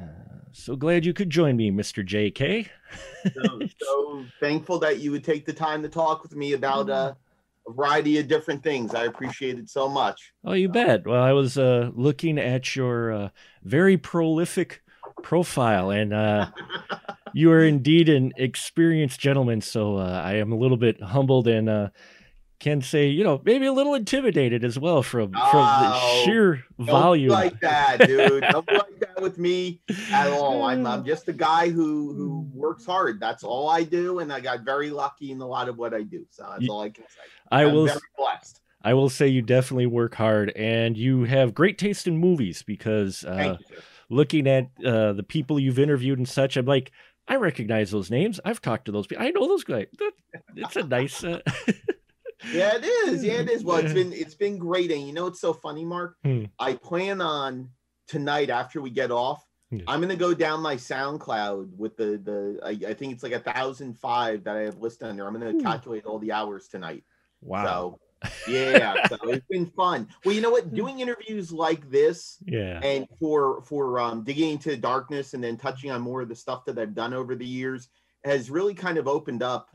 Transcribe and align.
Uh, 0.00 0.04
so 0.52 0.76
glad 0.76 1.04
you 1.04 1.12
could 1.12 1.30
join 1.30 1.56
me, 1.56 1.70
Mr. 1.70 2.06
JK. 2.06 2.68
so, 3.34 3.60
so, 3.80 4.24
thankful 4.40 4.78
that 4.80 4.98
you 4.98 5.10
would 5.10 5.24
take 5.24 5.46
the 5.46 5.52
time 5.52 5.82
to 5.82 5.88
talk 5.88 6.22
with 6.22 6.36
me 6.36 6.52
about 6.52 6.90
uh, 6.90 7.14
a 7.66 7.72
variety 7.72 8.18
of 8.18 8.28
different 8.28 8.62
things. 8.62 8.94
I 8.94 9.04
appreciate 9.04 9.58
it 9.58 9.70
so 9.70 9.88
much. 9.88 10.32
Oh, 10.44 10.52
you 10.52 10.68
bet. 10.68 11.06
Well, 11.06 11.22
I 11.22 11.32
was 11.32 11.56
uh, 11.56 11.90
looking 11.94 12.38
at 12.38 12.76
your 12.76 13.12
uh, 13.12 13.28
very 13.62 13.96
prolific 13.96 14.82
profile, 15.22 15.90
and 15.90 16.12
uh, 16.12 16.50
you 17.32 17.50
are 17.50 17.64
indeed 17.64 18.08
an 18.08 18.32
experienced 18.36 19.20
gentleman. 19.20 19.60
So 19.60 19.96
uh, 19.96 20.22
I 20.24 20.34
am 20.34 20.52
a 20.52 20.56
little 20.56 20.76
bit 20.76 21.02
humbled 21.02 21.48
and 21.48 21.68
uh, 21.68 21.88
can 22.62 22.80
say, 22.80 23.08
you 23.08 23.24
know, 23.24 23.42
maybe 23.44 23.66
a 23.66 23.72
little 23.72 23.94
intimidated 23.94 24.64
as 24.64 24.78
well 24.78 25.02
from 25.02 25.32
from 25.32 25.66
the 25.82 25.90
Oh, 25.92 26.22
sheer 26.24 26.64
volume. 26.78 27.28
Don't 27.30 27.38
be 27.40 27.44
like 27.50 27.60
that, 27.60 27.98
dude. 28.06 28.44
Don't 28.50 28.66
like 28.72 29.00
that 29.00 29.20
with 29.20 29.36
me 29.36 29.80
at 30.12 30.28
all. 30.28 30.62
I'm, 30.62 30.86
I'm 30.86 31.04
just 31.04 31.28
a 31.28 31.32
guy 31.32 31.68
who 31.70 32.14
who 32.14 32.48
works 32.54 32.86
hard. 32.86 33.18
That's 33.20 33.42
all 33.42 33.68
I 33.68 33.82
do, 33.82 34.20
and 34.20 34.32
I 34.32 34.38
got 34.40 34.60
very 34.60 34.90
lucky 34.90 35.32
in 35.32 35.40
a 35.40 35.46
lot 35.46 35.68
of 35.68 35.76
what 35.76 35.92
I 35.92 36.02
do. 36.02 36.24
So 36.30 36.46
that's 36.48 36.62
You- 36.62 36.72
all 36.72 36.82
I 36.82 36.90
can 36.90 37.04
say. 37.08 37.20
I 37.50 37.64
I'm 37.64 37.72
will. 37.74 37.86
very 37.86 37.98
blessed. 38.16 38.60
I 38.84 38.94
will 38.94 39.10
say 39.10 39.26
you 39.28 39.42
definitely 39.42 39.86
work 39.86 40.14
hard, 40.14 40.50
and 40.56 40.96
you 40.96 41.24
have 41.24 41.54
great 41.54 41.78
taste 41.78 42.06
in 42.06 42.16
movies 42.18 42.62
because 42.62 43.24
uh, 43.24 43.34
Thank 43.36 43.60
you. 43.60 43.66
sir. 43.76 43.82
looking 44.08 44.46
at 44.48 44.70
uh, 44.84 45.12
the 45.12 45.22
people 45.22 45.58
you've 45.60 45.78
interviewed 45.78 46.18
and 46.18 46.28
such, 46.28 46.56
I'm 46.56 46.66
like, 46.66 46.90
I 47.28 47.36
recognize 47.36 47.90
those 47.92 48.10
names. 48.10 48.40
I've 48.44 48.60
talked 48.60 48.86
to 48.86 48.92
those 48.92 49.06
people. 49.06 49.24
I 49.24 49.30
know 49.30 49.46
those 49.46 49.62
guys. 49.64 49.86
That, 49.98 50.12
it's 50.56 50.76
a 50.76 50.82
nice. 50.84 51.22
Uh, 51.24 51.40
Yeah, 52.52 52.76
it 52.76 52.84
is. 52.84 53.24
Yeah, 53.24 53.34
it 53.34 53.50
is. 53.50 53.64
Well, 53.64 53.78
it's 53.78 53.92
been 54.00 54.12
it's 54.12 54.34
been 54.34 54.58
great, 54.58 54.90
and 54.90 55.06
you 55.06 55.12
know 55.12 55.26
it's 55.26 55.40
so 55.40 55.52
funny, 55.52 55.84
Mark. 55.84 56.16
Hmm. 56.24 56.44
I 56.58 56.74
plan 56.74 57.20
on 57.20 57.70
tonight 58.08 58.50
after 58.50 58.80
we 58.80 58.90
get 58.90 59.10
off. 59.10 59.44
Yeah. 59.70 59.84
I'm 59.86 60.00
gonna 60.00 60.16
go 60.16 60.34
down 60.34 60.60
my 60.60 60.76
SoundCloud 60.76 61.76
with 61.76 61.96
the 61.96 62.18
the 62.22 62.60
I, 62.62 62.90
I 62.90 62.94
think 62.94 63.12
it's 63.14 63.22
like 63.22 63.32
a 63.32 63.38
thousand 63.40 63.98
five 63.98 64.44
that 64.44 64.56
I 64.56 64.60
have 64.62 64.78
listed 64.78 65.08
on 65.08 65.16
there. 65.16 65.26
I'm 65.26 65.32
gonna 65.32 65.52
Hmm. 65.52 65.60
calculate 65.60 66.04
all 66.04 66.18
the 66.18 66.32
hours 66.32 66.68
tonight. 66.68 67.04
wow. 67.40 67.64
So 67.64 67.98
yeah, 68.48 69.08
so 69.08 69.16
it's 69.24 69.44
been 69.50 69.66
fun. 69.66 70.06
Well, 70.24 70.32
you 70.32 70.40
know 70.40 70.50
what? 70.50 70.72
Doing 70.74 71.00
interviews 71.00 71.50
like 71.50 71.90
this 71.90 72.38
yeah. 72.46 72.78
and 72.80 73.04
for 73.18 73.62
for 73.62 73.98
um, 73.98 74.22
digging 74.22 74.50
into 74.50 74.70
the 74.70 74.76
darkness 74.76 75.34
and 75.34 75.42
then 75.42 75.56
touching 75.56 75.90
on 75.90 76.00
more 76.02 76.20
of 76.20 76.28
the 76.28 76.36
stuff 76.36 76.64
that 76.66 76.78
I've 76.78 76.94
done 76.94 77.14
over 77.14 77.34
the 77.34 77.44
years 77.46 77.88
has 78.24 78.48
really 78.48 78.74
kind 78.74 78.96
of 78.98 79.08
opened 79.08 79.42
up 79.42 79.70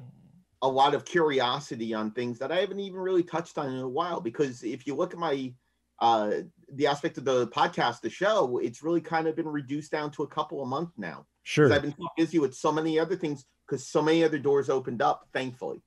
a 0.61 0.67
lot 0.67 0.95
of 0.95 1.05
curiosity 1.05 1.93
on 1.93 2.11
things 2.11 2.39
that 2.39 2.51
I 2.51 2.57
haven't 2.57 2.79
even 2.79 2.99
really 2.99 3.23
touched 3.23 3.57
on 3.57 3.71
in 3.71 3.79
a 3.79 3.87
while. 3.87 4.19
Because 4.19 4.63
if 4.63 4.87
you 4.87 4.95
look 4.95 5.13
at 5.13 5.19
my 5.19 5.53
uh 5.99 6.31
the 6.73 6.87
aspect 6.87 7.17
of 7.17 7.25
the 7.25 7.47
podcast, 7.47 8.01
the 8.01 8.09
show, 8.09 8.57
it's 8.59 8.83
really 8.83 9.01
kind 9.01 9.27
of 9.27 9.35
been 9.35 9.47
reduced 9.47 9.91
down 9.91 10.11
to 10.11 10.23
a 10.23 10.27
couple 10.27 10.61
a 10.61 10.65
month 10.65 10.91
now. 10.97 11.25
Sure. 11.43 11.71
I've 11.71 11.81
been 11.81 11.95
so 11.97 12.07
busy 12.17 12.39
with 12.39 12.53
so 12.53 12.71
many 12.71 12.99
other 12.99 13.15
things 13.15 13.45
because 13.65 13.87
so 13.87 14.01
many 14.01 14.23
other 14.23 14.39
doors 14.39 14.69
opened 14.69 15.01
up, 15.01 15.27
thankfully. 15.33 15.81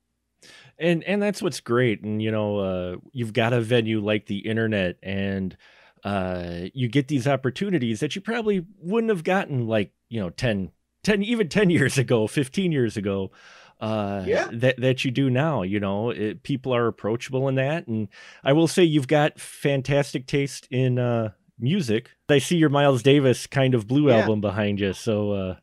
and 0.78 1.04
and 1.04 1.22
that's 1.22 1.42
what's 1.42 1.60
great 1.60 2.02
and 2.02 2.22
you 2.22 2.30
know 2.30 2.58
uh 2.58 2.96
you've 3.12 3.32
got 3.32 3.52
a 3.52 3.60
venue 3.60 4.00
like 4.00 4.26
the 4.26 4.38
internet 4.38 4.96
and 5.02 5.56
uh 6.04 6.60
you 6.72 6.88
get 6.88 7.08
these 7.08 7.28
opportunities 7.28 8.00
that 8.00 8.14
you 8.14 8.22
probably 8.22 8.64
wouldn't 8.80 9.10
have 9.10 9.24
gotten 9.24 9.66
like 9.66 9.92
you 10.08 10.18
know 10.18 10.30
10 10.30 10.70
10 11.02 11.22
even 11.22 11.48
10 11.48 11.70
years 11.70 11.98
ago 11.98 12.26
15 12.26 12.72
years 12.72 12.96
ago 12.96 13.30
uh 13.80 14.22
Yeah. 14.26 14.48
that 14.52 14.80
that 14.80 15.04
you 15.04 15.10
do 15.10 15.30
now 15.30 15.62
you 15.62 15.80
know 15.80 16.10
it, 16.10 16.42
people 16.42 16.74
are 16.74 16.86
approachable 16.86 17.48
in 17.48 17.54
that 17.54 17.86
and 17.86 18.08
i 18.44 18.52
will 18.52 18.68
say 18.68 18.84
you've 18.84 19.08
got 19.08 19.40
fantastic 19.40 20.26
taste 20.26 20.68
in 20.70 20.98
uh 20.98 21.30
music 21.58 22.10
i 22.28 22.38
see 22.38 22.56
your 22.56 22.68
miles 22.70 23.02
davis 23.02 23.46
kind 23.46 23.74
of 23.74 23.86
blue 23.86 24.08
Yeah. 24.10 24.18
album 24.20 24.40
behind 24.40 24.80
you 24.80 24.92
so 24.92 25.32
uh 25.32 25.56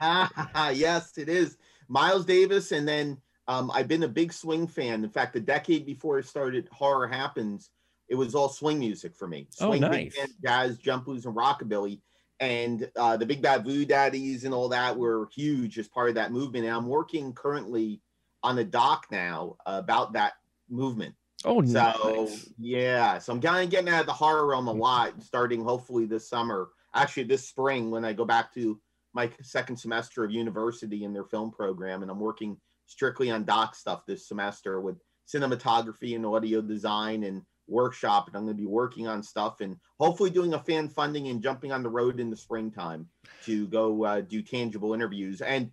yes, 0.72 1.16
it 1.16 1.28
is. 1.28 1.56
Miles 1.88 2.24
Davis, 2.24 2.72
and 2.72 2.86
then 2.86 3.18
um, 3.48 3.70
I've 3.70 3.88
been 3.88 4.02
a 4.02 4.08
big 4.08 4.32
swing 4.32 4.66
fan. 4.66 5.04
In 5.04 5.10
fact, 5.10 5.32
the 5.32 5.40
decade 5.40 5.86
before 5.86 6.18
I 6.18 6.22
started 6.22 6.68
Horror 6.72 7.06
Happens, 7.06 7.70
it 8.08 8.14
was 8.14 8.34
all 8.34 8.48
swing 8.48 8.78
music 8.78 9.14
for 9.14 9.28
me. 9.28 9.46
Oh, 9.60 9.68
Swing, 9.68 9.80
big 9.80 9.90
nice. 9.90 10.16
band, 10.16 10.32
jazz, 10.44 10.78
jump 10.78 11.04
blues, 11.04 11.24
and 11.26 11.36
rockabilly. 11.36 12.00
And 12.42 12.90
uh, 12.96 13.16
the 13.16 13.24
Big 13.24 13.40
Bad 13.40 13.62
Voodoo 13.62 13.84
Daddies 13.84 14.42
and 14.42 14.52
all 14.52 14.68
that 14.70 14.98
were 14.98 15.28
huge 15.32 15.78
as 15.78 15.86
part 15.86 16.08
of 16.08 16.16
that 16.16 16.32
movement. 16.32 16.64
And 16.64 16.74
I'm 16.74 16.88
working 16.88 17.32
currently 17.32 18.00
on 18.42 18.58
a 18.58 18.64
doc 18.64 19.06
now 19.12 19.56
about 19.64 20.14
that 20.14 20.32
movement. 20.68 21.14
oh 21.44 21.62
So 21.64 22.24
nice. 22.26 22.50
yeah, 22.58 23.18
so 23.18 23.32
I'm 23.32 23.40
kind 23.40 23.62
of 23.62 23.70
getting 23.70 23.88
out 23.88 24.00
of 24.00 24.06
the 24.06 24.12
horror 24.12 24.48
realm 24.48 24.66
a 24.66 24.72
lot, 24.72 25.22
starting 25.22 25.62
hopefully 25.62 26.04
this 26.04 26.28
summer. 26.28 26.70
Actually, 26.94 27.24
this 27.24 27.48
spring 27.48 27.92
when 27.92 28.04
I 28.04 28.12
go 28.12 28.24
back 28.24 28.52
to 28.54 28.80
my 29.14 29.30
second 29.42 29.76
semester 29.76 30.24
of 30.24 30.32
university 30.32 31.04
in 31.04 31.12
their 31.12 31.24
film 31.24 31.52
program, 31.52 32.02
and 32.02 32.10
I'm 32.10 32.18
working 32.18 32.56
strictly 32.86 33.30
on 33.30 33.44
doc 33.44 33.76
stuff 33.76 34.04
this 34.04 34.26
semester 34.26 34.80
with 34.80 34.96
cinematography 35.32 36.16
and 36.16 36.26
audio 36.26 36.60
design 36.60 37.22
and 37.22 37.42
workshop. 37.72 38.28
And 38.28 38.36
I'm 38.36 38.44
going 38.44 38.56
to 38.56 38.60
be 38.60 38.66
working 38.66 39.08
on 39.08 39.22
stuff 39.22 39.60
and 39.60 39.76
hopefully 39.98 40.30
doing 40.30 40.54
a 40.54 40.58
fan 40.58 40.88
funding 40.88 41.28
and 41.28 41.42
jumping 41.42 41.72
on 41.72 41.82
the 41.82 41.88
road 41.88 42.20
in 42.20 42.30
the 42.30 42.36
springtime 42.36 43.08
to 43.44 43.66
go 43.68 44.04
uh, 44.04 44.20
do 44.20 44.42
tangible 44.42 44.94
interviews. 44.94 45.40
And 45.40 45.70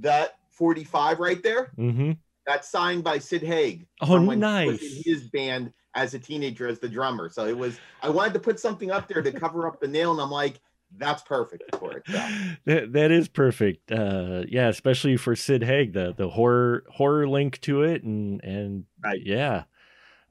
that 0.00 0.36
45 0.50 1.18
right 1.18 1.42
there, 1.42 1.72
mm-hmm. 1.76 2.12
that's 2.46 2.68
signed 2.68 3.02
by 3.02 3.18
Sid 3.18 3.42
Haig 3.42 3.86
oh 4.00 4.06
from 4.06 4.26
when 4.26 4.38
he 4.38 4.70
was 4.70 4.80
nice 4.80 4.96
in 4.96 5.02
his 5.04 5.22
band 5.30 5.72
as 5.94 6.14
a 6.14 6.18
teenager 6.18 6.68
as 6.68 6.78
the 6.78 6.88
drummer. 6.88 7.28
So 7.28 7.46
it 7.46 7.56
was 7.56 7.78
I 8.02 8.10
wanted 8.10 8.34
to 8.34 8.40
put 8.40 8.60
something 8.60 8.90
up 8.90 9.08
there 9.08 9.22
to 9.22 9.32
cover 9.32 9.66
up 9.66 9.80
the 9.80 9.88
nail, 9.88 10.12
and 10.12 10.20
I'm 10.20 10.30
like, 10.30 10.60
that's 10.98 11.22
perfect 11.22 11.74
for 11.76 11.92
it. 11.92 12.02
So, 12.06 12.28
that 12.66 12.92
that 12.92 13.10
is 13.10 13.28
perfect. 13.28 13.90
Uh, 13.90 14.44
yeah, 14.48 14.68
especially 14.68 15.16
for 15.16 15.34
Sid 15.34 15.62
Haig, 15.62 15.92
the 15.92 16.14
the 16.16 16.30
horror 16.30 16.84
horror 16.90 17.28
link 17.28 17.60
to 17.62 17.82
it, 17.82 18.02
and 18.02 18.42
and 18.42 18.84
Right. 19.02 19.20
yeah, 19.24 19.64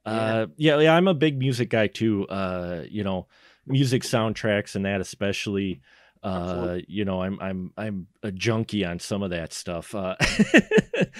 uh, 0.06 0.48
yeah, 0.58 0.80
yeah. 0.80 0.96
I'm 0.96 1.08
a 1.08 1.14
big 1.14 1.38
music 1.38 1.70
guy 1.70 1.88
too. 1.88 2.28
Uh, 2.28 2.84
you 2.90 3.04
know, 3.04 3.28
music 3.66 4.04
soundtracks 4.04 4.76
and 4.76 4.86
that 4.86 5.02
especially. 5.02 5.82
Uh, 6.24 6.78
you 6.88 7.04
know, 7.04 7.24
I'm 7.24 7.40
I'm 7.42 7.74
I'm 7.78 8.08
a 8.22 8.32
junkie 8.32 8.86
on 8.86 9.00
some 9.00 9.24
of 9.24 9.32
that 9.32 9.54
stuff. 9.54 9.96
Uh, 9.96 10.16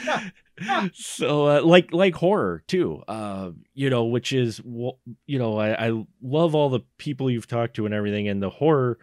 Yeah. 0.06 0.30
Yeah. 0.62 0.90
so 0.94 1.48
uh, 1.48 1.62
like 1.64 1.92
like 1.92 2.14
horror 2.14 2.62
too. 2.68 3.02
Uh, 3.08 3.50
you 3.74 3.90
know, 3.90 4.06
which 4.06 4.32
is 4.32 4.62
you 4.64 5.40
know 5.40 5.58
I, 5.58 5.88
I 5.88 6.06
love 6.22 6.54
all 6.54 6.70
the 6.70 6.82
people 7.00 7.32
you've 7.32 7.48
talked 7.48 7.78
to 7.78 7.86
and 7.88 7.96
everything, 7.96 8.28
and 8.28 8.44
the 8.44 8.52
horror 8.52 9.00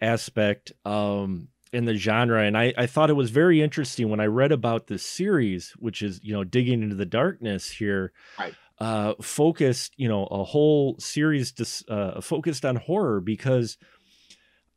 aspect 0.00 0.72
um 0.86 1.48
in 1.72 1.84
the 1.86 1.94
genre 1.96 2.42
and 2.42 2.56
I, 2.56 2.72
I 2.76 2.86
thought 2.86 3.08
it 3.10 3.14
was 3.14 3.30
very 3.30 3.62
interesting 3.62 4.10
when 4.10 4.20
i 4.20 4.26
read 4.26 4.52
about 4.52 4.88
this 4.88 5.02
series 5.06 5.70
which 5.78 6.02
is 6.02 6.20
you 6.22 6.34
know 6.34 6.44
digging 6.44 6.82
into 6.82 6.96
the 6.96 7.06
darkness 7.06 7.70
here 7.70 8.12
Right. 8.38 8.54
Uh 8.82 9.14
focused 9.22 9.92
you 9.96 10.08
know 10.08 10.24
a 10.26 10.42
whole 10.42 10.96
series 10.98 11.52
dis, 11.52 11.84
uh 11.88 12.20
focused 12.20 12.64
on 12.64 12.74
horror 12.76 13.20
because 13.20 13.78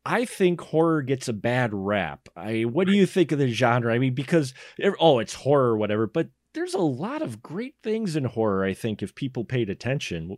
i 0.06 0.26
think 0.26 0.62
horror 0.62 1.02
gets 1.02 1.28
a 1.28 1.34
bad 1.34 1.72
rap. 1.74 2.30
I 2.36 2.64
what 2.64 2.86
do 2.88 2.94
you 2.94 3.08
think 3.08 3.32
of 3.32 3.40
the 3.40 3.48
genre? 3.48 3.94
I 3.94 3.98
mean 3.98 4.14
because 4.14 4.54
oh 5.00 5.18
it's 5.20 5.34
horror 5.34 5.76
whatever 5.76 6.06
but 6.08 6.30
there's 6.54 6.76
a 6.76 6.80
lot 7.06 7.22
of 7.24 7.42
great 7.42 7.76
things 7.82 8.16
in 8.16 8.26
horror 8.26 8.64
i 8.64 8.74
think 8.74 9.02
if 9.02 9.16
people 9.16 9.44
paid 9.44 9.70
attention. 9.70 10.38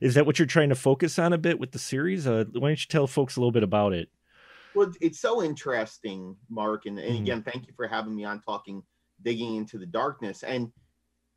Is 0.00 0.14
that 0.14 0.26
what 0.26 0.38
you're 0.38 0.46
trying 0.46 0.70
to 0.70 0.74
focus 0.74 1.18
on 1.20 1.32
a 1.32 1.38
bit 1.38 1.60
with 1.60 1.70
the 1.70 1.78
series? 1.78 2.26
Uh, 2.26 2.44
why 2.52 2.68
don't 2.70 2.80
you 2.80 2.88
tell 2.88 3.06
folks 3.06 3.36
a 3.36 3.40
little 3.40 3.52
bit 3.52 3.62
about 3.62 3.92
it? 3.92 4.08
Well, 4.74 4.92
it's 5.00 5.20
so 5.20 5.40
interesting, 5.42 6.36
Mark, 6.50 6.86
and, 6.86 6.98
and 6.98 7.16
Mhm. 7.16 7.22
again, 7.22 7.42
thank 7.44 7.66
you 7.68 7.72
for 7.76 7.86
having 7.86 8.14
me 8.14 8.24
on 8.24 8.40
talking, 8.42 8.82
digging 9.22 9.54
into 9.54 9.78
the 9.78 9.86
darkness. 9.86 10.42
And 10.42 10.72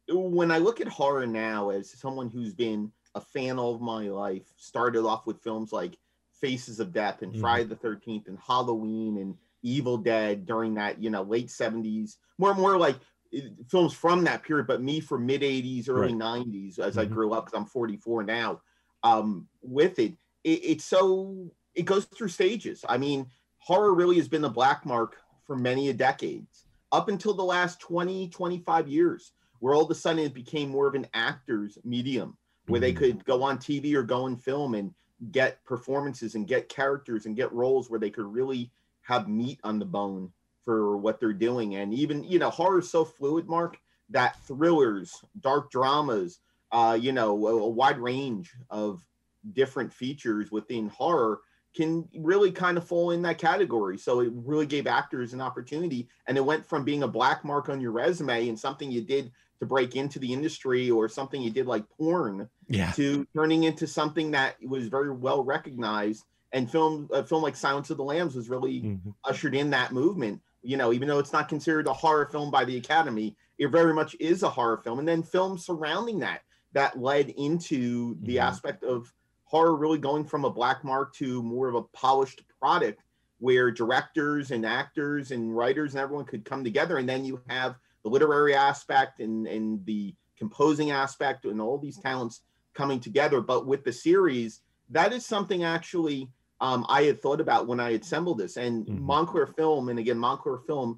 when 0.09 0.51
I 0.51 0.57
look 0.57 0.81
at 0.81 0.87
horror 0.87 1.27
now, 1.27 1.69
as 1.69 1.91
someone 1.91 2.29
who's 2.29 2.53
been 2.53 2.91
a 3.15 3.21
fan 3.21 3.59
all 3.59 3.75
of 3.75 3.81
my 3.81 4.07
life, 4.09 4.51
started 4.57 5.05
off 5.05 5.25
with 5.27 5.41
films 5.43 5.71
like 5.71 5.97
Faces 6.33 6.79
of 6.79 6.91
Death 6.93 7.21
and 7.21 7.35
Mhm. 7.35 7.37
Friday 7.37 7.65
the 7.65 7.75
Thirteenth 7.75 8.27
and 8.27 8.39
Halloween 8.39 9.17
and 9.17 9.37
Evil 9.63 9.97
Dead 9.97 10.45
during 10.45 10.73
that 10.75 11.01
you 11.01 11.09
know 11.09 11.21
late 11.23 11.51
seventies, 11.51 12.17
more 12.37 12.51
and 12.51 12.59
more 12.59 12.77
like 12.77 12.97
uh, 13.35 13.39
films 13.69 13.93
from 13.93 14.23
that 14.23 14.43
period, 14.43 14.67
but 14.67 14.81
me 14.81 14.99
from 14.99 15.25
mid 15.25 15.41
'80s, 15.41 15.87
early 15.89 16.13
'90s, 16.13 16.79
as 16.79 16.97
I 16.97 17.05
Mhm. 17.05 17.07
grew 17.07 17.33
up, 17.33 17.45
because 17.45 17.57
I'm 17.57 17.65
44 17.65 18.23
now. 18.23 18.61
Um, 19.03 19.47
with 19.61 19.99
it, 19.99 20.13
it, 20.43 20.59
it's 20.63 20.85
so 20.85 21.51
it 21.75 21.83
goes 21.83 22.05
through 22.05 22.29
stages. 22.29 22.83
I 22.87 22.97
mean, 22.97 23.29
horror 23.59 23.93
really 23.93 24.17
has 24.17 24.27
been 24.27 24.41
the 24.41 24.49
black 24.49 24.85
mark 24.85 25.17
for 25.45 25.55
many 25.55 25.89
a 25.89 25.93
decades, 25.93 26.65
up 26.91 27.07
until 27.09 27.33
the 27.33 27.43
last 27.43 27.79
20, 27.79 28.29
25 28.29 28.87
years, 28.87 29.33
where 29.61 29.75
all 29.75 29.85
of 29.85 29.91
a 29.91 29.95
sudden 29.95 30.23
it 30.23 30.33
became 30.33 30.69
more 30.69 30.87
of 30.87 30.95
an 30.95 31.07
actor's 31.13 31.77
medium, 31.83 32.37
where 32.65 32.79
they 32.79 32.91
Mhm. 32.91 32.97
could 32.97 33.25
go 33.25 33.43
on 33.43 33.57
TV 33.59 33.95
or 33.95 34.03
go 34.03 34.25
in 34.27 34.35
film 34.35 34.73
and 34.73 34.93
get 35.31 35.63
performances 35.65 36.35
and 36.35 36.47
get 36.47 36.67
characters 36.67 37.25
and 37.25 37.35
get 37.35 37.53
roles 37.53 37.89
where 37.89 37.99
they 37.99 38.09
could 38.09 38.25
really 38.25 38.71
have 39.01 39.29
meat 39.29 39.59
on 39.63 39.77
the 39.77 39.85
bone 39.85 40.33
for 40.65 40.97
what 40.97 41.19
they're 41.19 41.31
doing. 41.31 41.75
And 41.75 41.93
even, 41.93 42.23
you 42.23 42.39
know, 42.39 42.49
horror 42.49 42.79
is 42.79 42.89
so 42.89 43.05
fluid, 43.05 43.47
Mark, 43.47 43.79
that 44.09 44.43
thrillers, 44.47 45.23
dark 45.39 45.71
dramas, 45.71 46.39
uh, 46.71 46.97
you 46.99 47.11
know, 47.11 47.47
a, 47.47 47.51
a 47.51 47.69
wide 47.69 47.99
range 47.99 48.55
of 48.69 49.05
different 49.53 49.93
features 49.93 50.51
within 50.51 50.89
horror 50.89 51.41
can 51.73 52.07
really 52.17 52.51
kind 52.51 52.77
of 52.77 52.87
fall 52.87 53.11
in 53.11 53.21
that 53.21 53.37
category. 53.37 53.97
So 53.97 54.19
it 54.21 54.31
really 54.33 54.65
gave 54.65 54.87
actors 54.87 55.33
an 55.33 55.41
opportunity. 55.41 56.09
And 56.27 56.37
it 56.37 56.45
went 56.45 56.65
from 56.65 56.83
being 56.83 57.03
a 57.03 57.07
black 57.07 57.45
mark 57.45 57.69
on 57.69 57.79
your 57.79 57.91
resume 57.91 58.49
and 58.49 58.59
something 58.59 58.91
you 58.91 59.01
did 59.01 59.31
to 59.61 59.65
break 59.67 59.95
into 59.95 60.17
the 60.17 60.33
industry 60.33 60.89
or 60.89 61.07
something 61.07 61.39
you 61.39 61.51
did 61.51 61.67
like 61.67 61.87
porn 61.97 62.49
yeah. 62.67 62.91
to 62.93 63.27
turning 63.35 63.63
into 63.63 63.85
something 63.85 64.31
that 64.31 64.55
was 64.67 64.87
very 64.87 65.11
well 65.11 65.43
recognized. 65.43 66.25
And 66.51 66.69
film, 66.69 67.07
a 67.13 67.23
film 67.23 67.43
like 67.43 67.55
Silence 67.55 67.91
of 67.91 67.97
the 67.97 68.03
Lambs 68.03 68.35
was 68.35 68.49
really 68.49 68.81
mm-hmm. 68.81 69.11
ushered 69.23 69.55
in 69.55 69.69
that 69.69 69.91
movement. 69.93 70.41
You 70.63 70.77
know, 70.77 70.91
even 70.91 71.07
though 71.07 71.19
it's 71.19 71.31
not 71.31 71.47
considered 71.47 71.85
a 71.85 71.93
horror 71.93 72.25
film 72.25 72.49
by 72.49 72.65
the 72.65 72.75
Academy, 72.75 73.37
it 73.59 73.67
very 73.67 73.93
much 73.93 74.15
is 74.19 74.41
a 74.41 74.49
horror 74.49 74.77
film. 74.77 74.97
And 74.97 75.07
then 75.07 75.21
films 75.21 75.63
surrounding 75.63 76.19
that 76.19 76.41
that 76.73 76.99
led 76.99 77.29
into 77.29 78.17
the 78.23 78.37
mm-hmm. 78.37 78.47
aspect 78.47 78.83
of 78.83 79.13
horror 79.43 79.75
really 79.75 79.99
going 79.99 80.25
from 80.25 80.43
a 80.43 80.49
black 80.49 80.83
mark 80.83 81.13
to 81.17 81.43
more 81.43 81.69
of 81.69 81.75
a 81.75 81.83
polished 81.83 82.41
product 82.59 83.03
where 83.37 83.69
directors 83.69 84.49
and 84.49 84.65
actors 84.65 85.29
and 85.29 85.55
writers 85.55 85.93
and 85.93 86.01
everyone 86.01 86.25
could 86.25 86.45
come 86.45 86.63
together 86.63 86.97
and 86.97 87.07
then 87.07 87.23
you 87.23 87.39
have 87.47 87.75
the 88.03 88.09
literary 88.09 88.55
aspect 88.55 89.19
and, 89.19 89.47
and 89.47 89.85
the 89.85 90.13
composing 90.37 90.91
aspect 90.91 91.45
and 91.45 91.61
all 91.61 91.77
these 91.77 91.97
talents 91.97 92.41
coming 92.73 92.99
together 92.99 93.41
but 93.41 93.67
with 93.67 93.83
the 93.83 93.93
series 93.93 94.61
that 94.89 95.13
is 95.13 95.25
something 95.25 95.63
actually 95.63 96.29
um, 96.61 96.85
i 96.89 97.03
had 97.03 97.21
thought 97.21 97.41
about 97.41 97.67
when 97.67 97.79
i 97.79 97.91
assembled 97.91 98.37
this 98.37 98.57
and 98.57 98.85
mm-hmm. 98.85 99.01
montclair 99.03 99.47
film 99.47 99.89
and 99.89 99.99
again 99.99 100.17
montclairfilm.org 100.17 100.97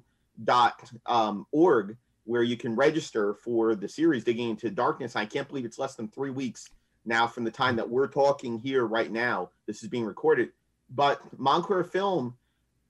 um, 1.06 1.46
where 2.26 2.42
you 2.42 2.56
can 2.56 2.74
register 2.74 3.34
for 3.34 3.74
the 3.74 3.88
series 3.88 4.24
digging 4.24 4.50
into 4.50 4.70
darkness 4.70 5.16
i 5.16 5.26
can't 5.26 5.48
believe 5.48 5.64
it's 5.64 5.78
less 5.78 5.94
than 5.94 6.08
three 6.08 6.30
weeks 6.30 6.70
now 7.04 7.26
from 7.26 7.44
the 7.44 7.50
time 7.50 7.76
that 7.76 7.88
we're 7.88 8.08
talking 8.08 8.58
here 8.58 8.86
right 8.86 9.10
now. 9.10 9.50
This 9.66 9.82
is 9.82 9.88
being 9.88 10.04
recorded, 10.04 10.50
but 10.90 11.20
Montclair 11.38 11.84
Film 11.84 12.36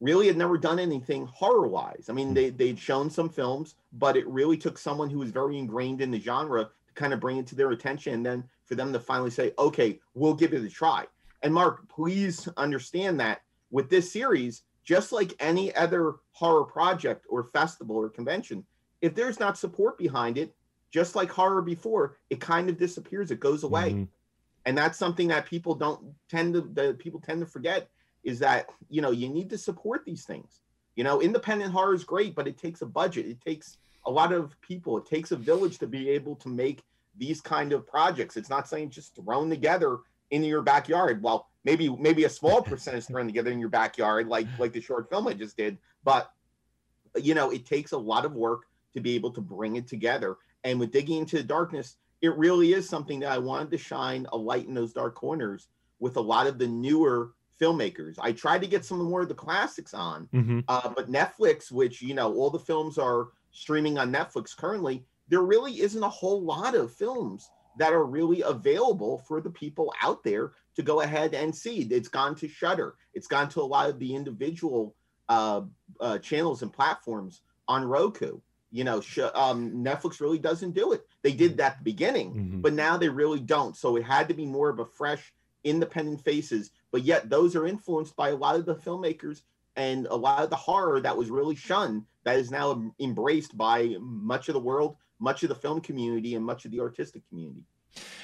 really 0.01 0.27
had 0.27 0.37
never 0.37 0.59
done 0.59 0.79
anything 0.79 1.27
horror 1.27 1.67
wise. 1.67 2.07
I 2.09 2.13
mean, 2.13 2.29
hmm. 2.29 2.35
they 2.35 2.51
they'd 2.51 2.79
shown 2.79 3.11
some 3.11 3.29
films, 3.29 3.77
but 3.93 4.17
it 4.17 4.27
really 4.27 4.57
took 4.57 4.79
someone 4.79 5.11
who 5.11 5.19
was 5.19 5.31
very 5.31 5.59
ingrained 5.59 6.01
in 6.01 6.11
the 6.11 6.21
genre 6.21 6.65
to 6.65 6.95
kind 6.95 7.13
of 7.13 7.21
bring 7.21 7.39
it 7.39 7.47
to 7.49 7.55
their 7.55 7.71
attention, 7.71 8.15
and 8.15 8.27
then 8.27 8.45
for 8.65 8.75
them 8.75 8.93
to 8.93 9.01
finally 9.01 9.31
say, 9.31 9.53
"Okay, 9.59 10.01
we'll 10.15 10.35
give 10.35 10.53
it 10.53 10.65
a 10.65 10.71
try." 10.71 11.07
And 11.43 11.53
Mark, 11.53 11.89
please 11.89 12.49
understand 12.57 13.21
that 13.21 13.43
with 13.71 13.91
this 13.91 14.13
series, 14.13 14.63
just 14.85 15.13
like 15.13 15.35
any 15.41 15.75
other 15.75 16.15
horror 16.33 16.65
project 16.65 17.27
or 17.29 17.45
festival 17.45 17.97
or 17.97 18.09
convention, 18.09 18.65
if 19.03 19.15
there's 19.15 19.41
not 19.41 19.59
support 19.59 19.99
behind 19.99 20.39
it, 20.39 20.55
just 20.91 21.17
like 21.17 21.31
horror 21.31 21.61
before, 21.61 22.17
it 22.31 22.41
kind 22.41 22.69
of 22.69 22.79
disappears, 22.79 23.31
it 23.31 23.41
goes 23.41 23.65
away. 23.65 23.91
Mm-hmm. 23.91 24.05
And 24.67 24.79
that's 24.79 24.99
something 24.99 25.29
that 25.29 25.45
people 25.45 25.75
don't 25.75 26.15
tend 26.31 26.55
to 26.55 26.63
that 26.75 26.99
people 26.99 27.21
tend 27.21 27.41
to 27.41 27.47
forget 27.47 27.91
is 28.25 28.39
that 28.41 28.67
you 28.89 29.03
know 29.03 29.11
you 29.11 29.29
need 29.29 29.51
to 29.51 29.59
support 29.59 30.05
these 30.05 30.25
things. 30.25 30.61
You 30.97 31.05
know, 31.05 31.21
independent 31.21 31.73
horror 31.73 31.95
is 31.95 32.05
great, 32.05 32.35
but 32.35 32.47
it 32.47 32.59
takes 32.59 32.83
a 32.83 32.87
budget. 32.87 33.27
It 33.27 33.41
takes 33.41 33.79
a 34.07 34.11
lot 34.11 34.33
of 34.33 34.61
people. 34.61 34.99
It 34.99 35.07
takes 35.07 35.33
a 35.33 35.37
village 35.37 35.79
to 35.79 35.87
be 35.87 36.11
able 36.11 36.37
to 36.37 36.49
make 36.49 36.83
these 37.17 37.41
kind 37.41 37.73
of 37.73 37.87
projects. 37.87 38.37
It's 38.37 38.51
not 38.51 38.69
saying 38.69 38.91
just 38.91 39.17
thrown 39.17 39.51
together 39.51 39.99
in 40.31 40.43
your 40.45 40.63
backyard. 40.63 41.23
Well, 41.23 41.49
maybe 41.65 41.89
maybe 41.89 42.25
a 42.25 42.31
small 42.31 42.63
percentage 42.71 43.07
thrown 43.07 43.27
together 43.27 43.51
in 43.51 43.61
your 43.61 43.69
backyard, 43.69 44.29
like 44.29 44.47
like 44.59 44.73
the 44.73 44.81
short 44.81 45.09
film 45.11 45.29
I 45.29 45.35
just 45.35 45.57
did. 45.57 45.79
But 46.05 46.31
you 47.17 47.35
know, 47.35 47.51
it 47.51 47.67
takes 47.67 47.93
a 47.93 47.99
lot 47.99 48.25
of 48.25 48.33
work 48.33 48.63
to 48.95 49.01
be 49.01 49.15
able 49.15 49.31
to 49.33 49.41
bring 49.41 49.77
it 49.77 49.87
together. 49.87 50.37
And 50.63 50.81
with 50.81 50.93
digging 50.93 51.19
into 51.19 51.37
the 51.37 51.43
darkness, 51.43 51.97
it 52.23 52.37
really 52.37 52.73
is 52.73 52.89
something 52.89 53.21
that 53.21 53.33
I 53.33 53.39
wanted 53.39 53.71
to 53.73 53.79
shine 53.79 54.27
a 54.33 54.37
light 54.37 54.67
in 54.67 54.75
those 54.75 54.93
dark 54.93 55.15
corners 55.15 55.69
with 56.01 56.17
a 56.17 56.21
lot 56.21 56.47
of 56.47 56.59
the 56.59 56.67
newer 56.67 57.33
filmmakers. 57.61 58.17
I 58.21 58.33
tried 58.33 58.63
to 58.63 58.67
get 58.67 58.85
some 58.85 59.03
more 59.03 59.23
of 59.23 59.29
the 59.29 59.35
classics 59.35 59.95
on, 59.95 60.29
mm-hmm. 60.35 60.61
uh, 60.69 60.91
but 60.95 61.11
Netflix, 61.11 61.71
which 61.71 62.03
you 62.03 62.15
know 62.15 62.33
all 62.35 62.51
the 62.51 62.59
films 62.59 62.99
are 62.99 63.29
streaming 63.53 63.99
on 63.99 64.13
Netflix 64.13 64.57
currently, 64.57 65.05
there 65.29 65.43
really 65.43 65.81
isn't 65.81 66.03
a 66.03 66.09
whole 66.09 66.43
lot 66.43 66.75
of 66.75 66.95
films 66.95 67.51
that 67.77 67.93
are 67.93 68.05
really 68.05 68.43
available 68.43 69.19
for 69.27 69.41
the 69.41 69.51
people 69.51 69.93
out 70.03 70.23
there 70.23 70.53
to 70.77 70.83
go 70.83 71.01
ahead 71.01 71.35
and 71.35 71.55
see. 71.55 71.83
It's 71.83 72.09
gone 72.09 72.35
to 72.37 72.49
Shudder. 72.49 72.95
It's 73.15 73.27
gone 73.27 73.49
to 73.51 73.61
a 73.61 73.63
lot 73.63 73.91
of 73.91 73.99
the 73.99 74.15
individual 74.15 74.95
uh, 75.29 75.63
uh, 76.01 76.19
channels 76.19 76.63
and 76.63 76.73
platforms 76.73 77.43
on 77.67 77.85
Roku 77.85 78.41
you 78.75 78.83
know 78.83 79.01
sh- 79.01 79.21
um, 79.35 79.71
netflix 79.71 80.21
really 80.21 80.39
doesn't 80.39 80.73
do 80.73 80.93
it 80.93 81.07
they 81.23 81.33
did 81.33 81.53
mm-hmm. 81.53 81.59
that 81.59 81.73
at 81.73 81.79
the 81.79 81.85
beginning 81.85 82.35
mm-hmm. 82.35 82.61
but 82.61 82.75
now 82.75 82.99
they 82.99 83.09
really 83.09 83.41
don't 83.41 83.77
so 83.77 83.97
it 83.97 84.03
had 84.03 84.29
to 84.29 84.35
be 84.35 84.45
more 84.45 84.69
of 84.69 84.81
a 84.81 84.85
fresh 84.85 85.33
independent 85.63 86.23
faces 86.23 86.73
but 86.95 87.03
yet 87.03 87.29
those 87.29 87.57
are 87.57 87.67
influenced 87.67 88.15
by 88.15 88.29
a 88.29 88.37
lot 88.37 88.55
of 88.55 88.67
the 88.67 88.77
filmmakers 88.77 89.43
and 89.75 90.07
a 90.07 90.15
lot 90.15 90.45
of 90.45 90.49
the 90.49 90.55
horror 90.55 91.01
that 91.01 91.17
was 91.17 91.29
really 91.29 91.57
shunned 91.57 92.05
that 92.23 92.39
is 92.39 92.53
now 92.53 92.89
embraced 93.01 93.59
by 93.59 93.97
much 93.99 94.49
of 94.49 94.53
the 94.53 94.61
world 94.61 94.95
much 95.19 95.43
of 95.43 95.49
the 95.49 95.57
film 95.57 95.81
community 95.81 96.37
and 96.37 96.45
much 96.45 96.65
of 96.65 96.71
the 96.71 96.79
artistic 96.79 97.29
community. 97.29 97.65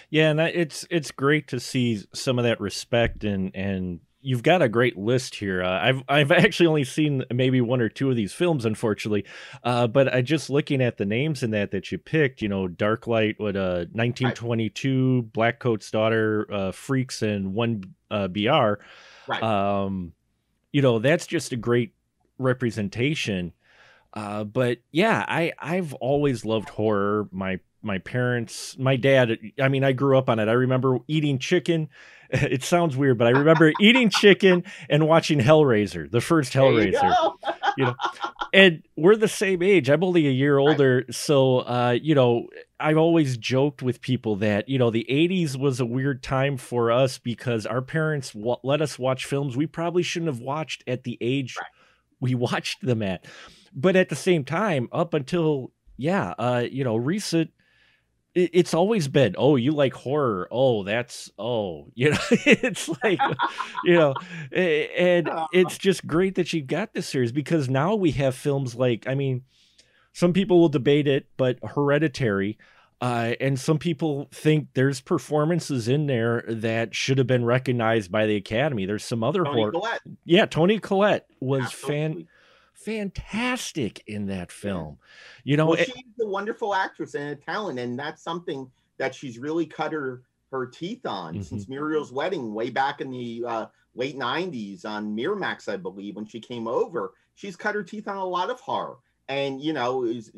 Yeah 0.08 0.30
and 0.30 0.38
it's 0.38 0.86
it's 0.88 1.10
great 1.10 1.48
to 1.48 1.58
see 1.58 2.00
some 2.14 2.38
of 2.38 2.44
that 2.44 2.60
respect 2.60 3.24
and 3.24 3.50
and 3.56 3.98
you've 4.22 4.42
got 4.42 4.62
a 4.62 4.68
great 4.68 4.96
list 4.96 5.34
here. 5.34 5.62
Uh, 5.62 5.80
I've 5.80 6.02
I've 6.08 6.32
actually 6.44 6.66
only 6.66 6.84
seen 6.84 7.24
maybe 7.32 7.60
one 7.60 7.80
or 7.80 7.88
two 7.88 8.10
of 8.10 8.16
these 8.16 8.32
films, 8.32 8.64
unfortunately. 8.64 9.24
Uh, 9.64 9.86
but 9.86 10.12
I 10.12 10.22
just 10.22 10.50
looking 10.50 10.80
at 10.82 10.96
the 10.96 11.04
names 11.04 11.42
in 11.42 11.50
that 11.52 11.70
that 11.72 11.90
you 11.90 11.98
picked, 11.98 12.42
you 12.42 12.48
know, 12.48 12.68
Darklight, 12.68 13.38
what 13.38 13.56
uh, 13.56 13.86
1922, 13.92 15.20
right. 15.20 15.32
Blackcoat's 15.32 15.90
Daughter, 15.90 16.46
uh, 16.52 16.72
Freaks, 16.72 17.22
and 17.22 17.54
One 17.54 17.94
uh, 18.10 18.28
BR. 18.28 18.74
Right. 19.28 19.42
Um, 19.42 20.12
you 20.72 20.82
know, 20.82 20.98
that's 20.98 21.26
just 21.26 21.52
a 21.52 21.56
great 21.56 21.94
representation. 22.38 23.52
Uh, 24.12 24.44
but 24.44 24.78
yeah, 24.90 25.24
I 25.26 25.52
I've 25.58 25.94
always 25.94 26.44
loved 26.44 26.68
horror. 26.68 27.28
My 27.30 27.60
my 27.82 27.98
parents, 27.98 28.76
my 28.78 28.96
dad. 28.96 29.38
I 29.60 29.68
mean, 29.68 29.84
I 29.84 29.92
grew 29.92 30.18
up 30.18 30.28
on 30.28 30.38
it. 30.38 30.48
I 30.48 30.52
remember 30.52 30.98
eating 31.08 31.38
chicken 31.38 31.88
it 32.32 32.62
sounds 32.62 32.96
weird, 32.96 33.18
but 33.18 33.26
I 33.26 33.30
remember 33.30 33.72
eating 33.80 34.08
chicken 34.08 34.62
and 34.88 35.08
watching 35.08 35.40
Hellraiser, 35.40 36.08
the 36.08 36.20
first 36.20 36.52
Hellraiser. 36.52 37.02
You, 37.02 37.70
you, 37.76 37.84
know, 37.86 37.94
and 38.52 38.82
we're 38.96 39.16
the 39.16 39.26
same 39.26 39.62
age. 39.62 39.90
I'm 39.90 40.04
only 40.04 40.28
a 40.28 40.30
year 40.30 40.58
older, 40.58 40.96
right. 40.98 41.14
so 41.14 41.58
uh, 41.58 41.98
you 42.00 42.14
know, 42.14 42.46
I've 42.78 42.98
always 42.98 43.36
joked 43.36 43.82
with 43.82 44.00
people 44.00 44.36
that 44.36 44.68
you 44.68 44.78
know 44.78 44.90
the 44.90 45.06
'80s 45.10 45.56
was 45.56 45.80
a 45.80 45.86
weird 45.86 46.22
time 46.22 46.56
for 46.56 46.92
us 46.92 47.18
because 47.18 47.66
our 47.66 47.82
parents 47.82 48.32
w- 48.32 48.56
let 48.62 48.80
us 48.80 48.96
watch 48.96 49.24
films 49.24 49.56
we 49.56 49.66
probably 49.66 50.04
shouldn't 50.04 50.30
have 50.30 50.40
watched 50.40 50.84
at 50.86 51.02
the 51.02 51.18
age 51.20 51.56
right. 51.58 51.66
we 52.20 52.34
watched 52.36 52.80
them 52.82 53.02
at. 53.02 53.24
But 53.74 53.96
at 53.96 54.08
the 54.08 54.16
same 54.16 54.44
time, 54.44 54.88
up 54.92 55.14
until 55.14 55.72
yeah, 55.96 56.34
uh, 56.38 56.64
you 56.70 56.84
know, 56.84 56.94
recent 56.94 57.50
it's 58.34 58.74
always 58.74 59.08
been 59.08 59.34
oh 59.38 59.56
you 59.56 59.72
like 59.72 59.92
horror 59.92 60.46
oh 60.50 60.84
that's 60.84 61.30
oh 61.38 61.86
you 61.94 62.10
know 62.10 62.18
it's 62.30 62.88
like 63.02 63.18
you 63.84 63.94
know 63.94 64.14
and 64.52 65.28
it's 65.52 65.76
just 65.76 66.06
great 66.06 66.36
that 66.36 66.52
you've 66.52 66.66
got 66.66 66.94
this 66.94 67.08
series 67.08 67.32
because 67.32 67.68
now 67.68 67.94
we 67.94 68.12
have 68.12 68.34
films 68.34 68.74
like 68.74 69.06
i 69.08 69.14
mean 69.14 69.42
some 70.12 70.32
people 70.32 70.60
will 70.60 70.68
debate 70.68 71.08
it 71.08 71.26
but 71.36 71.58
hereditary 71.74 72.58
uh, 73.02 73.34
and 73.40 73.58
some 73.58 73.78
people 73.78 74.28
think 74.30 74.68
there's 74.74 75.00
performances 75.00 75.88
in 75.88 76.06
there 76.06 76.44
that 76.46 76.94
should 76.94 77.16
have 77.16 77.26
been 77.26 77.46
recognized 77.46 78.12
by 78.12 78.26
the 78.26 78.36
academy 78.36 78.86
there's 78.86 79.04
some 79.04 79.24
other 79.24 79.42
Toni 79.42 79.56
horror 79.56 79.72
Collette. 79.72 80.00
yeah 80.24 80.46
Toni 80.46 80.78
collette 80.78 81.26
was 81.40 81.62
Absolutely. 81.62 81.96
fan 81.96 82.28
fantastic 82.80 84.02
in 84.06 84.26
that 84.26 84.50
film. 84.50 84.98
You 85.44 85.56
know, 85.56 85.66
well, 85.66 85.76
she's 85.76 85.94
a 86.20 86.26
wonderful 86.26 86.74
actress 86.74 87.14
and 87.14 87.30
a 87.30 87.36
talent, 87.36 87.78
and 87.78 87.98
that's 87.98 88.22
something 88.22 88.70
that 88.98 89.14
she's 89.14 89.38
really 89.38 89.66
cut 89.66 89.92
her 89.92 90.22
her 90.50 90.66
teeth 90.66 91.06
on 91.06 91.34
mm-hmm. 91.34 91.42
since 91.42 91.68
Muriel's 91.68 92.12
wedding 92.12 92.52
way 92.52 92.70
back 92.70 93.00
in 93.00 93.10
the 93.10 93.44
uh, 93.46 93.66
late 93.94 94.18
'90s 94.18 94.84
on 94.84 95.14
Miramax, 95.16 95.72
I 95.72 95.76
believe, 95.76 96.16
when 96.16 96.26
she 96.26 96.40
came 96.40 96.66
over. 96.66 97.12
She's 97.34 97.56
cut 97.56 97.74
her 97.74 97.82
teeth 97.82 98.08
on 98.08 98.16
a 98.16 98.24
lot 98.24 98.50
of 98.50 98.60
horror, 98.60 98.96
and 99.28 99.60
you 99.60 99.72
know, 99.72 100.04
is 100.04 100.32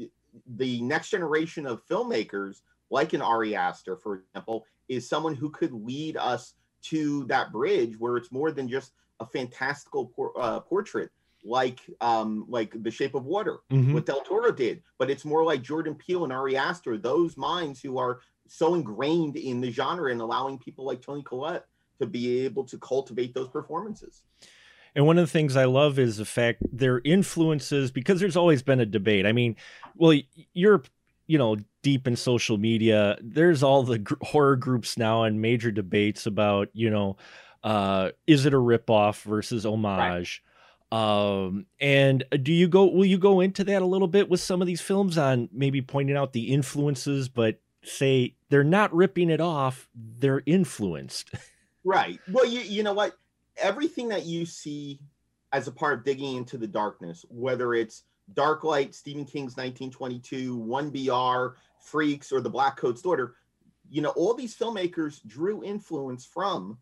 the 0.57 0.81
next 0.83 1.11
generation 1.11 1.67
of 1.67 1.87
filmmakers 1.87 2.61
like 2.91 3.15
an 3.15 3.23
Ari 3.23 3.57
Aster, 3.57 3.97
for 3.97 4.17
example, 4.17 4.67
is 4.89 5.09
someone 5.09 5.35
who 5.35 5.51
could 5.51 5.73
lead 5.73 6.17
us 6.17 6.55
to 6.83 7.25
that 7.25 7.53
bridge 7.53 7.99
where 7.99 8.17
it's 8.17 8.31
more 8.31 8.51
than 8.53 8.69
just 8.69 8.93
a 9.21 9.27
fantastical 9.27 10.07
por- 10.07 10.33
uh, 10.39 10.61
portrait 10.61 11.11
like 11.45 11.81
um 12.01 12.47
like 12.49 12.73
The 12.83 12.91
Shape 12.91 13.15
of 13.15 13.25
Water, 13.25 13.59
mm-hmm. 13.71 13.95
what 13.95 14.07
Del 14.07 14.21
Toro 14.23 14.53
did, 14.53 14.83
but 14.99 15.11
it's 15.11 15.25
more 15.25 15.45
like 15.45 15.63
Jordan 15.63 15.95
Peele 15.95 16.25
and 16.25 16.33
Ari 16.33 16.57
Aster, 16.57 16.97
those 16.97 17.37
minds 17.37 17.81
who 17.81 17.99
are 17.99 18.21
so 18.49 18.75
ingrained 18.75 19.37
in 19.37 19.61
the 19.61 19.71
genre 19.71 20.11
and 20.11 20.21
allowing 20.21 20.59
people 20.59 20.85
like 20.85 21.01
Toni 21.01 21.23
Collette 21.23 21.65
to 22.01 22.07
be 22.07 22.45
able 22.45 22.65
to 22.65 22.79
cultivate 22.79 23.35
those 23.35 23.49
performances. 23.49 24.23
And 24.95 25.07
one 25.07 25.19
of 25.19 25.27
the 25.27 25.33
things 25.33 25.57
I 25.57 25.65
love 25.65 25.99
is 25.99 26.19
the 26.19 26.25
fact 26.25 26.63
their 26.71 27.01
influences, 27.05 27.91
because 27.91 28.21
there's 28.21 28.37
always 28.37 28.63
been 28.63 28.81
a 28.81 28.87
debate. 28.87 29.27
I 29.27 29.33
mean, 29.33 29.57
well, 29.97 30.19
you're, 30.53 30.83
you 31.27 31.39
know, 31.39 31.57
deep 31.83 32.07
in 32.07 32.15
social 32.17 32.59
media. 32.59 33.17
There's 33.23 33.63
all 33.63 33.85
the 33.85 33.99
gr- 34.01 34.15
horror 34.21 34.57
groups 34.57 34.99
now 34.99 35.23
and 35.23 35.41
major 35.41 35.71
debates 35.71 36.27
about, 36.27 36.69
you 36.73 36.91
know, 36.91 37.17
Uh, 37.65 38.11
is 38.27 38.45
it 38.45 38.53
a 38.53 38.59
ripoff 38.59 39.23
versus 39.23 39.65
homage? 39.65 40.43
Um, 40.93 41.65
and 41.81 42.23
do 42.43 42.53
you 42.53 42.69
go? 42.69 42.85
Will 42.85 43.07
you 43.07 43.17
go 43.17 43.41
into 43.41 43.65
that 43.65 43.81
a 43.81 43.87
little 43.87 44.09
bit 44.09 44.29
with 44.29 44.41
some 44.41 44.61
of 44.61 44.67
these 44.67 44.83
films 44.83 45.17
on 45.17 45.49
maybe 45.51 45.81
pointing 45.81 46.19
out 46.19 46.35
the 46.35 46.53
influences, 46.53 47.31
but 47.31 47.59
say 47.83 48.35
they're 48.51 48.63
not 48.63 48.95
ripping 48.95 49.31
it 49.31 49.41
off; 49.41 49.89
they're 49.95 50.43
influenced. 50.47 51.31
Right. 51.85 52.21
Well, 52.31 52.47
you 52.47 52.61
you 52.61 52.85
know 52.85 52.93
what? 52.93 53.17
Everything 53.57 54.07
that 54.11 54.25
you 54.25 54.47
see 54.47 55.01
as 55.53 55.67
a 55.67 55.73
part 55.73 55.99
of 55.99 56.05
digging 56.05 56.37
into 56.37 56.57
the 56.57 56.69
darkness, 56.69 57.25
whether 57.29 57.75
it's 57.75 58.05
Dark 58.35 58.63
Light, 58.63 58.95
Stephen 58.95 59.25
King's 59.25 59.57
1922, 59.57 60.57
1BR, 60.57 61.55
Freaks, 61.81 62.31
or 62.31 62.41
The 62.41 62.49
Black 62.49 62.77
Coat's 62.77 63.03
Daughter, 63.03 63.35
you 63.91 64.01
know, 64.01 64.11
all 64.11 64.33
these 64.35 64.57
filmmakers 64.57 65.27
drew 65.27 65.65
influence 65.65 66.25
from 66.25 66.79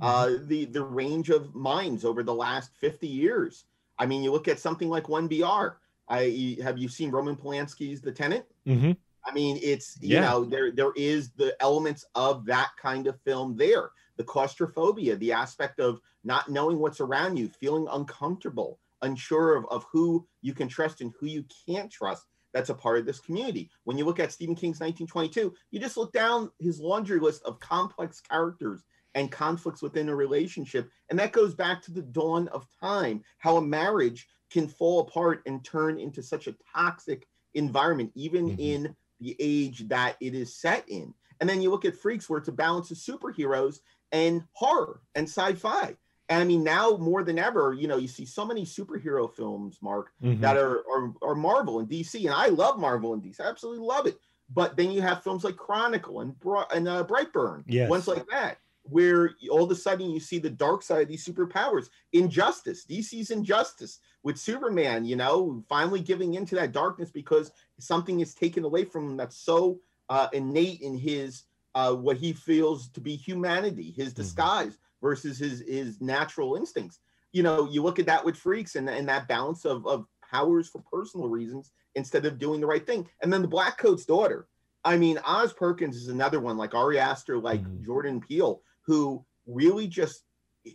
uh, 0.00 0.26
mm-hmm. 0.26 0.48
the 0.48 0.64
the 0.66 0.82
range 0.82 1.30
of 1.30 1.54
minds 1.54 2.04
over 2.04 2.22
the 2.22 2.34
last 2.34 2.70
50 2.80 3.06
years. 3.06 3.64
I 3.98 4.06
mean, 4.06 4.22
you 4.22 4.32
look 4.32 4.48
at 4.48 4.58
something 4.58 4.88
like 4.88 5.04
1BR. 5.04 5.74
I 6.08 6.58
have 6.62 6.78
you 6.78 6.88
seen 6.88 7.10
Roman 7.10 7.36
Polanski's 7.36 8.00
The 8.00 8.12
Tenant? 8.12 8.44
Mm-hmm. 8.66 8.92
I 9.24 9.32
mean, 9.32 9.58
it's 9.62 9.96
you 10.00 10.16
yeah. 10.16 10.22
know 10.22 10.44
there 10.44 10.70
there 10.70 10.92
is 10.96 11.30
the 11.30 11.56
elements 11.60 12.04
of 12.14 12.44
that 12.46 12.70
kind 12.80 13.06
of 13.06 13.20
film 13.22 13.56
there. 13.56 13.90
The 14.16 14.24
claustrophobia, 14.24 15.16
the 15.16 15.32
aspect 15.32 15.80
of 15.80 16.00
not 16.22 16.50
knowing 16.50 16.78
what's 16.78 17.00
around 17.00 17.36
you, 17.36 17.48
feeling 17.48 17.86
uncomfortable, 17.90 18.78
unsure 19.02 19.56
of, 19.56 19.66
of 19.70 19.84
who 19.90 20.26
you 20.42 20.54
can 20.54 20.68
trust 20.68 21.00
and 21.00 21.12
who 21.18 21.26
you 21.26 21.44
can't 21.66 21.90
trust. 21.90 22.26
That's 22.52 22.70
a 22.70 22.74
part 22.74 22.98
of 22.98 23.06
this 23.06 23.18
community. 23.18 23.70
When 23.82 23.98
you 23.98 24.04
look 24.04 24.20
at 24.20 24.30
Stephen 24.30 24.54
King's 24.54 24.78
1922, 24.78 25.52
you 25.72 25.80
just 25.80 25.96
look 25.96 26.12
down 26.12 26.50
his 26.60 26.78
laundry 26.78 27.18
list 27.18 27.42
of 27.42 27.58
complex 27.58 28.20
characters 28.20 28.84
and 29.14 29.30
conflicts 29.30 29.82
within 29.82 30.08
a 30.08 30.14
relationship. 30.14 30.90
And 31.10 31.18
that 31.18 31.32
goes 31.32 31.54
back 31.54 31.82
to 31.82 31.92
the 31.92 32.02
dawn 32.02 32.48
of 32.48 32.66
time, 32.80 33.22
how 33.38 33.56
a 33.56 33.62
marriage 33.62 34.28
can 34.50 34.68
fall 34.68 35.00
apart 35.00 35.42
and 35.46 35.64
turn 35.64 35.98
into 35.98 36.22
such 36.22 36.46
a 36.46 36.56
toxic 36.74 37.26
environment, 37.54 38.12
even 38.14 38.50
mm-hmm. 38.50 38.60
in 38.60 38.96
the 39.20 39.36
age 39.38 39.88
that 39.88 40.16
it 40.20 40.34
is 40.34 40.54
set 40.54 40.88
in. 40.88 41.14
And 41.40 41.48
then 41.48 41.60
you 41.60 41.70
look 41.70 41.84
at 41.84 41.96
Freaks, 41.96 42.28
where 42.28 42.38
it's 42.38 42.48
a 42.48 42.52
balance 42.52 42.90
of 42.90 42.96
superheroes 42.96 43.80
and 44.12 44.44
horror 44.52 45.00
and 45.14 45.28
sci-fi. 45.28 45.96
And 46.28 46.42
I 46.42 46.44
mean, 46.44 46.64
now 46.64 46.96
more 46.96 47.22
than 47.22 47.38
ever, 47.38 47.74
you 47.74 47.86
know, 47.86 47.98
you 47.98 48.08
see 48.08 48.24
so 48.24 48.46
many 48.46 48.64
superhero 48.64 49.30
films, 49.30 49.78
Mark, 49.82 50.10
mm-hmm. 50.22 50.40
that 50.40 50.56
are, 50.56 50.78
are 50.90 51.12
are 51.22 51.34
Marvel 51.34 51.80
and 51.80 51.88
DC, 51.88 52.24
and 52.24 52.32
I 52.32 52.46
love 52.46 52.78
Marvel 52.78 53.12
and 53.12 53.22
DC, 53.22 53.40
I 53.40 53.48
absolutely 53.48 53.84
love 53.84 54.06
it. 54.06 54.18
But 54.48 54.76
then 54.76 54.90
you 54.90 55.02
have 55.02 55.22
films 55.22 55.44
like 55.44 55.56
Chronicle 55.56 56.20
and 56.20 56.34
and 56.72 56.88
uh, 56.88 57.04
Brightburn, 57.04 57.64
yes. 57.66 57.90
ones 57.90 58.08
like 58.08 58.24
that, 58.30 58.58
where 58.84 59.30
all 59.50 59.64
of 59.64 59.70
a 59.70 59.74
sudden 59.74 60.10
you 60.10 60.20
see 60.20 60.38
the 60.38 60.50
dark 60.50 60.82
side 60.82 61.02
of 61.02 61.08
these 61.08 61.26
superpowers. 61.26 61.88
Injustice, 62.12 62.84
DC's 62.86 63.30
Injustice 63.30 64.00
with 64.22 64.38
Superman, 64.38 65.04
you 65.04 65.16
know, 65.16 65.62
finally 65.68 66.00
giving 66.00 66.34
into 66.34 66.54
that 66.56 66.72
darkness 66.72 67.10
because 67.10 67.50
something 67.78 68.20
is 68.20 68.34
taken 68.34 68.64
away 68.64 68.84
from 68.84 69.10
him 69.10 69.16
that's 69.16 69.36
so 69.36 69.80
uh, 70.08 70.28
innate 70.32 70.80
in 70.80 70.96
his 70.96 71.44
uh, 71.74 71.92
what 71.92 72.16
he 72.16 72.32
feels 72.32 72.88
to 72.90 73.00
be 73.00 73.16
humanity, 73.16 73.92
his 73.96 74.08
mm-hmm. 74.08 74.22
disguise 74.22 74.74
mm-hmm. 74.74 75.06
versus 75.06 75.38
his 75.38 75.60
his 75.66 76.00
natural 76.00 76.56
instincts. 76.56 77.00
You 77.32 77.42
know, 77.42 77.68
you 77.68 77.82
look 77.82 77.98
at 77.98 78.06
that 78.06 78.24
with 78.24 78.36
freaks 78.36 78.76
and, 78.76 78.88
and 78.88 79.08
that 79.08 79.26
balance 79.26 79.64
of, 79.64 79.86
of 79.86 80.06
powers 80.30 80.68
for 80.68 80.82
personal 80.92 81.28
reasons 81.28 81.72
instead 81.96 82.26
of 82.26 82.38
doing 82.38 82.60
the 82.60 82.66
right 82.66 82.86
thing. 82.86 83.08
And 83.22 83.32
then 83.32 83.42
the 83.42 83.48
Black 83.48 83.76
Coat's 83.76 84.04
daughter. 84.04 84.46
I 84.84 84.96
mean, 84.96 85.18
Oz 85.24 85.52
Perkins 85.52 85.96
is 85.96 86.08
another 86.08 86.40
one, 86.40 86.56
like 86.56 86.74
Ari 86.74 86.98
Aster, 86.98 87.38
like 87.38 87.62
mm-hmm. 87.62 87.84
Jordan 87.84 88.20
Peele, 88.20 88.60
who 88.86 89.24
really 89.46 89.86
just 89.86 90.24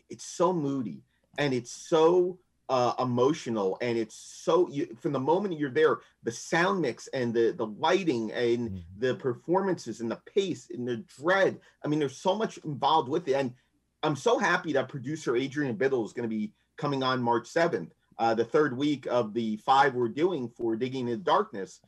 it's 0.10 0.26
so 0.26 0.54
moody 0.54 1.04
and 1.38 1.54
it's 1.54 1.72
so 1.72 2.38
uh, 2.70 2.94
emotional 3.00 3.80
and 3.82 3.98
it's 3.98 4.16
so 4.16 4.70
you, 4.70 4.96
from 5.02 5.12
the 5.12 5.20
moment 5.20 5.58
you're 5.60 5.72
there 5.72 6.00
the 6.22 6.32
sound 6.32 6.80
mix 6.80 7.08
and 7.08 7.34
the 7.34 7.52
the 7.58 7.66
lighting 7.66 8.32
and 8.32 8.70
mm-hmm. 8.70 8.78
the 9.00 9.16
performances 9.16 10.02
and 10.02 10.12
the 10.12 10.22
pace 10.32 10.70
and 10.70 10.88
the 10.88 10.98
dread 11.20 11.60
i 11.84 11.88
mean 11.88 11.98
there's 11.98 12.18
so 12.18 12.36
much 12.36 12.58
involved 12.60 13.10
with 13.10 13.28
it. 13.28 13.34
And 13.34 13.54
i'm 14.04 14.16
so 14.16 14.38
happy 14.38 14.74
that 14.74 14.88
producer 14.88 15.36
adrienne 15.36 15.76
biddle 15.76 16.06
is 16.06 16.14
going 16.14 16.30
to 16.30 16.36
be 16.36 16.54
coming 16.78 17.02
on 17.02 17.24
march 17.24 17.50
7th 17.50 17.90
uh, 18.20 18.36
the 18.36 18.46
third 18.46 18.78
week 18.78 19.08
of 19.10 19.34
the 19.34 19.58
five 19.58 19.96
we're 19.96 20.10
doing 20.10 20.50
for 20.50 20.76
digging 20.76 21.08
in 21.08 21.18
the 21.18 21.18
darkness. 21.18 21.80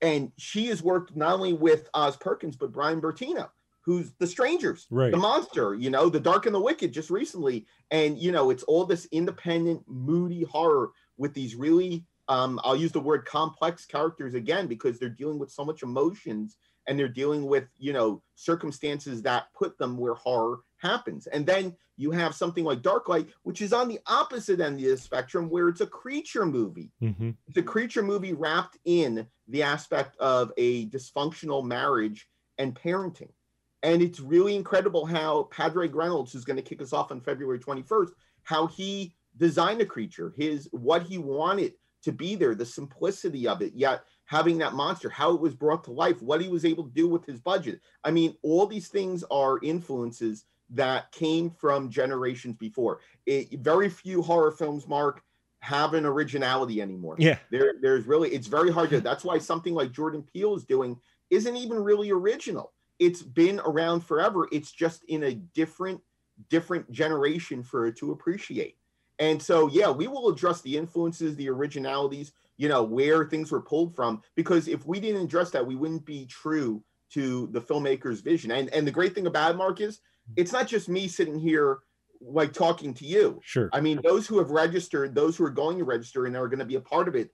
And 0.00 0.32
she 0.38 0.66
has 0.66 0.82
worked 0.82 1.14
not 1.14 1.34
only 1.34 1.52
with 1.52 1.88
oz 1.94 2.16
perkins 2.16 2.56
but 2.56 2.72
brian 2.72 3.00
bertino 3.00 3.50
who's 3.84 4.12
the 4.18 4.26
strangers, 4.26 4.86
right. 4.90 5.10
the 5.10 5.16
monster, 5.16 5.74
you 5.74 5.90
know, 5.90 6.08
the 6.08 6.18
dark 6.18 6.46
and 6.46 6.54
the 6.54 6.60
wicked 6.60 6.92
just 6.92 7.10
recently. 7.10 7.66
And, 7.90 8.18
you 8.18 8.32
know, 8.32 8.48
it's 8.48 8.62
all 8.62 8.86
this 8.86 9.06
independent, 9.12 9.82
moody 9.86 10.42
horror 10.44 10.90
with 11.18 11.34
these 11.34 11.54
really, 11.54 12.06
um, 12.28 12.58
I'll 12.64 12.76
use 12.76 12.92
the 12.92 13.00
word 13.00 13.26
complex 13.26 13.84
characters 13.84 14.32
again, 14.34 14.66
because 14.66 14.98
they're 14.98 15.10
dealing 15.10 15.38
with 15.38 15.50
so 15.50 15.64
much 15.64 15.82
emotions 15.82 16.56
and 16.88 16.98
they're 16.98 17.08
dealing 17.08 17.46
with, 17.46 17.64
you 17.76 17.92
know, 17.92 18.22
circumstances 18.36 19.22
that 19.22 19.52
put 19.54 19.76
them 19.78 19.98
where 19.98 20.14
horror 20.14 20.60
happens. 20.78 21.26
And 21.26 21.46
then 21.46 21.74
you 21.96 22.10
have 22.10 22.34
something 22.34 22.64
like 22.64 22.82
Darklight, 22.82 23.28
which 23.42 23.62
is 23.62 23.72
on 23.72 23.88
the 23.88 24.00
opposite 24.06 24.60
end 24.60 24.80
of 24.80 24.84
the 24.86 24.96
spectrum, 24.96 25.48
where 25.50 25.68
it's 25.68 25.80
a 25.82 25.86
creature 25.86 26.46
movie. 26.46 26.90
Mm-hmm. 27.02 27.30
It's 27.46 27.56
a 27.58 27.62
creature 27.62 28.02
movie 28.02 28.32
wrapped 28.32 28.78
in 28.84 29.26
the 29.48 29.62
aspect 29.62 30.16
of 30.18 30.52
a 30.56 30.86
dysfunctional 30.88 31.64
marriage 31.64 32.28
and 32.58 32.74
parenting. 32.74 33.30
And 33.84 34.00
it's 34.00 34.18
really 34.18 34.56
incredible 34.56 35.04
how 35.04 35.44
Padraig 35.52 35.94
Reynolds, 35.94 36.32
who's 36.32 36.46
going 36.46 36.56
to 36.56 36.62
kick 36.62 36.80
us 36.80 36.94
off 36.94 37.12
on 37.12 37.20
February 37.20 37.58
21st, 37.58 38.08
how 38.42 38.66
he 38.66 39.14
designed 39.36 39.82
a 39.82 39.86
creature, 39.86 40.32
his 40.36 40.68
what 40.72 41.02
he 41.02 41.18
wanted 41.18 41.74
to 42.02 42.10
be 42.10 42.34
there, 42.34 42.54
the 42.54 42.64
simplicity 42.64 43.46
of 43.46 43.60
it, 43.60 43.72
yet 43.74 44.04
having 44.24 44.56
that 44.58 44.72
monster, 44.72 45.10
how 45.10 45.34
it 45.34 45.40
was 45.40 45.54
brought 45.54 45.84
to 45.84 45.92
life, 45.92 46.22
what 46.22 46.40
he 46.40 46.48
was 46.48 46.64
able 46.64 46.84
to 46.84 46.90
do 46.94 47.06
with 47.06 47.26
his 47.26 47.38
budget. 47.40 47.78
I 48.02 48.10
mean, 48.10 48.34
all 48.42 48.66
these 48.66 48.88
things 48.88 49.22
are 49.30 49.60
influences 49.62 50.44
that 50.70 51.12
came 51.12 51.50
from 51.50 51.90
generations 51.90 52.56
before. 52.56 53.00
It, 53.26 53.60
very 53.60 53.90
few 53.90 54.22
horror 54.22 54.52
films, 54.52 54.88
Mark, 54.88 55.22
have 55.60 55.92
an 55.92 56.06
originality 56.06 56.80
anymore. 56.80 57.16
Yeah. 57.18 57.36
There, 57.50 57.74
there's 57.82 58.06
really, 58.06 58.30
it's 58.30 58.46
very 58.46 58.70
hard 58.70 58.88
to, 58.90 59.00
that's 59.02 59.24
why 59.24 59.36
something 59.36 59.74
like 59.74 59.92
Jordan 59.92 60.22
Peele 60.22 60.56
is 60.56 60.64
doing 60.64 60.98
isn't 61.30 61.56
even 61.56 61.78
really 61.82 62.10
original 62.10 62.72
it's 63.04 63.22
been 63.22 63.60
around 63.60 64.00
forever. 64.00 64.48
It's 64.50 64.72
just 64.72 65.04
in 65.04 65.24
a 65.24 65.34
different 65.34 66.00
different 66.48 66.90
generation 66.90 67.62
for 67.62 67.86
it 67.86 67.96
to 67.96 68.10
appreciate. 68.10 68.76
And 69.20 69.40
so, 69.40 69.68
yeah, 69.68 69.90
we 69.90 70.08
will 70.08 70.28
address 70.28 70.60
the 70.62 70.76
influences, 70.76 71.36
the 71.36 71.46
originalities, 71.46 72.32
you 72.56 72.68
know, 72.68 72.82
where 72.82 73.24
things 73.24 73.52
were 73.52 73.60
pulled 73.60 73.94
from. 73.94 74.20
Because 74.34 74.66
if 74.66 74.84
we 74.86 74.98
didn't 74.98 75.22
address 75.22 75.50
that, 75.50 75.64
we 75.64 75.76
wouldn't 75.76 76.04
be 76.04 76.26
true 76.26 76.82
to 77.10 77.48
the 77.52 77.60
filmmaker's 77.60 78.22
vision. 78.22 78.50
And 78.50 78.68
and 78.70 78.86
the 78.86 78.90
great 78.90 79.14
thing 79.14 79.26
about 79.26 79.52
it, 79.52 79.56
Mark 79.56 79.80
is 79.80 80.00
it's 80.36 80.52
not 80.52 80.66
just 80.66 80.88
me 80.88 81.06
sitting 81.06 81.38
here 81.38 81.80
like 82.20 82.52
talking 82.54 82.94
to 82.94 83.04
you. 83.04 83.38
Sure. 83.44 83.68
I 83.72 83.80
mean, 83.80 84.00
those 84.02 84.26
who 84.26 84.38
have 84.38 84.50
registered, 84.50 85.14
those 85.14 85.36
who 85.36 85.44
are 85.44 85.50
going 85.50 85.76
to 85.78 85.84
register 85.84 86.24
and 86.24 86.36
are 86.36 86.48
going 86.48 86.58
to 86.58 86.64
be 86.64 86.76
a 86.76 86.80
part 86.80 87.06
of 87.06 87.14
it, 87.14 87.30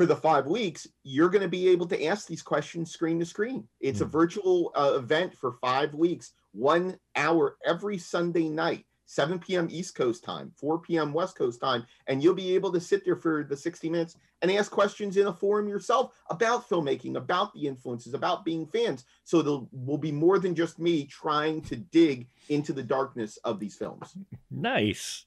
for 0.00 0.06
the 0.06 0.16
five 0.16 0.46
weeks, 0.46 0.86
you're 1.04 1.28
going 1.28 1.42
to 1.42 1.48
be 1.48 1.68
able 1.68 1.84
to 1.86 2.06
ask 2.06 2.26
these 2.26 2.40
questions 2.40 2.90
screen 2.90 3.18
to 3.18 3.26
screen. 3.26 3.68
It's 3.80 3.98
mm-hmm. 3.98 4.06
a 4.06 4.10
virtual 4.10 4.72
uh, 4.74 4.92
event 4.96 5.36
for 5.36 5.58
five 5.60 5.92
weeks, 5.92 6.32
one 6.52 6.98
hour 7.16 7.58
every 7.66 7.98
Sunday 7.98 8.48
night, 8.48 8.86
7 9.04 9.38
p.m. 9.38 9.68
East 9.70 9.94
Coast 9.94 10.24
time, 10.24 10.52
4 10.56 10.78
p.m. 10.78 11.12
West 11.12 11.36
Coast 11.36 11.60
time. 11.60 11.84
And 12.06 12.22
you'll 12.22 12.32
be 12.32 12.54
able 12.54 12.72
to 12.72 12.80
sit 12.80 13.04
there 13.04 13.14
for 13.14 13.44
the 13.44 13.54
60 13.54 13.90
minutes 13.90 14.16
and 14.40 14.50
ask 14.50 14.70
questions 14.70 15.18
in 15.18 15.26
a 15.26 15.34
forum 15.34 15.68
yourself 15.68 16.14
about 16.30 16.66
filmmaking, 16.66 17.16
about 17.16 17.52
the 17.52 17.66
influences, 17.66 18.14
about 18.14 18.42
being 18.42 18.66
fans. 18.68 19.04
So 19.24 19.42
there 19.42 19.66
will 19.70 19.98
be 19.98 20.12
more 20.12 20.38
than 20.38 20.54
just 20.54 20.78
me 20.78 21.04
trying 21.04 21.60
to 21.64 21.76
dig 21.76 22.26
into 22.48 22.72
the 22.72 22.82
darkness 22.82 23.36
of 23.44 23.60
these 23.60 23.76
films. 23.76 24.16
Nice. 24.50 25.26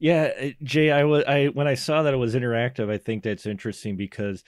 Yeah, 0.00 0.52
Jay, 0.62 0.90
I 0.90 1.04
was 1.04 1.24
I 1.24 1.46
when 1.48 1.68
I 1.68 1.74
saw 1.74 2.02
that 2.02 2.14
it 2.14 2.16
was 2.16 2.34
interactive, 2.34 2.90
I 2.90 2.96
think 2.98 3.22
that's 3.22 3.44
interesting 3.44 3.96
because 3.96 4.42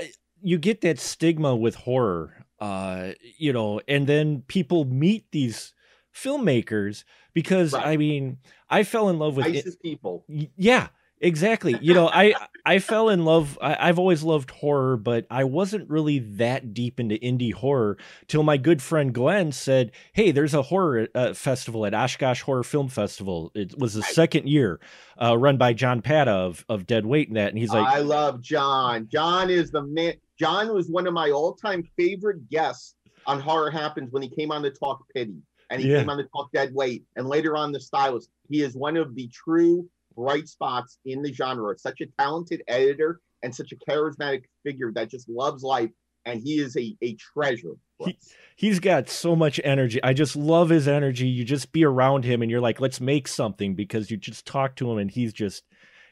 uh, 0.00 0.04
you 0.42 0.58
get 0.58 0.82
that 0.82 1.00
stigma 1.00 1.56
with 1.56 1.74
horror, 1.74 2.44
uh, 2.60 3.12
you 3.38 3.54
know, 3.54 3.80
and 3.88 4.06
then 4.06 4.42
people 4.46 4.84
meet 4.84 5.32
these 5.32 5.72
filmmakers 6.14 7.04
because 7.32 7.72
right. 7.72 7.86
I 7.86 7.96
mean, 7.96 8.36
I 8.68 8.84
fell 8.84 9.08
in 9.08 9.18
love 9.18 9.36
with 9.36 9.46
ISIS 9.46 9.74
it. 9.74 9.82
people. 9.82 10.24
Yeah, 10.28 10.88
Exactly. 11.20 11.76
You 11.80 11.94
know, 11.94 12.08
I 12.12 12.34
I 12.66 12.78
fell 12.78 13.08
in 13.08 13.24
love. 13.24 13.56
I, 13.60 13.86
have 13.86 13.98
always 13.98 14.22
loved 14.22 14.50
horror, 14.50 14.98
but 14.98 15.26
I 15.30 15.44
wasn't 15.44 15.88
really 15.88 16.18
that 16.18 16.74
deep 16.74 17.00
into 17.00 17.16
indie 17.16 17.54
horror 17.54 17.96
till 18.28 18.42
my 18.42 18.58
good 18.58 18.82
friend 18.82 19.14
Glenn 19.14 19.52
said, 19.52 19.92
"Hey, 20.12 20.30
there's 20.30 20.52
a 20.52 20.62
horror 20.62 21.08
uh, 21.14 21.32
festival 21.32 21.86
at 21.86 21.94
Oshkosh 21.94 22.42
Horror 22.42 22.64
Film 22.64 22.88
Festival. 22.88 23.50
It 23.54 23.78
was 23.78 23.94
the 23.94 24.02
second 24.02 24.48
year, 24.48 24.78
uh, 25.22 25.38
run 25.38 25.56
by 25.56 25.72
John 25.72 26.02
Pata 26.02 26.32
of 26.32 26.66
of 26.68 26.86
Dead 26.86 27.06
Weight 27.06 27.28
and 27.28 27.36
that." 27.38 27.48
And 27.48 27.58
he's 27.58 27.70
like, 27.70 27.86
"I 27.86 28.00
love 28.00 28.42
John. 28.42 29.08
John 29.10 29.48
is 29.48 29.70
the 29.70 29.82
man. 29.82 30.14
John 30.38 30.74
was 30.74 30.88
one 30.88 31.06
of 31.06 31.14
my 31.14 31.30
all 31.30 31.54
time 31.54 31.82
favorite 31.96 32.50
guests 32.50 32.94
on 33.26 33.40
Horror 33.40 33.70
Happens 33.70 34.12
when 34.12 34.22
he 34.22 34.28
came 34.28 34.52
on 34.52 34.62
to 34.62 34.70
talk 34.70 35.02
pity." 35.14 35.36
and 35.68 35.82
he 35.82 35.90
Yeah. 35.90 35.98
came 35.98 36.10
on 36.10 36.18
to 36.18 36.24
talk 36.24 36.52
dead 36.52 36.72
weight, 36.72 37.04
and 37.16 37.26
later 37.26 37.56
on 37.56 37.72
the 37.72 37.80
stylist. 37.80 38.30
He 38.48 38.62
is 38.62 38.76
one 38.76 38.96
of 38.96 39.16
the 39.16 39.28
true 39.28 39.88
bright 40.16 40.48
spots 40.48 40.98
in 41.04 41.22
the 41.22 41.32
genre. 41.32 41.78
Such 41.78 42.00
a 42.00 42.06
talented 42.18 42.62
editor 42.68 43.20
and 43.42 43.54
such 43.54 43.72
a 43.72 43.90
charismatic 43.90 44.44
figure 44.64 44.92
that 44.94 45.10
just 45.10 45.28
loves 45.28 45.62
life, 45.62 45.90
and 46.24 46.40
he 46.42 46.58
is 46.58 46.76
a, 46.76 46.96
a 47.02 47.14
treasure. 47.14 47.74
He, 47.98 48.18
he's 48.56 48.80
got 48.80 49.08
so 49.08 49.36
much 49.36 49.60
energy. 49.64 50.02
I 50.02 50.12
just 50.12 50.36
love 50.36 50.68
his 50.68 50.88
energy. 50.88 51.28
You 51.28 51.44
just 51.44 51.72
be 51.72 51.84
around 51.84 52.24
him 52.24 52.42
and 52.42 52.50
you're 52.50 52.60
like, 52.60 52.80
let's 52.80 53.00
make 53.00 53.26
something 53.26 53.74
because 53.74 54.10
you 54.10 54.16
just 54.16 54.46
talk 54.46 54.76
to 54.76 54.90
him 54.90 54.98
and 54.98 55.10
he's 55.10 55.32
just 55.32 55.64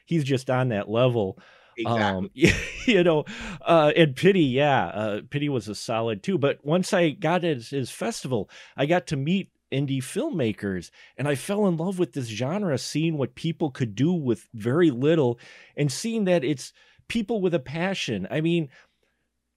he's 0.05 0.23
just 0.23 0.49
on 0.49 0.69
that 0.69 0.89
level. 0.89 1.37
Exactly. 1.77 2.47
Um, 2.47 2.53
you 2.85 3.03
know, 3.03 3.25
uh, 3.61 3.91
and 3.95 4.15
Pity, 4.15 4.43
yeah, 4.43 4.85
uh, 4.87 5.21
Pity 5.29 5.49
was 5.49 5.67
a 5.67 5.75
solid 5.75 6.23
too. 6.23 6.37
But 6.37 6.63
once 6.63 6.93
I 6.93 7.11
got 7.11 7.43
his, 7.43 7.69
his 7.69 7.91
festival, 7.91 8.49
I 8.77 8.85
got 8.85 9.07
to 9.07 9.17
meet 9.17 9.49
indie 9.71 9.97
filmmakers 10.01 10.91
and 11.17 11.27
I 11.27 11.35
fell 11.35 11.67
in 11.67 11.77
love 11.77 11.99
with 11.99 12.13
this 12.13 12.27
genre, 12.27 12.77
seeing 12.77 13.17
what 13.17 13.35
people 13.35 13.71
could 13.71 13.95
do 13.95 14.13
with 14.13 14.47
very 14.53 14.91
little 14.91 15.39
and 15.75 15.91
seeing 15.91 16.25
that 16.25 16.43
it's 16.43 16.71
people 17.07 17.41
with 17.41 17.53
a 17.53 17.59
passion. 17.59 18.27
I 18.31 18.41
mean, 18.41 18.69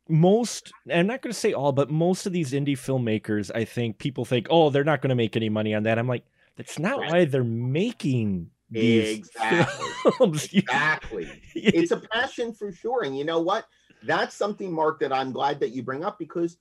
most, 0.09 0.73
I'm 0.91 1.07
not 1.07 1.21
going 1.23 1.33
to 1.33 1.38
say 1.38 1.53
all, 1.53 1.73
but 1.73 1.91
most 1.91 2.27
of 2.27 2.33
these 2.33 2.53
indie 2.53 2.69
filmmakers, 2.79 3.50
I 3.55 3.65
think 3.65 3.99
people 3.99 4.25
think, 4.25 4.47
oh, 4.50 4.71
they're 4.71 4.85
not 4.85 5.03
going 5.03 5.11
to 5.11 5.15
make 5.15 5.37
any 5.37 5.49
money 5.50 5.75
on 5.75 5.83
that. 5.83 5.99
I'm 5.99 6.09
like, 6.09 6.25
that's 6.57 6.79
not 6.79 6.99
Right. 6.99 7.11
why 7.11 7.25
they're 7.27 7.45
making 7.45 8.50
these 8.71 9.19
Exactly. 9.19 9.88
films. 10.19 10.49
Exactly. 10.53 11.29
it's 11.55 11.91
a 11.91 11.99
passion 12.00 12.53
for 12.55 12.73
sure. 12.73 13.05
And 13.05 13.17
you 13.17 13.25
know 13.25 13.41
what? 13.41 13.67
That's 14.03 14.35
something, 14.35 14.73
Mark, 14.73 15.00
that 15.00 15.12
I'm 15.12 15.33
glad 15.33 15.61
that 15.61 15.71
you 15.71 15.83
bring 15.83 16.05
up 16.05 16.19
because 16.19 16.57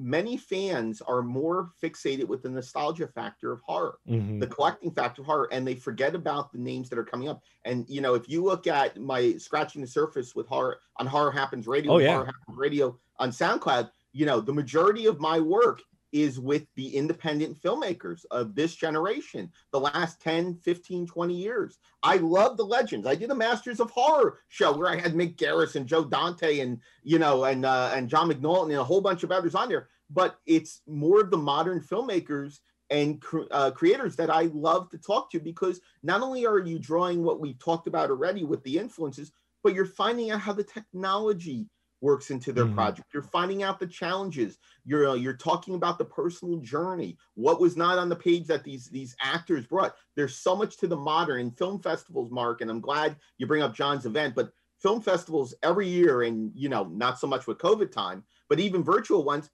many 0.00 0.36
fans 0.36 1.02
are 1.02 1.20
more 1.22 1.70
fixated 1.82 2.24
with 2.26 2.42
the 2.42 2.48
nostalgia 2.48 3.06
factor 3.06 3.52
of 3.52 3.60
horror, 3.60 3.98
Mhm. 4.08 4.40
the 4.40 4.46
collecting 4.46 4.90
factor 4.90 5.20
of 5.20 5.26
horror, 5.26 5.48
and 5.52 5.66
they 5.66 5.74
forget 5.74 6.14
about 6.14 6.50
the 6.52 6.58
names 6.58 6.88
that 6.88 6.98
are 6.98 7.04
coming 7.04 7.28
up. 7.28 7.42
And 7.66 7.88
you 7.88 8.00
know, 8.00 8.14
if 8.14 8.28
you 8.28 8.42
look 8.42 8.66
at 8.66 8.98
my 8.98 9.36
scratching 9.36 9.82
the 9.82 9.86
surface 9.86 10.34
with 10.34 10.46
horror 10.46 10.80
on 10.96 11.06
Horror 11.06 11.30
Happens 11.30 11.66
Radio, 11.66 11.92
Oh, 11.92 11.98
yeah. 11.98 12.14
Horror 12.14 12.26
Happens 12.26 12.56
Radio 12.58 12.98
on 13.18 13.30
SoundCloud, 13.30 13.90
you 14.12 14.24
know, 14.24 14.40
the 14.40 14.54
majority 14.54 15.04
of 15.06 15.20
my 15.20 15.38
work 15.38 15.82
is 16.12 16.38
with 16.40 16.66
the 16.76 16.96
independent 16.96 17.60
filmmakers 17.60 18.24
of 18.30 18.54
this 18.54 18.74
generation, 18.74 19.50
the 19.72 19.80
last 19.80 20.20
10, 20.20 20.56
15, 20.56 21.06
20 21.06 21.34
years. 21.34 21.78
I 22.02 22.16
love 22.16 22.56
the 22.56 22.64
legends. 22.64 23.06
I 23.06 23.14
did 23.14 23.30
a 23.30 23.34
Masters 23.34 23.80
of 23.80 23.90
Horror 23.90 24.38
show 24.48 24.76
where 24.76 24.88
I 24.88 24.98
had 24.98 25.14
Mick 25.14 25.36
Garris 25.36 25.76
and 25.76 25.86
Joe 25.86 26.04
Dante 26.04 26.60
and 26.60 26.80
you 27.02 27.18
know 27.18 27.44
and 27.44 27.64
uh, 27.64 27.92
and 27.94 28.08
John 28.08 28.30
McNaughton 28.30 28.70
and 28.70 28.78
a 28.78 28.84
whole 28.84 29.00
bunch 29.00 29.22
of 29.22 29.32
others 29.32 29.54
on 29.54 29.68
there. 29.68 29.88
But 30.10 30.38
it's 30.46 30.82
more 30.88 31.20
of 31.20 31.30
the 31.30 31.36
modern 31.36 31.80
filmmakers 31.80 32.58
and 32.90 33.22
uh, 33.52 33.70
creators 33.70 34.16
that 34.16 34.30
I 34.30 34.50
love 34.52 34.90
to 34.90 34.98
talk 34.98 35.30
to 35.30 35.40
because 35.40 35.80
not 36.02 36.22
only 36.22 36.44
are 36.44 36.58
you 36.58 36.78
drawing 36.78 37.22
what 37.22 37.40
we've 37.40 37.58
talked 37.58 37.86
about 37.86 38.10
already 38.10 38.44
with 38.44 38.62
the 38.64 38.78
influences, 38.78 39.30
but 39.62 39.74
you're 39.74 39.86
finding 39.86 40.30
out 40.30 40.40
how 40.40 40.52
the 40.52 40.64
technology 40.64 41.68
works 42.00 42.30
into 42.30 42.52
their 42.52 42.66
Mhm. 42.66 42.74
project. 42.74 43.08
You're 43.12 43.22
finding 43.22 43.62
out 43.62 43.78
the 43.78 43.86
challenges. 43.86 44.58
You're 44.84 45.08
uh, 45.10 45.14
you're 45.14 45.36
talking 45.36 45.74
about 45.74 45.98
the 45.98 46.04
personal 46.04 46.58
journey. 46.58 47.18
What 47.34 47.60
was 47.60 47.76
not 47.76 47.98
on 47.98 48.08
the 48.08 48.16
page 48.16 48.46
that 48.48 48.64
these 48.64 48.86
these 48.86 49.14
actors 49.20 49.66
brought. 49.66 49.96
There's 50.16 50.36
so 50.36 50.56
much 50.56 50.76
to 50.78 50.86
the 50.86 50.96
modern 50.96 51.50
film 51.52 51.80
festivals, 51.82 52.30
Mark, 52.30 52.60
and 52.60 52.70
I'm 52.70 52.80
glad 52.80 53.16
you 53.38 53.46
bring 53.46 53.62
up 53.62 53.74
John's 53.74 54.06
event. 54.06 54.34
But 54.34 54.52
film 54.78 55.02
festivals 55.02 55.54
every 55.62 55.88
year, 55.88 56.22
and 56.22 56.52
you 56.54 56.68
know, 56.68 56.84
not 56.84 57.18
so 57.18 57.26
much 57.26 57.46
with 57.46 57.58
COVID 57.58 57.92
time, 57.92 58.24
but 58.48 58.60
even 58.60 58.82
virtual 58.82 59.24
ones, 59.24 59.50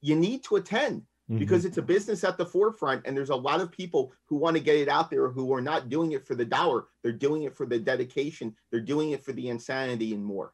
you 0.00 0.16
need 0.16 0.44
to 0.44 0.56
attend 0.56 1.06
Mhm. 1.28 1.38
because 1.38 1.64
it's 1.64 1.78
a 1.78 1.82
business 1.82 2.24
at 2.24 2.36
the 2.36 2.46
forefront 2.46 3.06
and 3.06 3.16
there's 3.16 3.30
a 3.30 3.36
lot 3.36 3.60
of 3.60 3.70
people 3.72 4.12
who 4.26 4.36
want 4.36 4.56
to 4.56 4.62
get 4.62 4.76
it 4.76 4.88
out 4.88 5.10
there 5.10 5.30
who 5.30 5.52
are 5.54 5.60
not 5.62 5.88
doing 5.88 6.12
it 6.12 6.26
for 6.26 6.34
the 6.34 6.44
dollar 6.44 6.86
they're 7.02 7.12
doing 7.12 7.44
it 7.44 7.56
for 7.56 7.66
the 7.66 7.78
dedication 7.78 8.54
they're 8.70 8.80
doing 8.80 9.12
it 9.12 9.24
for 9.24 9.32
the 9.32 9.48
insanity 9.48 10.12
and 10.14 10.24
more 10.24 10.52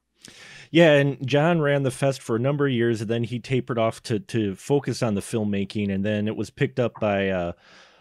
Yeah, 0.71 0.95
and 0.95 1.27
John 1.27 1.61
ran 1.61 1.83
the 1.83 1.91
fest 1.91 2.21
for 2.21 2.37
a 2.37 2.41
number 2.41 2.67
of 2.67 2.73
years, 2.73 3.01
and 3.01 3.09
then 3.09 3.25
he 3.25 3.39
tapered 3.39 3.79
off 3.79 4.03
to 4.05 4.21
to 4.21 4.55
focus 4.55 5.03
on 5.03 5.15
the 5.15 5.21
filmmaking, 5.21 5.93
and 5.93 6.05
then 6.05 6.29
it 6.29 6.37
was 6.37 6.51
picked 6.51 6.79
up 6.79 6.93
by 7.01 7.31
uh, 7.31 7.53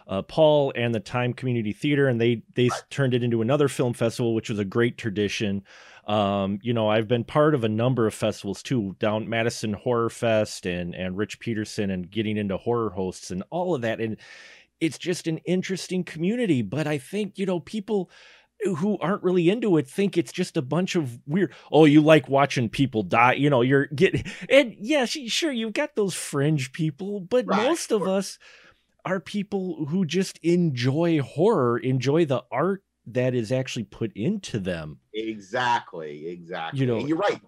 uh, 0.08 0.22
Paul 0.24 0.74
and 0.76 0.94
the 0.94 1.00
Time 1.00 1.34
Community 1.34 1.74
Theater, 1.74 2.08
and 2.08 2.20
they 2.20 2.44
they 2.56 2.70
turned 2.90 3.14
it 3.14 3.24
into 3.24 3.42
another 3.42 3.68
film 3.68 3.94
festival, 3.94 4.36
which 4.36 4.50
was 4.50 4.60
a 4.60 4.66
great 4.66 4.98
tradition. 4.98 5.64
Um, 6.08 6.60
you 6.62 6.74
know, 6.74 6.90
I've 6.90 7.08
been 7.08 7.26
part 7.26 7.54
of 7.54 7.64
a 7.64 7.70
number 7.70 8.08
of 8.08 8.14
festivals 8.14 8.64
too, 8.64 8.96
down 9.00 9.28
Madison 9.28 9.74
Horror 9.74 10.10
Fest 10.10 10.66
and 10.66 10.96
and 10.96 11.18
Rich 11.18 11.40
Peterson, 11.40 11.90
and 11.92 12.10
getting 12.10 12.38
into 12.38 12.58
horror 12.58 12.90
hosts 12.90 13.32
and 13.32 13.44
all 13.50 13.76
of 13.76 13.82
that, 13.82 14.00
and 14.00 14.18
it's 14.80 14.98
just 14.98 15.28
an 15.28 15.40
interesting 15.40 16.04
community. 16.04 16.62
But 16.62 16.88
I 16.88 16.98
think 16.98 17.38
you 17.38 17.46
know 17.46 17.60
people 17.60 18.10
who 18.62 18.98
aren't 19.00 19.24
really 19.24 19.50
into 19.50 19.78
it 19.78 19.88
think 19.88 20.18
it's 20.18 20.32
just 20.32 20.58
a 20.58 20.62
bunch 20.62 20.96
of 20.96 21.20
weird 21.28 21.54
oh 21.72 21.86
you 21.86 22.02
like 22.02 22.28
watching 22.28 22.70
people 22.70 23.04
die 23.04 23.34
you 23.34 23.50
know 23.50 23.62
you're 23.62 23.86
getting 23.88 24.24
and 24.50 24.76
yes 24.80 25.12
sure 25.28 25.52
you've 25.52 25.74
got 25.74 25.96
those 25.96 26.14
fringe 26.14 26.72
people 26.74 27.20
but 27.20 27.46
Right, 27.46 27.64
most 27.68 27.92
of 27.92 28.08
us 28.08 28.40
are 29.06 29.20
people 29.20 29.86
who 29.86 30.06
just 30.06 30.38
enjoy 30.40 31.22
horror 31.22 31.78
enjoy 31.78 32.26
the 32.26 32.44
art 32.52 32.84
that 33.10 33.34
is 33.34 33.54
actually 33.54 33.86
put 33.86 34.12
into 34.18 34.60
them. 34.60 35.00
Exactly 35.14 36.28
exactly 36.28 36.80
You 36.80 36.86
know- 36.88 36.98
and 36.98 37.08
you're 37.08 37.18
right 37.18 37.40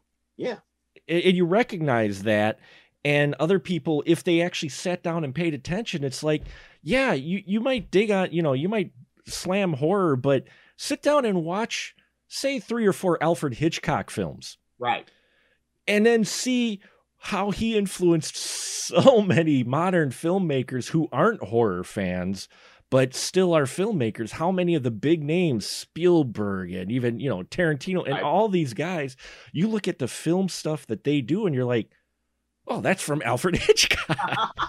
and 1.08 1.24
and 1.24 1.36
you 1.38 1.46
recognize 1.46 2.24
that 2.24 2.60
and 3.04 3.36
other 3.40 3.60
people 3.60 4.04
if 4.06 4.24
they 4.24 4.42
actually 4.42 4.70
sat 4.70 5.04
down 5.04 5.24
and 5.24 5.34
paid 5.36 5.54
attention 5.54 6.04
it's 6.04 6.24
like 6.24 6.44
yeah 6.82 7.14
you 7.14 7.42
you 7.46 7.60
might 7.60 7.92
dig 7.92 8.12
on 8.12 8.32
you 8.32 8.42
know 8.42 8.54
you 8.54 8.70
might 8.70 8.92
slam 9.26 9.74
horror 9.74 10.16
but 10.16 10.46
sit 10.80 11.02
down 11.02 11.26
and 11.26 11.44
watch 11.44 11.94
say 12.30 12.58
three 12.58 12.88
or 12.88 12.94
four 12.94 13.22
alfred 13.22 13.56
hitchcock 13.56 14.10
films. 14.10 14.58
Right. 14.80 15.06
And 15.88 16.06
then 16.06 16.24
see 16.24 16.80
how 17.18 17.52
he 17.52 17.78
influenced 17.78 18.38
so 18.38 19.22
many 19.28 19.64
modern 19.64 20.10
filmmakers 20.10 20.90
who 20.90 21.10
aren't 21.12 21.44
horror 21.44 21.84
fans 21.84 22.48
but 22.92 23.14
still 23.14 23.54
are 23.54 23.66
filmmakers. 23.66 24.32
How 24.32 24.52
many 24.52 24.74
of 24.74 24.82
the 24.82 24.90
big 24.90 25.22
names 25.22 25.66
spielberg 25.66 26.72
and 26.72 26.92
even 26.92 27.20
you 27.20 27.30
know 27.30 27.44
tarantino 27.44 28.08
and 28.08 28.20
all 28.20 28.48
these 28.48 28.74
guys 28.74 29.18
you 29.52 29.68
look 29.68 29.88
at 29.88 30.00
the 30.00 30.08
film 30.08 30.48
stuff 30.48 30.88
that 30.88 31.04
they 31.04 31.20
do 31.20 31.46
and 31.46 31.54
you're 31.54 31.66
like 31.66 31.92
oh 32.68 32.80
that's 32.80 33.04
from 33.04 33.22
alfred 33.24 33.58
hitchcock. 33.58 34.56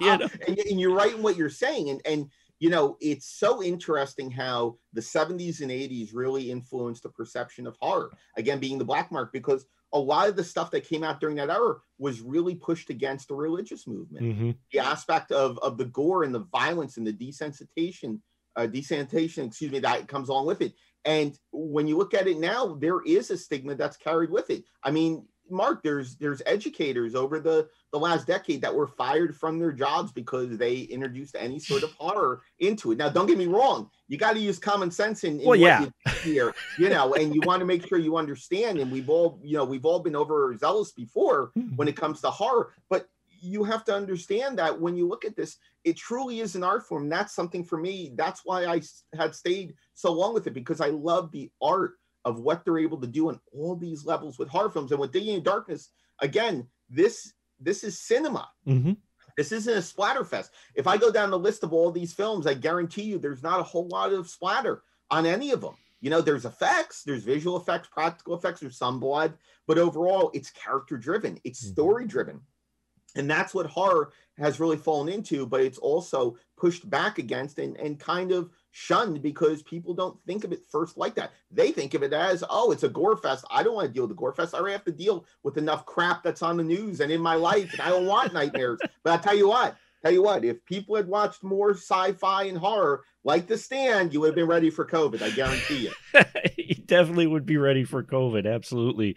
You 0.00 0.16
know? 0.18 0.28
and, 0.48 0.58
and 0.58 0.80
you're 0.80 0.94
right 0.94 1.14
in 1.14 1.22
what 1.22 1.36
you're 1.36 1.50
saying. 1.50 1.88
And 1.88 2.00
and 2.04 2.30
you 2.64 2.70
know 2.70 2.96
it's 3.02 3.26
so 3.26 3.62
interesting 3.62 4.30
how 4.30 4.78
the 4.94 5.00
70s 5.02 5.60
and 5.60 5.70
80s 5.70 6.14
really 6.14 6.50
influenced 6.50 7.02
the 7.02 7.10
perception 7.10 7.66
of 7.66 7.76
horror 7.78 8.10
again 8.38 8.58
being 8.58 8.78
the 8.78 8.86
black 8.86 9.12
mark 9.12 9.34
because 9.34 9.66
a 9.92 9.98
lot 9.98 10.30
of 10.30 10.34
the 10.34 10.42
stuff 10.42 10.70
that 10.70 10.88
came 10.88 11.04
out 11.04 11.20
during 11.20 11.36
that 11.36 11.50
era 11.50 11.74
was 11.98 12.22
really 12.22 12.54
pushed 12.54 12.88
against 12.88 13.28
the 13.28 13.34
religious 13.34 13.86
movement. 13.86 14.24
Mhm. 14.24 14.56
the 14.72 14.78
aspect 14.78 15.30
of 15.30 15.58
of 15.58 15.76
the 15.76 15.84
gore 15.84 16.24
and 16.24 16.34
the 16.34 16.46
violence 16.60 16.96
and 16.96 17.06
the 17.06 17.12
desensitization 17.12 18.22
uh 18.56 18.66
desensitization 18.66 19.46
excuse 19.48 19.70
me 19.70 19.80
that 19.80 20.08
comes 20.08 20.30
along 20.30 20.46
with 20.46 20.62
it. 20.62 20.72
And 21.04 21.38
when 21.52 21.86
you 21.86 21.98
look 21.98 22.14
at 22.14 22.28
it 22.28 22.38
now 22.38 22.76
there 22.76 23.02
is 23.02 23.30
a 23.30 23.36
stigma 23.36 23.74
that's 23.74 23.98
carried 23.98 24.30
with 24.30 24.48
it. 24.48 24.64
I 24.82 24.90
mean 24.90 25.28
mark 25.50 25.82
there's 25.82 26.16
there's 26.16 26.40
educators 26.46 27.14
over 27.14 27.38
the 27.38 27.68
the 27.92 27.98
last 27.98 28.26
decade 28.26 28.60
that 28.62 28.74
were 28.74 28.86
fired 28.86 29.36
from 29.36 29.58
their 29.58 29.72
jobs 29.72 30.10
because 30.12 30.56
they 30.56 30.80
introduced 30.80 31.36
any 31.38 31.58
sort 31.58 31.82
of 31.82 31.92
horror 31.98 32.42
into 32.60 32.92
it 32.92 32.98
now 32.98 33.08
don't 33.08 33.26
get 33.26 33.38
me 33.38 33.46
wrong 33.46 33.90
you 34.08 34.18
got 34.18 34.34
to 34.34 34.40
use 34.40 34.58
common 34.58 34.90
sense 34.90 35.24
in, 35.24 35.38
in 35.40 35.46
Well, 35.46 35.58
what 35.58 35.60
yeah. 35.60 35.80
you 35.80 36.12
here 36.22 36.54
you 36.78 36.88
know 36.88 37.14
and 37.14 37.34
you 37.34 37.40
want 37.44 37.60
to 37.60 37.66
make 37.66 37.86
sure 37.86 37.98
you 37.98 38.16
understand 38.16 38.78
and 38.78 38.90
we've 38.90 39.10
all 39.10 39.38
you 39.42 39.56
know 39.56 39.64
we've 39.64 39.84
all 39.84 40.00
been 40.00 40.16
overzealous 40.16 40.92
before 40.92 41.50
hmm. 41.54 41.76
when 41.76 41.88
it 41.88 41.96
comes 41.96 42.20
to 42.20 42.30
horror. 42.30 42.72
But 42.88 43.08
you 43.40 43.62
have 43.64 43.84
to 43.84 43.94
understand 43.94 44.58
that 44.58 44.80
when 44.80 44.96
you 44.96 45.06
look 45.06 45.24
at 45.24 45.36
this, 45.36 45.58
it 45.84 45.96
truly 45.96 46.40
is 46.40 46.54
an 46.54 46.64
art 46.64 46.86
form. 46.86 47.08
That's 47.08 47.34
something 47.34 47.62
for 47.62 47.76
me. 47.76 48.12
That's 48.16 48.40
why 48.44 48.64
I 48.64 48.80
had 49.14 49.34
stayed 49.34 49.74
so 49.92 50.12
long 50.12 50.32
with 50.32 50.46
it 50.46 50.54
because 50.54 50.80
I 50.80 50.88
love 50.88 51.30
the 51.30 51.50
art 51.60 51.94
of 52.24 52.40
what 52.40 52.64
they're 52.64 52.78
able 52.78 53.00
to 53.00 53.06
do 53.06 53.28
on 53.28 53.40
all 53.52 53.76
these 53.76 54.04
levels 54.04 54.38
with 54.38 54.48
horror 54.48 54.70
films. 54.70 54.90
And 54.92 55.00
with 55.00 55.12
Digging 55.12 55.36
in 55.36 55.42
Darkness, 55.42 55.90
again, 56.20 56.68
this 56.88 57.32
this 57.60 57.84
is 57.84 57.98
cinema. 57.98 58.50
Mhm. 58.66 58.96
This 59.36 59.52
isn't 59.52 59.76
a 59.76 59.82
splatter 59.82 60.24
fest. 60.24 60.52
If 60.74 60.86
I 60.86 60.96
go 60.96 61.10
down 61.10 61.30
the 61.30 61.38
list 61.38 61.62
of 61.62 61.72
all 61.72 61.90
these 61.90 62.12
films, 62.12 62.46
I 62.46 62.54
guarantee 62.54 63.02
you 63.04 63.18
there's 63.18 63.42
not 63.42 63.60
a 63.60 63.64
whole 63.64 63.88
lot 63.88 64.12
of 64.12 64.28
splatter 64.28 64.82
on 65.10 65.24
any 65.26 65.50
of 65.52 65.60
them. 65.60 65.76
You 66.00 66.10
know, 66.10 66.20
there's 66.20 66.44
effects, 66.44 67.02
there's 67.04 67.24
visual 67.24 67.56
effects, 67.56 67.88
practical 67.88 68.34
effects, 68.34 68.60
there's 68.60 68.76
some 68.76 69.00
blood, 69.00 69.38
but 69.66 69.78
overall 69.78 70.30
it's 70.34 70.50
character 70.50 70.98
driven, 70.98 71.40
it's 71.44 71.64
Mhm. 71.64 71.72
story 71.72 72.06
driven. 72.06 72.42
And 73.16 73.30
that's 73.30 73.54
what 73.54 73.66
horror 73.66 74.12
has 74.36 74.60
really 74.60 74.76
fallen 74.76 75.08
into, 75.08 75.46
but 75.46 75.60
it's 75.62 75.78
also 75.78 76.36
pushed 76.56 76.88
back 76.90 77.18
against 77.18 77.58
and, 77.58 77.76
and 77.76 77.98
kind 77.98 78.32
of 78.32 78.50
shunned 78.76 79.22
because 79.22 79.62
people 79.62 79.94
don't 79.94 80.18
think 80.26 80.42
of 80.42 80.52
it 80.52 80.66
first 80.68 80.98
like 80.98 81.14
that. 81.14 81.30
They 81.52 81.70
think 81.70 81.94
of 81.94 82.02
it 82.02 82.12
as, 82.12 82.42
oh, 82.50 82.72
it's 82.72 82.82
a 82.82 82.88
gore 82.88 83.16
fest. 83.16 83.44
I 83.48 83.62
don't 83.62 83.76
want 83.76 83.86
to 83.86 83.92
deal 83.92 84.02
with 84.02 84.10
the 84.10 84.16
gore 84.16 84.32
fest. 84.32 84.52
I 84.52 84.58
already 84.58 84.72
have 84.72 84.84
to 84.86 84.92
deal 84.92 85.24
with 85.44 85.56
enough 85.56 85.86
crap 85.86 86.24
that's 86.24 86.42
on 86.42 86.56
the 86.56 86.64
news 86.64 87.00
and 87.00 87.12
in 87.12 87.20
my 87.20 87.36
life, 87.36 87.72
and 87.72 87.80
I 87.80 87.90
don't 87.90 88.06
want 88.06 88.34
nightmares. 88.34 88.80
But 89.04 89.12
I'll 89.12 89.18
tell 89.20 89.36
you 89.36 89.48
what, 89.48 89.76
tell 90.04 90.12
you 90.12 90.22
what, 90.22 90.44
if 90.44 90.64
people 90.66 90.96
had 90.96 91.08
watched 91.08 91.42
more 91.42 91.70
sci-fi 91.70 92.44
and 92.44 92.58
horror 92.58 93.02
like 93.24 93.46
The 93.46 93.56
Stand, 93.56 94.12
you 94.12 94.20
would 94.20 94.28
have 94.28 94.34
been 94.34 94.46
ready 94.46 94.68
for 94.68 94.84
COVID. 94.84 95.22
I 95.22 95.30
guarantee 95.30 95.88
you. 95.88 95.92
you 96.58 96.74
definitely 96.74 97.26
would 97.26 97.46
be 97.46 97.56
ready 97.56 97.84
for 97.84 98.02
COVID. 98.02 98.52
Absolutely. 98.52 99.16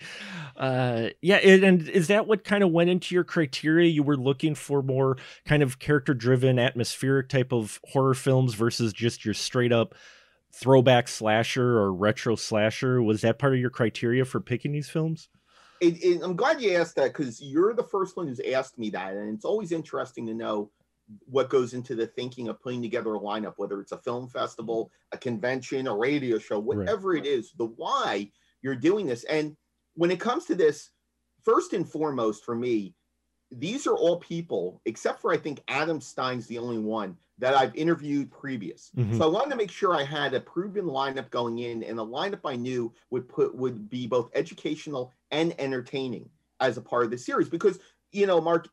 Uh, 0.55 1.09
yeah. 1.21 1.35
And 1.35 1.89
is 1.89 2.07
that 2.07 2.25
what 2.25 2.45
kind 2.45 2.63
of 2.63 2.71
went 2.71 2.89
into 2.89 3.13
your 3.13 3.25
criteria? 3.25 3.89
You 3.89 4.03
were 4.03 4.15
looking 4.15 4.55
for 4.55 4.81
more 4.81 5.17
kind 5.45 5.61
of 5.61 5.79
character-driven, 5.79 6.57
atmospheric 6.57 7.27
type 7.27 7.51
of 7.51 7.81
horror 7.83 8.13
films 8.13 8.53
versus 8.53 8.93
just 8.93 9.25
your 9.25 9.33
straight 9.33 9.73
up 9.73 9.93
throwback 10.53 11.09
slasher 11.09 11.77
or 11.77 11.93
retro 11.93 12.37
slasher. 12.37 13.01
Was 13.01 13.21
that 13.21 13.39
part 13.39 13.53
of 13.53 13.59
your 13.59 13.69
criteria 13.69 14.23
for 14.23 14.39
picking 14.39 14.71
these 14.71 14.89
films? 14.89 15.27
It, 15.81 16.03
it, 16.03 16.21
I'm 16.23 16.35
glad 16.35 16.61
you 16.61 16.75
asked 16.75 16.95
that 16.95 17.13
because 17.13 17.41
you're 17.41 17.73
the 17.73 17.83
first 17.83 18.17
one 18.17 18.27
who's 18.27 18.39
asked 18.39 18.79
me 18.79 18.89
that, 18.91 19.13
and 19.13 19.35
it's 19.35 19.45
always 19.45 19.71
interesting 19.71 20.25
to 20.27 20.33
know 20.33 20.71
what 21.25 21.49
goes 21.49 21.73
into 21.73 21.95
the 21.95 22.07
thinking 22.07 22.47
of 22.47 22.61
putting 22.61 22.81
together 22.81 23.15
a 23.15 23.19
lineup, 23.19 23.53
whether 23.57 23.79
it's 23.79 23.91
a 23.91 23.97
film 23.97 24.27
festival, 24.27 24.91
a 25.11 25.17
convention, 25.17 25.87
a 25.87 25.95
radio 25.95 26.37
show, 26.37 26.59
whatever 26.59 27.09
right. 27.09 27.25
it 27.25 27.29
is, 27.29 27.51
the 27.57 27.65
why 27.65 28.29
you're 28.61 28.75
doing 28.75 29.05
this. 29.05 29.23
And 29.25 29.55
when 29.95 30.11
it 30.11 30.19
comes 30.19 30.45
to 30.45 30.55
this, 30.55 30.89
first 31.43 31.73
and 31.73 31.89
foremost 31.89 32.43
for 32.43 32.55
me, 32.55 32.93
these 33.51 33.87
are 33.87 33.95
all 33.95 34.17
people, 34.17 34.81
except 34.85 35.21
for 35.21 35.31
I 35.31 35.37
think 35.37 35.61
Adam 35.69 36.01
Stein's 36.01 36.47
the 36.47 36.57
only 36.57 36.79
one 36.79 37.15
that 37.39 37.53
I've 37.53 37.75
interviewed 37.75 38.31
previous. 38.31 38.91
Mm-hmm. 38.97 39.17
So 39.17 39.23
I 39.23 39.27
wanted 39.27 39.51
to 39.51 39.55
make 39.55 39.71
sure 39.71 39.93
I 39.93 40.03
had 40.03 40.33
a 40.33 40.41
proven 40.41 40.85
lineup 40.85 41.29
going 41.29 41.59
in 41.59 41.83
and 41.83 41.99
a 41.99 42.03
lineup 42.03 42.41
I 42.43 42.55
knew 42.55 42.93
would 43.11 43.29
put 43.29 43.55
would 43.55 43.89
be 43.89 44.07
both 44.07 44.29
educational 44.33 45.13
and 45.31 45.55
entertaining 45.59 46.29
as 46.59 46.77
a 46.77 46.81
part 46.81 47.05
of 47.05 47.11
the 47.11 47.17
series. 47.17 47.47
Because 47.47 47.79
you 48.11 48.25
know, 48.25 48.41
Mark, 48.41 48.67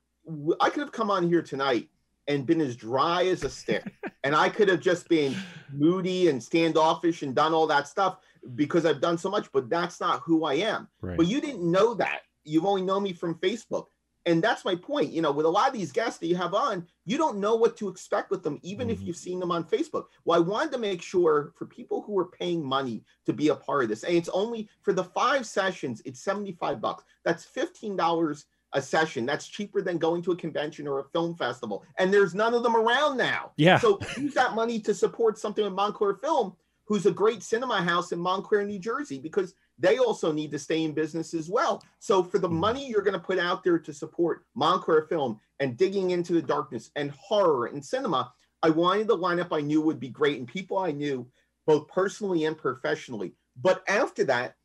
I 0.61 0.71
could 0.71 0.81
have 0.81 0.93
come 0.93 1.11
on 1.11 1.29
here 1.29 1.43
tonight 1.43 1.89
and 2.29 2.47
been 2.47 2.61
as 2.61 2.77
dry 2.77 3.25
as 3.27 3.45
a 3.45 3.51
stick, 3.51 3.85
and 4.25 4.35
I 4.35 4.49
could 4.49 4.69
have 4.69 4.81
just 4.81 5.09
been 5.09 5.35
moody 5.73 6.29
and 6.29 6.43
standoffish 6.43 7.23
and 7.23 7.35
done 7.35 7.53
all 7.55 7.67
that 7.67 7.89
stuff 7.89 8.19
because 8.55 8.87
I've 8.87 9.01
done 9.01 9.19
so 9.19 9.31
much. 9.31 9.51
But 9.53 9.69
that's 9.69 10.01
not 10.01 10.23
who 10.25 10.45
I 10.45 10.55
am. 10.55 10.89
Right. 11.01 11.17
But 11.17 11.27
you 11.27 11.41
didn't 11.41 11.71
know 11.71 11.95
that. 11.95 12.21
You've 12.45 12.67
only 12.67 12.83
known 12.83 13.03
me 13.03 13.13
from 13.13 13.37
Facebook 13.37 13.87
and 14.27 14.43
that's 14.43 14.65
my 14.65 14.75
point 14.75 15.13
you 15.13 15.23
know 15.23 15.33
with 15.33 15.47
a 15.47 15.49
lot 15.49 15.69
of 15.69 15.75
these 15.75 15.93
guests 15.93 16.19
that 16.19 16.27
you 16.27 16.37
have 16.37 16.55
on 16.55 16.87
you 17.05 17.17
don't 17.17 17.39
know 17.39 17.55
what 17.55 17.77
to 17.77 17.89
expect 17.89 18.31
with 18.31 18.43
them 18.43 18.59
even 18.63 18.89
mm-hmm. 18.89 18.95
if 18.95 19.03
you've 19.03 19.17
seen 19.17 19.39
them 19.39 19.51
on 19.51 19.65
facebook 19.65 20.05
well 20.25 20.39
i 20.39 20.41
wanted 20.41 20.73
to 20.73 20.79
make 20.79 21.03
sure 21.03 21.53
for 21.57 21.67
people 21.67 22.03
who 22.03 22.19
are 22.19 22.27
paying 22.27 22.65
money 22.65 23.05
to 23.27 23.33
be 23.33 23.49
a 23.49 23.55
part 23.55 23.85
of 23.85 23.89
this 23.89 24.03
and 24.03 24.15
it's 24.15 24.29
only 24.31 24.69
for 24.83 24.93
the 24.93 25.05
five 25.05 25.47
sessions 25.47 26.03
it's 26.05 26.21
75 26.21 26.81
bucks 26.81 27.05
that's 27.25 27.47
$15 27.47 28.45
a 28.75 28.83
session 28.83 29.25
that's 29.25 29.49
cheaper 29.49 29.81
than 29.81 29.99
going 29.99 30.23
to 30.23 30.33
a 30.33 30.37
convention 30.37 30.87
or 30.87 31.01
a 31.01 31.05
film 31.05 31.35
festival 31.35 31.85
and 31.99 32.13
there's 32.13 32.35
none 32.35 32.55
of 32.55 32.63
them 32.63 32.77
around 32.77 33.17
now 33.17 33.53
yeah 33.57 33.79
so 33.79 33.99
use 34.19 34.35
that 34.35 34.55
money 34.55 34.79
to 34.81 34.93
support 34.93 35.39
something 35.39 35.65
with 35.65 35.73
montclair 35.73 36.15
film 36.15 36.55
who's 36.87 37.07
a 37.07 37.11
great 37.11 37.43
cinema 37.43 37.81
house 37.81 38.13
in 38.13 38.19
montclair 38.19 38.65
new 38.65 38.79
jersey 38.79 39.19
because 39.19 39.55
they 39.79 39.99
also 39.99 40.33
need 40.33 40.51
to 40.53 40.59
stay 40.59 40.85
in 40.85 40.93
business 40.93 41.35
as 41.35 41.49
well. 41.49 41.83
So 41.99 42.23
for 42.23 42.39
the 42.39 42.49
hmm. 42.49 42.57
money 42.57 42.87
you're 42.87 43.03
going 43.03 43.19
to 43.19 43.19
put 43.19 43.39
out 43.39 43.65
there 43.65 43.79
to 43.79 43.93
support 43.93 44.45
Montclair 44.55 45.03
Film 45.03 45.41
and 45.61 45.77
digging 45.77 46.11
into 46.11 46.33
the 46.33 46.43
darkness 46.43 46.91
and 46.97 47.11
horror 47.11 47.67
and 47.67 47.85
cinema, 47.85 48.33
I 48.63 48.71
wanted 48.71 49.09
the 49.09 49.19
lineup 49.19 49.49
I 49.53 49.61
knew 49.61 49.81
would 49.83 50.01
be 50.01 50.09
great 50.09 50.39
and 50.39 50.49
people 50.49 50.79
I 50.79 50.93
knew 50.93 51.27
both 51.67 51.89
personally 51.89 52.45
and 52.45 52.57
professionally. 52.57 53.35
But 53.61 53.83
after 53.89 54.25
that, 54.25 54.57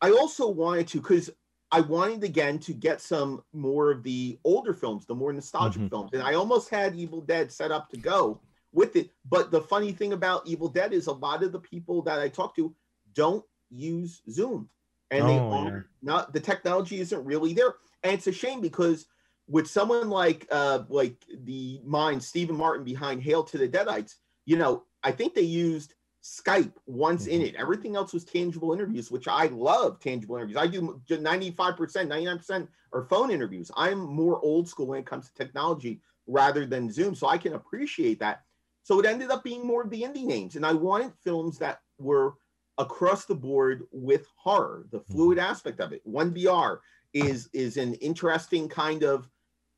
I 0.00 0.10
also 0.10 0.48
wanted 0.48 0.88
to 0.88 1.00
because 1.00 1.30
I 1.72 1.80
wanted 1.80 2.22
again 2.22 2.58
to 2.60 2.74
get 2.74 3.00
some 3.00 3.42
more 3.54 3.90
of 3.90 4.02
the 4.02 4.38
older 4.44 4.74
films, 4.74 5.06
the 5.06 5.14
more 5.14 5.32
nostalgic 5.32 5.80
mm-hmm. 5.80 5.88
films, 5.88 6.10
and 6.12 6.22
I 6.22 6.34
almost 6.34 6.68
had 6.68 6.94
Evil 6.94 7.22
Dead 7.22 7.50
set 7.50 7.72
up 7.72 7.88
to 7.90 7.96
go 7.96 8.40
with 8.72 8.94
it. 8.94 9.10
But 9.28 9.50
the 9.50 9.62
funny 9.62 9.92
thing 9.92 10.12
about 10.12 10.46
Evil 10.46 10.68
Dead 10.68 10.92
is 10.92 11.06
a 11.06 11.12
lot 11.12 11.42
of 11.42 11.50
the 11.50 11.58
people 11.58 12.02
that 12.02 12.18
I 12.18 12.28
talk 12.28 12.54
to 12.56 12.74
don't 13.14 13.44
use 13.70 14.20
Zoom, 14.30 14.68
and 15.10 15.24
oh, 15.24 15.26
they 15.26 15.38
are 15.38 15.76
yeah. 15.76 15.80
not 16.02 16.34
the 16.34 16.40
technology 16.40 17.00
isn't 17.00 17.24
really 17.24 17.54
there, 17.54 17.74
and 18.02 18.12
it's 18.12 18.26
a 18.26 18.32
shame 18.32 18.60
because 18.60 19.06
with 19.48 19.66
someone 19.66 20.10
like 20.10 20.46
uh 20.50 20.80
like 20.90 21.24
the 21.44 21.80
mind 21.84 22.22
Stephen 22.22 22.56
Martin 22.56 22.84
behind 22.84 23.22
Hail 23.22 23.42
to 23.44 23.56
the 23.56 23.68
Deadites, 23.68 24.16
you 24.44 24.58
know, 24.58 24.84
I 25.02 25.10
think 25.10 25.34
they 25.34 25.40
used 25.40 25.94
Skype 26.22 26.72
once 26.86 27.26
in 27.26 27.40
mm-hmm. 27.40 27.48
it. 27.48 27.54
Everything 27.56 27.96
else 27.96 28.12
was 28.12 28.24
tangible 28.24 28.72
interviews, 28.72 29.10
which 29.10 29.28
I 29.28 29.46
love 29.46 29.98
tangible 30.00 30.36
interviews. 30.36 30.58
I 30.58 30.66
do 30.66 31.00
95%, 31.08 31.64
99% 31.66 32.68
are 32.92 33.04
phone 33.04 33.30
interviews. 33.30 33.70
I'm 33.76 33.98
more 33.98 34.40
old 34.40 34.68
school 34.68 34.86
when 34.86 35.00
it 35.00 35.06
comes 35.06 35.28
to 35.28 35.34
technology 35.34 36.00
rather 36.26 36.64
than 36.66 36.92
Zoom. 36.92 37.14
So 37.14 37.26
I 37.26 37.38
can 37.38 37.54
appreciate 37.54 38.20
that. 38.20 38.42
So 38.84 39.00
it 39.00 39.06
ended 39.06 39.30
up 39.30 39.42
being 39.42 39.66
more 39.66 39.82
of 39.82 39.90
the 39.90 40.02
indie 40.02 40.24
names. 40.24 40.56
And 40.56 40.66
I 40.66 40.72
wanted 40.72 41.12
films 41.24 41.58
that 41.58 41.80
were 41.98 42.34
across 42.78 43.24
the 43.24 43.34
board 43.34 43.84
with 43.90 44.26
horror, 44.36 44.86
the 44.90 45.00
mm-hmm. 45.00 45.12
fluid 45.12 45.38
aspect 45.38 45.80
of 45.80 45.92
it. 45.92 46.02
One 46.04 46.30
BR 46.30 46.80
is 47.12 47.48
is 47.52 47.76
an 47.76 47.94
interesting 47.94 48.68
kind 48.68 49.02
of 49.02 49.28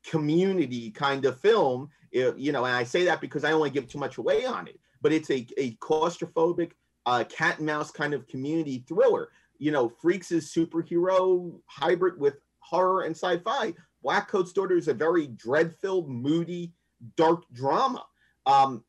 community 0.05 0.91
kind 0.91 1.25
of 1.25 1.39
film, 1.39 1.89
you 2.11 2.51
know, 2.51 2.65
and 2.65 2.75
I 2.75 2.83
say 2.83 3.05
that 3.05 3.21
because 3.21 3.43
I 3.43 3.49
don't 3.49 3.59
want 3.59 3.73
to 3.73 3.79
give 3.79 3.89
too 3.89 3.97
much 3.97 4.17
away 4.17 4.45
on 4.45 4.67
it, 4.67 4.79
but 5.05 5.13
it's 5.13 5.29
a, 5.29 5.45
a 5.57 5.75
claustrophobic 5.75 6.71
uh, 7.05 7.23
cat 7.25 7.59
and 7.59 7.67
mouse 7.67 7.91
kind 7.91 8.15
of 8.15 8.27
community 8.27 8.83
thriller. 8.87 9.29
You 9.59 9.69
know, 9.69 9.87
Freaks 9.87 10.31
is 10.31 10.51
superhero 10.51 11.59
hybrid 11.67 12.19
with 12.19 12.39
horror 12.57 13.03
and 13.03 13.15
sci-fi. 13.15 13.75
Black 14.01 14.27
Coat's 14.27 14.51
Daughter 14.51 14.75
is 14.75 14.87
a 14.87 14.95
very 14.95 15.27
dread-filled, 15.27 16.09
moody, 16.09 16.73
dark 17.17 17.43
drama. 17.53 18.03
Um, 18.47 18.83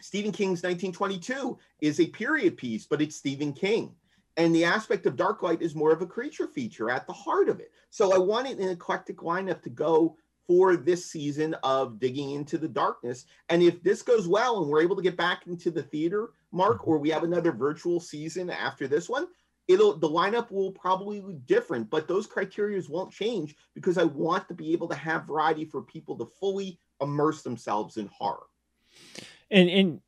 Stephen 0.00 0.32
King's 0.32 0.62
1922 0.62 1.58
is 1.82 2.00
a 2.00 2.06
period 2.06 2.56
piece, 2.56 2.86
but 2.86 3.02
it's 3.02 3.16
Stephen 3.16 3.52
King. 3.52 3.94
And 4.38 4.54
the 4.54 4.64
aspect 4.64 5.04
of 5.04 5.14
Darklight 5.14 5.60
is 5.60 5.74
more 5.74 5.92
of 5.92 6.00
a 6.00 6.06
creature 6.06 6.48
feature 6.48 6.88
at 6.88 7.06
the 7.06 7.12
heart 7.12 7.50
of 7.50 7.60
it. 7.60 7.70
So 7.90 8.14
I 8.14 8.18
wanted 8.18 8.60
an 8.60 8.70
eclectic 8.70 9.18
lineup 9.18 9.60
to 9.60 9.68
go 9.68 10.16
for 10.46 10.76
this 10.76 11.06
season 11.10 11.54
of 11.62 11.98
digging 11.98 12.32
into 12.32 12.58
the 12.58 12.68
darkness. 12.68 13.24
And 13.48 13.62
if 13.62 13.82
this 13.82 14.02
goes 14.02 14.28
well 14.28 14.60
and 14.60 14.70
we're 14.70 14.82
able 14.82 14.96
to 14.96 15.02
get 15.02 15.16
back 15.16 15.46
into 15.46 15.70
the 15.70 15.82
theater, 15.82 16.30
Mark, 16.52 16.82
mm-hmm. 16.82 16.90
or 16.90 16.98
we 16.98 17.10
have 17.10 17.24
another 17.24 17.52
virtual 17.52 18.00
season 18.00 18.50
after 18.50 18.86
this 18.86 19.08
one, 19.08 19.26
it'll 19.68 19.96
the 19.96 20.08
lineup 20.08 20.50
will 20.50 20.72
probably 20.72 21.20
be 21.20 21.34
different, 21.46 21.88
but 21.88 22.06
those 22.06 22.26
criteria 22.26 22.80
won't 22.88 23.12
change 23.12 23.56
because 23.74 23.98
I 23.98 24.04
want 24.04 24.48
to 24.48 24.54
be 24.54 24.72
able 24.72 24.88
to 24.88 24.94
have 24.94 25.26
variety 25.26 25.64
for 25.64 25.82
people 25.82 26.18
to 26.18 26.26
fully 26.38 26.78
immerse 27.00 27.42
themselves 27.42 27.96
in 27.96 28.08
horror 28.08 28.46
and 29.50 29.68
and 29.68 30.00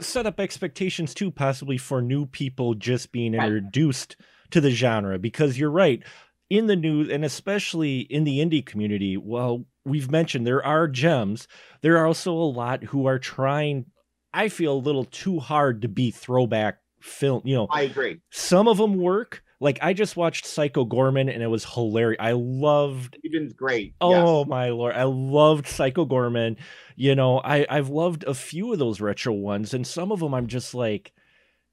set 0.00 0.26
up 0.26 0.40
expectations 0.40 1.14
too 1.14 1.30
possibly 1.30 1.78
for 1.78 2.02
new 2.02 2.26
people 2.26 2.74
just 2.74 3.12
being 3.12 3.34
introduced 3.34 4.16
right. 4.18 4.50
to 4.50 4.60
the 4.60 4.70
genre 4.70 5.18
because 5.18 5.58
you're 5.58 5.70
right 5.70 6.02
in 6.50 6.66
the 6.66 6.76
news 6.76 7.10
and 7.10 7.24
especially 7.24 8.00
in 8.00 8.24
the 8.24 8.38
indie 8.38 8.64
community 8.64 9.16
well 9.16 9.64
we've 9.84 10.10
mentioned 10.10 10.46
there 10.46 10.64
are 10.64 10.88
gems 10.88 11.46
there 11.82 11.96
are 11.98 12.06
also 12.06 12.32
a 12.32 12.52
lot 12.52 12.84
who 12.84 13.06
are 13.06 13.18
trying 13.18 13.86
i 14.32 14.48
feel 14.48 14.72
a 14.72 14.78
little 14.78 15.04
too 15.04 15.38
hard 15.38 15.82
to 15.82 15.88
be 15.88 16.10
throwback 16.10 16.78
film 17.00 17.42
you 17.44 17.54
know 17.54 17.66
i 17.70 17.82
agree 17.82 18.18
some 18.30 18.66
of 18.66 18.78
them 18.78 18.96
work 18.96 19.42
like 19.60 19.78
I 19.82 19.92
just 19.92 20.16
watched 20.16 20.46
Psycho 20.46 20.84
Goreman 20.84 21.32
and 21.32 21.42
it 21.42 21.48
was 21.48 21.64
hilarious. 21.64 22.18
I 22.20 22.32
loved 22.32 23.18
Even's 23.24 23.52
great. 23.52 23.94
Oh 24.00 24.40
yes. 24.40 24.48
my 24.48 24.70
lord. 24.70 24.94
I 24.94 25.02
loved 25.02 25.66
Psycho 25.66 26.06
Goreman. 26.06 26.56
You 26.94 27.14
know, 27.14 27.40
I, 27.40 27.66
I've 27.68 27.88
loved 27.88 28.24
a 28.24 28.34
few 28.34 28.72
of 28.72 28.78
those 28.78 29.00
retro 29.00 29.32
ones, 29.32 29.74
and 29.74 29.86
some 29.86 30.12
of 30.12 30.20
them 30.20 30.34
I'm 30.34 30.46
just 30.46 30.74
like, 30.74 31.12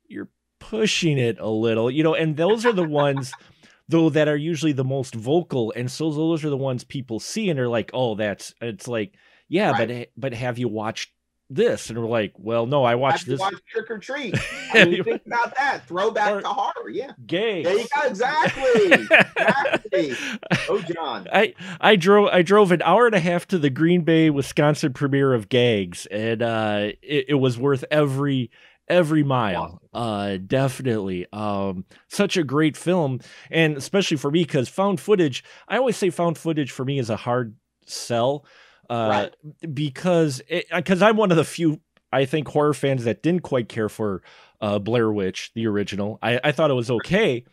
you're 0.07 0.29
pushing 0.59 1.17
it 1.17 1.39
a 1.39 1.49
little, 1.49 1.91
you 1.91 2.03
know, 2.03 2.15
and 2.15 2.38
those 2.38 2.65
are 2.65 2.73
the 2.73 2.88
ones 2.88 3.31
though 3.87 4.09
that 4.09 4.27
are 4.27 4.37
usually 4.37 4.71
the 4.71 4.83
most 4.83 5.15
vocal, 5.15 5.73
and 5.75 5.89
so 5.89 6.11
those 6.11 6.43
are 6.43 6.49
the 6.49 6.57
ones 6.57 6.83
people 6.83 7.19
see 7.19 7.49
and 7.49 7.57
they're 7.57 7.69
like, 7.69 7.91
oh, 7.93 8.15
that's 8.15 8.53
it's 8.61 8.87
like, 8.87 9.13
yeah, 9.47 9.71
right. 9.71 9.87
but 10.15 10.31
but 10.31 10.33
have 10.33 10.57
you 10.57 10.67
watched 10.67 11.11
this? 11.49 11.89
And 11.89 11.99
we're 11.99 12.07
like 12.07 12.33
well 12.37 12.65
no 12.65 12.83
i 12.83 12.95
watched 12.95 13.27
this. 13.27 13.39
watch 13.39 13.53
trick 13.69 13.89
or 13.91 13.99
treat? 13.99 14.35
I 14.73 14.85
mean, 14.85 15.03
think 15.03 15.21
about 15.25 15.55
that. 15.55 15.87
Throwback 15.87 16.31
or 16.31 16.41
to 16.41 16.47
horror 16.47 16.89
yeah. 16.89 17.11
Gay. 17.25 17.63
There 17.63 17.77
you 17.77 17.85
go. 17.95 18.07
Exactly. 18.07 18.93
Exactly. 18.93 20.15
Oh 20.67 20.81
john. 20.81 21.27
I 21.31 21.53
i 21.79 21.95
drove 21.95 22.29
i 22.29 22.41
drove 22.41 22.71
an 22.71 22.81
hour 22.81 23.05
and 23.05 23.15
a 23.15 23.19
half 23.19 23.47
to 23.49 23.59
the 23.59 23.69
green 23.69 24.01
bay 24.01 24.29
wisconsin 24.29 24.93
premiere 24.93 25.33
of 25.33 25.47
gags 25.47 26.07
and 26.07 26.41
uh 26.41 26.89
it, 27.01 27.25
it 27.29 27.35
was 27.35 27.57
worth 27.57 27.85
every 27.91 28.49
every 28.87 29.23
mile 29.23 29.81
uh 29.93 30.37
definitely 30.45 31.25
um 31.33 31.85
such 32.07 32.37
a 32.37 32.43
great 32.43 32.77
film 32.77 33.19
and 33.49 33.77
especially 33.77 34.17
for 34.17 34.29
me 34.29 34.43
because 34.43 34.69
found 34.69 34.99
footage 34.99 35.43
i 35.67 35.77
always 35.77 35.97
say 35.97 36.09
found 36.09 36.37
footage 36.37 36.71
for 36.71 36.85
me 36.85 36.99
is 36.99 37.09
a 37.09 37.15
hard 37.15 37.55
sell 37.87 38.45
uh, 38.89 39.29
right. 39.43 39.73
because 39.73 40.41
because 40.75 41.01
I'm 41.01 41.17
one 41.17 41.31
of 41.31 41.37
the 41.37 41.43
few 41.43 41.81
I 42.11 42.25
think 42.25 42.47
horror 42.47 42.73
fans 42.73 43.03
that 43.05 43.23
didn't 43.23 43.41
quite 43.41 43.67
care 43.67 43.89
for 43.89 44.21
uh, 44.61 44.79
Blair 44.79 45.11
Witch 45.11 45.51
the 45.53 45.67
original. 45.67 46.19
I, 46.21 46.39
I 46.43 46.51
thought 46.51 46.71
it 46.71 46.75
was 46.75 46.91
okay, 46.91 47.43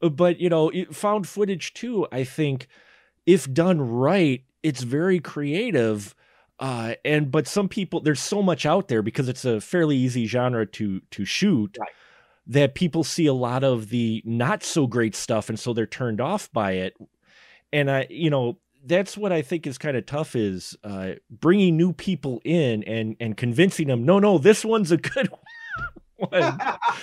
but 0.00 0.40
you 0.40 0.48
know, 0.48 0.70
found 0.92 1.28
footage 1.28 1.74
too. 1.74 2.06
I 2.12 2.24
think 2.24 2.68
if 3.26 3.52
done 3.52 3.80
right, 3.80 4.44
it's 4.62 4.82
very 4.82 5.20
creative. 5.20 6.14
Uh, 6.60 6.94
and 7.06 7.30
but 7.30 7.48
some 7.48 7.68
people 7.68 8.00
there's 8.00 8.20
so 8.20 8.42
much 8.42 8.66
out 8.66 8.88
there 8.88 9.00
because 9.02 9.28
it's 9.28 9.44
a 9.46 9.60
fairly 9.62 9.96
easy 9.96 10.26
genre 10.26 10.66
to 10.66 11.00
to 11.10 11.24
shoot 11.24 11.76
Right. 11.80 11.88
that 12.48 12.74
people 12.74 13.02
see 13.02 13.24
a 13.26 13.32
lot 13.32 13.64
of 13.64 13.88
the 13.88 14.22
not 14.26 14.62
so 14.62 14.86
great 14.86 15.14
stuff 15.16 15.48
and 15.48 15.58
so 15.58 15.72
they're 15.72 15.86
turned 15.86 16.20
off 16.20 16.52
by 16.52 16.72
it 16.72 16.94
and 17.72 17.90
i 17.90 18.06
you 18.10 18.28
know 18.28 18.58
that's 18.84 19.16
what 19.16 19.32
i 19.32 19.40
think 19.40 19.66
is 19.66 19.78
kind 19.78 19.96
of 19.96 20.04
tough 20.04 20.36
is 20.36 20.76
uh, 20.84 21.12
bringing 21.30 21.78
new 21.78 21.94
people 21.94 22.42
in 22.44 22.82
and 22.84 23.16
and 23.20 23.38
convincing 23.38 23.88
them 23.88 24.04
no 24.04 24.18
no 24.18 24.36
this 24.36 24.62
one's 24.62 24.90
a 24.92 24.98
good 24.98 25.30
one 26.16 26.58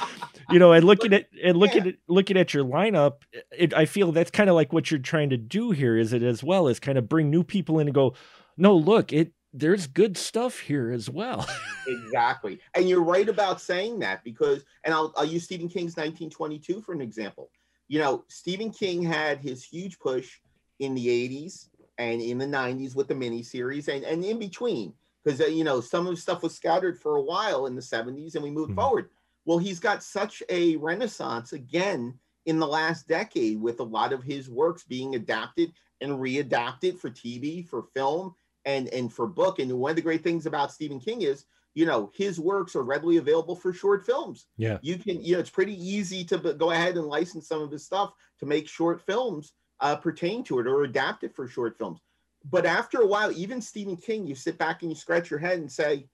you 0.52 0.60
know 0.60 0.72
and 0.72 0.86
looking 0.86 1.14
at 1.14 1.26
and 1.44 1.58
looking 1.58 1.84
Yeah. 1.86 1.90
at 1.94 1.96
looking 2.08 2.38
at 2.38 2.54
your 2.54 2.64
lineup 2.64 3.24
it, 3.52 3.74
i 3.74 3.86
feel 3.86 4.12
that's 4.12 4.30
kind 4.32 4.50
of 4.52 4.56
like 4.56 4.72
what 4.72 4.92
you're 4.92 5.00
trying 5.00 5.32
to 5.32 5.38
do 5.38 5.72
here 5.72 5.98
is 5.98 6.14
it 6.14 6.22
as 6.22 6.44
well 6.44 6.68
as 6.68 6.80
kind 6.80 6.98
of 7.00 7.10
bring 7.10 7.32
new 7.32 7.44
people 7.44 7.80
in 7.80 7.88
and 7.88 7.96
go 7.96 8.14
no 8.56 8.76
look 8.76 9.12
it 9.14 9.32
there's 9.58 9.88
good 9.88 10.16
stuff 10.18 10.60
here 10.60 10.92
as 10.92 11.10
well 11.10 11.48
exactly. 11.88 12.60
And 12.76 12.88
you're 12.88 13.04
right 13.04 13.28
about 13.30 13.62
saying 13.62 14.00
that 14.00 14.24
because, 14.24 14.64
and 14.84 14.94
I'll, 14.94 15.14
I'll 15.18 15.26
use 15.26 15.46
Stephen 15.46 15.70
King's 15.70 15.96
1922 15.96 16.82
for 16.82 16.94
an 16.94 17.02
example. 17.02 17.50
You 17.88 18.00
know, 18.00 18.26
Stephen 18.28 18.72
King 18.72 19.02
had 19.02 19.40
his 19.40 19.64
huge 19.64 19.98
push 20.00 20.40
in 20.80 20.94
the 20.94 21.08
80s 21.08 21.70
and 21.98 22.22
in 22.22 22.38
the 22.38 22.46
90s 22.46 22.96
with 22.96 23.08
the 23.08 23.14
miniseries 23.16 23.88
and, 23.88 24.04
and 24.04 24.24
in 24.24 24.38
between, 24.38 24.94
because, 25.24 25.40
uh, 25.42 25.46
you 25.46 25.64
know, 25.64 25.80
some 25.82 26.06
of 26.06 26.14
the 26.16 26.22
stuff 26.22 26.44
was 26.44 26.54
scattered 26.54 27.00
for 27.00 27.16
a 27.16 27.22
while 27.22 27.66
in 27.66 27.76
the 27.76 27.82
70s 27.82 28.36
and 28.36 28.44
we 28.44 28.52
moved 28.52 28.72
Mhm. 28.72 28.76
forward. 28.76 29.10
Well, 29.46 29.58
he's 29.58 29.80
got 29.80 30.04
such 30.04 30.44
a 30.50 30.76
renaissance 30.76 31.54
again 31.54 32.20
in 32.46 32.60
the 32.60 32.68
last 32.68 33.08
decade 33.08 33.62
with 33.62 33.80
a 33.80 33.84
lot 33.84 34.12
of 34.12 34.24
his 34.24 34.50
works 34.50 34.84
being 34.84 35.16
adapted 35.16 35.72
and 36.02 36.12
readapted 36.20 37.00
for 37.00 37.10
TV, 37.10 37.66
for 37.66 37.84
film, 37.94 38.36
and 38.68 38.90
and 38.90 39.12
for 39.12 39.26
book. 39.26 39.58
And 39.58 39.72
one 39.72 39.92
of 39.92 39.96
the 39.96 40.02
great 40.04 40.24
things 40.24 40.46
about 40.46 40.72
Stephen 40.72 41.00
King 41.00 41.22
is, 41.24 41.46
you 41.74 41.86
know, 41.86 42.12
his 42.14 42.40
works 42.40 42.76
are 42.76 42.84
readily 42.84 43.18
available 43.18 43.56
for 43.56 43.74
short 43.74 44.06
films. 44.06 44.46
yeah 44.58 44.78
You 44.82 44.98
can, 44.98 45.24
you 45.24 45.34
know, 45.34 45.40
it's 45.40 45.50
pretty 45.50 45.74
easy 45.74 46.24
to 46.26 46.38
go 46.38 46.72
ahead 46.72 46.98
and 46.98 47.08
license 47.08 47.48
some 47.48 47.62
of 47.62 47.72
his 47.72 47.86
stuff 47.86 48.12
to 48.40 48.46
make 48.46 48.68
short 48.68 49.02
films 49.02 49.54
uh, 49.80 49.96
pertain 49.96 50.44
to 50.44 50.60
it 50.60 50.68
or 50.68 50.84
adapt 50.84 51.24
it 51.24 51.34
for 51.36 51.48
short 51.48 51.78
films. 51.78 52.02
But 52.50 52.66
after 52.66 53.02
a 53.02 53.08
while, 53.08 53.32
even 53.32 53.62
Stephen 53.62 53.98
King, 53.98 54.28
you 54.28 54.36
sit 54.36 54.58
back 54.58 54.82
and 54.82 54.92
you 54.92 54.96
scratch 54.96 55.32
your 55.32 55.40
head 55.40 55.60
and 55.60 55.72
say, 55.72 56.08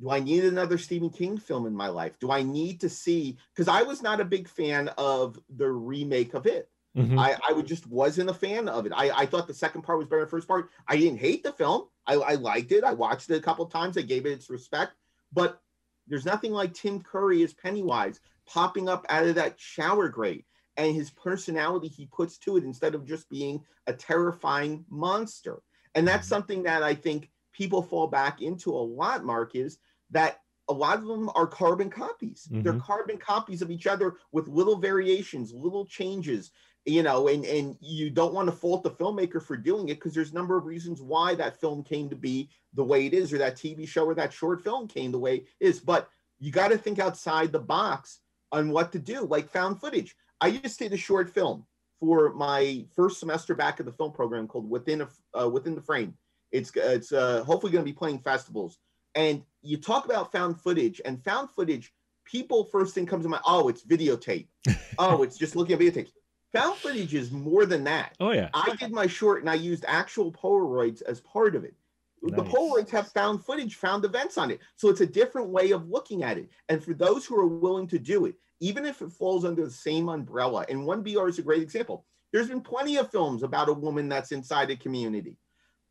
do 0.00 0.10
I 0.10 0.20
need 0.20 0.44
another 0.44 0.78
Stephen 0.78 1.10
King 1.10 1.36
film 1.36 1.66
in 1.66 1.74
my 1.74 1.88
life? 1.88 2.18
Do 2.20 2.30
I 2.30 2.42
need 2.42 2.80
to 2.80 2.88
see? 2.88 3.36
Because 3.54 3.68
I 3.68 3.82
was 3.82 4.02
not 4.02 4.20
a 4.20 4.24
big 4.24 4.48
fan 4.48 4.88
of 4.96 5.38
the 5.56 5.70
remake 5.70 6.32
of 6.34 6.46
it. 6.46 6.70
Mhm. 6.96 7.18
I, 7.18 7.36
I 7.48 7.52
would 7.52 7.66
just 7.66 7.86
wasn't 7.86 8.30
a 8.30 8.34
fan 8.34 8.68
of 8.68 8.86
it. 8.86 8.92
I, 8.94 9.10
I 9.10 9.26
thought 9.26 9.46
the 9.46 9.54
second 9.54 9.82
part 9.82 9.98
was 9.98 10.08
better 10.08 10.20
than 10.20 10.26
the 10.26 10.30
first 10.30 10.48
part. 10.48 10.70
I 10.88 10.96
didn't 10.96 11.18
hate 11.18 11.42
the 11.42 11.52
film. 11.52 11.88
I, 12.06 12.14
I 12.14 12.34
liked 12.34 12.72
it. 12.72 12.82
I 12.84 12.92
watched 12.92 13.30
it 13.30 13.36
a 13.36 13.42
couple 13.42 13.64
of 13.64 13.72
times. 13.72 13.96
I 13.96 14.02
gave 14.02 14.26
it 14.26 14.32
its 14.32 14.50
respect. 14.50 14.94
But 15.32 15.62
there's 16.08 16.24
nothing 16.26 16.52
like 16.52 16.74
Tim 16.74 17.00
Curry 17.02 17.42
as 17.42 17.54
Pennywise 17.54 18.20
popping 18.46 18.88
up 18.88 19.06
out 19.08 19.26
of 19.26 19.36
that 19.36 19.60
shower 19.60 20.08
grate 20.08 20.46
and 20.76 20.94
his 20.94 21.10
personality 21.10 21.86
he 21.86 22.06
puts 22.06 22.38
to 22.38 22.56
it 22.56 22.64
instead 22.64 22.94
of 22.96 23.04
just 23.04 23.28
being 23.28 23.64
a 23.86 23.92
terrifying 23.92 24.84
monster. 24.88 25.62
And 25.94 26.06
that's 26.08 26.26
Mhm. 26.26 26.30
something 26.30 26.62
that 26.64 26.82
I 26.82 26.94
think 26.94 27.30
people 27.52 27.82
fall 27.82 28.08
back 28.08 28.42
into 28.42 28.70
a 28.70 28.80
lot, 28.82 29.24
Mark, 29.24 29.54
is 29.54 29.78
that 30.10 30.40
a 30.68 30.72
lot 30.72 30.98
of 30.98 31.06
them 31.06 31.28
are 31.34 31.46
carbon 31.48 31.90
copies. 31.90 32.48
They're 32.62 32.74
Mhm. 32.74 32.80
carbon 32.80 33.18
copies 33.18 33.60
of 33.60 33.70
each 33.72 33.86
other 33.88 34.16
with 34.30 34.46
little 34.46 34.76
variations, 34.76 35.52
little 35.52 35.84
changes 35.84 36.52
you 36.86 37.02
know 37.02 37.28
and 37.28 37.44
and 37.44 37.76
you 37.80 38.08
don't 38.10 38.32
want 38.32 38.48
to 38.48 38.52
fault 38.52 38.82
the 38.82 38.90
filmmaker 38.90 39.42
for 39.42 39.56
doing 39.56 39.88
it 39.88 39.94
because 39.96 40.14
there's 40.14 40.30
a 40.30 40.34
number 40.34 40.56
of 40.56 40.64
reasons 40.64 41.02
why 41.02 41.34
that 41.34 41.60
film 41.60 41.82
came 41.82 42.08
to 42.08 42.16
be 42.16 42.48
the 42.74 42.84
way 42.84 43.06
it 43.06 43.12
is 43.12 43.32
or 43.32 43.38
that 43.38 43.54
tv 43.54 43.86
show 43.86 44.06
or 44.06 44.14
that 44.14 44.32
short 44.32 44.62
film 44.62 44.88
came 44.88 45.12
the 45.12 45.18
way 45.18 45.36
it 45.36 45.46
is 45.60 45.78
but 45.78 46.08
you 46.40 46.50
got 46.50 46.68
to 46.68 46.78
think 46.78 46.98
outside 46.98 47.52
the 47.52 47.58
box 47.58 48.20
on 48.50 48.70
what 48.70 48.92
to 48.92 48.98
do 48.98 49.20
like 49.22 49.48
found 49.48 49.80
footage. 49.80 50.16
I 50.40 50.50
just 50.50 50.78
did 50.78 50.92
a 50.92 50.96
short 50.96 51.30
film 51.30 51.66
for 52.00 52.32
my 52.32 52.86
first 52.96 53.20
semester 53.20 53.54
back 53.54 53.78
at 53.78 53.86
the 53.86 53.92
film 53.92 54.12
program 54.12 54.48
called 54.48 54.68
within 54.68 55.02
a 55.02 55.08
uh, 55.38 55.48
within 55.48 55.74
the 55.74 55.82
frame. 55.82 56.14
It's 56.50 56.72
it's 56.74 57.12
uh, 57.12 57.44
hopefully 57.44 57.72
going 57.72 57.84
to 57.84 57.90
be 57.90 57.96
playing 57.96 58.20
festivals. 58.20 58.78
And 59.14 59.42
you 59.62 59.76
talk 59.76 60.06
about 60.06 60.32
found 60.32 60.60
footage 60.60 61.00
and 61.04 61.22
found 61.22 61.50
footage 61.50 61.92
people 62.24 62.64
first 62.64 62.94
thing 62.94 63.06
comes 63.06 63.24
to 63.24 63.28
mind 63.28 63.42
oh 63.46 63.68
it's 63.68 63.84
videotape. 63.84 64.48
Oh 64.98 65.22
it's 65.22 65.38
just 65.38 65.56
looking 65.56 65.74
at 65.74 65.80
videotapes 65.80 66.10
found 66.52 66.76
footage 66.76 67.14
is 67.14 67.30
more 67.30 67.66
than 67.66 67.84
that. 67.84 68.14
oh 68.20 68.32
yeah 68.32 68.48
I 68.54 68.74
did 68.76 68.92
my 68.92 69.06
short 69.06 69.40
and 69.40 69.50
I 69.50 69.54
used 69.54 69.84
actual 69.86 70.32
Polaroids 70.32 71.02
as 71.02 71.20
part 71.20 71.54
of 71.54 71.64
it. 71.64 71.74
The 72.22 72.44
Polaroids 72.44 72.90
have 72.90 73.08
found 73.12 73.44
footage, 73.44 73.76
found 73.76 74.04
events 74.04 74.36
on 74.36 74.50
it. 74.50 74.60
So 74.76 74.90
it's 74.90 75.00
a 75.00 75.06
different 75.06 75.48
way 75.48 75.70
of 75.70 75.88
looking 75.88 76.22
at 76.22 76.36
it. 76.36 76.50
And 76.68 76.84
for 76.84 76.92
those 76.92 77.24
who 77.24 77.34
are 77.36 77.46
willing 77.46 77.86
to 77.88 77.98
do 77.98 78.26
it, 78.26 78.34
even 78.60 78.84
if 78.84 79.00
it 79.00 79.10
falls 79.10 79.44
under 79.46 79.64
the 79.64 79.70
same 79.70 80.10
umbrella, 80.10 80.66
and 80.68 80.84
one 80.84 81.02
BR 81.02 81.28
is 81.28 81.38
a 81.38 81.42
great 81.42 81.62
example. 81.62 82.04
There's 82.30 82.48
been 82.48 82.60
plenty 82.60 82.96
of 82.98 83.10
films 83.10 83.42
about 83.42 83.70
a 83.70 83.72
woman 83.72 84.08
that's 84.08 84.32
inside 84.32 84.70
a 84.70 84.76
community. 84.76 85.38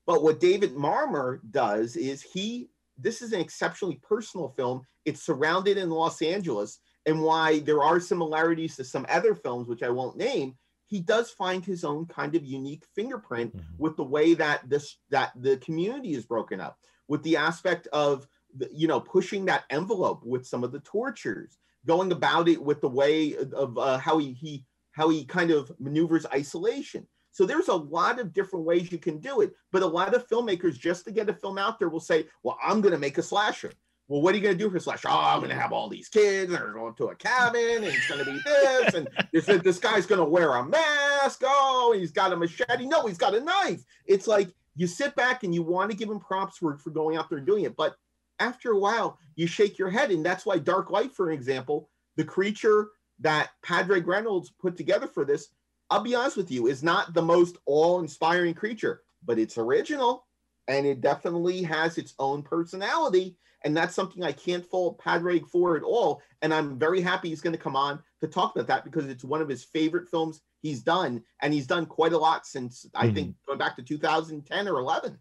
But 0.06 0.24
what 0.24 0.40
David 0.40 0.76
Marmor 0.76 1.40
does 1.50 1.96
is 1.96 2.22
he, 2.22 2.70
this 2.98 3.22
is 3.22 3.34
an 3.34 3.42
exceptionally 3.42 4.00
personal 4.08 4.50
film. 4.50 4.84
It's 5.06 5.24
surrounded 5.24 5.78
in 5.78 5.90
Los 5.90 6.22
Angeles. 6.22 6.80
And 7.06 7.22
why 7.22 7.60
there 7.60 7.82
are 7.82 8.00
similarities 8.00 8.76
to 8.76 8.84
some 8.84 9.06
other 9.10 9.34
films, 9.36 9.68
which 9.68 9.84
I 9.84 9.90
won't 9.90 10.18
name, 10.18 10.58
he 10.88 11.00
does 11.00 11.30
find 11.32 11.64
his 11.64 11.84
own 11.84 12.06
kind 12.08 12.36
of 12.36 12.46
unique 12.46 12.84
fingerprint 12.96 13.56
Mhm. 13.56 13.64
with 13.78 13.96
the 13.96 14.04
way 14.04 14.34
that 14.34 14.68
this 14.70 14.98
that 15.10 15.32
the 15.36 15.58
community 15.58 16.14
is 16.14 16.26
broken 16.26 16.60
up 16.60 16.80
with 17.08 17.22
the 17.24 17.38
aspect 17.38 17.88
of 17.88 18.28
the, 18.56 18.68
you 18.74 18.88
know 18.88 19.00
pushing 19.00 19.46
that 19.46 19.64
envelope 19.70 20.24
with 20.26 20.46
some 20.48 20.64
of 20.64 20.72
the 20.72 20.80
tortures 20.80 21.58
going 21.86 22.12
about 22.12 22.48
it 22.50 22.62
with 22.62 22.82
the 22.82 22.90
way 22.90 23.36
of- 23.36 23.54
of 23.54 23.78
uh, 23.78 23.98
how 24.00 24.18
he, 24.18 24.34
he 24.34 24.66
how 24.92 25.08
he 25.10 25.24
kind 25.26 25.52
of 25.52 25.72
maneuvers 25.80 26.26
isolation 26.34 27.08
so 27.32 27.46
there's 27.46 27.68
a 27.68 27.74
lot 27.76 28.20
of 28.20 28.34
different 28.34 28.66
ways 28.66 28.92
you 28.92 28.98
can 28.98 29.20
do 29.20 29.42
it 29.42 29.54
but 29.72 29.84
a 29.84 29.88
lot 29.88 30.16
of 30.16 30.28
filmmakers 30.28 30.78
just 30.78 31.06
to 31.06 31.12
get 31.12 31.30
a 31.30 31.34
film 31.34 31.60
out 31.60 31.78
there 31.78 31.90
will 31.90 32.00
say 32.00 32.28
well 32.44 32.58
i'm 32.64 32.82
going 32.82 32.92
to 32.92 33.00
make 33.00 33.20
a 33.20 33.24
slasher 33.24 33.72
well, 34.10 34.22
what 34.22 34.34
are 34.34 34.38
you 34.38 34.44
going 34.44 34.58
to 34.58 34.64
do 34.64 34.72
for 34.72 34.80
Slash? 34.80 35.06
Oh, 35.06 35.12
I'm 35.12 35.38
going 35.38 35.52
to 35.52 35.56
have 35.56 35.72
all 35.72 35.88
these 35.88 36.10
kids, 36.10 36.52
and 36.52 36.60
they're 36.60 36.74
going 36.74 36.96
to 36.96 37.10
a 37.10 37.16
cabin, 37.16 37.84
and 37.84 37.86
it's 37.86 38.08
going 38.08 38.26
to 38.26 38.32
be 38.32 38.40
this, 38.44 38.96
and 38.96 39.08
this, 39.32 39.46
this 39.46 39.78
guy's 39.78 40.08
going 40.08 40.20
to 40.20 40.26
wear 40.26 40.56
a 40.56 40.66
mask. 40.66 41.44
Oh, 41.46 41.96
he's 41.96 42.12
got 42.12 42.34
a 42.34 42.36
machete. 42.36 42.88
No, 42.88 43.06
he's 43.06 43.20
got 43.20 43.36
a 43.36 43.40
knife. 43.40 43.84
It's 44.08 44.26
like 44.26 44.50
you 44.76 44.88
sit 44.88 45.16
back 45.16 45.44
and 45.44 45.54
you 45.54 45.62
want 45.62 45.92
to 45.92 45.98
give 45.98 46.10
him 46.10 46.20
props 46.20 46.58
for, 46.58 46.78
for 46.80 46.90
going 46.90 47.18
out 47.18 47.30
there 47.30 47.38
and 47.38 47.46
doing 47.46 47.66
it. 47.66 47.78
But 47.78 47.96
after 48.40 48.72
a 48.72 48.80
while, 48.80 49.20
you 49.36 49.46
shake 49.46 49.78
your 49.78 49.92
head. 49.92 50.10
And 50.10 50.26
that's 50.26 50.46
why 50.46 50.58
Dark 50.58 50.90
Light, 50.90 51.14
for 51.14 51.32
example, 51.32 51.90
the 52.16 52.24
creature 52.24 52.90
that 53.20 53.50
Padraig 53.62 54.08
Reynolds 54.08 54.52
put 54.60 54.76
together 54.76 55.08
for 55.08 55.24
this, 55.24 55.50
I'll 55.92 56.02
be 56.02 56.16
honest 56.16 56.38
with 56.38 56.50
you, 56.50 56.68
is 56.68 56.82
not 56.82 57.14
the 57.14 57.22
most 57.22 57.58
awe 57.68 58.00
inspiring 58.00 58.56
creature, 58.56 59.02
but 59.24 59.38
it's 59.38 59.58
original 59.58 60.26
and 60.68 60.86
it 60.86 61.02
definitely 61.02 61.64
has 61.64 61.98
its 61.98 62.14
own 62.20 62.44
personality. 62.44 63.36
And 63.64 63.76
that's 63.76 63.96
something 63.96 64.24
I 64.24 64.32
can't 64.32 64.66
fault 64.66 65.00
Padraig 65.00 65.46
for 65.48 65.76
at 65.76 65.84
all. 65.84 66.22
And 66.42 66.54
I'm 66.54 66.80
very 66.80 67.02
happy 67.02 67.30
he's 67.30 67.42
going 67.42 67.56
to 67.56 67.62
come 67.62 67.76
on 67.76 68.02
to 68.22 68.28
talk 68.28 68.56
about 68.56 68.68
that 68.68 68.86
because 68.86 69.08
it's 69.08 69.24
one 69.24 69.42
of 69.42 69.50
his 69.50 69.64
favorite 69.64 70.10
films 70.10 70.42
he's 70.62 70.82
done. 70.82 71.22
And 71.42 71.54
he's 71.54 71.68
done 71.68 71.86
quite 71.86 72.14
a 72.14 72.18
lot 72.18 72.46
since 72.46 72.86
I 72.96 73.12
think 73.12 73.36
going 73.46 73.60
back 73.60 73.76
to 73.76 73.84
2010 73.84 74.68
or 74.68 74.80
11. 74.80 75.18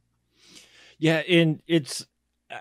Yeah, 0.98 1.22
and 1.29 1.62
it's 1.66 2.07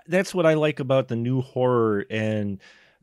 that's 0.06 0.34
what 0.34 0.46
I 0.46 0.54
like 0.54 0.80
about 0.80 1.08
the 1.08 1.16
new 1.16 1.40
horror 1.40 2.04
and 2.10 2.60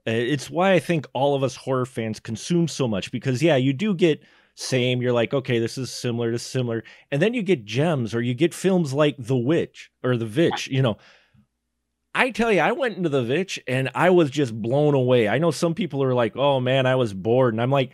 uh, 0.08 0.12
it's 0.12 0.52
why 0.52 0.74
I 0.74 0.80
think 0.80 1.08
all 1.14 1.34
of 1.34 1.44
us 1.44 1.56
horror 1.56 1.86
fans 1.86 2.20
consume 2.20 2.68
so 2.68 2.88
much 2.88 3.12
because 3.12 3.42
yeah, 3.42 3.56
you 3.56 3.74
do 3.74 3.94
get 3.96 4.22
same 4.54 5.02
you're 5.02 5.12
like 5.12 5.34
okay, 5.34 5.60
this 5.60 5.78
is 5.78 5.92
similar 5.92 6.32
to 6.32 6.40
similar 6.40 6.84
and 7.12 7.22
then 7.22 7.34
you 7.34 7.42
get 7.42 7.66
gems 7.66 8.14
or 8.14 8.22
you 8.22 8.34
get 8.34 8.54
films 8.54 8.94
like 8.94 9.16
The 9.18 9.36
Witch 9.36 9.92
or 10.04 10.16
The 10.16 10.26
Vitch, 10.26 10.68
you 10.68 10.82
know. 10.82 10.98
I 12.16 12.32
tell 12.32 12.52
you, 12.52 12.62
I 12.62 12.72
went 12.72 12.98
into 12.98 13.10
The 13.10 13.22
Vitch 13.24 13.60
and 13.68 13.90
I 13.94 14.10
was 14.10 14.30
just 14.32 14.60
blown 14.60 14.94
away. 14.96 15.28
I 15.28 15.38
know 15.38 15.52
some 15.52 15.74
people 15.76 16.02
are 16.02 16.14
like, 16.16 16.36
"Oh 16.38 16.60
man, 16.60 16.86
I 16.86 16.96
was 16.96 17.14
bored." 17.14 17.54
And 17.54 17.62
I'm 17.62 17.70
like, 17.72 17.92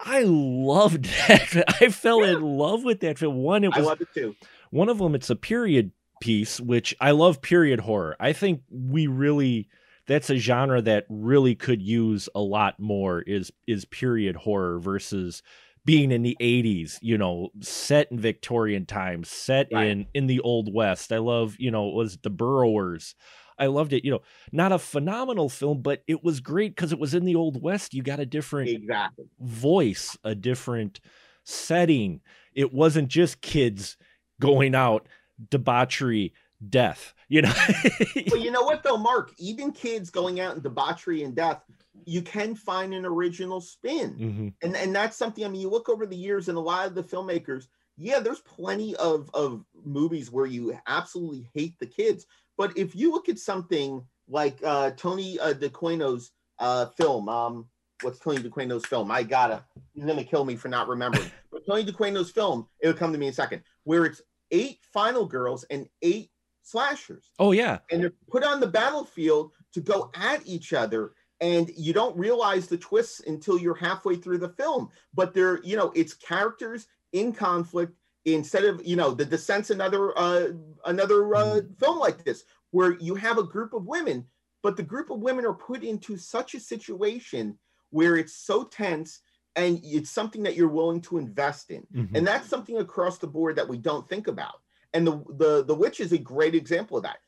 I 0.00 0.24
loved 0.26 1.04
that. 1.28 1.64
I 1.80 1.88
fell 1.88 2.22
in 2.24 2.42
love 2.42 2.82
with 2.84 3.00
that 3.00 3.18
film. 3.18 3.36
One, 3.36 3.64
it 3.64 3.72
I 3.72 3.78
was 3.78 3.86
love 3.86 4.00
it 4.00 4.08
too. 4.12 4.34
one 4.70 4.88
of 4.88 4.98
them 4.98 5.14
it's 5.14 5.30
a 5.30 5.36
period 5.36 5.92
piece 6.20 6.58
which 6.60 6.94
i 7.00 7.10
love 7.10 7.42
period 7.42 7.80
horror 7.80 8.16
i 8.20 8.32
think 8.32 8.62
we 8.70 9.06
really 9.08 9.68
that's 10.06 10.30
a 10.30 10.36
genre 10.38 10.80
that 10.80 11.04
really 11.10 11.54
could 11.56 11.82
use 11.82 12.28
a 12.34 12.40
lot 12.40 12.78
more 12.80 13.20
is 13.22 13.52
is 13.66 13.84
period 13.84 14.36
horror 14.36 14.78
versus 14.78 15.42
being 15.84 16.10
in 16.12 16.22
the 16.22 16.36
80s 16.40 16.98
you 17.02 17.18
know 17.18 17.50
set 17.60 18.10
in 18.10 18.18
victorian 18.20 18.86
times 18.86 19.28
set 19.28 19.68
Right. 19.72 19.88
in 19.88 20.06
in 20.14 20.26
the 20.28 20.40
old 20.40 20.72
west 20.72 21.12
i 21.12 21.18
love 21.18 21.56
you 21.58 21.70
know 21.70 21.88
it 21.88 21.94
was 21.94 22.16
the 22.18 22.30
burrowers 22.30 23.14
i 23.58 23.66
loved 23.66 23.92
it 23.92 24.04
you 24.04 24.10
know 24.10 24.20
not 24.52 24.72
a 24.72 24.78
phenomenal 24.78 25.48
film 25.48 25.80
but 25.80 26.02
it 26.06 26.22
was 26.22 26.40
great 26.40 26.74
because 26.74 26.92
it 26.92 26.98
was 26.98 27.14
in 27.14 27.24
the 27.24 27.34
old 27.34 27.62
west 27.62 27.94
you 27.94 28.02
got 28.02 28.20
a 28.20 28.26
different 28.26 28.68
Exactly. 28.84 29.26
voice, 29.40 30.16
a 30.24 30.34
different 30.34 31.00
setting. 31.44 32.20
It 32.54 32.72
wasn't 32.72 33.08
just 33.08 33.40
kids 33.40 33.96
going 34.40 34.74
out, 34.74 35.08
debauchery, 35.50 36.34
death. 36.68 37.14
You 37.28 37.42
know. 37.42 37.52
well, 38.30 38.40
you 38.40 38.50
know 38.50 38.62
what 38.62 38.82
though, 38.82 38.96
Mark? 38.96 39.32
Even 39.38 39.72
kids 39.72 40.10
going 40.10 40.40
out 40.40 40.56
in 40.56 40.62
debauchery 40.62 41.22
and 41.22 41.34
death, 41.34 41.62
you 42.04 42.22
can 42.22 42.54
find 42.54 42.94
an 42.94 43.06
original 43.06 43.60
spin, 43.60 44.14
mm-hmm. 44.14 44.48
and 44.62 44.76
and 44.76 44.94
that's 44.94 45.16
something. 45.16 45.44
I 45.44 45.48
mean, 45.48 45.60
you 45.60 45.70
look 45.70 45.88
over 45.88 46.06
the 46.06 46.16
years, 46.16 46.48
and 46.48 46.58
a 46.58 46.60
lot 46.60 46.86
of 46.86 46.94
the 46.94 47.02
filmmakers, 47.02 47.66
yeah, 47.96 48.20
there's 48.20 48.40
plenty 48.40 48.94
of 48.96 49.30
of 49.34 49.64
movies 49.84 50.30
where 50.30 50.46
you 50.46 50.78
absolutely 50.86 51.48
hate 51.54 51.78
the 51.78 51.86
kids, 51.86 52.26
but 52.56 52.76
if 52.76 52.94
you 52.94 53.10
look 53.10 53.28
at 53.28 53.38
something 53.38 54.04
like 54.28 54.58
uh, 54.64 54.90
Tony 54.92 55.38
uh, 55.38 55.52
D'Aquino's 55.52 56.32
uh, 56.58 56.86
film, 56.86 57.28
um, 57.28 57.66
what's 58.02 58.18
Tony 58.18 58.42
D'Aquino's 58.42 58.86
film? 58.86 59.10
I 59.10 59.22
gotta, 59.22 59.64
he's 59.92 60.04
gonna 60.04 60.24
kill 60.24 60.44
me 60.44 60.56
for 60.56 60.68
not 60.68 60.88
remembering. 60.88 61.30
but 61.52 61.66
Tony 61.66 61.84
D'Aquino's 61.84 62.30
film, 62.30 62.66
it'll 62.80 62.96
come 62.96 63.12
to 63.12 63.18
me 63.18 63.26
in 63.26 63.32
a 63.32 63.34
second, 63.34 63.62
where 63.84 64.04
it's 64.04 64.22
eight 64.50 64.78
final 64.92 65.26
girls 65.26 65.64
and 65.70 65.88
eight 66.02 66.30
slashers. 66.62 67.30
Oh 67.38 67.52
yeah, 67.52 67.78
and 67.90 68.02
they're 68.02 68.12
put 68.30 68.44
on 68.44 68.60
the 68.60 68.66
battlefield 68.66 69.52
to 69.72 69.80
go 69.80 70.10
at 70.14 70.46
each 70.46 70.72
other. 70.72 71.12
And 71.40 71.70
you 71.76 71.92
don't 71.92 72.16
realize 72.16 72.68
the 72.68 72.78
twists 72.78 73.20
until 73.26 73.58
you're 73.58 73.74
halfway 73.74 74.16
through 74.16 74.38
the 74.38 74.50
film. 74.50 74.88
But 75.12 75.34
they're, 75.34 75.62
you 75.62 75.76
know, 75.76 75.92
it's 75.94 76.14
characters 76.14 76.86
in 77.12 77.32
conflict 77.32 77.92
instead 78.24 78.64
of, 78.64 78.84
you 78.84 78.96
know, 78.96 79.12
the 79.12 79.26
Descent's 79.26 79.70
another 79.70 80.16
uh, 80.18 80.48
another 80.84 81.34
uh, 81.34 81.44
mm-hmm. 81.44 81.74
film 81.74 81.98
like 81.98 82.24
this 82.24 82.44
where 82.70 82.98
you 82.98 83.14
have 83.14 83.38
a 83.38 83.42
group 83.42 83.72
of 83.72 83.86
women, 83.86 84.26
but 84.62 84.76
the 84.76 84.82
group 84.82 85.10
of 85.10 85.20
women 85.20 85.44
are 85.44 85.54
put 85.54 85.84
into 85.84 86.16
such 86.16 86.54
a 86.54 86.60
situation 86.60 87.58
where 87.90 88.16
it's 88.16 88.34
so 88.34 88.64
tense 88.64 89.20
and 89.56 89.80
it's 89.84 90.10
something 90.10 90.42
that 90.42 90.56
you're 90.56 90.68
willing 90.68 91.00
to 91.00 91.18
invest 91.18 91.70
in. 91.70 91.86
Mm-hmm. 91.94 92.16
And 92.16 92.26
that's 92.26 92.48
something 92.48 92.78
across 92.78 93.18
the 93.18 93.26
board 93.26 93.54
that 93.56 93.68
we 93.68 93.78
don't 93.78 94.08
think 94.08 94.26
about. 94.26 94.60
And 94.92 95.06
the, 95.06 95.22
the 95.36 95.64
the 95.64 95.74
witch 95.74 96.00
is 96.00 96.12
a 96.12 96.18
great 96.18 96.54
example 96.54 96.96
of 96.96 97.02
that. 97.04 97.18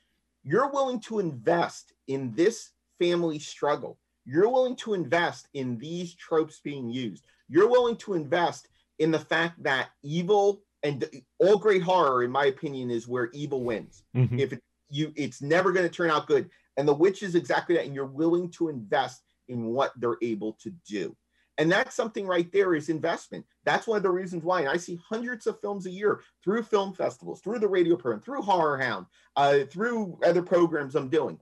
You're 0.42 0.70
willing 0.70 1.00
to 1.00 1.18
invest 1.18 1.92
in 2.06 2.32
this 2.34 2.70
family 2.98 3.38
struggle. 3.38 3.98
You're 4.24 4.48
willing 4.48 4.76
to 4.76 4.94
invest 4.94 5.48
in 5.54 5.78
these 5.78 6.14
tropes 6.14 6.60
being 6.60 6.88
used. 6.90 7.24
You're 7.48 7.68
willing 7.68 7.96
to 7.98 8.14
invest 8.14 8.68
in 8.98 9.10
the 9.10 9.18
fact 9.18 9.62
that 9.62 9.90
evil 10.02 10.62
and 10.82 11.08
all 11.38 11.58
great 11.58 11.82
horror, 11.82 12.22
in 12.22 12.30
my 12.30 12.46
opinion, 12.46 12.90
is 12.90 13.08
where 13.08 13.30
evil 13.32 13.62
wins. 13.62 14.04
Mm-hmm. 14.14 14.38
If 14.38 14.52
it, 14.52 14.62
you, 14.90 15.12
it's 15.16 15.42
never 15.42 15.72
going 15.72 15.88
to 15.88 15.94
turn 15.94 16.10
out 16.10 16.26
good. 16.26 16.50
And 16.76 16.86
the 16.86 16.94
witch 16.94 17.22
is 17.22 17.34
exactly 17.34 17.76
that. 17.76 17.86
And 17.86 17.94
you're 17.94 18.06
willing 18.06 18.50
to 18.52 18.68
invest 18.68 19.22
in 19.48 19.66
what 19.66 19.92
they're 19.96 20.18
able 20.22 20.52
to 20.62 20.70
do. 20.88 21.16
And 21.58 21.72
that's 21.72 21.96
something 21.96 22.26
right 22.26 22.50
there 22.52 22.74
is 22.74 22.90
investment. 22.90 23.46
That's 23.64 23.86
one 23.86 23.96
of 23.96 24.02
the 24.02 24.10
reasons 24.10 24.44
why. 24.44 24.60
And 24.60 24.68
I 24.68 24.76
see 24.76 25.00
hundreds 25.08 25.46
of 25.46 25.60
films 25.60 25.86
a 25.86 25.90
year 25.90 26.20
through 26.44 26.64
film 26.64 26.92
festivals, 26.92 27.40
through 27.40 27.60
the 27.60 27.68
radio 27.68 27.96
program, 27.96 28.20
through 28.20 28.42
Horror 28.42 28.76
Hound, 28.78 29.06
uh, 29.36 29.60
through 29.70 30.18
other 30.24 30.42
programs 30.42 30.94
I'm 30.94 31.08
doing. 31.08 31.38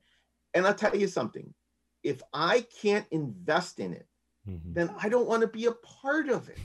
And 0.55 0.67
I'll 0.67 0.75
tell 0.75 0.97
you 0.97 1.09
something 1.09 1.53
if 2.05 2.23
I 2.33 2.65
can't 2.81 3.07
invest 3.11 3.81
in 3.81 3.95
it, 3.95 4.07
mm-hmm. 4.49 4.73
then 4.73 4.95
I 5.03 5.09
don't 5.09 5.27
want 5.27 5.41
to 5.41 5.49
be 5.49 5.67
a 5.67 5.73
part 5.73 6.29
of 6.29 6.49
it. 6.49 6.59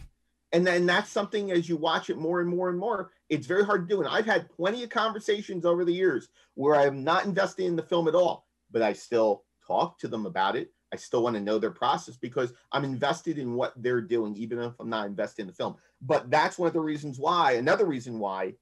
And 0.51 0.65
then 0.65 0.85
that's 0.85 1.11
something 1.11 1.51
as 1.51 1.69
you 1.69 1.77
watch 1.77 2.09
it 2.09 2.17
more 2.17 2.41
and 2.41 2.49
more 2.49 2.69
and 2.69 2.79
more, 2.79 3.11
it's 3.29 3.45
very 3.45 3.63
hard 3.63 3.87
to 3.87 3.95
do. 3.95 4.01
And 4.01 4.09
I've 4.09 4.25
had 4.25 4.49
plenty 4.49 4.83
of 4.83 4.89
conversations 4.89 5.65
over 5.65 5.85
the 5.85 5.93
years 5.93 6.29
where 6.55 6.75
I'm 6.75 7.03
not 7.03 7.25
investing 7.25 7.67
in 7.67 7.75
the 7.75 7.83
film 7.83 8.07
at 8.07 8.15
all, 8.15 8.47
but 8.71 8.81
I 8.81 8.93
still 8.93 9.43
talk 9.65 9.99
to 9.99 10.07
them 10.07 10.25
about 10.25 10.55
it. 10.55 10.71
I 10.91 10.95
still 10.95 11.21
want 11.21 11.35
to 11.35 11.41
know 11.41 11.59
their 11.59 11.69
process 11.69 12.17
because 12.17 12.51
I'm 12.71 12.83
invested 12.83 13.37
in 13.37 13.53
what 13.53 13.73
they're 13.77 14.01
doing, 14.01 14.35
even 14.35 14.59
if 14.59 14.73
I'm 14.79 14.89
not 14.89 15.05
invested 15.05 15.43
in 15.43 15.47
the 15.47 15.53
film. 15.53 15.75
But 16.01 16.31
that's 16.31 16.57
one 16.57 16.67
of 16.67 16.73
the 16.73 16.79
reasons 16.79 17.19
why, 17.19 17.53
another 17.53 17.85
reason 17.85 18.17
why 18.17 18.55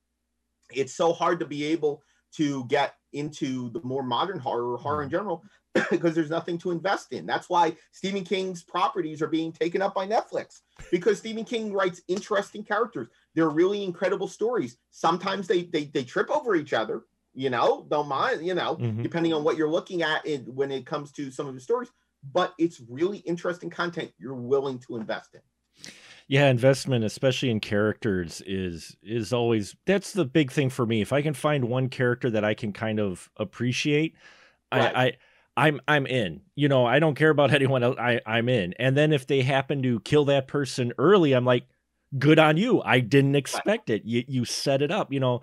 it's 0.73 0.93
so 0.93 1.13
hard 1.13 1.39
to 1.39 1.45
be 1.45 1.63
able 1.65 2.03
to 2.35 2.65
get 2.65 2.95
into 3.13 3.69
the 3.69 3.81
more 3.83 4.03
modern 4.03 4.39
horror, 4.39 4.77
horror 4.77 5.03
in 5.03 5.07
mm. 5.07 5.13
general, 5.13 5.43
because 5.89 6.15
there's 6.15 6.29
nothing 6.29 6.57
to 6.59 6.71
invest 6.71 7.13
in. 7.13 7.25
That's 7.25 7.49
why 7.49 7.75
Stephen 7.91 8.23
King's 8.23 8.63
properties 8.63 9.21
are 9.21 9.27
being 9.27 9.51
taken 9.51 9.81
up 9.81 9.93
by 9.93 10.07
Netflix 10.07 10.61
because 10.91 11.17
Stephen 11.17 11.45
King 11.45 11.73
writes 11.73 12.01
interesting 12.07 12.63
characters. 12.63 13.07
They're 13.35 13.49
really 13.49 13.83
incredible 13.83 14.27
stories. 14.27 14.77
Sometimes 14.91 15.47
they 15.47 15.63
they, 15.63 15.85
they 15.85 16.03
trip 16.03 16.29
over 16.29 16.55
each 16.55 16.73
other, 16.73 17.03
you 17.33 17.49
know, 17.49 17.85
don't 17.89 18.07
mind, 18.07 18.45
you 18.45 18.55
know, 18.55 18.75
mm-hmm. 18.75 19.01
depending 19.03 19.33
on 19.33 19.43
what 19.43 19.57
you're 19.57 19.69
looking 19.69 20.01
at 20.01 20.25
in, 20.25 20.41
when 20.43 20.71
it 20.71 20.85
comes 20.85 21.11
to 21.13 21.31
some 21.31 21.47
of 21.47 21.53
the 21.53 21.61
stories 21.61 21.89
but 22.33 22.53
it's 22.57 22.81
really 22.89 23.19
interesting 23.19 23.69
content 23.69 24.11
you're 24.17 24.33
willing 24.33 24.79
to 24.79 24.97
invest 24.97 25.35
in. 25.35 25.41
Yeah, 26.29 26.49
investment, 26.49 27.05
especially 27.05 27.49
in 27.49 27.61
characters, 27.61 28.41
is 28.45 28.97
is 29.01 29.31
always 29.31 29.75
that's 29.85 30.11
the 30.11 30.25
big 30.25 30.51
thing 30.51 30.69
for 30.69 30.85
me. 30.85 31.01
If 31.01 31.13
I 31.13 31.21
can 31.21 31.33
find 31.33 31.65
one 31.65 31.87
character 31.87 32.29
that 32.31 32.43
I 32.43 32.53
can 32.53 32.73
kind 32.73 32.99
of 32.99 33.29
appreciate, 33.37 34.15
right. 34.73 34.93
I, 34.93 35.03
I 35.05 35.17
I'm 35.57 35.81
I'm 35.87 36.05
in. 36.05 36.41
You 36.55 36.69
know, 36.69 36.85
I 36.85 36.99
don't 36.99 37.15
care 37.15 37.31
about 37.31 37.53
anyone 37.53 37.83
else. 37.83 37.97
I 37.99 38.21
I'm 38.25 38.47
in. 38.47 38.73
And 38.79 38.95
then 38.95 39.11
if 39.11 39.27
they 39.27 39.41
happen 39.41 39.83
to 39.83 39.99
kill 40.01 40.25
that 40.25 40.47
person 40.47 40.93
early, 40.97 41.33
I'm 41.33 41.45
like, 41.45 41.65
good 42.17 42.39
on 42.39 42.55
you. 42.55 42.81
I 42.83 43.01
didn't 43.01 43.35
expect 43.35 43.89
it. 43.89 44.03
You 44.05 44.23
you 44.27 44.45
set 44.45 44.81
it 44.81 44.91
up. 44.91 45.11
You 45.11 45.19
know, 45.19 45.41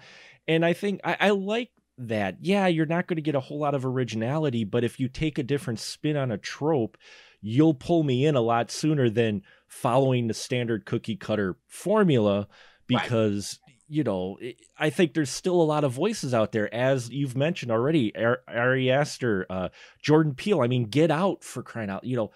and 0.48 0.64
I 0.64 0.72
think 0.72 1.00
I, 1.05 1.16
I 1.20 1.31
like 1.31 1.70
that 1.96 2.38
yeah 2.40 2.66
you're 2.66 2.87
not 2.87 3.07
going 3.07 3.14
to 3.14 3.22
get 3.22 3.37
a 3.37 3.40
whole 3.40 3.61
lot 3.61 3.72
of 3.72 3.87
originality 3.87 4.64
but 4.64 4.83
if 4.83 4.98
you 4.98 5.07
take 5.09 5.38
a 5.38 5.44
different 5.44 5.79
spin 5.79 6.16
on 6.16 6.33
a 6.33 6.37
trope 6.37 6.98
you'll 7.40 7.72
pull 7.72 8.03
me 8.03 8.27
in 8.27 8.35
a 8.35 8.40
lot 8.40 8.68
sooner 8.68 9.09
than 9.09 9.42
following 9.68 10.27
the 10.27 10.35
standard 10.35 10.87
cookie 10.87 11.14
cutter 11.14 11.57
formula 11.68 12.48
because. 12.87 13.61
You 13.88 14.03
know 14.03 14.38
i 14.79 14.90
think 14.90 15.14
there's 15.14 15.31
still 15.31 15.61
a 15.61 15.62
lot 15.62 15.85
of 15.85 15.92
voices 15.92 16.33
out 16.33 16.53
there 16.53 16.73
as 16.75 17.11
you've 17.11 17.37
mentioned 17.37 17.70
already 17.70 18.12
ari 18.49 18.90
aster 18.90 19.47
uh, 19.51 19.68
jordan 20.03 20.35
peele 20.35 20.62
i 20.62 20.66
mean 20.66 20.85
get 20.85 21.11
out 21.11 21.44
for 21.44 21.62
crying 21.62 21.90
out 21.90 22.05
you 22.05 22.16
know 22.16 22.31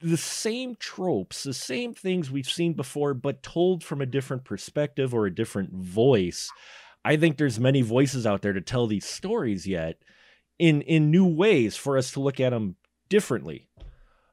the 0.00 0.16
same 0.16 0.74
tropes 0.76 1.42
the 1.42 1.54
same 1.54 1.94
things 1.94 2.30
we've 2.30 2.48
seen 2.50 2.72
before 2.72 3.14
but 3.14 3.42
told 3.42 3.84
from 3.84 4.00
a 4.00 4.06
different 4.06 4.44
perspective 4.44 5.14
or 5.14 5.26
a 5.26 5.34
different 5.34 5.72
voice 5.72 6.50
I 7.04 7.16
think 7.16 7.36
there's 7.36 7.58
many 7.58 7.82
voices 7.82 8.26
out 8.26 8.42
there 8.42 8.52
to 8.52 8.60
tell 8.60 8.86
these 8.86 9.04
stories 9.04 9.66
yet 9.66 9.98
in 10.58 10.82
in 10.82 11.10
new 11.10 11.26
ways 11.26 11.76
for 11.76 11.98
us 11.98 12.12
to 12.12 12.20
look 12.20 12.40
at 12.40 12.50
them 12.50 12.76
differently. 13.08 13.68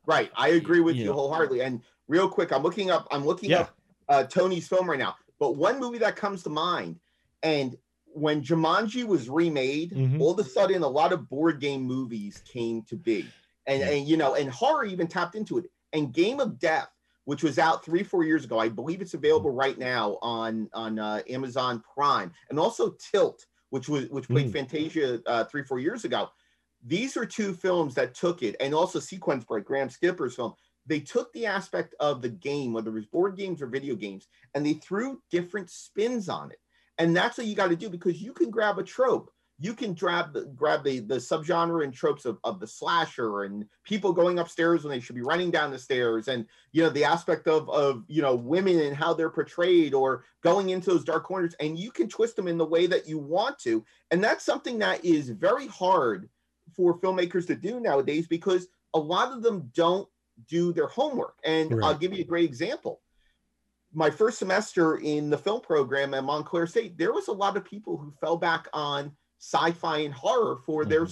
Right. 0.05 0.31
I 0.35 0.49
agree 0.49 0.79
with 0.79 0.95
you, 0.95 1.05
you 1.05 1.13
wholeheartedly. 1.13 1.61
And 1.61 1.81
real 2.07 2.29
quick, 2.29 2.51
I'm 2.51 2.63
looking 2.63 2.91
up 2.91 3.07
I'm 3.11 3.25
looking 3.25 3.51
yeah. 3.51 3.61
up 3.61 3.75
uh, 4.07 4.23
Tony's 4.23 4.67
film 4.67 4.89
right 4.89 4.99
now. 4.99 5.15
But 5.39 5.55
one 5.55 5.79
movie 5.79 5.99
that 5.99 6.15
comes 6.15 6.43
to 6.43 6.49
mind 6.49 6.99
and 7.43 7.75
when 8.05 8.43
Jumanji 8.43 9.05
was 9.05 9.29
remade, 9.29 9.91
mm-hmm. 9.91 10.21
all 10.21 10.31
of 10.31 10.39
a 10.39 10.43
sudden 10.43 10.83
a 10.83 10.87
lot 10.87 11.13
of 11.13 11.29
board 11.29 11.61
game 11.61 11.83
movies 11.83 12.41
came 12.45 12.81
to 12.83 12.95
be. 12.95 13.27
And, 13.67 13.83
and 13.83 14.07
you 14.07 14.17
know, 14.17 14.33
and 14.33 14.49
horror 14.49 14.85
even 14.85 15.07
tapped 15.07 15.35
into 15.35 15.59
it. 15.59 15.65
And 15.93 16.11
Game 16.11 16.39
of 16.39 16.59
Death 16.59 16.89
which 17.29 17.43
was 17.43 17.59
out 17.59 17.85
three 17.85 18.01
four 18.01 18.23
years 18.23 18.43
ago. 18.43 18.57
I 18.57 18.69
believe 18.69 19.01
it's 19.01 19.13
available 19.13 19.51
right 19.51 19.77
now 19.77 20.17
on 20.23 20.67
on 20.73 20.97
uh, 20.97 21.21
Amazon 21.29 21.83
Prime, 21.93 22.31
and 22.49 22.57
also 22.57 22.95
Tilt, 23.11 23.45
which 23.69 23.87
was 23.87 24.09
which 24.09 24.27
played 24.27 24.47
mm. 24.47 24.53
Fantasia 24.53 25.21
uh, 25.27 25.43
three 25.43 25.63
four 25.63 25.77
years 25.77 26.05
ago. 26.05 26.29
These 26.83 27.15
are 27.17 27.27
two 27.27 27.53
films 27.53 27.93
that 27.93 28.15
took 28.15 28.41
it, 28.41 28.55
and 28.59 28.73
also 28.73 28.97
Sequence 28.97 29.43
Break, 29.43 29.65
Graham 29.65 29.91
Skipper's 29.91 30.33
film. 30.33 30.55
They 30.89 30.99
took 30.99 31.31
the 31.31 31.45
aspect 31.45 31.95
of 31.99 32.21
the 32.21 32.29
game, 32.29 32.73
whether 32.73 32.89
it 32.89 32.95
was 32.95 33.05
board 33.05 33.37
games 33.37 33.61
or 33.61 33.67
video 33.67 33.95
games, 33.95 34.27
and 34.53 34.65
they 34.65 34.73
threw 34.73 35.21
different 35.31 35.69
spins 35.69 36.27
on 36.27 36.51
it. 36.51 36.59
And 36.97 37.15
that's 37.15 37.37
what 37.37 37.47
you 37.47 37.55
got 37.55 37.69
to 37.69 37.77
do 37.77 37.89
because 37.89 38.21
you 38.21 38.33
can 38.33 38.49
grab 38.49 38.77
a 38.77 38.83
trope 38.83 39.31
you 39.61 39.73
can 39.73 39.93
grab 39.93 40.33
the 40.33 40.45
grab 40.55 40.83
the 40.83 40.99
the 40.99 41.15
subgenre 41.15 41.83
and 41.83 41.93
tropes 41.93 42.25
of, 42.25 42.39
of 42.43 42.59
the 42.59 42.67
slasher 42.67 43.43
and 43.43 43.65
people 43.83 44.13
going 44.13 44.39
upstairs 44.39 44.83
when 44.83 44.91
they 44.91 44.99
should 44.99 45.15
be 45.15 45.21
running 45.21 45.51
down 45.51 45.69
the 45.69 45.77
stairs 45.77 46.29
and 46.29 46.45
you 46.71 46.81
know 46.81 46.89
the 46.89 47.03
aspect 47.03 47.47
of 47.47 47.69
of 47.69 48.03
you 48.07 48.21
know 48.21 48.33
women 48.33 48.79
and 48.79 48.95
how 48.95 49.13
they're 49.13 49.29
portrayed 49.29 49.93
or 49.93 50.23
going 50.41 50.69
into 50.69 50.89
those 50.89 51.03
dark 51.03 51.25
corners 51.25 51.55
and 51.59 51.77
you 51.77 51.91
can 51.91 52.07
twist 52.07 52.35
them 52.35 52.47
in 52.47 52.57
the 52.57 52.65
way 52.65 52.87
that 52.87 53.07
you 53.07 53.17
want 53.17 53.59
to 53.59 53.83
and 54.11 54.23
that's 54.23 54.45
something 54.45 54.79
that 54.79 55.03
is 55.03 55.29
very 55.29 55.67
hard 55.67 56.29
for 56.75 56.97
filmmakers 56.99 57.45
to 57.45 57.55
do 57.55 57.79
nowadays 57.79 58.27
because 58.27 58.67
a 58.93 58.99
lot 58.99 59.31
of 59.31 59.43
them 59.43 59.69
don't 59.75 60.07
do 60.47 60.73
their 60.73 60.87
homework. 60.87 61.35
And 61.43 61.71
right. 61.71 61.85
i'll 61.85 61.97
give 61.97 62.13
you 62.13 62.21
a 62.21 62.27
great 62.27 62.45
example. 62.45 63.01
My 63.93 64.09
first 64.09 64.37
semester 64.37 64.97
in 64.97 65.29
the 65.29 65.37
film 65.37 65.61
program 65.61 66.13
at 66.13 66.23
Montclair 66.23 66.67
State, 66.67 66.97
there 66.97 67.11
was 67.11 67.27
a 67.27 67.33
lot 67.33 67.57
of 67.57 67.65
people 67.65 67.97
who 67.97 68.13
fell 68.21 68.37
back 68.37 68.67
on 68.71 69.11
sci-fi 69.39 69.99
and 69.99 70.13
horror 70.13 70.57
for 70.65 70.81
mm-hmm. 70.81 70.91
their 70.91 71.07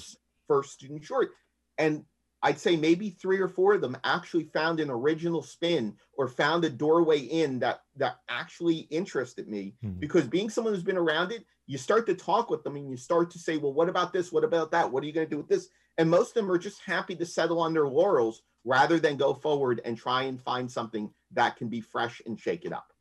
first 0.47 0.73
student 0.73 1.03
short. 1.03 1.31
And 1.77 2.05
i'd 2.43 2.59
say 2.59 2.75
maybe 2.75 3.09
three 3.09 3.39
or 3.39 3.47
four 3.47 3.73
of 3.73 3.81
them 3.81 3.97
actually 4.03 4.43
found 4.43 4.79
an 4.79 4.91
original 4.91 5.41
spin 5.41 5.91
or 6.19 6.27
found 6.27 6.63
a 6.63 6.69
doorway 6.69 7.19
in 7.19 7.57
that 7.57 7.79
that 7.95 8.17
actually 8.29 8.87
interested 8.91 9.47
me. 9.47 9.73
Mm-hmm. 9.83 9.99
because 9.99 10.27
being 10.27 10.49
someone 10.49 10.73
who's 10.73 10.83
been 10.83 10.97
around 10.97 11.31
it 11.31 11.43
you 11.67 11.77
start 11.77 12.05
to 12.07 12.15
talk 12.15 12.49
with 12.49 12.63
them 12.63 12.75
and 12.75 12.89
you 12.89 12.97
start 12.97 13.29
to 13.31 13.39
say 13.39 13.57
well 13.57 13.73
what 13.73 13.89
about 13.89 14.13
this? 14.13 14.31
What 14.31 14.43
about 14.43 14.71
that? 14.71 14.91
What 14.91 15.03
are 15.03 15.07
you 15.07 15.13
going 15.13 15.27
to 15.27 15.29
do 15.29 15.37
with 15.37 15.49
this 15.49 15.69
and 15.97 16.09
most 16.09 16.29
of 16.29 16.33
them 16.35 16.51
are 16.51 16.57
just 16.57 16.81
happy 16.81 17.15
to 17.15 17.25
settle 17.25 17.59
on 17.59 17.73
their 17.73 17.87
laurels 17.87 18.43
rather 18.63 18.99
than 18.99 19.17
go 19.17 19.33
forward 19.33 19.81
and 19.85 19.97
try 19.97 20.23
and 20.23 20.41
find 20.41 20.69
something 20.69 21.09
that 21.31 21.55
can 21.55 21.69
be 21.69 21.81
fresh 21.81 22.21
and 22.25 22.39
shake 22.39 22.65
it 22.65 22.73
up 22.73 22.93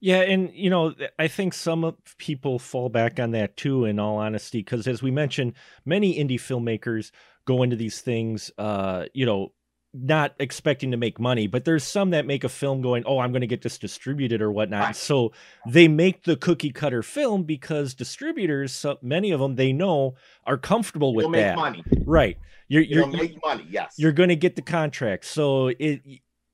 Yeah, 0.00 0.20
and 0.20 0.52
you 0.52 0.70
know, 0.70 0.94
I 1.18 1.28
think 1.28 1.54
some 1.54 1.96
people 2.18 2.58
fall 2.58 2.88
back 2.88 3.18
on 3.18 3.30
that 3.32 3.56
too. 3.56 3.84
In 3.84 3.98
all 3.98 4.18
honesty, 4.18 4.58
because 4.58 4.86
as 4.86 5.02
we 5.02 5.10
mentioned, 5.10 5.54
many 5.84 6.18
indie 6.18 6.40
filmmakers 6.40 7.10
go 7.46 7.62
into 7.62 7.76
these 7.76 8.00
things, 8.00 8.50
uh, 8.58 9.06
you 9.14 9.24
know, 9.24 9.52
not 9.98 10.34
expecting 10.38 10.90
to 10.90 10.96
make 10.96 11.18
money, 11.18 11.46
but 11.46 11.64
there's 11.64 11.84
some 11.84 12.10
that 12.10 12.26
make 12.26 12.44
a 12.44 12.48
film 12.48 12.82
going, 12.82 13.02
oh, 13.06 13.18
I'm 13.18 13.32
going 13.32 13.40
to 13.40 13.46
get 13.46 13.62
this 13.62 13.78
distributed 13.78 14.42
or 14.42 14.50
whatnot. 14.50 14.84
Right. 14.84 14.96
So 14.96 15.32
they 15.66 15.88
make 15.88 16.24
the 16.24 16.36
cookie 16.36 16.70
cutter 16.70 17.02
film 17.02 17.44
because 17.44 17.94
distributors, 17.94 18.72
so 18.72 18.98
many 19.02 19.30
of 19.30 19.40
them 19.40 19.56
they 19.56 19.72
know 19.72 20.14
are 20.44 20.58
comfortable 20.58 21.14
with 21.14 21.24
You'll 21.24 21.32
that. 21.32 21.56
money. 21.56 21.84
Right. 22.04 22.38
You're, 22.68 22.82
you're 22.82 23.06
You'll 23.06 23.16
make 23.16 23.36
money. 23.44 23.66
Yes. 23.70 23.94
You're 23.96 24.12
going 24.12 24.28
to 24.28 24.36
get 24.36 24.56
the 24.56 24.62
contract. 24.62 25.24
So 25.24 25.68
it, 25.68 26.02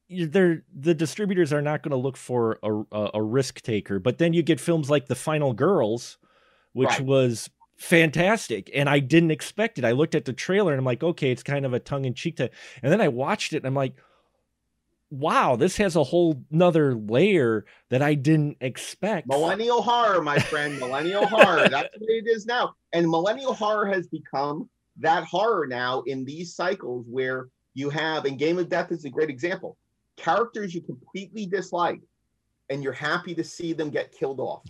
they're 0.08 0.62
the 0.74 0.94
distributors 0.94 1.52
are 1.52 1.62
not 1.62 1.82
going 1.82 1.90
to 1.90 1.96
look 1.96 2.16
for 2.16 2.58
a, 2.62 3.08
a, 3.14 3.22
risk 3.22 3.62
taker. 3.62 3.98
But 3.98 4.18
then 4.18 4.32
you 4.32 4.42
get 4.42 4.60
films 4.60 4.90
like 4.90 5.06
The 5.06 5.14
Final 5.14 5.54
Girls, 5.54 6.18
which 6.74 6.90
right. 6.90 7.00
was 7.00 7.48
fantastic 7.82 8.70
and 8.74 8.88
i 8.88 9.00
didn't 9.00 9.32
expect 9.32 9.78
it. 9.78 9.84
I 9.84 9.90
looked 9.90 10.14
at 10.14 10.24
the 10.24 10.32
trailer 10.32 10.72
and 10.72 10.78
i'm 10.78 10.84
like 10.84 11.02
okay 11.02 11.32
it's 11.32 11.42
kind 11.42 11.66
of 11.66 11.72
a 11.72 11.80
tongue-in-cheek 11.80 12.36
to 12.36 12.48
and 12.82 12.92
then 12.92 13.00
i 13.00 13.08
watched 13.08 13.52
it 13.52 13.56
and 13.58 13.66
i'm 13.66 13.74
like 13.74 13.94
wow 15.10 15.56
this 15.56 15.76
has 15.78 15.96
a 15.96 16.04
whole 16.04 16.42
nother 16.50 16.94
layer 16.94 17.64
that 17.90 18.00
i 18.00 18.14
didn't 18.14 18.56
expect. 18.60 19.26
Millennial 19.26 19.82
horror 19.82 20.22
my 20.22 20.38
friend 20.38 20.78
millennial 20.78 21.26
horror. 21.26 21.68
That's 21.68 21.98
what 21.98 22.08
it 22.08 22.26
is 22.26 22.46
now. 22.46 22.74
And 22.92 23.08
millennial 23.10 23.52
horror 23.52 23.86
has 23.86 24.06
become 24.06 24.70
that 25.00 25.24
horror 25.24 25.66
now 25.66 26.02
in 26.02 26.24
these 26.24 26.54
cycles 26.54 27.06
where 27.08 27.48
you 27.74 27.90
have 27.90 28.26
and 28.26 28.38
game 28.38 28.58
of 28.58 28.68
death 28.68 28.92
is 28.92 29.04
a 29.04 29.10
great 29.10 29.28
example 29.30 29.76
characters 30.16 30.74
you 30.74 30.80
completely 30.80 31.46
dislike 31.46 32.00
and 32.70 32.82
you're 32.82 32.92
happy 32.92 33.34
to 33.34 33.42
see 33.42 33.72
them 33.72 33.90
get 33.90 34.12
killed 34.12 34.40
off 34.40 34.62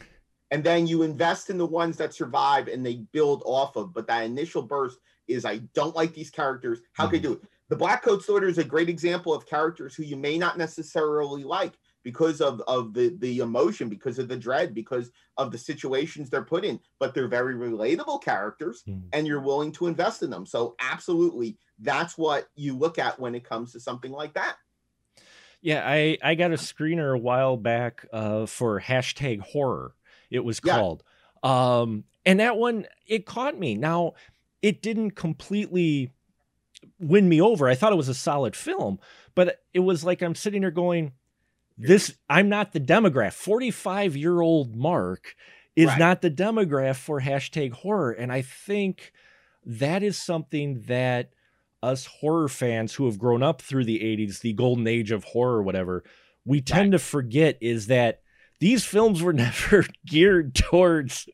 and 0.53 0.63
then 0.63 0.87
you 0.87 1.03
invest 1.03 1.49
in 1.49 1.57
the 1.57 1.67
ones 1.67 1.97
that 1.97 2.13
survive 2.13 2.69
and 2.69 2.85
they 2.85 2.97
build 3.13 3.43
off 3.47 3.75
of. 3.75 3.95
But 3.95 4.07
that 4.09 4.25
initial 4.25 4.61
burst 4.61 4.99
is 5.27 5.47
I 5.47 5.59
don't 5.73 5.97
like 5.97 6.13
these 6.13 6.29
characters. 6.29 6.81
How 6.93 7.05
mm-hmm. 7.05 7.15
can 7.15 7.21
I 7.21 7.23
do 7.23 7.33
it? 7.33 7.43
The 7.71 7.77
Blackcoat's 7.77 8.27
Daughter 8.27 8.49
is 8.49 8.59
a 8.59 8.65
great 8.65 8.91
example 8.91 9.33
of 9.33 9.47
characters 9.47 9.95
who 9.95 10.03
you 10.03 10.15
may 10.15 10.37
not 10.37 10.59
necessarily 10.59 11.43
like 11.43 11.73
because 12.03 12.43
of, 12.43 12.61
of 12.69 12.93
the, 12.93 13.17
the 13.21 13.39
emotion, 13.39 13.89
because 13.89 14.19
of 14.19 14.29
the 14.29 14.37
dread, 14.37 14.75
because 14.75 15.11
of 15.39 15.53
the 15.53 15.57
situations 15.57 16.29
they're 16.29 16.43
put 16.43 16.67
in, 16.67 16.79
but 16.99 17.15
they're 17.15 17.29
very 17.29 17.55
relatable 17.55 18.23
characters 18.23 18.83
mm-hmm. 18.87 19.07
and 19.15 19.27
you're 19.27 19.41
willing 19.41 19.73
to 19.73 19.87
invest 19.87 20.23
in 20.23 20.29
them. 20.29 20.45
So 20.45 20.75
absolutely, 20.81 21.57
that's 21.79 22.19
what 22.19 22.47
you 22.57 22.77
look 22.77 22.99
at 22.99 23.19
when 23.19 23.35
it 23.35 23.49
comes 23.49 23.73
to 23.73 23.81
something 23.81 24.13
like 24.13 24.35
that. 24.35 24.57
Yeah, 25.63 25.83
I, 25.87 26.19
I 26.23 26.35
got 26.35 26.51
a 26.51 26.57
screener 26.57 27.15
a 27.15 27.19
while 27.19 27.57
back 27.57 28.05
uh, 28.13 28.45
for 28.45 28.79
hashtag 28.81 29.41
horror 29.41 29.95
it 30.35 30.45
was 30.45 30.61
yeah. 30.65 30.77
called. 30.77 31.03
Um, 31.43 32.05
and 32.25 32.41
that 32.41 32.57
one, 32.57 32.87
it 33.07 33.27
caught 33.27 33.59
me. 33.59 33.75
Now, 33.75 34.15
it 34.61 34.83
didn't 34.83 35.13
completely 35.13 36.13
win 36.99 37.29
me 37.29 37.41
over. 37.41 37.69
I 37.69 37.75
thought 37.75 37.93
it 37.93 37.97
was 37.97 38.09
a 38.09 38.15
solid 38.15 38.55
film, 38.55 38.99
but 39.35 39.61
it 39.75 39.81
was 39.81 40.05
like 40.05 40.23
I'm 40.23 40.35
sitting 40.35 40.63
there 40.63 40.71
going, 40.71 41.13
this, 41.77 42.15
I'm 42.29 42.49
not 42.49 42.73
the 42.73 42.81
demographic. 42.81 43.33
45 43.33 44.17
year 44.17 44.41
old 44.41 44.77
Mark 44.77 45.35
is 45.75 45.87
right. 45.87 45.99
not 45.99 46.23
the 46.23 46.31
demographic 46.31 46.97
for 46.97 47.21
hashtag 47.21 47.73
horror. 47.73 48.13
And 48.13 48.31
I 48.31 48.43
think 48.43 49.13
that 49.65 50.03
is 50.03 50.17
something 50.17 50.83
that 50.87 51.31
us 51.83 52.07
horror 52.07 52.49
fans 52.49 52.95
who 52.95 53.07
have 53.07 53.19
grown 53.19 53.43
up 53.43 53.61
through 53.61 53.85
the 53.85 53.99
80s, 53.99 54.41
the 54.41 54.53
golden 54.53 54.87
age 54.87 55.11
of 55.11 55.25
horror, 55.25 55.63
whatever, 55.63 56.05
we 56.45 56.61
tend 56.61 56.93
right. 56.93 56.99
to 56.99 57.05
forget 57.05 57.59
is 57.61 57.89
that 57.89 58.22
these 58.63 58.85
films 58.85 59.21
were 59.21 59.33
never 59.33 59.85
geared 60.07 60.55
towards 60.55 61.29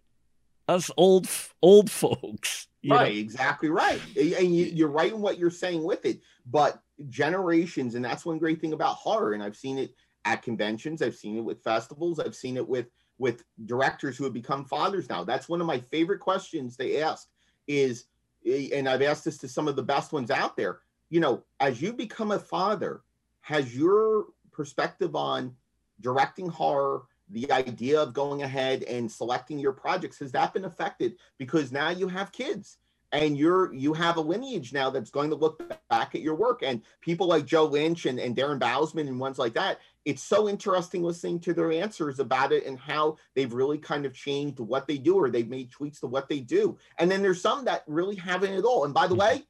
us 0.66 0.90
old 0.96 1.28
old 1.62 1.90
folks. 1.90 2.66
Right, 2.88 3.14
know? 3.14 3.20
exactly 3.20 3.68
right. 3.68 4.00
And 4.16 4.54
you, 4.56 4.86
are 4.86 4.90
right 4.90 5.12
in 5.12 5.20
what 5.20 5.38
you're 5.38 5.50
saying 5.50 5.82
with 5.82 6.06
it. 6.06 6.20
But 6.46 6.80
generations, 7.10 7.94
and 7.94 8.04
that's 8.04 8.24
one 8.24 8.38
great 8.38 8.60
thing 8.60 8.72
about 8.72 8.94
horror. 8.94 9.34
And 9.34 9.42
I've 9.42 9.56
seen 9.56 9.78
it 9.78 9.94
at 10.24 10.42
conventions. 10.42 11.02
I've 11.02 11.16
seen 11.16 11.36
it 11.36 11.44
with 11.44 11.62
festivals. 11.62 12.18
I've 12.18 12.34
seen 12.34 12.56
it 12.56 12.66
with 12.66 12.86
with 13.18 13.44
directors 13.66 14.16
who 14.16 14.24
have 14.24 14.32
become 14.32 14.64
fathers 14.64 15.10
now. 15.10 15.22
That's 15.22 15.48
one 15.48 15.60
of 15.60 15.66
my 15.66 15.80
favorite 15.80 16.20
questions 16.20 16.76
they 16.76 17.02
ask 17.02 17.28
is, 17.66 18.04
eh, 18.46 18.68
and 18.72 18.88
I've 18.88 19.02
asked 19.02 19.24
this 19.24 19.38
to 19.38 19.48
some 19.48 19.68
of 19.68 19.76
the 19.76 19.82
best 19.82 20.12
ones 20.12 20.30
out 20.30 20.56
there. 20.56 20.78
You 21.10 21.20
know, 21.20 21.42
as 21.60 21.82
you 21.82 21.92
become 21.92 22.30
a 22.30 22.38
father, 22.38 23.02
has 23.40 23.76
your 23.76 24.26
perspective 24.52 25.14
on 25.14 25.54
directing 26.00 26.48
horror 26.48 27.02
the 27.30 27.50
idea 27.52 28.00
of 28.00 28.12
going 28.12 28.42
ahead 28.42 28.82
and 28.84 29.10
selecting 29.10 29.58
your 29.58 29.72
projects 29.72 30.18
has 30.18 30.32
that 30.32 30.52
been 30.54 30.64
affected 30.64 31.16
because 31.38 31.72
now 31.72 31.90
you 31.90 32.08
have 32.08 32.32
kids 32.32 32.78
and 33.12 33.38
you're 33.38 33.72
you 33.72 33.94
have 33.94 34.18
a 34.18 34.20
lineage 34.20 34.72
now 34.72 34.90
that's 34.90 35.10
going 35.10 35.30
to 35.30 35.36
look 35.36 35.62
back 35.88 36.14
at 36.14 36.20
your 36.20 36.34
work 36.34 36.62
and 36.62 36.82
people 37.00 37.26
like 37.26 37.46
joe 37.46 37.64
lynch 37.64 38.04
and, 38.04 38.18
and 38.18 38.36
darren 38.36 38.58
bousman 38.58 39.08
and 39.08 39.18
ones 39.18 39.38
like 39.38 39.54
that 39.54 39.78
it's 40.08 40.22
so 40.22 40.48
interesting 40.48 41.02
listening 41.02 41.38
to 41.38 41.52
their 41.52 41.70
answers 41.70 42.18
about 42.18 42.50
it 42.50 42.64
and 42.64 42.78
how 42.78 43.18
they've 43.34 43.52
really 43.52 43.76
kind 43.76 44.06
of 44.06 44.14
changed 44.14 44.58
what 44.58 44.86
they 44.86 44.96
do 44.96 45.14
or 45.14 45.28
they've 45.28 45.50
made 45.50 45.70
tweaks 45.70 46.00
to 46.00 46.06
what 46.06 46.30
they 46.30 46.40
do. 46.40 46.78
And 46.98 47.10
then 47.10 47.20
there's 47.20 47.42
some 47.42 47.66
that 47.66 47.84
really 47.86 48.16
haven't 48.16 48.54
at 48.54 48.64
all. 48.64 48.86
And 48.86 48.94
by 48.94 49.06
the 49.06 49.14
mm-hmm. 49.14 49.36
way 49.36 49.42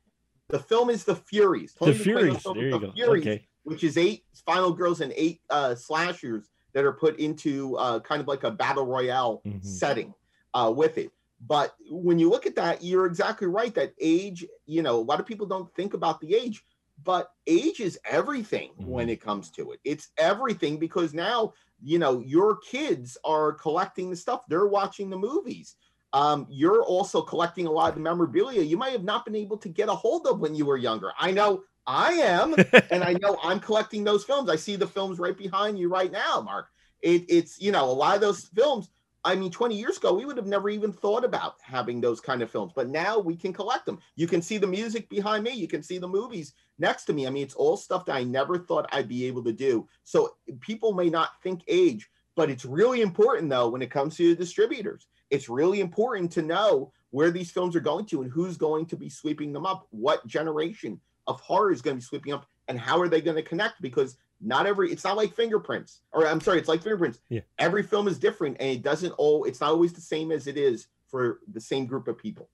the 0.49 0.59
film 0.59 0.91
is 0.91 1.05
the 1.05 1.15
furies. 1.15 1.75
Tony 1.79 1.93
the 1.93 1.99
furies 2.01 2.43
there 2.43 2.57
you 2.57 2.71
the 2.73 2.79
go. 2.79 2.91
Furies, 2.91 3.23
okay. 3.23 3.47
which 3.63 3.85
is 3.85 3.97
eight 3.97 4.25
final 4.45 4.73
girls 4.73 5.01
and 5.01 5.13
eight 5.15 5.43
uh 5.49 5.77
slashers 5.77 6.51
that 6.73 6.85
are 6.85 6.93
put 6.93 7.19
into 7.19 7.77
uh, 7.77 8.01
kind 8.01 8.21
of 8.21 8.29
like 8.29 8.45
a 8.45 8.51
battle 8.51 8.87
royale 8.87 9.43
mm-hmm. 9.47 9.67
setting 9.67 10.15
uh, 10.55 10.73
with 10.75 10.99
it. 10.99 11.11
But 11.47 11.75
when 11.91 12.19
you 12.19 12.29
look 12.31 12.47
at 12.47 12.57
that, 12.57 12.83
you're 12.83 13.07
exactly 13.07 13.47
right 13.47 13.75
that 13.75 13.95
age, 14.01 14.45
you 14.67 14.83
know, 14.83 14.97
a 14.97 15.01
lot 15.01 15.21
of 15.21 15.27
people 15.27 15.47
don't 15.47 15.73
think 15.75 15.95
about 15.95 16.21
the 16.21 16.35
age, 16.35 16.65
but 17.05 17.31
age 17.47 17.81
is 17.81 17.99
everything 18.05 18.71
mm-hmm. 18.73 18.91
when 18.91 19.09
it 19.09 19.21
comes 19.21 19.51
to 19.53 19.73
it. 19.73 19.81
It's 19.85 20.09
everything 20.19 20.79
because 20.79 21.15
now, 21.15 21.53
you 21.83 21.99
know, 21.99 22.21
your 22.21 22.57
kids 22.57 23.17
are 23.25 23.53
collecting 23.53 24.11
the 24.11 24.17
stuff, 24.17 24.43
they're 24.49 24.67
watching 24.67 25.11
the 25.11 25.19
movies. 25.19 25.77
Um, 26.13 26.47
you're 26.49 26.83
also 26.83 27.21
collecting 27.21 27.67
a 27.67 27.71
lot 27.71 27.91
of 27.91 27.95
the 27.95 28.01
memorabilia 28.01 28.63
you 28.63 28.79
might 28.79 28.93
have 28.93 29.05
not 29.05 29.27
been 29.27 29.37
able 29.37 29.59
to 29.59 29.69
get 29.69 29.91
a 29.91 29.95
hold 29.95 30.27
of 30.27 30.41
when 30.41 30.55
you 30.55 30.65
were 30.65 30.79
younger. 30.79 31.13
I 31.19 31.31
know 31.31 31.65
I 31.89 32.13
am, 32.13 32.55
and 32.91 33.03
I 33.03 33.15
know 33.15 33.39
I'm 33.43 33.59
collecting 33.59 34.05
those 34.05 34.23
films. 34.23 34.51
I 34.51 34.57
see 34.57 34.77
the 34.77 34.87
films 34.87 35.19
right 35.19 35.37
behind 35.37 35.79
you 35.79 35.89
right 35.89 36.13
now, 36.13 36.43
Mark. 36.43 36.69
It, 37.01 37.25
it's 37.29 37.61
you 37.61 37.73
know 37.73 37.87
a 37.87 37.91
lot 37.91 38.15
of 38.15 38.21
those 38.21 38.45
films. 38.55 38.91
I 39.25 39.35
mean, 39.35 39.51
20 39.51 39.75
years 39.75 39.97
ago, 39.97 40.15
we 40.15 40.25
would 40.25 40.37
have 40.37 40.47
never 40.47 40.71
even 40.71 40.93
thought 40.93 41.25
about 41.25 41.57
having 41.61 42.01
those 42.01 42.21
kind 42.21 42.41
of 42.41 42.51
films, 42.51 42.73
but 42.75 42.89
now 42.89 43.19
we 43.19 43.37
can 43.37 43.53
collect 43.53 43.85
them. 43.85 43.99
You 44.15 44.29
can 44.29 44.41
see 44.41 44.59
the 44.59 44.67
music 44.67 45.09
behind 45.09 45.43
me. 45.43 45.51
You 45.51 45.67
can 45.67 45.83
see 45.83 45.99
the 45.99 46.07
movies 46.07 46.55
next 46.79 47.05
to 47.07 47.13
me. 47.13 47.27
I 47.27 47.31
mean, 47.31 47.43
it's 47.43 47.55
all 47.55 47.77
stuff 47.77 48.07
that 48.07 48.15
I 48.15 48.23
never 48.23 48.59
thought 48.59 48.89
I'd 48.93 49.09
be 49.09 49.27
able 49.27 49.43
to 49.45 49.53
do. 49.53 49.89
So 50.05 50.37
people 50.61 50.95
may 50.95 51.11
not 51.11 51.31
think 51.43 51.63
age, 51.67 52.09
but 52.37 52.49
it's 52.49 52.65
really 52.65 53.03
important 53.03 53.51
though 53.51 53.69
when 53.69 53.83
it 53.83 53.91
comes 53.91 54.17
to 54.17 54.31
the 54.31 54.37
distributors. 54.37 55.09
It's 55.31 55.49
really 55.49 55.81
important 55.81 56.31
to 56.33 56.43
know 56.43 56.93
where 57.11 57.31
these 57.31 57.51
films 57.51 57.75
are 57.75 57.81
going 57.81 58.07
to 58.07 58.23
and 58.23 58.31
who's 58.31 58.57
going 58.57 58.87
to 58.87 58.97
be 58.97 59.09
sweeping 59.09 59.53
them 59.53 59.67
up, 59.67 59.89
what 59.91 60.27
generation 60.27 61.01
of 61.29 61.41
horror 61.41 61.71
is 61.71 61.81
going 61.81 61.97
to 61.97 62.01
be 62.01 62.05
sweeping 62.05 62.33
up 62.33 62.47
and 62.67 62.81
how 62.81 63.01
are 63.01 63.09
they 63.09 63.21
going 63.21 63.37
to 63.37 63.43
connect 63.43 63.81
because 63.81 64.17
not 64.41 64.67
every 64.67 64.91
it's 64.91 65.05
not 65.05 65.17
like 65.17 65.35
fingerprints 65.35 66.01
or 66.13 66.27
i'm 66.27 66.41
sorry 66.41 66.59
it's 66.59 66.69
like 66.69 66.83
fingerprints 66.83 67.21
yeah. 67.29 67.41
every 67.59 67.83
film 67.83 68.09
is 68.09 68.19
different 68.19 68.57
and 68.61 68.71
it 68.71 68.83
doesn't 68.83 69.13
all 69.13 69.45
it's 69.45 69.61
not 69.61 69.71
always 69.71 69.93
the 69.93 70.01
same 70.01 70.33
as 70.33 70.47
it 70.47 70.57
is 70.57 70.89
for 71.09 71.41
the 71.53 71.61
same 71.61 71.87
group 71.87 72.09
of 72.09 72.19
people 72.19 72.49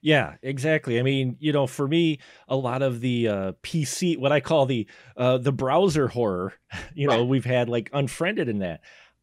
yeah, 0.00 0.34
exactly. 0.42 1.00
I 1.00 1.02
mean, 1.02 1.38
you 1.40 1.50
know, 1.50 1.66
for 1.66 1.88
me, 1.88 2.18
a 2.46 2.54
lot 2.54 2.82
of 2.82 3.00
the 3.00 3.26
uh, 3.26 3.52
PC, 3.62 4.18
what 4.18 4.32
I 4.32 4.40
call 4.40 4.66
the 4.66 4.86
uh, 5.16 5.38
the 5.38 5.50
browser 5.50 6.08
horror, 6.08 6.52
you 6.94 7.08
know, 7.08 7.24
we've 7.24 7.46
had 7.46 7.70
like 7.70 7.88
Unfriended 7.90 8.50
in 8.50 8.58
that. 8.58 8.82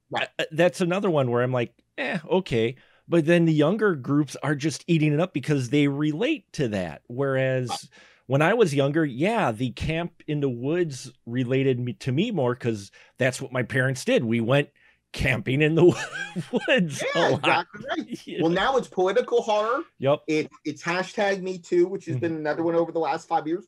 Right. 0.09 0.27
Uh, 0.39 0.45
that's 0.51 0.81
another 0.81 1.11
one 1.11 1.29
where 1.29 1.43
I'm 1.43 1.51
like, 1.51 1.75
eh, 1.99 2.17
okay. 2.27 2.77
But 3.07 3.27
then 3.27 3.45
the 3.45 3.53
younger 3.53 3.93
groups 3.93 4.35
are 4.41 4.55
just 4.55 4.83
eating 4.87 5.13
it 5.13 5.19
up 5.19 5.35
because 5.35 5.69
they 5.69 5.87
relate 5.87 6.51
to 6.53 6.69
that. 6.69 7.03
Whereas 7.05 7.69
right 7.69 7.89
when 8.27 8.41
I 8.41 8.53
was 8.53 8.73
younger, 8.73 9.03
yeah, 9.05 9.51
the 9.51 9.71
camp 9.71 10.23
in 10.27 10.39
the 10.39 10.49
woods 10.49 11.11
related 11.25 11.79
me 11.79 11.93
to 11.93 12.11
me 12.11 12.31
more 12.31 12.53
because 12.53 12.91
that's 13.17 13.41
what 13.41 13.51
my 13.51 13.63
parents 13.63 14.05
did. 14.05 14.23
We 14.23 14.41
went 14.41 14.69
camping 15.11 15.61
in 15.61 15.75
the 15.75 15.85
woods. 16.51 17.03
Yeah, 17.15 17.35
exactly 17.35 17.85
right. 17.89 18.21
Well, 18.41 18.51
now 18.51 18.77
it's 18.77 18.87
political 18.87 19.41
horror. 19.41 19.81
Yep. 19.99 20.21
It, 20.27 20.51
it's 20.65 20.83
hashtag 20.83 21.41
Me 21.41 21.57
Too, 21.57 21.87
which 21.87 22.05
has 22.05 22.15
mm-hmm. 22.15 22.21
been 22.21 22.35
another 22.35 22.63
one 22.63 22.75
over 22.75 22.91
the 22.91 22.99
last 22.99 23.27
five 23.27 23.47
years. 23.47 23.65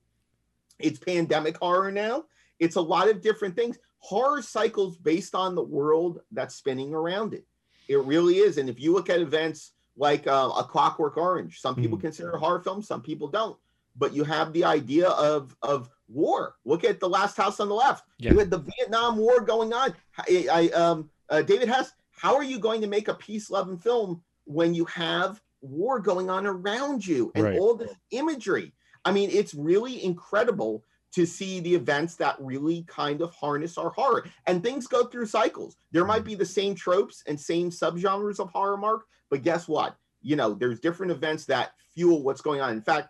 It's 0.80 0.99
pandemic 0.99 1.58
horror 1.58 1.91
now. 1.91 2.26
It's 2.60 2.76
a 2.76 2.82
lot 2.82 3.10
of 3.10 3.22
different 3.22 3.56
things. 3.56 3.78
Horror 3.99 4.41
cycles 4.41 4.97
based 4.97 5.36
on 5.36 5.56
the 5.56 5.64
world 5.64 6.20
that's 6.32 6.56
spinning 6.56 6.93
around 6.93 7.34
it. 7.34 7.45
It 7.88 7.99
really 7.99 8.38
is. 8.38 8.58
And 8.58 8.70
if 8.70 8.80
you 8.80 8.93
look 8.93 9.10
at 9.10 9.20
events 9.20 9.72
like 9.97 10.28
uh, 10.28 10.51
A 10.58 10.64
Clockwork 10.64 11.18
Orange, 11.18 11.60
some 11.60 11.76
people 11.76 11.97
mm-hmm. 11.97 12.08
consider 12.08 12.38
horror 12.38 12.62
films, 12.62 12.88
some 12.88 13.01
people 13.01 13.28
don't 13.28 13.58
but 13.95 14.13
you 14.13 14.23
have 14.23 14.53
the 14.53 14.63
idea 14.63 15.09
of 15.09 15.55
of 15.61 15.89
war. 16.07 16.55
Look 16.65 16.83
at 16.83 16.99
the 16.99 17.09
last 17.09 17.37
house 17.37 17.59
on 17.59 17.69
the 17.69 17.75
left. 17.75 18.05
Yeah. 18.19 18.31
You 18.31 18.39
had 18.39 18.49
the 18.49 18.59
Vietnam 18.77 19.17
War 19.17 19.41
going 19.41 19.73
on. 19.73 19.93
I, 20.17 20.47
I 20.51 20.67
um 20.69 21.09
uh, 21.29 21.41
David 21.41 21.67
Hess, 21.69 21.93
how 22.11 22.35
are 22.35 22.43
you 22.43 22.59
going 22.59 22.81
to 22.81 22.87
make 22.87 23.07
a 23.07 23.13
peace 23.13 23.49
loving 23.49 23.77
film 23.77 24.21
when 24.45 24.73
you 24.73 24.85
have 24.85 25.41
war 25.61 25.99
going 25.99 26.29
on 26.29 26.45
around 26.45 27.05
you 27.05 27.31
and 27.35 27.43
Right. 27.45 27.59
all 27.59 27.75
this 27.75 27.93
imagery? 28.11 28.73
I 29.05 29.11
mean, 29.11 29.29
it's 29.31 29.53
really 29.53 30.03
incredible 30.03 30.83
to 31.13 31.25
see 31.25 31.59
the 31.59 31.73
events 31.75 32.15
that 32.15 32.35
really 32.39 32.83
kind 32.87 33.21
of 33.21 33.31
harness 33.33 33.77
our 33.77 33.91
horror. 33.91 34.25
And 34.47 34.63
things 34.63 34.87
go 34.87 35.05
through 35.05 35.27
cycles. 35.27 35.77
There 35.91 36.05
might 36.05 36.23
be 36.23 36.35
the 36.35 36.45
same 36.45 36.73
tropes 36.73 37.23
and 37.27 37.39
same 37.39 37.69
subgenres 37.69 38.39
of 38.39 38.49
horror, 38.49 38.77
Mark, 38.77 39.05
but 39.29 39.43
guess 39.43 39.67
what? 39.67 39.95
You 40.21 40.35
know, 40.35 40.53
there's 40.53 40.79
different 40.79 41.11
events 41.11 41.45
that 41.45 41.73
fuel 41.93 42.23
what's 42.23 42.41
going 42.41 42.61
on. 42.61 42.71
In 42.71 42.81
fact, 42.81 43.09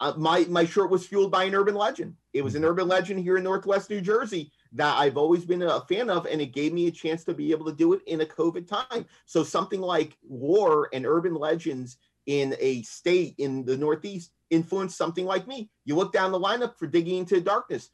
uh, 0.00 0.14
my 0.16 0.46
my 0.48 0.64
short 0.64 0.90
was 0.90 1.06
fueled 1.06 1.30
by 1.30 1.44
an 1.44 1.54
urban 1.54 1.74
legend. 1.74 2.16
It 2.32 2.42
was 2.42 2.54
an 2.54 2.64
urban 2.64 2.88
legend 2.88 3.20
here 3.20 3.36
in 3.36 3.44
Northwest 3.44 3.90
New 3.90 4.00
Jersey 4.00 4.50
that 4.72 4.96
I've 4.98 5.16
always 5.16 5.44
been 5.44 5.62
a 5.62 5.80
fan 5.82 6.08
of, 6.08 6.26
and 6.26 6.40
it 6.40 6.54
gave 6.54 6.72
me 6.72 6.86
a 6.86 6.92
chance 6.92 7.24
to 7.24 7.34
be 7.34 7.50
able 7.50 7.66
to 7.66 7.72
do 7.72 7.92
it 7.92 8.00
in 8.06 8.22
a 8.22 8.26
COVID 8.26 8.66
time. 8.66 9.04
So 9.26 9.44
something 9.44 9.80
like 9.80 10.16
war 10.22 10.88
and 10.92 11.04
urban 11.04 11.34
legends 11.34 11.98
in 12.26 12.54
a 12.60 12.82
state 12.82 13.34
in 13.38 13.64
the 13.64 13.76
Northeast 13.76 14.32
influenced 14.50 14.96
something 14.96 15.26
like 15.26 15.46
me. 15.46 15.68
You 15.84 15.96
look 15.96 16.12
down 16.12 16.32
the 16.32 16.40
lineup 16.40 16.78
for 16.78 16.86
Digging 16.86 17.18
into 17.18 17.40
Darkness, 17.40 17.90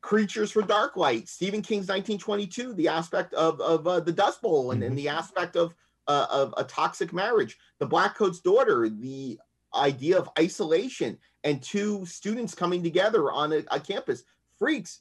Creatures 0.00 0.50
for 0.50 0.62
Dark 0.62 0.96
Light, 0.96 1.28
Stephen 1.28 1.62
King's 1.62 1.88
1922, 1.88 2.74
the 2.74 2.88
aspect 2.88 3.32
of 3.34 3.60
of 3.60 3.86
uh, 3.86 4.00
the 4.00 4.12
Dust 4.12 4.42
Bowl, 4.42 4.72
and, 4.72 4.82
and 4.82 4.98
the 4.98 5.08
aspect 5.08 5.56
of 5.56 5.74
uh, 6.08 6.26
of 6.30 6.52
a 6.56 6.64
toxic 6.64 7.12
marriage, 7.12 7.56
the 7.78 7.86
Black 7.86 8.16
Coat's 8.16 8.40
daughter, 8.40 8.88
the 8.88 9.38
idea 9.74 10.18
of 10.18 10.30
isolation, 10.38 11.18
and 11.44 11.62
two 11.62 12.04
students 12.06 12.54
coming 12.54 12.82
together 12.82 13.30
on 13.30 13.52
a, 13.52 13.62
a 13.70 13.80
campus. 13.80 14.24
Freaks, 14.58 15.00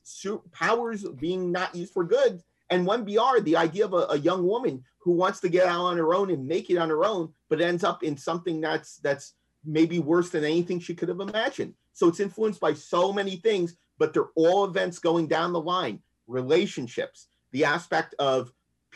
powers 0.51 1.03
being 1.19 1.51
not 1.51 1.73
used 1.73 1.91
for 1.91 2.03
good, 2.03 2.43
and 2.69 2.85
one 2.85 3.03
BR, 3.03 3.39
the 3.41 3.57
idea 3.57 3.85
of 3.85 3.93
a, 3.93 4.07
a 4.09 4.17
young 4.17 4.45
woman 4.45 4.83
who 4.99 5.11
wants 5.13 5.39
to 5.39 5.49
get 5.49 5.67
out 5.67 5.81
on 5.81 5.97
her 5.97 6.13
own 6.13 6.29
and 6.29 6.47
make 6.47 6.69
it 6.69 6.77
on 6.77 6.89
her 6.89 7.05
own, 7.05 7.33
but 7.49 7.61
ends 7.61 7.83
up 7.83 8.03
in 8.03 8.17
something 8.17 8.61
that's 8.61 8.97
that's 8.97 9.33
maybe 9.65 9.99
worse 9.99 10.29
than 10.29 10.43
anything 10.43 10.79
she 10.79 10.93
could 10.93 11.09
have 11.09 11.19
imagined. 11.19 11.73
So 11.93 12.07
it's 12.07 12.19
influenced 12.19 12.59
by 12.59 12.73
so 12.73 13.11
many 13.11 13.37
things, 13.37 13.75
but 13.97 14.13
they're 14.13 14.29
all 14.35 14.65
events 14.65 14.99
going 14.99 15.27
down 15.27 15.53
the 15.53 15.59
line, 15.59 15.99
relationships, 16.27 17.27
the 17.51 17.65
aspect 17.65 18.15
of 18.19 18.51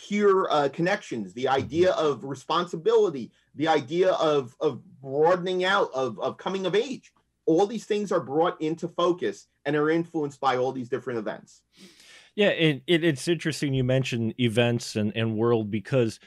peer 0.08 0.50
uh, 0.50 0.70
connections, 0.70 1.34
the 1.34 1.48
idea 1.48 1.92
of 1.92 2.24
responsibility, 2.24 3.32
the 3.56 3.68
idea 3.68 4.12
of, 4.14 4.56
of 4.60 4.82
broadening 5.02 5.64
out, 5.64 5.90
of, 5.94 6.20
of 6.20 6.38
coming 6.38 6.66
of 6.66 6.76
age. 6.76 7.12
All 7.46 7.66
these 7.66 7.86
things 7.86 8.12
are 8.12 8.20
brought 8.20 8.62
into 8.62 8.88
focus 8.88 9.48
and 9.66 9.76
are 9.76 9.90
influenced 9.90 10.40
by 10.40 10.58
all 10.58 10.72
these 10.72 10.90
different 10.90 11.20
events. 11.20 11.62
Yeah, 12.36 12.50
it, 12.50 12.84
it, 12.88 13.04
it's 13.04 13.28
interesting 13.28 13.74
you 13.74 13.84
mentioned 13.84 14.36
events 14.40 14.96
and, 14.96 15.12
and 15.16 15.36
world 15.36 15.70
because 15.70 16.20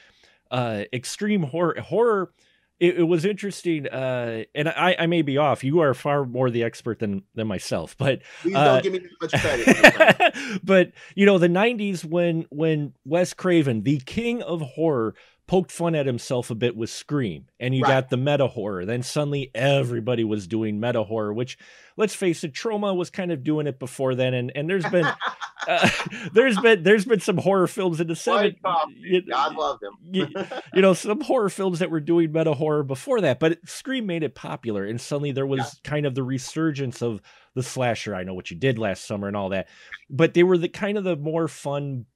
uh, 0.50 0.84
extreme 0.92 1.42
horror 1.42 1.80
horror. 1.80 2.32
It, 2.80 2.98
it 2.98 3.02
was 3.04 3.24
interesting, 3.24 3.86
uh, 3.86 4.44
and 4.54 4.68
I, 4.68 4.96
I 4.98 5.06
may 5.06 5.22
be 5.22 5.38
off. 5.38 5.62
You 5.62 5.80
are 5.80 5.94
far 5.94 6.24
more 6.24 6.50
the 6.50 6.64
expert 6.64 6.98
than 6.98 7.22
than 7.34 7.46
myself, 7.46 7.96
but 7.96 8.22
Please 8.42 8.56
Uh, 8.56 8.64
don't 8.64 8.82
give 8.82 8.92
me 8.92 8.98
too 8.98 9.08
much 9.22 9.30
credit. 9.40 10.60
but 10.64 10.92
you 11.14 11.24
know 11.24 11.38
the 11.38 11.48
90s 11.48 12.04
when 12.04 12.46
when 12.50 12.92
wes 13.04 13.32
craven 13.32 13.82
the 13.84 13.98
king 14.00 14.42
of 14.42 14.60
horror 14.60 15.14
poked 15.46 15.70
fun 15.70 15.94
at 15.94 16.06
himself 16.06 16.50
a 16.50 16.54
bit 16.54 16.74
with 16.74 16.88
scream 16.88 17.44
and 17.60 17.74
you 17.74 17.82
Right. 17.82 17.88
got 17.90 18.08
the 18.10 18.16
meta 18.16 18.46
horror 18.46 18.84
then 18.86 19.02
suddenly 19.02 19.50
everybody 19.54 20.24
was 20.24 20.46
doing 20.46 20.80
meta 20.80 21.02
horror 21.02 21.34
which 21.34 21.58
let's 21.98 22.14
face 22.14 22.44
it 22.44 22.54
Troma 22.54 22.96
was 22.96 23.10
kind 23.10 23.30
of 23.30 23.44
doing 23.44 23.66
it 23.66 23.78
before 23.78 24.14
then 24.14 24.32
and 24.32 24.50
and 24.54 24.70
there's 24.70 24.86
been 24.86 25.06
uh, 25.68 25.88
there's 26.32 26.58
been 26.60 26.82
there's 26.82 27.04
been 27.04 27.20
some 27.20 27.36
horror 27.36 27.66
films 27.66 28.00
in 28.00 28.06
the 28.06 28.14
White 28.14 28.56
70s 28.56 28.62
coffee. 28.62 29.24
God 29.28 29.54
love 29.56 29.80
them. 29.80 29.92
you, 30.02 30.26
you 30.74 30.80
know 30.82 30.94
some 30.94 31.20
horror 31.20 31.50
films 31.50 31.78
that 31.80 31.90
were 31.90 32.00
doing 32.00 32.32
meta 32.32 32.54
horror 32.54 32.82
before 32.82 33.20
that 33.20 33.38
but 33.38 33.52
it, 33.52 33.68
scream 33.68 34.06
made 34.06 34.22
it 34.22 34.34
popular 34.34 34.84
and 34.86 34.98
suddenly 35.00 35.32
there 35.32 35.46
was 35.46 35.58
Yeah. 35.60 35.90
kind 35.90 36.06
of 36.06 36.14
the 36.14 36.22
resurgence 36.22 37.02
of 37.02 37.20
the 37.54 37.62
slasher 37.62 38.14
i 38.14 38.24
know 38.24 38.32
what 38.34 38.50
you 38.50 38.56
did 38.56 38.78
last 38.78 39.04
summer 39.06 39.28
and 39.28 39.36
all 39.36 39.50
that 39.50 39.68
but 40.08 40.32
they 40.32 40.42
were 40.42 40.56
the 40.56 40.68
kind 40.70 40.96
of 40.96 41.04
the 41.04 41.16
more 41.16 41.48
fun 41.48 42.06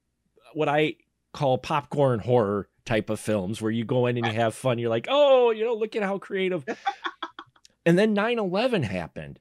what 0.53 0.67
i 0.67 0.95
call 1.31 1.59
popcorn 1.59 2.19
horror 2.19 2.67
type 2.89 3.09
of 3.09 3.19
films 3.19 3.61
where 3.61 3.71
you 3.71 3.85
go 3.85 4.05
in 4.07 4.17
and 4.17 4.25
you 4.25 4.33
have 4.33 4.53
fun. 4.55 4.79
You're 4.79 4.89
like 4.97 5.07
oh 5.09 5.51
you 5.51 5.63
know 5.65 5.73
look 5.75 5.95
at 5.95 6.03
how 6.03 6.17
creative. 6.17 6.63
And 7.85 7.97
then 7.97 8.15
9-11 8.15 8.83
happened 8.83 9.39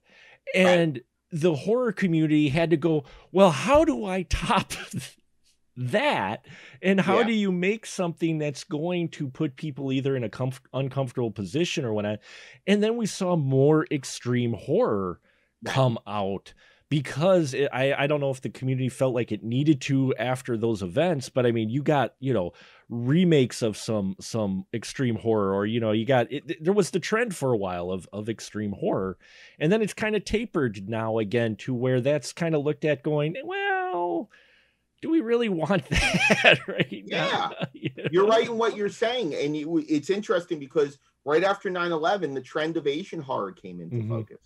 and 0.55 1.01
the 1.31 1.55
horror 1.55 1.93
community 1.93 2.49
had 2.49 2.71
to 2.71 2.77
go 2.77 3.05
well 3.33 3.51
how 3.51 3.85
do 3.85 4.05
i 4.07 4.23
top 4.23 4.73
that? 5.77 6.47
And 6.83 7.01
how 7.01 7.19
Yeah. 7.19 7.27
do 7.27 7.33
you 7.33 7.53
make 7.53 7.87
something 7.87 8.39
that's 8.39 8.65
going 8.65 9.09
to 9.11 9.29
put 9.29 9.57
people 9.57 9.93
either 9.93 10.17
in 10.17 10.25
a 10.25 10.29
comf- 10.29 10.61
uncomfortable 10.73 11.31
position 11.31 11.85
or 11.85 11.93
whatnot? 11.93 12.19
And 12.67 12.83
then 12.83 12.97
we 12.97 13.07
saw 13.07 13.37
more 13.37 13.87
extreme 13.91 14.55
horror 14.55 15.21
Right. 15.63 15.75
come 15.75 15.99
out 16.07 16.55
because 16.91 17.55
it, 17.55 17.69
I, 17.73 17.93
I 17.93 18.07
don't 18.07 18.21
know 18.21 18.31
if 18.31 18.41
the 18.41 18.49
community 18.49 18.89
felt 18.89 19.15
like 19.15 19.31
it 19.33 19.43
needed 19.45 19.81
to 19.83 20.15
after 20.19 20.57
those 20.57 20.83
events 20.83 21.29
but 21.29 21.45
i 21.47 21.53
mean 21.53 21.69
you 21.69 21.83
got 21.83 22.15
you 22.21 22.33
know 22.33 22.53
remakes 22.89 23.61
of 23.63 23.77
some 23.77 24.17
some 24.21 24.65
extreme 24.73 25.17
horror 25.17 25.55
or 25.55 25.67
you 25.67 25.81
know 25.81 25.93
you 25.93 26.07
got 26.07 26.33
it, 26.33 26.63
there 26.65 26.73
was 26.73 26.91
the 26.91 27.01
trend 27.01 27.35
for 27.37 27.53
a 27.53 27.57
while 27.57 27.91
of 27.91 28.09
of 28.13 28.29
extreme 28.29 28.73
horror 28.73 29.19
and 29.59 29.71
then 29.71 29.83
it's 29.83 29.95
kind 29.95 30.17
of 30.17 30.25
tapered 30.25 30.89
now 30.89 31.19
again 31.19 31.57
to 31.57 31.75
where 31.75 32.01
that's 32.01 32.33
kind 32.33 32.55
of 32.55 32.65
looked 32.65 32.85
at 32.85 33.03
going 33.03 33.37
well 33.45 34.31
do 35.01 35.11
we 35.11 35.21
really 35.21 35.49
want 35.51 35.89
that 35.91 36.59
right 36.69 37.05
now? 37.07 37.53
You 37.73 37.91
You're 38.11 38.27
right 38.27 38.49
in 38.49 38.59
what 38.59 38.77
you're 38.77 38.89
saying. 38.89 39.33
And 39.35 39.55
it's 39.89 40.11
interesting 40.11 40.59
because 40.59 40.99
right 41.25 41.45
after 41.45 41.71
9 41.71 41.93
11, 41.93 42.35
the 42.35 42.41
trend 42.41 42.77
of 42.77 42.89
Asian 42.89 43.21
horror 43.21 43.53
came 43.53 43.81
into 43.81 43.97
Mhm. 43.97 44.09
focus. 44.09 44.39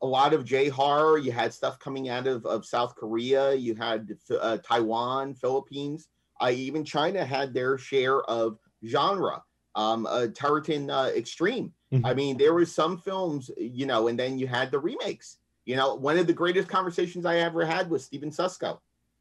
A 0.00 0.06
lot 0.06 0.32
of 0.32 0.44
J 0.44 0.68
horror. 0.68 1.18
You 1.18 1.32
had 1.32 1.52
stuff 1.52 1.78
coming 1.78 2.08
out 2.08 2.26
of, 2.26 2.46
of 2.46 2.64
South 2.64 2.94
Korea. 2.94 3.54
You 3.54 3.74
had 3.74 4.16
uh, 4.40 4.58
Taiwan, 4.58 5.34
Philippines. 5.34 6.08
Uh, 6.40 6.50
even 6.54 6.84
China 6.84 7.24
had 7.24 7.52
their 7.52 7.76
share 7.78 8.22
of 8.22 8.58
genre. 8.86 9.42
Um, 9.74 10.06
uh, 10.06 10.28
uh, 10.40 11.10
Extreme. 11.16 11.72
Mhm. 11.92 12.00
I 12.04 12.14
mean, 12.14 12.36
there 12.36 12.54
was 12.54 12.72
some 12.74 12.98
films, 12.98 13.50
you 13.56 13.86
know, 13.86 14.08
and 14.08 14.18
then 14.18 14.38
you 14.38 14.46
had 14.46 14.70
the 14.70 14.78
remakes. 14.78 15.38
You 15.64 15.76
know, 15.76 15.94
one 15.94 16.18
of 16.18 16.26
the 16.26 16.32
greatest 16.32 16.68
conversations 16.68 17.26
I 17.26 17.38
ever 17.38 17.64
had 17.64 17.90
was 17.90 18.04
Stephen 18.04 18.30
Susco, 18.30 18.78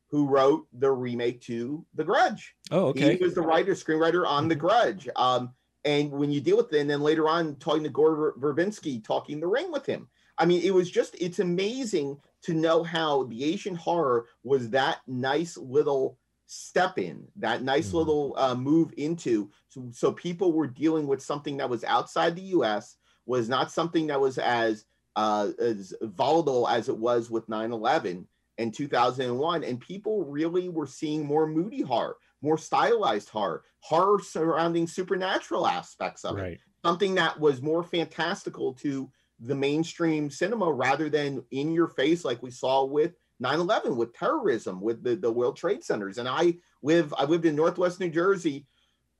who 0.09 0.27
wrote 0.27 0.67
the 0.73 0.91
remake 0.91 1.41
to 1.41 1.85
The 1.95 2.03
Grudge. 2.03 2.55
oh 2.71 2.87
okay 2.87 3.17
He 3.17 3.23
was 3.23 3.35
the 3.35 3.41
writer, 3.41 3.73
screenwriter 3.73 4.25
on 4.27 4.47
The 4.47 4.55
Grudge. 4.55 5.09
Um, 5.15 5.53
and 5.85 6.11
when 6.11 6.31
you 6.31 6.41
deal 6.41 6.57
with 6.57 6.73
it, 6.73 6.79
and 6.81 6.89
then 6.89 7.01
later 7.01 7.27
on 7.29 7.55
talking 7.57 7.83
to 7.83 7.89
Gore 7.89 8.15
Ver- 8.15 8.33
Verbinski, 8.53 9.03
talking 9.03 9.39
The 9.39 9.47
Ring 9.47 9.71
with 9.71 9.85
him. 9.85 10.07
I 10.37 10.45
mean, 10.45 10.61
it 10.61 10.73
was 10.73 10.89
just, 10.89 11.15
it's 11.19 11.39
amazing 11.39 12.19
to 12.43 12.53
know 12.53 12.83
how 12.83 13.23
the 13.23 13.43
Asian 13.43 13.75
horror 13.75 14.27
was 14.43 14.69
that 14.69 14.99
nice 15.07 15.57
little 15.57 16.19
step 16.45 16.97
in, 16.97 17.27
that 17.37 17.63
nice 17.63 17.89
Mhm. 17.89 17.93
little 17.93 18.33
uh, 18.37 18.55
move 18.55 18.93
into. 18.97 19.51
So, 19.69 19.89
so 19.91 20.11
people 20.13 20.53
were 20.53 20.67
dealing 20.67 21.07
with 21.07 21.21
something 21.21 21.57
that 21.57 21.69
was 21.69 21.83
outside 21.83 22.35
the 22.35 22.53
US, 22.57 22.97
was 23.25 23.49
not 23.49 23.71
something 23.71 24.07
that 24.07 24.21
was 24.21 24.37
as, 24.37 24.85
uh, 25.15 25.51
as 25.59 25.93
volatile 26.01 26.67
as 26.67 26.87
it 26.89 26.97
was 26.97 27.29
with 27.29 27.49
9 27.49 27.71
11 27.73 28.27
in 28.59 28.71
2001 28.71 29.63
and 29.63 29.79
people 29.79 30.23
really 30.25 30.69
were 30.69 30.87
seeing 30.87 31.25
more 31.25 31.47
moody 31.47 31.81
horror 31.81 32.17
more 32.41 32.57
stylized 32.57 33.29
horror 33.29 33.63
horror 33.81 34.19
surrounding 34.19 34.87
supernatural 34.87 35.67
aspects 35.67 36.23
of 36.25 36.37
it 36.37 36.41
something 36.85 37.15
that 37.15 37.39
was 37.39 37.61
more 37.61 37.83
fantastical 37.83 38.73
to 38.73 39.11
the 39.39 39.55
mainstream 39.55 40.29
cinema 40.29 40.71
rather 40.71 41.09
than 41.09 41.43
in 41.51 41.71
your 41.71 41.87
face 41.87 42.25
like 42.25 42.41
we 42.41 42.51
saw 42.51 42.83
with 42.85 43.13
9-11 43.39 43.95
with 43.95 44.13
terrorism 44.13 44.81
with 44.81 45.03
the, 45.03 45.15
the 45.15 45.31
world 45.31 45.55
trade 45.57 45.83
centers. 45.83 46.17
And 46.17 46.27
i 46.27 46.55
live 46.81 47.13
i 47.17 47.23
lived 47.25 47.45
in 47.45 47.55
northwest 47.55 47.99
new 47.99 48.09
jersey 48.09 48.65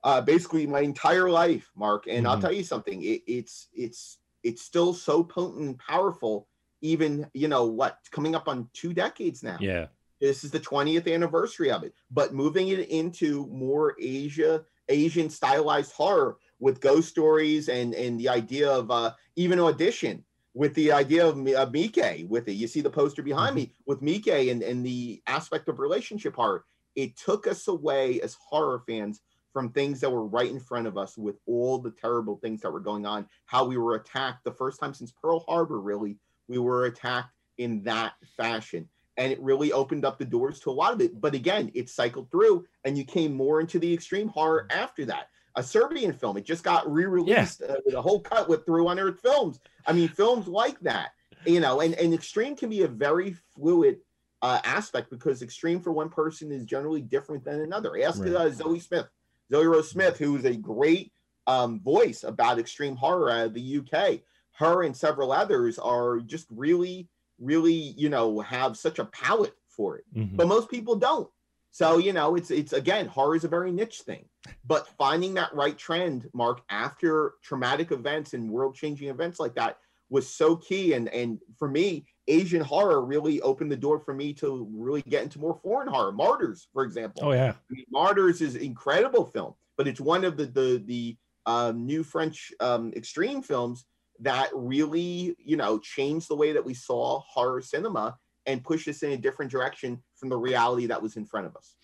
uh, 0.04 0.22
basically 0.22 0.68
my 0.68 0.82
entire 0.82 1.30
life 1.30 1.72
mark. 1.76 2.08
And 2.08 2.28
i'll 2.28 2.38
Mhm. 2.38 2.42
tell 2.42 2.52
you 2.54 2.64
something 2.64 3.04
it, 3.04 3.22
it's 3.28 3.68
it's 3.74 4.20
it's 4.44 4.62
still 4.62 4.94
so 4.94 5.24
potent 5.24 5.62
and 5.68 5.80
powerful 5.80 6.48
even 6.82 7.30
you 7.34 7.48
know 7.48 7.66
what 7.66 7.98
coming 8.12 8.36
up 8.36 8.48
on 8.48 8.70
two 8.74 8.94
decades 8.94 9.44
now. 9.44 9.58
Yeah. 9.60 9.88
This 10.22 10.44
is 10.44 10.52
the 10.52 10.60
20th 10.60 11.08
anniversary 11.08 11.70
of 11.72 11.84
it. 11.84 11.94
But 12.10 12.34
moving 12.34 12.70
it 12.70 12.90
into 12.90 13.48
more 13.48 13.96
asia 14.00 14.66
asian 14.90 15.30
stylized 15.30 15.92
horror 15.94 16.38
with 16.60 16.82
ghost 16.82 17.10
stories 17.10 17.70
and 17.70 17.94
and 17.94 18.20
the 18.20 18.30
idea 18.30 18.70
of 18.70 18.90
uh 18.92 19.12
even 19.36 19.60
audition 19.60 20.24
with 20.54 20.74
the 20.74 20.92
idea 20.92 21.26
of 21.26 21.36
uh, 21.38 21.70
Mike 21.72 22.26
with 22.28 22.48
it. 22.48 22.54
You 22.54 22.68
see 22.68 22.82
the 22.82 22.90
poster 22.90 23.22
behind 23.22 23.56
me 23.56 23.74
with 23.86 24.02
Mike 24.02 24.28
and 24.28 24.64
and 24.64 24.86
the 24.86 25.22
aspect 25.28 25.70
of 25.70 25.80
relationship 25.80 26.36
horror. 26.36 26.66
It 26.96 27.16
took 27.16 27.46
us 27.46 27.68
away 27.68 28.20
as 28.22 28.36
horror 28.36 28.82
fans 28.88 29.22
from 29.54 29.72
things 29.72 30.00
that 30.02 30.10
were 30.10 30.26
right 30.26 30.50
in 30.50 30.60
front 30.60 30.88
of 30.88 30.98
us 30.98 31.18
with 31.18 31.36
all 31.46 31.78
the 31.78 31.92
terrible 31.92 32.38
things 32.38 32.62
that 32.62 32.72
were 32.72 32.80
going 32.80 33.06
on 33.06 33.28
how 33.46 33.66
we 33.66 33.78
were 33.78 33.96
attacked. 33.96 34.44
The 34.44 34.52
first 34.52 34.80
time 34.80 34.94
since 34.94 35.12
pearl 35.12 35.46
harbor 35.48 35.80
really 35.80 36.18
we 36.48 36.58
were 36.58 36.86
attacked 36.86 37.34
in 37.58 37.84
that 37.84 38.14
fashion. 38.36 38.88
And 39.18 39.32
it 39.32 39.42
really 39.42 39.72
opened 39.72 40.06
up 40.06 40.20
the 40.20 40.26
doors 40.26 40.60
to 40.62 40.70
a 40.70 40.72
lot 40.72 40.94
of 40.94 41.02
it. 41.02 41.20
But 41.20 41.34
again, 41.34 41.72
it 41.74 41.90
cycled 41.90 42.30
through, 42.30 42.66
and 42.86 42.98
you 42.98 43.04
came 43.04 43.34
more 43.34 43.60
into 43.60 43.80
the 43.80 43.92
extreme 43.92 44.28
horror 44.28 44.68
after 44.70 45.06
that. 45.06 45.30
A 45.58 45.64
Serbian 45.64 46.14
film, 46.14 46.38
it 46.38 46.46
just 46.46 46.64
got 46.64 46.90
re-released 46.92 47.62
yeah. 47.66 47.74
uh, 47.74 47.76
with 47.86 47.96
a 47.96 48.02
whole 48.02 48.22
cut 48.22 48.48
with 48.48 48.66
through 48.66 48.88
unearthed 48.88 49.22
films. 49.22 49.60
I 49.86 49.92
mean, 49.92 50.08
films 50.08 50.48
like 50.48 50.80
that, 50.82 51.10
you 51.46 51.60
know, 51.60 51.82
and 51.82 51.94
and 51.96 52.14
extreme 52.14 52.56
can 52.56 52.70
be 52.70 52.84
a 52.84 52.88
very 52.88 53.36
fluid 53.56 53.98
uh, 54.42 54.60
aspect 54.64 55.10
because 55.10 55.42
extreme 55.42 55.82
for 55.82 55.92
one 55.92 56.10
person 56.10 56.52
is 56.52 56.66
generally 56.66 57.02
different 57.02 57.44
than 57.44 57.62
another. 57.62 58.00
Ask 58.02 58.22
right. 58.22 58.34
uh, 58.34 58.50
Zoe 58.52 58.80
Smith, 58.80 59.08
Zoe 59.52 59.66
Rose 59.66 59.90
Smith, 59.90 60.18
who 60.18 60.38
is 60.38 60.46
a 60.46 60.56
great 60.56 61.12
um, 61.48 61.80
voice 61.82 62.24
about 62.24 62.60
extreme 62.60 62.96
horror 62.96 63.32
out 63.32 63.48
of 63.48 63.54
the 63.54 63.80
UK. 63.80 64.22
Her 64.52 64.84
and 64.84 64.96
several 64.96 65.32
others 65.32 65.78
are 65.78 66.20
just 66.20 66.48
really 66.50 67.10
really, 67.40 67.74
you 67.74 68.10
know, 68.10 68.40
have 68.40 68.78
such 68.78 69.00
a 69.00 69.06
palate 69.06 69.56
for 69.68 69.98
it. 69.98 70.06
Mm-hmm. 70.16 70.36
But 70.36 70.48
most 70.48 70.70
people 70.70 70.96
don't. 70.96 71.30
So, 71.78 72.00
you 72.00 72.12
know, 72.12 72.34
it's 72.34 72.50
it's 72.50 72.74
again, 72.74 73.06
horror 73.06 73.36
is 73.36 73.44
a 73.44 73.48
very 73.48 73.72
niche 73.72 74.02
thing. 74.02 74.26
But 74.66 74.88
finding 74.98 75.36
that 75.36 75.54
right 75.54 75.78
trend, 75.78 76.28
Mark, 76.34 76.62
after 76.72 77.34
traumatic 77.44 77.92
events 77.92 78.34
and 78.34 78.50
world-changing 78.50 79.10
events 79.10 79.40
like 79.40 79.54
that 79.54 79.78
was 80.10 80.28
so 80.28 80.56
key. 80.56 80.94
And 80.94 81.08
and 81.10 81.38
for 81.60 81.70
me, 81.70 82.08
Asian 82.28 82.62
horror 82.62 83.06
really 83.06 83.40
opened 83.42 83.72
the 83.72 83.78
door 83.78 84.00
for 84.00 84.16
me 84.16 84.34
to 84.42 84.68
really 84.74 85.04
get 85.04 85.22
into 85.22 85.38
more 85.38 85.60
foreign 85.62 85.88
horror. 85.88 86.12
Martyrs, 86.12 86.68
for 86.74 86.84
example. 86.84 87.22
Oh 87.24 87.32
yeah. 87.32 87.52
I 87.52 87.74
mean, 87.74 87.86
Martyrs 87.92 88.42
is 88.42 88.56
incredible 88.56 89.28
film, 89.28 89.54
but 89.78 89.88
it's 89.88 90.02
one 90.02 90.26
of 90.26 90.36
the 90.36 90.48
the 90.48 90.84
the 90.84 91.16
um, 91.46 91.86
new 91.86 92.04
French 92.04 92.52
um, 92.60 92.92
extreme 92.96 93.44
films 93.44 93.86
that 94.22 94.50
really, 94.52 95.36
you 95.38 95.58
know, 95.58 95.78
changed 95.78 96.28
the 96.28 96.36
way 96.36 96.54
that 96.54 96.66
we 96.66 96.74
saw 96.74 97.20
horror 97.20 97.62
cinema 97.62 98.18
and 98.48 98.64
pushed 98.64 98.88
us 98.88 99.04
in 99.04 99.12
a 99.12 99.18
different 99.18 99.52
direction 99.52 100.02
from 100.18 100.30
the 100.30 100.38
reality 100.38 100.88
that 100.88 101.02
was 101.02 101.16
in 101.18 101.26
front 101.26 101.48
of 101.48 101.56
us. 101.56 101.76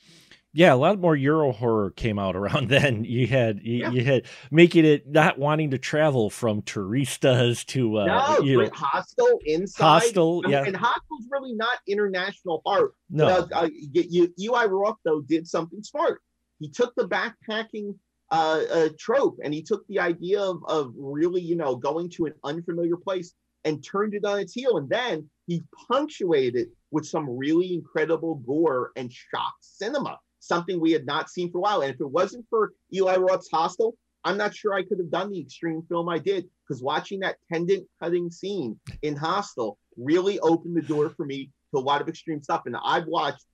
Yeah, 0.55 0.71
a 0.71 0.75
lot 0.75 0.99
more 0.99 1.15
Euro 1.15 1.51
horror 1.51 1.89
came 1.89 2.19
out 2.19 2.35
around 2.35 2.69
then. 2.69 3.03
You 3.05 3.25
had 3.27 3.61
you, 3.63 3.79
yeah. 3.79 3.89
you 3.89 4.03
had 4.03 4.25
making 4.51 4.85
it 4.85 5.09
not 5.09 5.39
wanting 5.39 5.71
to 5.71 5.79
travel 5.79 6.29
from 6.29 6.61
turistas 6.61 7.65
to 7.67 7.99
uh, 7.99 8.05
no, 8.05 8.39
you 8.43 8.61
know, 8.61 8.69
Hostel 8.71 9.39
inside. 9.45 9.83
Hostel, 9.83 10.43
yeah, 10.47 10.63
and 10.63 10.75
Hostel's 10.75 11.27
really 11.31 11.53
not 11.53 11.79
international 11.87 12.61
horror. 12.65 12.93
No, 13.09 13.27
uh, 13.27 13.47
uh, 13.51 13.69
you, 13.73 14.31
Eli 14.39 14.65
Roth 14.65 14.97
though 15.03 15.21
did 15.21 15.47
something 15.47 15.81
smart. 15.81 16.21
He 16.59 16.69
took 16.69 16.93
the 16.95 17.07
backpacking 17.07 17.95
uh, 18.29 18.61
a 18.71 18.89
trope 18.89 19.37
and 19.43 19.53
he 19.53 19.61
took 19.61 19.85
the 19.87 19.99
idea 19.99 20.41
of, 20.41 20.63
of 20.67 20.93
really 20.97 21.41
you 21.41 21.55
know 21.55 21.75
going 21.75 22.09
to 22.09 22.25
an 22.25 22.33
unfamiliar 22.43 22.97
place 22.97 23.33
and 23.63 23.83
turned 23.83 24.13
it 24.13 24.25
on 24.25 24.39
its 24.39 24.53
heel 24.53 24.77
and 24.77 24.89
then 24.89 25.29
he 25.45 25.61
punctuated 25.87 26.55
it 26.55 26.69
with 26.93 27.05
some 27.05 27.29
really 27.29 27.73
incredible 27.73 28.35
gore 28.35 28.91
and 28.95 29.11
shock 29.11 29.53
cinema 29.61 30.17
something 30.39 30.79
we 30.79 30.91
had 30.91 31.05
not 31.05 31.29
seen 31.29 31.51
for 31.51 31.57
a 31.57 31.61
while 31.61 31.81
and 31.81 31.93
if 31.93 31.99
it 31.99 32.09
wasn't 32.09 32.45
for 32.49 32.71
eli 32.93 33.15
roth's 33.15 33.49
hostel 33.51 33.95
i'm 34.23 34.37
not 34.37 34.55
sure 34.55 34.73
i 34.73 34.83
could 34.83 34.99
have 34.99 35.11
done 35.11 35.31
the 35.31 35.39
extreme 35.39 35.81
film 35.89 36.07
i 36.07 36.19
did 36.19 36.45
because 36.67 36.81
watching 36.81 37.19
that 37.19 37.37
tendon 37.51 37.85
cutting 38.01 38.29
scene 38.29 38.79
in 39.01 39.15
hostel 39.15 39.77
really 39.97 40.39
opened 40.39 40.75
the 40.75 40.81
door 40.81 41.09
for 41.09 41.25
me 41.25 41.49
to 41.71 41.77
a 41.77 41.79
lot 41.79 42.01
of 42.01 42.07
extreme 42.07 42.41
stuff 42.41 42.61
and 42.65 42.75
i've 42.85 43.07
watched 43.07 43.45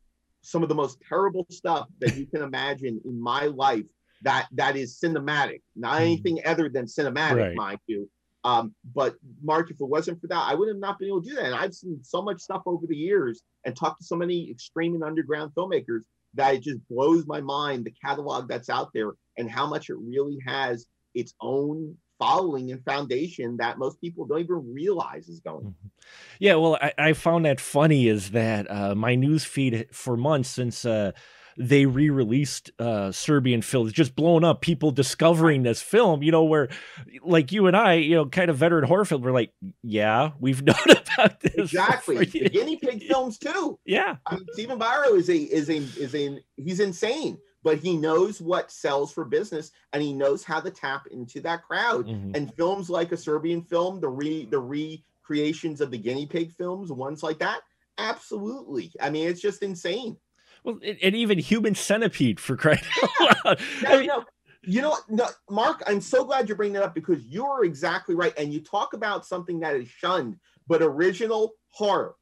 some 0.42 0.64
of 0.64 0.70
the 0.70 0.76
most 0.76 0.98
terrible 1.08 1.46
stuff 1.50 1.88
that 2.00 2.16
you 2.16 2.26
can 2.26 2.42
imagine 2.42 3.00
in 3.06 3.22
my 3.22 3.46
life 3.46 3.86
that 4.22 4.48
that 4.54 4.76
is 4.76 5.00
cinematic, 5.00 5.62
not 5.76 5.98
hmm. 5.98 6.04
anything 6.04 6.40
other 6.46 6.70
than 6.70 6.86
cinematic, 6.86 7.38
right. 7.38 7.56
mind 7.56 7.80
you. 7.88 8.10
Um, 8.44 8.74
but 8.96 9.16
Mark, 9.42 9.70
if 9.70 9.82
it 9.82 9.86
wasn't 9.86 10.22
for 10.22 10.28
that, 10.28 10.46
I 10.48 10.56
would 10.56 10.70
have 10.70 10.78
not 10.78 10.98
been 10.98 11.10
able 11.10 11.22
to 11.22 11.30
do 11.30 11.36
that. 11.36 11.46
And 11.46 11.56
I've 11.56 11.74
seen 11.74 12.00
so 12.04 12.22
much 12.22 12.40
stuff 12.40 12.62
over 12.66 12.86
the 12.88 12.96
years 12.96 13.42
and 13.66 13.76
talked 13.76 14.00
to 14.02 14.06
so 14.06 14.16
many 14.16 14.50
extreme 14.50 14.96
and 14.96 15.04
underground 15.04 15.52
filmmakers 15.56 16.02
that 16.36 16.56
it 16.56 16.62
just 16.62 16.80
blows 16.90 17.26
my 17.26 17.42
mind 17.42 17.86
the 17.86 17.94
catalog 18.04 18.48
that's 18.48 18.70
out 18.70 18.92
there 18.94 19.12
and 19.38 19.50
how 19.50 19.68
much 19.68 19.90
it 19.90 19.98
really 20.00 20.38
has 20.46 20.86
its 21.16 21.34
own 21.42 21.96
following 22.20 22.72
and 22.72 22.84
foundation 22.84 23.58
that 23.58 23.78
most 23.78 24.00
people 24.02 24.26
don't 24.26 24.42
even 24.42 24.74
realize 24.74 25.28
is 25.30 25.40
going. 25.40 25.62
Mm-hmm. 25.62 25.88
Yeah, 26.40 26.56
well, 26.56 26.78
I, 26.82 26.94
I 26.98 27.14
found 27.14 27.46
that 27.46 27.62
funny 27.62 28.08
is 28.08 28.32
that 28.32 28.70
uh, 28.70 28.94
my 28.94 29.16
news 29.16 29.46
feed 29.46 29.88
for 29.92 30.18
months 30.18 30.50
since 30.50 30.86
uh, 30.86 31.14
they 31.60 31.86
re-released 31.86 32.72
uh, 32.80 33.12
Serbian 33.12 33.62
film. 33.62 33.86
It's 33.88 33.96
just 33.96 34.16
blown 34.16 34.46
up. 34.46 34.62
People 34.62 34.92
discovering 34.92 35.64
this 35.64 35.82
film, 35.82 36.24
you 36.24 36.32
know, 36.32 36.46
where 36.46 36.70
like 37.22 37.52
you 37.52 37.68
and 37.68 37.76
I, 37.76 37.96
you 37.96 38.16
know, 38.16 38.26
kind 38.26 38.50
of 38.50 38.56
veteran 38.56 38.86
horror 38.86 39.04
film, 39.04 39.22
we're 39.22 39.34
like, 39.34 39.52
yeah, 39.84 40.32
we've 40.40 40.62
known 40.64 40.78
about 40.88 41.42
this. 41.42 41.56
Exactly. 41.56 42.24
The 42.26 42.50
guinea 42.50 42.78
pig 42.78 43.04
films 43.04 43.38
too. 43.38 43.78
Yeah. 43.86 44.16
I 44.26 44.36
mean, 44.36 44.46
Stephen 44.54 44.80
Biro 44.80 45.18
is 45.18 45.30
a 45.30 45.36
is 45.36 45.70
a 45.70 45.78
is 46.02 46.16
a 46.16 46.40
he's 46.56 46.80
insane, 46.80 47.38
but 47.62 47.78
he 47.78 47.98
knows 47.98 48.40
what 48.40 48.72
sells 48.72 49.12
for 49.12 49.26
business 49.26 49.72
and 49.92 50.02
he 50.02 50.14
knows 50.14 50.46
how 50.46 50.62
to 50.62 50.72
tap 50.72 51.08
into 51.12 51.42
that 51.42 51.64
crowd. 51.64 52.08
Mm-hmm. 52.08 52.36
And 52.36 52.54
films 52.56 52.90
like 52.90 53.12
a 53.12 53.18
Serbian 53.18 53.64
film, 53.64 54.00
the 54.00 54.08
re 54.08 54.46
the 54.46 54.60
recreations 54.60 55.82
of 55.82 55.92
the 55.92 55.98
guinea 55.98 56.26
pig 56.26 56.54
films, 56.54 56.90
ones 56.90 57.22
like 57.22 57.40
that, 57.40 57.60
absolutely. 57.98 58.94
I 59.02 59.10
mean, 59.10 59.28
it's 59.28 59.42
just 59.42 59.62
insane. 59.62 60.16
Well, 60.64 60.80
and 60.84 61.16
even 61.16 61.40
Human 61.40 61.76
Centipede 61.76 62.40
for 62.40 62.56
crying 62.58 62.80
out 63.02 63.46
loud. 63.46 63.60
No, 63.84 63.90
I 63.90 63.98
mean, 63.98 64.08
no. 64.08 64.26
You 64.64 64.82
know, 64.82 64.98
no, 65.08 65.28
Mark, 65.50 65.82
I'm 65.88 66.02
so 66.02 66.26
glad 66.26 66.48
you're 66.48 66.58
bringing 66.58 66.74
that 66.74 66.84
up 66.84 66.94
because 66.94 67.24
you're 67.26 67.64
exactly 67.64 68.14
right. 68.14 68.34
And 68.38 68.54
you 68.54 68.60
talk 68.60 68.94
about 68.94 69.26
something 69.26 69.60
that 69.62 69.76
is 69.76 69.88
shunned, 69.88 70.38
but 70.68 70.82
original 70.82 71.54
horror. 71.70 72.16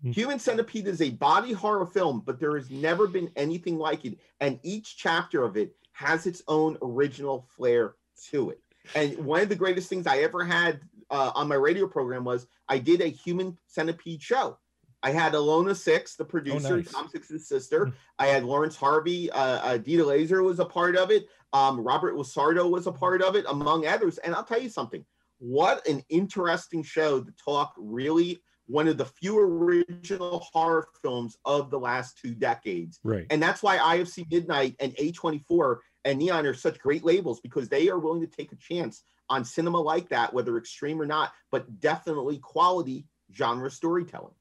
Mm-hmm. 0.00 0.12
Human 0.12 0.38
Centipede 0.38 0.86
is 0.86 1.02
a 1.02 1.10
body 1.10 1.52
horror 1.52 1.86
film, 1.86 2.22
but 2.24 2.38
there 2.38 2.56
has 2.56 2.70
never 2.70 3.06
been 3.06 3.30
anything 3.36 3.76
like 3.76 4.04
it. 4.04 4.18
And 4.40 4.60
each 4.62 4.96
chapter 4.96 5.42
of 5.42 5.56
it 5.56 5.74
has 5.92 6.26
its 6.26 6.42
own 6.48 6.78
original 6.80 7.46
flair 7.54 7.96
to 8.30 8.50
it. 8.50 8.60
And 8.94 9.18
one 9.24 9.42
of 9.42 9.48
the 9.48 9.56
greatest 9.56 9.88
things 9.88 10.06
I 10.06 10.18
ever 10.18 10.44
had 10.44 10.80
uh, 11.10 11.32
on 11.34 11.48
my 11.48 11.56
radio 11.56 11.86
program 11.86 12.24
was 12.24 12.46
I 12.68 12.78
did 12.78 13.00
a 13.00 13.08
Human 13.08 13.58
Centipede 13.66 14.22
show. 14.22 14.58
I 15.02 15.10
had 15.10 15.32
Ilona 15.32 15.74
Six, 15.74 16.16
the 16.16 16.24
producer, 16.24 16.74
oh, 16.74 16.76
nice. 16.76 16.92
Tom 16.92 17.08
Six's 17.08 17.48
sister. 17.48 17.86
Hmm. 17.86 17.92
I 18.18 18.26
had 18.26 18.44
Lawrence 18.44 18.76
Harvey, 18.76 19.30
uh, 19.30 19.38
uh, 19.38 19.78
Dieter 19.78 20.06
Laser 20.06 20.42
was 20.42 20.60
a 20.60 20.64
part 20.64 20.96
of 20.96 21.10
it. 21.10 21.26
Um, 21.52 21.80
Robert 21.80 22.14
LaSardo 22.14 22.70
was 22.70 22.86
a 22.86 22.92
part 22.92 23.22
of 23.22 23.34
it, 23.34 23.44
among 23.48 23.86
others. 23.86 24.18
And 24.18 24.34
I'll 24.34 24.44
tell 24.44 24.60
you 24.60 24.68
something. 24.68 25.04
What 25.38 25.86
an 25.88 26.02
interesting 26.10 26.82
show 26.82 27.20
to 27.22 27.32
talk 27.42 27.74
really 27.78 28.42
one 28.66 28.86
of 28.86 28.96
the 28.96 29.04
few 29.04 29.38
original 29.38 30.46
horror 30.52 30.86
films 31.02 31.36
of 31.44 31.70
the 31.70 31.78
last 31.78 32.18
two 32.18 32.34
decades. 32.34 33.00
Right. 33.02 33.26
And 33.30 33.42
that's 33.42 33.62
why 33.62 33.78
IFC 33.78 34.30
Midnight 34.30 34.76
and 34.78 34.94
A24 34.96 35.78
and 36.04 36.18
Neon 36.18 36.46
are 36.46 36.54
such 36.54 36.78
great 36.78 37.04
labels 37.04 37.40
because 37.40 37.68
they 37.68 37.88
are 37.88 37.98
willing 37.98 38.20
to 38.20 38.28
take 38.28 38.52
a 38.52 38.56
chance 38.56 39.02
on 39.28 39.44
cinema 39.44 39.80
like 39.80 40.08
that, 40.10 40.32
whether 40.32 40.56
extreme 40.56 41.00
or 41.00 41.06
not, 41.06 41.32
but 41.50 41.80
definitely 41.80 42.38
quality 42.38 43.06
genre 43.34 43.70
storytelling. 43.70 44.34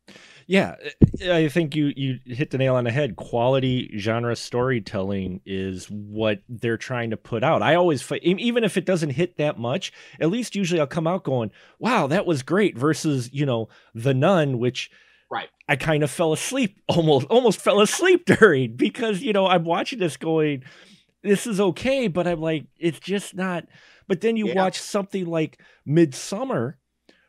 Yeah, 0.47 0.75
I 1.29 1.47
think 1.47 1.75
you 1.75 1.93
you 1.95 2.19
hit 2.25 2.49
the 2.49 2.57
nail 2.57 2.75
on 2.75 2.85
the 2.85 2.91
head. 2.91 3.15
Quality 3.15 3.95
genre 3.99 4.35
storytelling 4.35 5.41
is 5.45 5.85
what 5.91 6.41
they're 6.49 6.77
trying 6.77 7.11
to 7.11 7.17
put 7.17 7.43
out. 7.43 7.61
I 7.61 7.75
always 7.75 8.11
even 8.23 8.63
if 8.63 8.75
it 8.75 8.85
doesn't 8.85 9.11
hit 9.11 9.37
that 9.37 9.59
much, 9.59 9.93
at 10.19 10.31
least 10.31 10.55
usually 10.55 10.79
I'll 10.79 10.87
come 10.87 11.05
out 11.05 11.23
going, 11.23 11.51
"Wow, 11.77 12.07
that 12.07 12.25
was 12.25 12.41
great." 12.41 12.77
Versus, 12.77 13.29
you 13.31 13.45
know, 13.45 13.69
The 13.93 14.13
Nun, 14.13 14.57
which 14.57 14.89
right 15.29 15.49
I 15.67 15.75
kind 15.75 16.01
of 16.01 16.09
fell 16.09 16.33
asleep 16.33 16.79
almost 16.87 17.27
almost 17.27 17.61
fell 17.61 17.81
asleep 17.81 18.25
during 18.39 18.75
because, 18.75 19.21
you 19.21 19.33
know, 19.33 19.45
I'm 19.45 19.65
watching 19.65 19.99
this 19.99 20.17
going, 20.17 20.63
"This 21.21 21.45
is 21.45 21.59
okay," 21.59 22.07
but 22.07 22.27
I'm 22.27 22.41
like, 22.41 22.65
it's 22.79 22.99
just 22.99 23.35
not. 23.35 23.65
But 24.07 24.21
then 24.21 24.35
you 24.35 24.47
yeah. 24.47 24.55
watch 24.55 24.79
something 24.79 25.27
like 25.27 25.61
Midsommar 25.87 26.73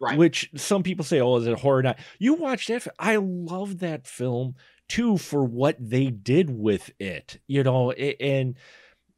Right. 0.01 0.16
Which 0.16 0.51
some 0.57 0.82
people 0.82 1.05
say, 1.05 1.20
oh, 1.20 1.36
is 1.36 1.46
it 1.46 1.59
horror 1.59 1.82
night? 1.82 1.98
You 2.18 2.34
watch 2.34 2.68
that. 2.68 2.86
I 2.98 3.16
love 3.16 3.80
that 3.80 4.07
film 4.07 4.55
too 4.88 5.18
for 5.18 5.44
what 5.44 5.76
they 5.78 6.07
did 6.07 6.51
with 6.51 6.90
it, 6.98 7.38
you 7.46 7.62
know, 7.62 7.92
and 7.92 8.57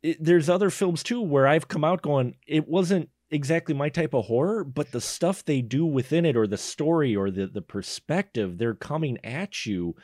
it, 0.02 0.22
there's 0.22 0.50
other 0.50 0.70
films 0.70 1.02
too 1.02 1.22
where 1.22 1.46
I've 1.46 1.68
come 1.68 1.84
out 1.84 2.02
going, 2.02 2.34
it 2.46 2.68
wasn't 2.68 3.08
exactly 3.30 3.74
my 3.74 3.88
type 3.88 4.12
of 4.12 4.26
horror, 4.26 4.64
but 4.64 4.90
the 4.90 5.00
stuff 5.00 5.44
they 5.44 5.62
do 5.62 5.86
within 5.86 6.26
it 6.26 6.36
or 6.36 6.46
the 6.46 6.58
story 6.58 7.16
or 7.16 7.30
the, 7.30 7.46
the 7.46 7.62
perspective 7.62 8.58
they're 8.58 8.74
coming 8.74 9.18
at 9.24 9.64
you 9.64 9.94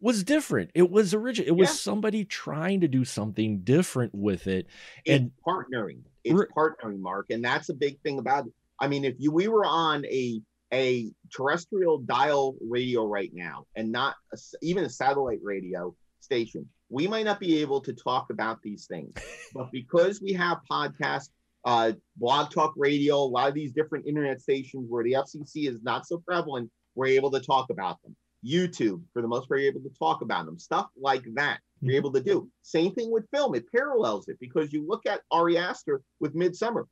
was 0.00 0.24
different. 0.24 0.70
It 0.74 0.90
was 0.90 1.12
original. 1.12 1.48
It 1.48 1.56
was 1.56 1.68
yeah. 1.70 1.74
somebody 1.74 2.24
trying 2.24 2.80
to 2.80 2.88
do 2.88 3.04
something 3.04 3.60
different 3.62 4.14
with 4.14 4.46
it. 4.46 4.68
And 5.06 5.26
it's 5.26 5.34
partnering. 5.46 6.02
It's 6.24 6.52
partnering, 6.56 7.00
Mark. 7.00 7.26
And 7.30 7.44
that's 7.44 7.68
a 7.68 7.74
big 7.74 8.00
thing 8.00 8.18
about 8.18 8.46
it. 8.46 8.52
I 8.80 8.88
mean, 8.88 9.04
if 9.04 9.14
you 9.18 9.32
we 9.32 9.48
were 9.48 9.64
on 9.64 10.04
a 10.06 10.40
a 10.72 11.10
terrestrial 11.34 11.98
dial 11.98 12.56
radio 12.60 13.06
right 13.06 13.30
now 13.32 13.64
and 13.74 13.90
not 13.90 14.16
a, 14.32 14.38
even 14.60 14.84
a 14.84 14.90
satellite 14.90 15.40
radio 15.42 15.94
station, 16.20 16.68
we 16.90 17.06
might 17.06 17.24
not 17.24 17.40
be 17.40 17.60
able 17.60 17.80
to 17.80 17.92
talk 17.92 18.30
about 18.30 18.60
these 18.62 18.86
things. 18.86 19.14
but 19.54 19.70
because 19.72 20.20
we 20.20 20.32
have 20.34 20.58
podcasts, 20.70 21.30
uh, 21.64 21.92
blog 22.16 22.50
talk 22.50 22.74
radio, 22.76 23.16
a 23.16 23.24
lot 23.24 23.48
of 23.48 23.54
these 23.54 23.72
different 23.72 24.06
internet 24.06 24.40
stations 24.42 24.86
where 24.88 25.04
the 25.04 25.12
FCC 25.12 25.68
is 25.68 25.82
not 25.82 26.06
so 26.06 26.18
prevalent, 26.18 26.70
we're 26.94 27.06
able 27.06 27.30
to 27.30 27.40
talk 27.40 27.70
about 27.70 28.00
them. 28.02 28.14
YouTube, 28.44 29.02
for 29.12 29.22
the 29.22 29.28
most 29.28 29.48
part, 29.48 29.60
you're 29.60 29.70
able 29.70 29.80
to 29.80 29.98
talk 29.98 30.22
about 30.22 30.46
them. 30.46 30.58
Stuff 30.58 30.86
like 31.00 31.24
that 31.34 31.60
you're 31.80 31.92
Mhm. 31.94 31.96
able 31.96 32.12
to 32.12 32.20
do. 32.20 32.50
Same 32.62 32.92
thing 32.94 33.10
with 33.10 33.28
film. 33.30 33.54
It 33.54 33.70
parallels 33.72 34.28
it 34.28 34.38
because 34.40 34.72
you 34.72 34.86
look 34.86 35.06
at 35.06 35.22
Ari 35.30 35.56
Aster 35.58 36.02
with 36.20 36.34
Midsommar. 36.34 36.84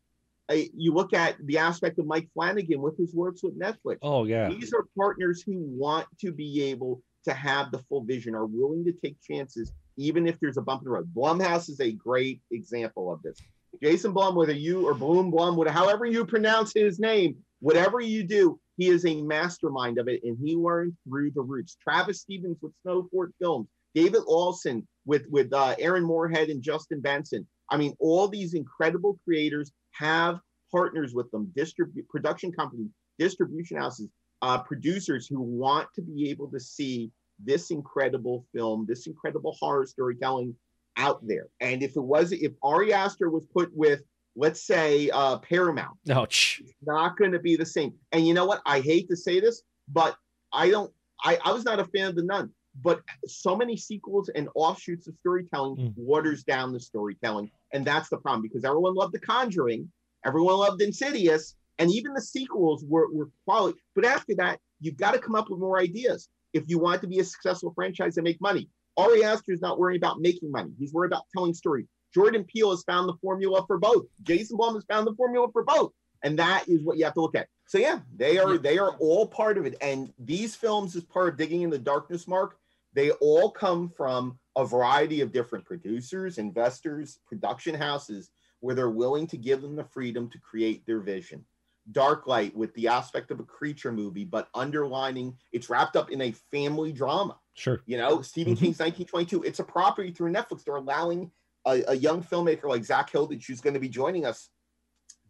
Uh, 0.48 0.54
you 0.76 0.92
look 0.92 1.12
at 1.12 1.36
the 1.46 1.58
aspect 1.58 1.98
of 1.98 2.06
Mike 2.06 2.28
Flanagan 2.32 2.80
with 2.80 2.96
his 2.96 3.14
works 3.14 3.42
with 3.42 3.58
Netflix. 3.58 3.98
Oh 4.02 4.24
yeah. 4.24 4.48
These 4.48 4.72
are 4.72 4.84
partners 4.96 5.42
who 5.44 5.58
want 5.58 6.06
to 6.20 6.32
be 6.32 6.62
able 6.64 7.02
to 7.24 7.34
have 7.34 7.72
the 7.72 7.78
full 7.88 8.04
vision, 8.04 8.34
are 8.34 8.46
willing 8.46 8.84
to 8.84 8.92
take 8.92 9.16
chances, 9.20 9.72
even 9.96 10.26
if 10.26 10.38
there's 10.40 10.56
a 10.56 10.62
bump 10.62 10.82
in 10.82 10.84
the 10.84 10.90
road. 10.90 11.12
Blumhouse 11.12 11.68
is 11.68 11.80
a 11.80 11.90
great 11.92 12.40
example 12.52 13.12
of 13.12 13.20
this. 13.22 13.36
Jason 13.82 14.12
Blum, 14.12 14.36
whether 14.36 14.52
you 14.52 14.86
or 14.86 14.94
Bloom 14.94 15.30
Blum, 15.30 15.56
whatever, 15.56 15.76
however 15.76 16.06
you 16.06 16.24
pronounce 16.24 16.72
his 16.72 16.98
name, 16.98 17.36
whatever 17.60 18.00
you 18.00 18.22
do, 18.22 18.58
he 18.76 18.88
is 18.88 19.04
a 19.04 19.22
mastermind 19.22 19.98
of 19.98 20.08
it, 20.08 20.22
and 20.22 20.38
he 20.42 20.54
learned 20.54 20.94
through 21.04 21.30
the 21.32 21.42
roots. 21.42 21.76
Travis 21.82 22.20
Stevens 22.20 22.58
with 22.62 22.72
Snowfort 22.86 23.32
Films, 23.40 23.68
David 23.94 24.22
Lawson 24.26 24.86
with 25.04 25.26
with 25.30 25.52
uh, 25.52 25.74
Aaron 25.78 26.04
Moorhead 26.04 26.48
and 26.48 26.62
Justin 26.62 27.00
Benson. 27.00 27.46
I 27.70 27.76
mean, 27.76 27.94
all 27.98 28.28
these 28.28 28.54
incredible 28.54 29.18
creators 29.24 29.72
have 29.98 30.40
partners 30.70 31.14
with 31.14 31.30
them, 31.30 31.50
distribute 31.54 32.08
production 32.08 32.52
companies, 32.52 32.90
distribution 33.18 33.76
houses, 33.76 34.08
uh, 34.42 34.58
producers 34.58 35.26
who 35.26 35.40
want 35.40 35.88
to 35.94 36.02
be 36.02 36.30
able 36.30 36.48
to 36.50 36.60
see 36.60 37.10
this 37.42 37.70
incredible 37.70 38.46
film, 38.54 38.86
this 38.88 39.06
incredible 39.06 39.56
horror 39.58 39.86
storytelling 39.86 40.54
out 40.96 41.26
there. 41.26 41.48
And 41.60 41.82
if 41.82 41.96
it 41.96 42.02
was, 42.02 42.32
if 42.32 42.52
Ari 42.62 42.92
Aster 42.92 43.30
was 43.30 43.46
put 43.46 43.70
with, 43.74 44.02
let's 44.34 44.66
say, 44.66 45.10
uh, 45.10 45.38
Paramount, 45.38 45.96
Ouch. 46.10 46.60
it's 46.62 46.74
not 46.84 47.16
going 47.16 47.32
to 47.32 47.38
be 47.38 47.56
the 47.56 47.66
same. 47.66 47.94
And 48.12 48.26
you 48.26 48.34
know 48.34 48.46
what? 48.46 48.62
I 48.66 48.80
hate 48.80 49.08
to 49.08 49.16
say 49.16 49.40
this, 49.40 49.62
but 49.88 50.16
I 50.52 50.70
don't. 50.70 50.92
I, 51.24 51.38
I 51.44 51.52
was 51.52 51.64
not 51.64 51.80
a 51.80 51.84
fan 51.86 52.08
of 52.08 52.16
the 52.16 52.22
Nun, 52.22 52.50
but 52.82 53.00
so 53.26 53.56
many 53.56 53.76
sequels 53.76 54.28
and 54.30 54.48
offshoots 54.54 55.06
of 55.08 55.14
storytelling 55.20 55.76
Mm. 55.76 55.94
waters 55.96 56.44
down 56.44 56.72
the 56.72 56.80
storytelling, 56.80 57.50
and 57.72 57.86
that's 57.86 58.08
the 58.08 58.16
problem 58.18 58.42
because 58.42 58.64
everyone 58.64 58.94
loved 58.94 59.14
The 59.14 59.20
Conjuring, 59.20 59.90
everyone 60.24 60.56
loved 60.56 60.82
Insidious, 60.82 61.54
and 61.78 61.90
even 61.90 62.12
the 62.14 62.20
sequels 62.22 62.84
were 62.84 63.10
were 63.12 63.30
quality. 63.44 63.78
But 63.94 64.04
after 64.04 64.34
that, 64.36 64.60
you've 64.80 64.96
got 64.96 65.12
to 65.12 65.18
come 65.18 65.34
up 65.34 65.48
with 65.50 65.58
more 65.60 65.78
ideas 65.78 66.28
if 66.52 66.68
you 66.68 66.78
want 66.78 67.00
to 67.02 67.06
be 67.06 67.18
a 67.18 67.24
successful 67.24 67.72
franchise 67.74 68.16
and 68.16 68.24
make 68.24 68.40
money. 68.40 68.68
Ari 68.96 69.24
Aster 69.24 69.52
is 69.52 69.60
not 69.60 69.78
worrying 69.78 70.00
about 70.00 70.20
making 70.20 70.50
money; 70.50 70.72
he's 70.78 70.92
worried 70.92 71.12
about 71.12 71.24
telling 71.34 71.54
stories. 71.54 71.86
Jordan 72.14 72.44
Peele 72.44 72.70
has 72.70 72.82
found 72.84 73.08
the 73.08 73.16
formula 73.20 73.64
for 73.66 73.78
both. 73.78 74.06
Jason 74.22 74.56
Blum 74.56 74.74
has 74.74 74.84
found 74.84 75.06
the 75.06 75.14
formula 75.14 75.50
for 75.52 75.64
both 75.64 75.92
and 76.22 76.38
that 76.38 76.66
is 76.66 76.82
what 76.82 76.96
you 76.96 77.04
have 77.04 77.12
to 77.14 77.20
look 77.20 77.34
at. 77.34 77.46
So 77.66 77.76
yeah, 77.78 78.00
they 78.16 78.38
are 78.38 78.52
Yeah. 78.54 78.58
they 78.58 78.78
are 78.78 78.96
all 78.98 79.26
part 79.26 79.58
of 79.58 79.66
it. 79.66 79.76
And 79.82 80.12
these 80.18 80.56
films, 80.56 80.96
as 80.96 81.04
part 81.04 81.28
of 81.28 81.36
digging 81.36 81.60
in 81.62 81.68
the 81.70 81.78
darkness, 81.78 82.26
Mark, 82.26 82.58
they 82.96 83.10
all 83.10 83.50
come 83.50 83.90
from 83.90 84.38
a 84.56 84.64
variety 84.64 85.20
of 85.20 85.30
different 85.30 85.66
producers, 85.66 86.38
investors, 86.38 87.18
production 87.26 87.74
houses, 87.74 88.30
where 88.60 88.74
they're 88.74 88.88
willing 88.88 89.26
to 89.26 89.36
give 89.36 89.60
them 89.60 89.76
the 89.76 89.84
freedom 89.84 90.30
to 90.30 90.38
create 90.38 90.84
their 90.86 91.00
vision. 91.00 91.44
Dark 91.92 92.26
Light 92.26 92.56
with 92.56 92.72
the 92.74 92.88
aspect 92.88 93.30
of 93.30 93.38
a 93.38 93.44
creature 93.44 93.92
movie, 93.92 94.24
but 94.24 94.48
underlining 94.54 95.36
it's 95.52 95.68
wrapped 95.68 95.94
up 95.94 96.10
in 96.10 96.22
a 96.22 96.32
family 96.50 96.90
drama. 96.90 97.38
Sure. 97.52 97.82
You 97.84 97.98
know, 97.98 98.22
Stephen 98.22 98.54
Mhm. 98.54 98.60
King's 98.60 98.78
1922. 98.78 99.42
It's 99.42 99.60
a 99.60 99.64
property 99.64 100.10
through 100.10 100.32
Netflix. 100.32 100.64
They're 100.64 100.76
allowing 100.76 101.30
a, 101.66 101.84
a 101.88 101.94
young 101.94 102.24
filmmaker 102.24 102.64
like 102.64 102.82
Zak 102.82 103.10
Hilditch, 103.12 103.46
who's 103.46 103.60
going 103.60 103.74
to 103.74 103.80
be 103.80 103.90
joining 103.90 104.24
us 104.24 104.48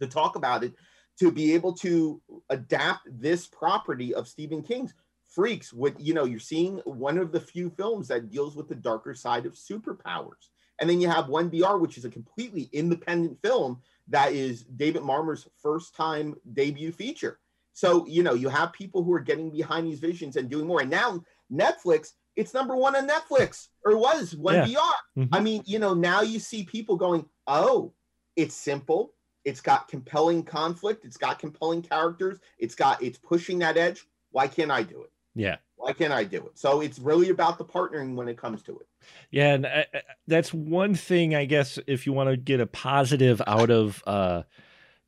to 0.00 0.06
talk 0.06 0.36
about 0.36 0.62
it, 0.62 0.72
to 1.18 1.32
be 1.32 1.52
able 1.54 1.72
to 1.72 2.22
adapt 2.48 3.08
this 3.10 3.48
property 3.48 4.14
of 4.14 4.28
Stephen 4.28 4.62
King's. 4.62 4.94
Freaks, 5.37 5.70
with 5.70 5.95
you 5.99 6.14
know, 6.14 6.24
you're 6.24 6.41
seeing 6.41 6.78
one 6.87 7.18
of 7.18 7.30
the 7.30 7.41
few 7.41 7.68
films 7.68 8.09
that 8.09 8.30
deals 8.30 8.57
with 8.57 8.68
the 8.68 8.74
darker 8.74 9.14
side 9.14 9.45
of 9.45 9.53
superpowers. 9.53 10.49
And 10.80 10.89
then 10.89 10.99
you 10.99 11.09
have 11.09 11.26
1BR, 11.26 11.78
which 11.78 11.99
is 11.99 12.07
a 12.07 12.11
completely 12.11 12.70
independent 12.72 13.39
film 13.43 13.82
that 14.09 14.32
is 14.32 14.64
David 14.64 15.03
Marmor's 15.03 15.47
first 15.62 15.95
time 15.95 16.34
debut 16.55 16.91
feature. 16.91 17.39
So, 17.74 18.07
you 18.07 18.22
know, 18.22 18.32
you 18.32 18.49
have 18.49 18.72
people 18.72 19.05
who 19.05 19.12
are 19.12 19.20
getting 19.20 19.51
behind 19.51 19.87
these 19.87 20.01
visions 20.01 20.37
and 20.37 20.49
doing 20.49 20.66
more. 20.66 20.80
And 20.80 20.91
now 20.91 21.22
Netflix, 21.53 22.12
it's 22.34 22.55
number 22.55 22.74
one 22.74 22.97
on 22.97 23.07
Netflix, 23.07 23.68
or 23.84 23.99
was 23.99 24.34
1BR. 24.34 24.95
Mhm. 25.18 25.28
I 25.32 25.41
mean, 25.41 25.62
you 25.66 25.78
know, 25.78 25.93
now 25.93 26.22
you 26.22 26.39
see 26.39 26.64
people 26.64 26.97
going, 26.97 27.28
oh, 27.47 27.93
it's 28.37 28.55
simple. 28.55 29.12
It's 29.45 29.61
got 29.61 29.89
compelling 29.89 30.45
conflict. 30.45 31.05
It's 31.05 31.18
got 31.18 31.39
compelling 31.39 31.82
characters. 31.82 32.39
It's 32.59 32.74
got, 32.74 33.03
it's 33.03 33.18
pushing 33.18 33.59
that 33.59 33.76
edge. 33.76 34.07
Why 34.30 34.49
can't 34.49 34.70
I 34.70 34.82
do 34.82 35.03
it? 35.03 35.11
Yeah. 35.37 35.57
Why 35.76 35.93
can't 35.93 36.12
I 36.12 36.24
do 36.24 36.39
it? 36.47 36.59
So 36.59 36.80
it's 36.80 36.99
really 36.99 37.28
about 37.28 37.59
the 37.59 37.64
partnering 37.64 38.14
when 38.16 38.26
it 38.28 38.37
comes 38.37 38.62
to 38.64 38.72
it. 38.80 38.87
Yeah, 39.30 39.55
and 39.55 39.66
I, 39.66 39.87
I- 39.95 40.01
that's 40.26 40.53
one 40.53 40.95
thing 40.97 41.34
I 41.37 41.45
guess 41.45 41.78
if 41.87 42.07
you 42.07 42.12
want 42.12 42.30
to 42.30 42.37
get 42.37 42.59
a 42.59 42.66
positive 42.66 43.41
out 43.47 43.70
of 43.70 44.03
uh, 44.07 44.43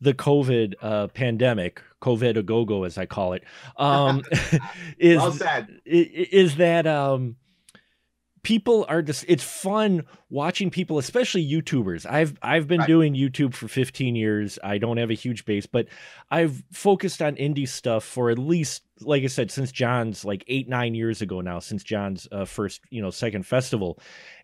the 0.01 0.15
COVID 0.15 0.75
uh, 0.81 1.09
pandemic, 1.09 1.83
COVID 2.03 2.37
a 2.37 2.43
go 2.45 2.65
go 2.65 2.85
as 2.85 2.97
I 2.99 3.07
call 3.07 3.33
it, 3.33 3.43
um, 3.77 4.23
is 4.99 5.17
well 5.17 5.33
said. 5.33 5.81
i- 5.87 5.91
i- 5.91 6.29
is 6.31 6.57
that 6.57 6.87
um 6.87 7.35
people 8.49 8.87
are 8.89 9.03
just 9.03 9.27
it's 9.29 9.45
fun 9.45 10.03
watching 10.31 10.71
people 10.71 10.97
especially 10.99 11.47
youtubers. 11.47 12.07
I've 12.11 12.39
i've 12.41 12.67
been 12.67 12.81
Right. 12.81 12.87
doing 12.87 13.15
youtube 13.15 13.53
for 13.53 13.69
15 13.69 14.17
years. 14.17 14.59
I 14.65 14.79
don't 14.79 14.97
have 14.97 15.11
a 15.11 15.15
huge 15.15 15.45
base 15.45 15.67
but 15.67 15.87
i've 16.31 16.63
focused 16.73 17.21
on 17.21 17.37
indie 17.37 17.69
stuff 17.69 18.05
for 18.05 18.31
at 18.31 18.39
least 18.39 18.85
like 19.03 19.23
i 19.23 19.27
said 19.27 19.51
since 19.51 19.71
john's 19.71 20.25
like 20.25 20.45
eight 20.49 20.67
nine 20.69 20.95
years 20.95 21.21
ago 21.21 21.41
now 21.43 21.59
since 21.59 21.83
john's 21.85 22.27
uh, 22.33 22.47
first 22.47 22.81
you 22.91 23.03
know 23.03 23.11
second 23.11 23.45
festival. 23.45 23.99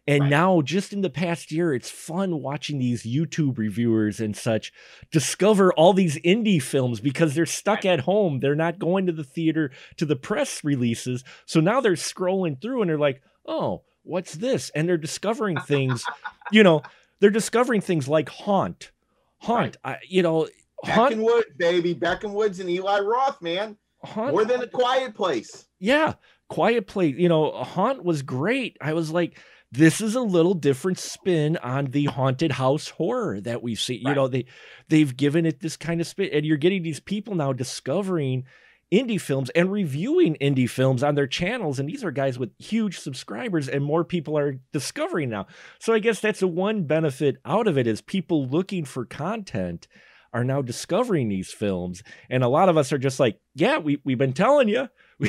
And 0.06 0.24
Right. 0.24 0.30
now 0.30 0.60
just 0.60 0.92
in 0.92 1.00
the 1.00 1.08
past 1.08 1.50
year 1.50 1.72
it's 1.72 1.88
fun 1.90 2.42
watching 2.42 2.78
these 2.78 3.04
youtube 3.04 3.56
reviewers 3.56 4.20
and 4.20 4.36
such 4.36 4.70
discover 5.10 5.72
all 5.72 5.94
these 5.94 6.16
indie 6.20 6.60
films 6.60 7.00
because 7.00 7.34
they're 7.34 7.46
stuck 7.46 7.86
at 7.86 8.00
home. 8.00 8.40
They're 8.40 8.54
not 8.54 8.78
going 8.78 9.06
to 9.06 9.12
the 9.12 9.24
theater 9.24 9.70
to 9.96 10.04
the 10.04 10.16
press 10.16 10.62
releases. 10.62 11.24
So 11.46 11.60
now 11.60 11.80
they're 11.80 11.92
scrolling 11.94 12.60
through 12.60 12.82
and 12.82 12.90
they're 12.90 12.98
like 12.98 13.22
oh 13.46 13.82
what's 14.04 14.34
this 14.34 14.70
and 14.70 14.88
they're 14.88 14.96
discovering 14.96 15.58
things 15.60 16.04
you 16.52 16.62
know 16.62 16.82
they're 17.20 17.30
discovering 17.30 17.80
things 17.80 18.06
like 18.08 18.28
haunt 18.28 18.90
haunt 19.38 19.76
I, 19.84 19.98
you 20.08 20.22
know 20.22 20.48
haunt, 20.84 21.14
Beckenwood, 21.16 21.42
baby. 21.58 21.94
Beck 21.94 22.24
and 22.24 22.34
Woods 22.34 22.60
and 22.60 22.68
Eli 22.70 23.00
Roth, 23.00 23.40
man. 23.42 23.76
haunt 24.02 24.32
More 24.32 24.44
than 24.44 24.62
a 24.62 24.66
quiet 24.68 25.14
place. 25.14 25.66
yeah 25.78 26.14
quiet 26.48 26.86
place 26.86 27.14
you 27.16 27.28
know 27.28 27.50
haunt 27.52 28.04
was 28.04 28.20
great 28.22 28.76
i 28.82 28.92
was 28.92 29.10
like 29.10 29.38
this 29.72 30.00
is 30.02 30.14
a 30.14 30.20
little 30.20 30.52
different 30.54 30.98
spin 30.98 31.56
on 31.56 31.86
the 31.86 32.04
haunted 32.04 32.52
house 32.52 32.88
horror 32.90 33.40
that 33.40 33.62
we 33.62 33.74
see 33.74 33.94
you 33.96 34.06
Right. 34.08 34.14
know 34.16 34.28
they 34.28 34.44
they've 34.88 35.16
given 35.16 35.46
it 35.46 35.60
this 35.60 35.76
kind 35.78 36.00
of 36.02 36.06
spin 36.06 36.28
and 36.32 36.44
you're 36.44 36.58
getting 36.58 36.82
these 36.82 37.00
people 37.00 37.34
now 37.34 37.52
discovering 37.54 38.44
indie 38.92 39.20
films 39.20 39.50
and 39.50 39.70
reviewing 39.70 40.36
indie 40.40 40.68
films 40.68 41.02
on 41.02 41.14
their 41.14 41.26
channels 41.26 41.78
and 41.78 41.88
these 41.88 42.04
are 42.04 42.10
guys 42.10 42.38
with 42.38 42.50
huge 42.58 42.98
subscribers 42.98 43.68
and 43.68 43.84
more 43.84 44.04
people 44.04 44.38
are 44.38 44.58
discovering 44.72 45.28
now 45.28 45.46
so 45.78 45.92
i 45.92 45.98
guess 45.98 46.20
that's 46.20 46.42
a 46.42 46.48
one 46.48 46.84
benefit 46.84 47.36
out 47.44 47.66
of 47.66 47.78
it 47.78 47.86
is 47.86 48.00
people 48.00 48.46
looking 48.46 48.84
for 48.84 49.04
content 49.04 49.88
are 50.32 50.44
now 50.44 50.60
discovering 50.60 51.28
these 51.28 51.52
films 51.52 52.02
and 52.28 52.42
a 52.42 52.48
lot 52.48 52.68
of 52.68 52.76
us 52.76 52.92
are 52.92 52.98
just 52.98 53.20
like 53.20 53.38
yeah 53.54 53.78
we, 53.78 54.00
we've 54.04 54.18
been 54.18 54.32
telling 54.32 54.68
you 54.68 54.88
we, 55.18 55.28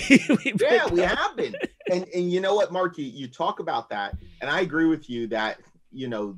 Yeah, 0.59 0.87
we 0.87 1.01
have 1.01 1.35
been. 1.35 1.55
And 1.91 2.07
and 2.13 2.31
you 2.31 2.41
know 2.41 2.55
what, 2.55 2.71
Mark, 2.71 2.97
you, 2.97 3.05
you 3.05 3.27
talk 3.27 3.59
about 3.59 3.89
that, 3.89 4.17
and 4.41 4.49
I 4.49 4.61
agree 4.61 4.85
with 4.87 5.09
you 5.09 5.27
that 5.27 5.59
you 5.91 6.07
know 6.07 6.35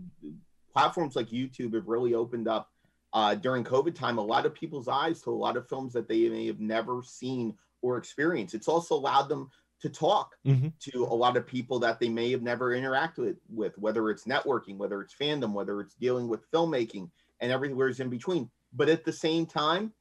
platforms 0.74 1.15
like 1.15 1.30
YouTube 1.30 1.74
have 1.74 1.88
really 1.88 2.13
opened 2.13 2.47
up 2.47 2.70
uh, 3.18 3.34
during 3.34 3.63
COVID 3.63 3.95
time 3.95 4.20
a 4.20 4.22
lot 4.22 4.45
of 4.45 4.53
people's 4.53 4.88
eyes 4.88 5.24
to 5.24 5.32
a 5.32 5.41
lot 5.45 5.57
of 5.57 5.68
films 5.68 5.91
that 5.93 6.07
they 6.07 6.30
may 6.30 6.45
have 6.45 6.59
never 6.59 7.01
seen 7.01 7.57
or 7.82 7.97
experienced. 7.97 8.53
It's 8.53 8.68
also 8.68 8.93
allowed 8.93 9.28
them 9.28 9.49
to 9.82 9.89
talk 9.89 10.36
Mhm. 10.45 10.72
to 10.91 11.03
a 11.03 11.18
lot 11.24 11.36
of 11.36 11.47
people 11.47 11.80
that 11.80 11.99
they 11.99 12.09
may 12.09 12.30
have 12.30 12.43
never 12.43 12.76
interacted 12.78 13.38
with, 13.49 13.76
whether 13.80 14.11
it's 14.11 14.26
networking, 14.26 14.78
whether 14.78 15.01
it's 15.01 15.15
fandom, 15.15 15.53
whether 15.53 15.82
it's 15.82 15.95
dealing 15.95 16.28
with 16.28 16.49
filmmaking, 16.51 17.09
and 17.39 17.51
everywhere's 17.51 17.99
in 17.99 18.09
between. 18.11 18.51
But 18.72 18.88
at 18.88 19.03
the 19.03 19.13
same 19.13 19.47
time, 19.47 19.93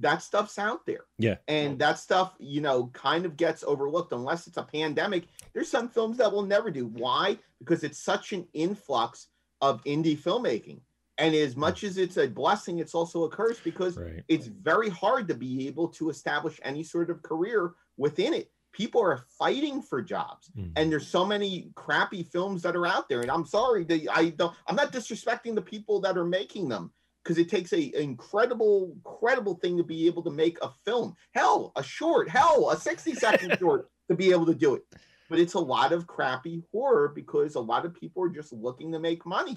that 0.00 0.22
stuff's 0.22 0.58
out 0.58 0.86
there. 0.86 1.04
Yeah. 1.18 1.36
And 1.46 1.78
that 1.80 1.98
stuff, 1.98 2.34
you 2.38 2.62
know, 2.62 2.86
kind 2.94 3.26
of 3.26 3.36
gets 3.36 3.62
overlooked 3.62 4.12
unless 4.12 4.46
it's 4.46 4.56
a 4.56 4.62
pandemic. 4.62 5.24
There's 5.52 5.70
some 5.70 5.90
films 5.90 6.16
that 6.16 6.32
will 6.32 6.46
never 6.46 6.70
do. 6.70 6.86
Why? 6.86 7.38
Because 7.58 7.84
it's 7.84 7.98
such 7.98 8.32
an 8.32 8.48
influx 8.54 9.28
of 9.60 9.84
indie 9.84 10.18
filmmaking. 10.18 10.80
And 11.18 11.34
as 11.34 11.54
much 11.56 11.84
as 11.84 11.96
it's 11.96 12.16
a 12.16 12.26
blessing, 12.26 12.78
it's 12.80 12.94
also 12.94 13.24
a 13.24 13.28
curse 13.30 13.60
because 13.60 13.96
right 13.96 14.24
it's 14.28 14.46
very 14.46 14.88
hard 14.90 15.28
to 15.28 15.34
be 15.34 15.66
able 15.68 15.88
to 15.88 16.10
establish 16.10 16.58
any 16.64 16.82
sort 16.82 17.08
of 17.10 17.22
career 17.22 17.74
within 17.96 18.34
it. 18.34 18.50
People 18.72 19.00
are 19.00 19.24
fighting 19.38 19.80
for 19.80 20.02
jobs, 20.02 20.50
Mhm. 20.58 20.72
and 20.74 20.90
there's 20.90 21.06
so 21.06 21.24
many 21.24 21.70
crappy 21.76 22.24
films 22.24 22.62
that 22.62 22.74
are 22.74 22.86
out 22.86 23.08
there. 23.08 23.20
And 23.20 23.30
I'm 23.30 23.46
sorry, 23.46 23.84
that 23.84 24.06
I 24.12 24.30
don't. 24.30 24.52
I'm 24.66 24.74
not 24.74 24.92
disrespecting 24.92 25.54
the 25.54 25.62
people 25.62 26.00
that 26.00 26.18
are 26.18 26.24
making 26.24 26.68
them 26.68 26.92
because 27.22 27.38
it 27.38 27.48
takes 27.48 27.72
a 27.72 28.02
incredible, 28.02 28.90
incredible 28.96 29.54
thing 29.54 29.76
to 29.76 29.84
be 29.84 30.06
able 30.08 30.24
to 30.24 30.30
make 30.30 30.58
a 30.62 30.70
film. 30.84 31.14
Hell, 31.34 31.70
a 31.76 31.82
short. 31.84 32.28
Hell, 32.28 32.70
a 32.70 32.76
60 32.76 33.14
second 33.14 33.56
short. 33.60 33.88
to 34.10 34.14
be 34.16 34.32
able 34.32 34.44
to 34.46 34.54
do 34.54 34.74
it. 34.74 34.84
But 35.30 35.38
it's 35.38 35.54
a 35.54 35.58
lot 35.60 35.92
of 35.92 36.06
crappy 36.06 36.62
horror 36.72 37.08
because 37.08 37.54
a 37.54 37.60
lot 37.60 37.86
of 37.86 37.94
people 37.94 38.22
are 38.22 38.28
just 38.28 38.52
looking 38.52 38.92
to 38.92 38.98
make 38.98 39.24
money. 39.24 39.56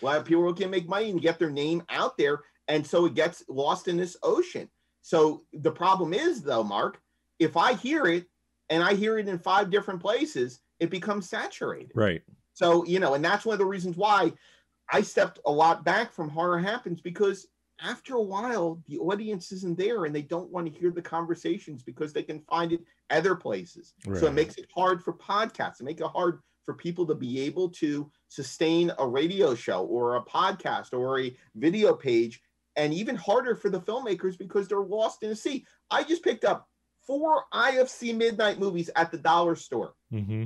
A 0.00 0.04
lot 0.04 0.18
of 0.18 0.24
people 0.24 0.54
to 0.54 0.68
make 0.68 0.88
money 0.88 1.10
and 1.10 1.20
get 1.20 1.38
their 1.38 1.50
name 1.50 1.82
out 1.88 2.16
there. 2.16 2.40
And 2.68 2.86
so 2.86 3.06
it 3.06 3.14
gets 3.14 3.44
lost 3.48 3.88
in 3.88 3.96
this 3.96 4.16
ocean. 4.22 4.68
So 5.02 5.42
the 5.52 5.70
problem 5.70 6.14
is, 6.14 6.42
though, 6.42 6.64
Mark, 6.64 7.00
if 7.38 7.56
I 7.56 7.74
hear 7.74 8.06
it 8.06 8.26
and 8.70 8.82
I 8.82 8.94
hear 8.94 9.18
it 9.18 9.28
in 9.28 9.38
five 9.38 9.70
different 9.70 10.00
places, 10.00 10.60
it 10.80 10.90
becomes 10.90 11.28
saturated. 11.28 11.92
Right. 11.94 12.22
So, 12.54 12.84
you 12.84 13.00
know, 13.00 13.14
and 13.14 13.24
that's 13.24 13.44
one 13.44 13.54
of 13.54 13.58
the 13.58 13.66
reasons 13.66 13.96
why 13.96 14.32
I 14.90 15.02
stepped 15.02 15.40
a 15.44 15.52
lot 15.52 15.84
back 15.84 16.12
from 16.12 16.28
Horror 16.28 16.58
Happens 16.58 17.00
because 17.00 17.48
after 17.82 18.14
a 18.14 18.22
while, 18.22 18.80
the 18.86 18.98
audience 18.98 19.52
isn't 19.52 19.76
there 19.76 20.04
and 20.04 20.14
they 20.14 20.22
don't 20.22 20.50
want 20.50 20.72
to 20.72 20.78
hear 20.78 20.90
the 20.90 21.02
conversations 21.02 21.82
because 21.82 22.12
they 22.12 22.22
can 22.22 22.40
find 22.40 22.72
it 22.72 22.80
other 23.10 23.34
places. 23.34 23.94
Right. 24.06 24.18
So 24.18 24.26
it 24.26 24.32
makes 24.32 24.56
it 24.56 24.66
hard 24.74 25.02
for 25.02 25.12
podcasts. 25.12 25.80
It 25.80 25.84
makes 25.84 26.00
it 26.00 26.06
hard 26.06 26.40
for 26.64 26.74
people 26.74 27.06
to 27.06 27.14
be 27.14 27.40
able 27.40 27.68
to 27.68 28.10
sustain 28.28 28.90
a 28.98 29.06
radio 29.06 29.54
show 29.54 29.84
or 29.84 30.16
a 30.16 30.24
podcast 30.24 30.92
or 30.92 31.20
a 31.20 31.36
video 31.54 31.94
page, 31.94 32.40
and 32.76 32.92
even 32.92 33.16
harder 33.16 33.54
for 33.54 33.70
the 33.70 33.80
filmmakers 33.80 34.36
because 34.36 34.68
they're 34.68 34.80
lost 34.80 35.22
in 35.22 35.28
the 35.28 35.36
sea. 35.36 35.64
I 35.90 36.02
just 36.02 36.24
picked 36.24 36.44
up 36.44 36.68
four 37.06 37.44
IFC 37.52 38.16
midnight 38.16 38.58
movies 38.58 38.90
at 38.96 39.10
the 39.10 39.18
dollar 39.18 39.56
store. 39.56 39.94
Mm-hmm. 40.12 40.44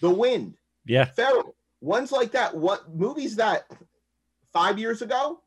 The 0.00 0.10
Wind, 0.10 0.56
yeah, 0.86 1.04
Feral, 1.04 1.56
ones 1.80 2.12
like 2.12 2.32
that. 2.32 2.56
What 2.56 2.94
movies 2.94 3.36
that 3.36 3.70
five 4.52 4.78
years 4.78 5.02
ago 5.02 5.40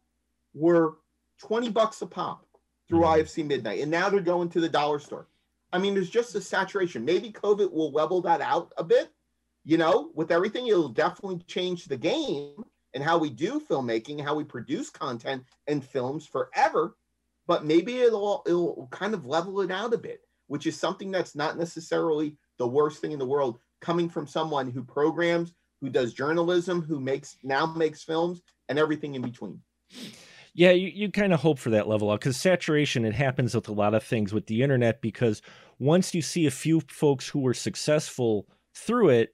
were 0.53 0.97
20 1.39 1.70
bucks 1.70 2.01
a 2.01 2.05
pop 2.05 2.45
through 2.88 3.01
mm-hmm. 3.01 3.22
IFC 3.22 3.45
Midnight, 3.45 3.80
and 3.80 3.89
now 3.89 4.09
they're 4.09 4.20
going 4.20 4.49
to 4.49 4.59
the 4.59 4.70
dollar 4.70 4.99
store. 4.99 5.28
I 5.74 5.78
mean, 5.78 5.93
there's 5.93 6.09
just 6.09 6.36
a 6.36 6.41
saturation. 6.41 7.05
Maybe 7.05 7.32
COVID 7.32 7.72
will 7.72 7.91
level 7.91 8.22
that 8.22 8.41
out 8.41 8.74
a 8.78 8.84
bit. 8.84 9.09
You 9.64 9.78
know, 9.78 10.12
with 10.16 10.32
everything, 10.32 10.68
it'll 10.68 10.89
definitely 10.89 11.39
change 11.47 11.86
the 11.86 11.97
game 11.97 12.64
and 12.93 13.03
how 13.03 13.18
we 13.18 13.30
do 13.30 13.59
filmmaking, 13.59 14.22
how 14.22 14.36
we 14.36 14.43
produce 14.43 14.89
content 14.89 15.43
and 15.68 15.84
films 15.84 16.26
forever. 16.26 16.95
But 17.47 17.66
maybe 17.66 17.99
it'll 17.99 18.43
it'll 18.45 18.88
kind 18.91 19.14
of 19.14 19.26
level 19.26 19.62
it 19.62 19.72
out 19.72 19.93
a 19.93 19.97
bit, 19.97 20.22
which 20.47 20.68
is 20.68 20.80
something 20.80 21.12
that's 21.12 21.36
not 21.36 21.57
necessarily 21.57 22.36
the 22.57 22.68
worst 22.68 23.01
thing 23.01 23.12
in 23.12 23.20
the 23.20 23.26
world 23.26 23.59
coming 23.82 24.09
from 24.09 24.28
someone 24.28 24.70
who 24.70 24.84
programs, 24.84 25.53
who 25.82 25.89
does 25.89 26.14
journalism, 26.14 26.82
who 26.82 26.99
makes 26.99 27.38
now 27.43 27.66
makes 27.66 28.03
films 28.03 28.41
and 28.70 28.80
everything 28.80 29.16
in 29.16 29.22
between. 29.22 29.59
Yeah, 30.53 30.72
you, 30.72 30.89
you 30.89 31.12
kind 31.12 31.34
of 31.34 31.39
hope 31.39 31.59
for 31.59 31.70
that 31.70 31.88
level 31.88 32.09
up 32.09 32.20
because 32.20 32.38
saturation, 32.38 33.05
it 33.05 33.16
happens 33.16 33.55
with 33.55 33.70
a 33.70 33.74
lot 33.74 33.93
of 33.93 34.03
things 34.03 34.34
with 34.34 34.47
the 34.47 34.62
internet 34.62 35.01
because 35.01 35.41
once 35.80 36.14
you 36.14 36.22
see 36.22 36.45
a 36.45 36.51
few 36.51 36.82
folks 36.82 37.28
who 37.28 37.39
were 37.39 37.53
successful 37.53 38.47
through 38.76 39.09
it, 39.09 39.34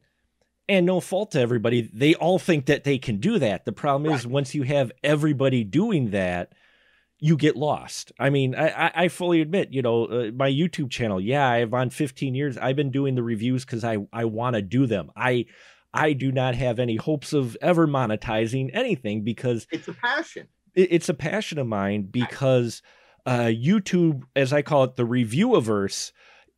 and 0.70 0.86
no 0.86 1.00
fault 1.00 1.32
to 1.32 1.40
everybody, 1.40 1.90
they 1.94 2.16
all 2.16 2.40
think 2.40 2.66
that 2.66 2.84
they 2.84 2.98
can 2.98 3.18
do 3.18 3.40
that. 3.40 3.66
The 3.66 3.72
problem 3.72 4.12
right. 4.12 4.20
is 4.20 4.28
once 4.28 4.54
you 4.54 4.64
have 4.64 4.92
everybody 5.04 5.64
doing 5.64 6.12
that, 6.12 6.54
you 7.20 7.36
get 7.36 7.56
lost. 7.56 8.12
I 8.20 8.30
mean, 8.30 8.54
I, 8.54 8.92
I 8.94 9.08
fully 9.08 9.42
admit, 9.42 9.74
you 9.74 9.82
know, 9.82 10.06
uh, 10.06 10.32
my 10.34 10.52
YouTube 10.52 10.92
channel, 10.92 11.20
yeah, 11.20 11.50
I've 11.50 11.74
on 11.74 11.90
15 11.90 12.36
years. 12.36 12.58
I've 12.58 12.76
been 12.76 12.92
doing 12.92 13.16
the 13.16 13.24
reviews 13.24 13.66
because 13.66 13.84
I, 13.84 13.98
I 14.14 14.26
want 14.26 14.56
to 14.56 14.62
do 14.62 14.86
them. 14.86 15.12
I 15.16 15.46
I 15.94 16.14
do 16.14 16.32
not 16.32 16.54
have 16.54 16.78
any 16.80 16.98
hopes 16.98 17.34
of 17.34 17.58
ever 17.60 17.88
monetizing 17.88 18.70
anything 18.74 19.24
because 19.24 19.66
it's 19.72 19.88
a 19.88 19.94
passion 19.94 20.48
it, 20.78 20.90
it's 20.92 21.10
a 21.10 21.14
passion 21.14 21.58
of 21.58 21.68
mine 21.68 22.04
because 22.04 22.82
uh, 23.26 23.52
YouTube, 23.52 24.24
as 24.36 24.54
I 24.54 24.62
call 24.62 24.86
it, 24.86 24.96
the 24.96 25.06
reviewiverse, 25.06 26.14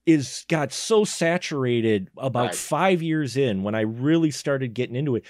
is 0.05 0.45
got 0.47 0.71
so 0.71 1.03
saturated 1.03 2.09
about 2.17 2.47
right. 2.47 2.55
five 2.55 3.01
years 3.01 3.37
in 3.37 3.63
when 3.63 3.75
I 3.75 3.81
really 3.81 4.31
started 4.31 4.73
getting 4.73 4.95
into 4.95 5.15
it. 5.15 5.25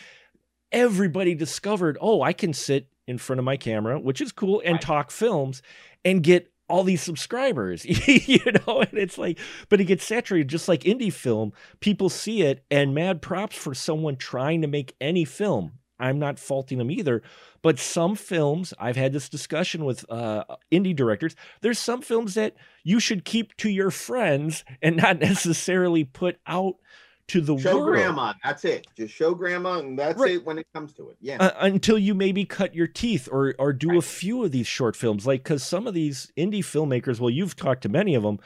Everybody 0.71 1.35
discovered, 1.35 1.97
oh, 1.99 2.21
I 2.21 2.33
can 2.33 2.53
sit 2.53 2.87
in 3.07 3.17
front 3.17 3.39
of 3.39 3.45
my 3.45 3.57
camera, 3.57 3.99
which 3.99 4.21
is 4.21 4.31
cool, 4.31 4.61
and 4.63 4.73
right. 4.73 4.81
talk 4.81 5.11
films 5.11 5.61
and 6.05 6.23
get 6.23 6.51
all 6.69 6.83
these 6.83 7.01
subscribers, 7.01 7.83
you 8.07 8.39
know, 8.45 8.81
and 8.81 8.93
it's 8.93 9.17
like, 9.17 9.39
but 9.69 9.81
it 9.81 9.85
gets 9.85 10.05
saturated 10.05 10.47
just 10.47 10.67
like 10.67 10.81
indie 10.81 11.11
film. 11.11 11.51
People 11.79 12.09
see 12.09 12.43
it, 12.43 12.63
and 12.69 12.93
mad 12.93 13.21
props 13.21 13.55
for 13.55 13.73
someone 13.73 14.15
trying 14.15 14.61
to 14.61 14.67
make 14.67 14.95
any 15.01 15.25
film. 15.25 15.73
I'm 15.99 16.19
not 16.19 16.39
faulting 16.39 16.77
them 16.77 16.91
either. 16.91 17.21
But 17.61 17.79
some 17.79 18.15
films, 18.15 18.73
I've 18.79 18.95
had 18.95 19.11
this 19.11 19.29
discussion 19.29 19.83
with 19.85 20.09
uh, 20.09 20.45
indie 20.71 20.95
directors, 20.95 21.35
there's 21.61 21.79
some 21.79 22.01
films 22.01 22.35
that 22.35 22.55
you 22.83 22.99
should 22.99 23.25
keep 23.25 23.55
to 23.57 23.69
your 23.69 23.91
friends 23.91 24.63
and 24.81 24.97
not 24.97 25.19
necessarily 25.19 26.03
put 26.03 26.37
out 26.47 26.75
to 27.27 27.41
the 27.41 27.57
show 27.59 27.77
world. 27.77 27.93
grandma. 27.93 28.33
That's 28.43 28.65
it. 28.65 28.87
Just 28.97 29.13
show 29.13 29.35
grandma, 29.35 29.79
and 29.79 29.99
that's 29.99 30.19
right. 30.19 30.31
it 30.31 30.45
when 30.45 30.57
it 30.57 30.65
comes 30.73 30.93
to 30.93 31.09
it. 31.09 31.17
Yeah. 31.21 31.37
Uh, 31.39 31.51
until 31.59 31.97
you 31.97 32.15
maybe 32.15 32.43
cut 32.43 32.73
your 32.73 32.87
teeth 32.87 33.29
or 33.31 33.53
or 33.59 33.71
do 33.71 33.89
right. 33.89 33.97
a 33.99 34.01
few 34.01 34.43
of 34.43 34.51
these 34.51 34.65
short 34.65 34.95
films, 34.95 35.27
like 35.27 35.43
because 35.43 35.63
some 35.63 35.85
of 35.85 35.93
these 35.93 36.31
indie 36.35 36.63
filmmakers, 36.63 37.19
well, 37.19 37.29
you've 37.29 37.55
talked 37.55 37.83
to 37.83 37.89
many 37.89 38.15
of 38.15 38.23
them. 38.23 38.39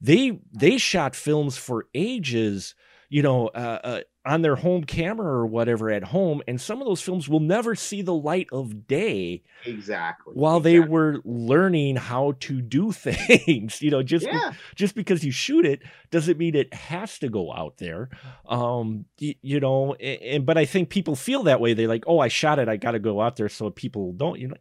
They 0.00 0.40
they 0.52 0.76
shot 0.76 1.14
films 1.14 1.56
for 1.56 1.86
ages 1.94 2.74
you 3.08 3.22
know, 3.22 3.48
uh, 3.48 3.78
uh, 3.84 4.00
on 4.26 4.42
their 4.42 4.56
home 4.56 4.82
camera 4.84 5.28
or 5.28 5.46
whatever 5.46 5.88
at 5.90 6.02
home, 6.02 6.42
and 6.48 6.60
some 6.60 6.80
of 6.82 6.86
those 6.86 7.00
films 7.00 7.28
will 7.28 7.40
never 7.40 7.74
see 7.76 8.02
the 8.02 8.14
light 8.14 8.48
of 8.50 8.88
day. 8.88 9.42
Exactly. 9.64 10.34
While 10.34 10.56
exactly. 10.56 10.72
they 10.72 10.80
were 10.80 11.20
learning 11.24 11.96
how 11.96 12.34
to 12.40 12.60
do 12.60 12.92
things, 12.92 13.80
you 13.80 13.90
know, 13.90 14.02
just 14.02 14.26
yeah. 14.26 14.50
be, 14.50 14.56
just 14.74 14.94
because 14.94 15.24
you 15.24 15.30
shoot 15.30 15.64
it 15.64 15.82
doesn't 16.10 16.38
mean 16.38 16.56
it 16.56 16.74
has 16.74 17.18
to 17.20 17.28
go 17.28 17.52
out 17.52 17.78
there. 17.78 18.10
Um, 18.48 19.04
you, 19.18 19.34
you 19.42 19.60
know, 19.60 19.94
and, 19.94 20.22
and 20.22 20.46
but 20.46 20.58
I 20.58 20.64
think 20.64 20.90
people 20.90 21.14
feel 21.14 21.44
that 21.44 21.60
way. 21.60 21.74
they're 21.74 21.88
like, 21.88 22.04
oh, 22.06 22.18
I 22.18 22.28
shot 22.28 22.58
it, 22.58 22.68
I 22.68 22.76
got 22.76 22.92
to 22.92 22.98
go 22.98 23.20
out 23.20 23.36
there 23.36 23.48
so 23.48 23.70
people 23.70 24.12
don't, 24.12 24.40
you 24.40 24.48
know. 24.48 24.56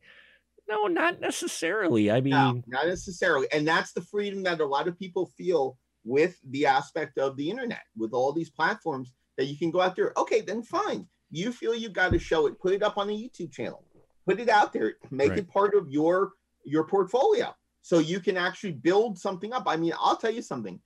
No, 0.68 0.88
not 0.88 1.22
necessarily. 1.22 2.10
I 2.10 2.22
mean, 2.22 2.32
no, 2.32 2.62
not 2.68 2.88
necessarily, 2.88 3.48
and 3.52 3.68
that's 3.68 3.94
the 3.94 4.02
freedom 4.02 4.44
that 4.44 4.60
a 4.60 4.66
lot 4.66 4.88
of 4.88 4.98
people 4.98 5.32
feel 5.38 5.78
with 6.04 6.40
the 6.50 6.66
aspect 6.66 7.18
of 7.20 7.36
the 7.36 7.50
internet, 7.50 7.82
with 7.96 8.14
all 8.14 8.32
these 8.32 8.50
platforms 8.50 9.14
that 9.38 9.46
you 9.46 9.58
can 9.58 9.72
go 9.72 9.82
out 9.82 9.96
there. 9.96 10.14
Okay, 10.18 10.42
then 10.42 10.64
fine. 10.64 11.08
You 11.32 11.52
feel 11.52 11.76
you 11.76 11.90
got 11.90 12.12
to 12.12 12.20
show 12.20 12.48
it, 12.48 12.60
put 12.60 12.74
it 12.74 12.84
up 12.84 12.98
on 12.98 13.10
a 13.10 13.14
YouTube 13.14 13.52
channel, 13.52 13.84
put 14.26 14.40
it 14.40 14.50
out 14.50 14.74
there, 14.74 14.96
make 15.12 15.32
right. 15.32 15.40
it 15.40 15.50
part 15.50 15.76
of 15.76 15.90
your 15.90 16.34
your 16.64 16.86
portfolio, 16.86 17.54
so 17.82 18.00
you 18.00 18.20
can 18.20 18.38
actually 18.38 18.72
build 18.72 19.20
something 19.20 19.54
up. 19.54 19.64
I 19.68 19.76
mean, 19.78 19.94
I'll 20.00 20.18
tell 20.18 20.32
you 20.32 20.42
something. 20.42 20.80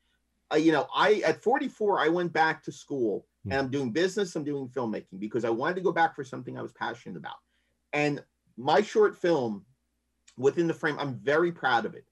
Uh, 0.52 0.58
you 0.58 0.72
know, 0.72 0.88
I 0.94 1.22
at 1.26 1.44
44, 1.44 2.00
I 2.00 2.08
went 2.08 2.34
back 2.34 2.64
to 2.64 2.72
school 2.72 3.28
and 3.46 3.54
I'm 3.54 3.70
doing 3.70 3.92
business. 3.92 4.36
I'm 4.36 4.44
doing 4.44 4.68
filmmaking 4.68 5.20
because 5.20 5.46
I 5.46 5.50
wanted 5.50 5.76
to 5.76 5.82
go 5.82 5.92
back 5.92 6.16
for 6.16 6.24
something 6.24 6.58
I 6.58 6.62
was 6.62 6.74
passionate 6.74 7.18
about. 7.18 7.36
And 7.94 8.24
my 8.58 8.82
short 8.82 9.16
film, 9.16 9.66
within 10.38 10.68
the 10.68 10.74
frame, 10.74 10.98
I'm 11.00 11.16
very 11.16 11.52
proud 11.52 11.86
of 11.86 11.94
it 11.96 12.06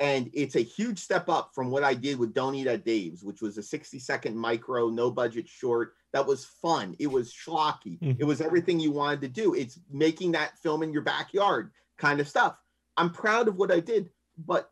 and 0.00 0.30
it's 0.32 0.56
a 0.56 0.60
huge 0.60 0.98
step 0.98 1.28
up 1.28 1.52
from 1.54 1.70
what 1.70 1.84
I 1.84 1.94
did 1.94 2.18
with 2.18 2.34
Don't 2.34 2.54
Eat 2.54 2.66
at 2.66 2.84
Dave's, 2.84 3.22
which 3.22 3.40
was 3.40 3.58
a 3.58 3.62
60 3.62 3.98
second 3.98 4.36
micro, 4.36 4.88
no 4.88 5.10
budget 5.10 5.48
short. 5.48 5.94
That 6.12 6.26
was 6.26 6.44
fun. 6.44 6.96
It 6.98 7.06
was 7.06 7.32
schlocky. 7.32 7.98
Mm-hmm. 8.00 8.20
It 8.20 8.24
was 8.24 8.40
everything 8.40 8.80
you 8.80 8.90
wanted 8.90 9.20
to 9.22 9.28
do. 9.28 9.54
It's 9.54 9.78
making 9.90 10.32
that 10.32 10.58
film 10.58 10.82
in 10.82 10.92
your 10.92 11.02
backyard 11.02 11.70
kind 11.96 12.20
of 12.20 12.28
stuff. 12.28 12.56
I'm 12.96 13.10
proud 13.10 13.48
of 13.48 13.56
what 13.56 13.72
I 13.72 13.80
did, 13.80 14.10
but 14.46 14.70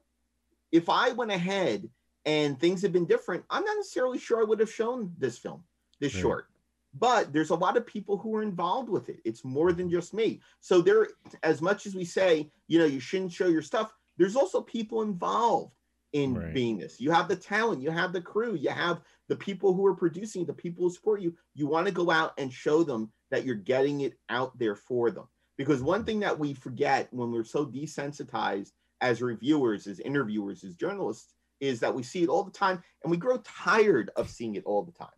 if 0.70 0.88
I 0.88 1.10
went 1.10 1.30
ahead 1.30 1.88
and 2.24 2.58
things 2.58 2.82
had 2.82 2.92
been 2.92 3.06
different, 3.06 3.44
I'm 3.50 3.64
not 3.64 3.76
necessarily 3.76 4.18
sure 4.18 4.40
I 4.40 4.44
would 4.44 4.60
have 4.60 4.72
shown 4.72 5.12
this 5.18 5.38
film, 5.38 5.62
this 6.00 6.14
right. 6.14 6.20
short. 6.20 6.46
But 6.94 7.32
there's 7.32 7.50
a 7.50 7.54
lot 7.54 7.76
of 7.76 7.86
people 7.86 8.18
who 8.18 8.34
are 8.36 8.42
involved 8.42 8.88
with 8.88 9.08
it. 9.08 9.20
It's 9.24 9.44
more 9.44 9.72
than 9.72 9.90
just 9.90 10.12
me. 10.12 10.40
So 10.60 10.82
there, 10.82 11.08
as 11.42 11.62
much 11.62 11.86
as 11.86 11.94
we 11.94 12.04
say, 12.04 12.50
you 12.68 12.78
know, 12.78 12.84
you 12.84 13.00
shouldn't 13.00 13.32
show 13.32 13.48
your 13.48 13.62
stuff, 13.62 13.92
there's 14.18 14.36
also 14.36 14.60
people 14.60 15.02
involved 15.02 15.72
in 16.12 16.34
right. 16.34 16.54
being 16.54 16.78
this. 16.78 17.00
You 17.00 17.10
have 17.10 17.28
the 17.28 17.36
talent, 17.36 17.82
you 17.82 17.90
have 17.90 18.12
the 18.12 18.20
crew, 18.20 18.54
you 18.54 18.70
have 18.70 19.00
the 19.28 19.36
people 19.36 19.72
who 19.72 19.86
are 19.86 19.94
producing, 19.94 20.44
the 20.44 20.52
people 20.52 20.84
who 20.84 20.90
support 20.90 21.20
you. 21.20 21.34
You 21.54 21.66
want 21.66 21.86
to 21.86 21.92
go 21.92 22.10
out 22.10 22.32
and 22.38 22.52
show 22.52 22.82
them 22.82 23.10
that 23.30 23.44
you're 23.44 23.54
getting 23.54 24.02
it 24.02 24.14
out 24.28 24.58
there 24.58 24.76
for 24.76 25.10
them. 25.10 25.24
Because 25.56 25.82
one 25.82 26.04
thing 26.04 26.20
that 26.20 26.38
we 26.38 26.54
forget 26.54 27.08
when 27.12 27.30
we're 27.30 27.44
so 27.44 27.64
desensitized 27.66 28.72
as 29.00 29.22
reviewers, 29.22 29.86
as 29.86 30.00
interviewers, 30.00 30.64
as 30.64 30.74
journalists, 30.74 31.34
is 31.60 31.80
that 31.80 31.94
we 31.94 32.02
see 32.02 32.22
it 32.22 32.28
all 32.28 32.42
the 32.42 32.50
time 32.50 32.82
and 33.02 33.10
we 33.10 33.16
grow 33.16 33.38
tired 33.38 34.10
of 34.16 34.28
seeing 34.28 34.56
it 34.56 34.64
all 34.64 34.82
the 34.82 34.92
time. 34.92 35.08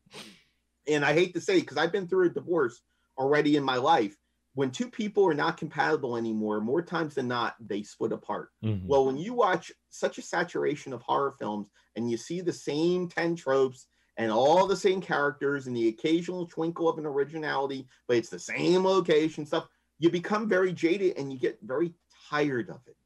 And 0.86 1.04
I 1.04 1.14
hate 1.14 1.34
to 1.34 1.40
say, 1.40 1.56
it, 1.56 1.60
because 1.60 1.78
I've 1.78 1.92
been 1.92 2.06
through 2.06 2.26
a 2.26 2.30
divorce 2.30 2.82
already 3.16 3.56
in 3.56 3.64
my 3.64 3.76
life, 3.76 4.16
when 4.54 4.70
two 4.70 4.88
people 4.88 5.26
are 5.26 5.34
not 5.34 5.56
compatible 5.56 6.16
anymore, 6.16 6.60
more 6.60 6.82
times 6.82 7.14
than 7.14 7.28
not, 7.28 7.56
they 7.60 7.82
split 7.82 8.12
apart. 8.12 8.50
Mm-hmm. 8.64 8.86
Well, 8.86 9.04
when 9.04 9.16
you 9.16 9.34
watch 9.34 9.72
such 9.90 10.18
a 10.18 10.22
saturation 10.22 10.92
of 10.92 11.02
horror 11.02 11.34
films 11.38 11.70
and 11.96 12.10
you 12.10 12.16
see 12.16 12.40
the 12.40 12.52
same 12.52 13.08
10 13.08 13.34
tropes 13.34 13.88
and 14.16 14.30
all 14.30 14.66
the 14.66 14.76
same 14.76 15.00
characters 15.00 15.66
and 15.66 15.76
the 15.76 15.88
occasional 15.88 16.46
twinkle 16.46 16.88
of 16.88 16.98
an 16.98 17.06
originality, 17.06 17.88
but 18.06 18.16
it's 18.16 18.28
the 18.28 18.38
same 18.38 18.84
location 18.84 19.44
stuff, 19.44 19.66
you 19.98 20.08
become 20.08 20.48
very 20.48 20.72
jaded 20.72 21.18
and 21.18 21.32
you 21.32 21.38
get 21.38 21.58
very 21.62 21.92
tired 22.30 22.70
of 22.70 22.80
it. 22.86 22.96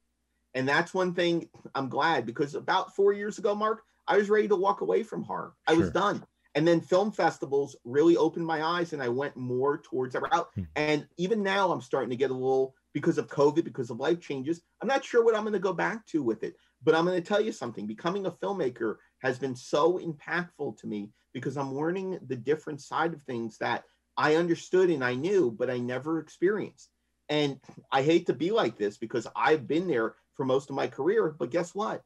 And 0.53 0.67
that's 0.67 0.93
one 0.93 1.13
thing 1.13 1.49
I'm 1.73 1.89
glad 1.89 2.25
because 2.27 2.53
about 2.53 2.95
four 2.95 3.13
years 3.13 3.39
ago, 3.39 3.55
Mark, 3.55 3.83
I 4.07 4.17
was 4.17 4.29
ready 4.29 4.47
to 4.47 4.55
walk 4.55 4.81
away 4.81 5.03
from 5.03 5.23
horror. 5.23 5.53
I 5.67 5.73
was 5.73 5.91
done. 5.91 6.23
And 6.59 6.67
then 6.67 6.81
film 6.81 7.13
festivals 7.13 7.77
really 7.85 8.17
opened 8.17 8.45
my 8.45 8.61
eyes 8.61 8.91
and 8.91 9.01
I 9.01 9.07
went 9.07 9.37
more 9.37 9.77
towards 9.77 10.11
that 10.11 10.23
route. 10.23 10.49
Hmm. 10.55 10.63
And 10.75 11.07
even 11.15 11.41
now 11.41 11.71
I'm 11.71 11.79
starting 11.79 12.09
to 12.09 12.17
get 12.17 12.31
a 12.31 12.33
little 12.33 12.75
because 12.93 13.17
of 13.17 13.29
COVID, 13.29 13.63
because 13.63 13.89
of 13.89 14.01
life 14.01 14.19
changes. 14.19 14.59
I'm 14.81 14.87
not 14.89 15.05
sure 15.05 15.23
what 15.23 15.35
I'm 15.35 15.43
going 15.43 15.53
to 15.53 15.59
go 15.59 15.71
back 15.71 16.05
to 16.07 16.21
with 16.21 16.43
it. 16.43 16.55
But 16.83 16.95
I'm 16.95 17.05
going 17.05 17.15
to 17.15 17.25
tell 17.25 17.39
you 17.39 17.53
something. 17.53 17.87
Becoming 17.87 18.25
a 18.25 18.31
filmmaker 18.31 18.97
has 19.19 19.39
been 19.39 19.55
so 19.55 19.99
impactful 19.99 20.77
to 20.79 20.85
me 20.85 21.13
because 21.33 21.55
I'm 21.55 21.73
learning 21.73 22.19
the 22.27 22.35
different 22.35 22.81
side 22.81 23.13
of 23.13 23.21
things 23.21 23.57
that 23.59 23.85
I 24.17 24.35
understood 24.35 24.89
and 24.89 25.01
I 25.01 25.15
knew, 25.15 25.55
but 25.57 25.69
I 25.69 25.77
never 25.77 26.19
experienced. 26.19 26.89
And 27.29 27.57
I 27.89 28.01
hate 28.01 28.25
to 28.25 28.33
be 28.33 28.51
like 28.51 28.77
this 28.77 28.97
because 28.97 29.27
I've 29.33 29.65
been 29.65 29.87
there 29.87 30.15
for 30.33 30.43
most 30.43 30.69
of 30.69 30.75
my 30.75 30.87
career. 30.87 31.33
But 31.39 31.51
guess 31.51 31.73
what? 31.73 32.03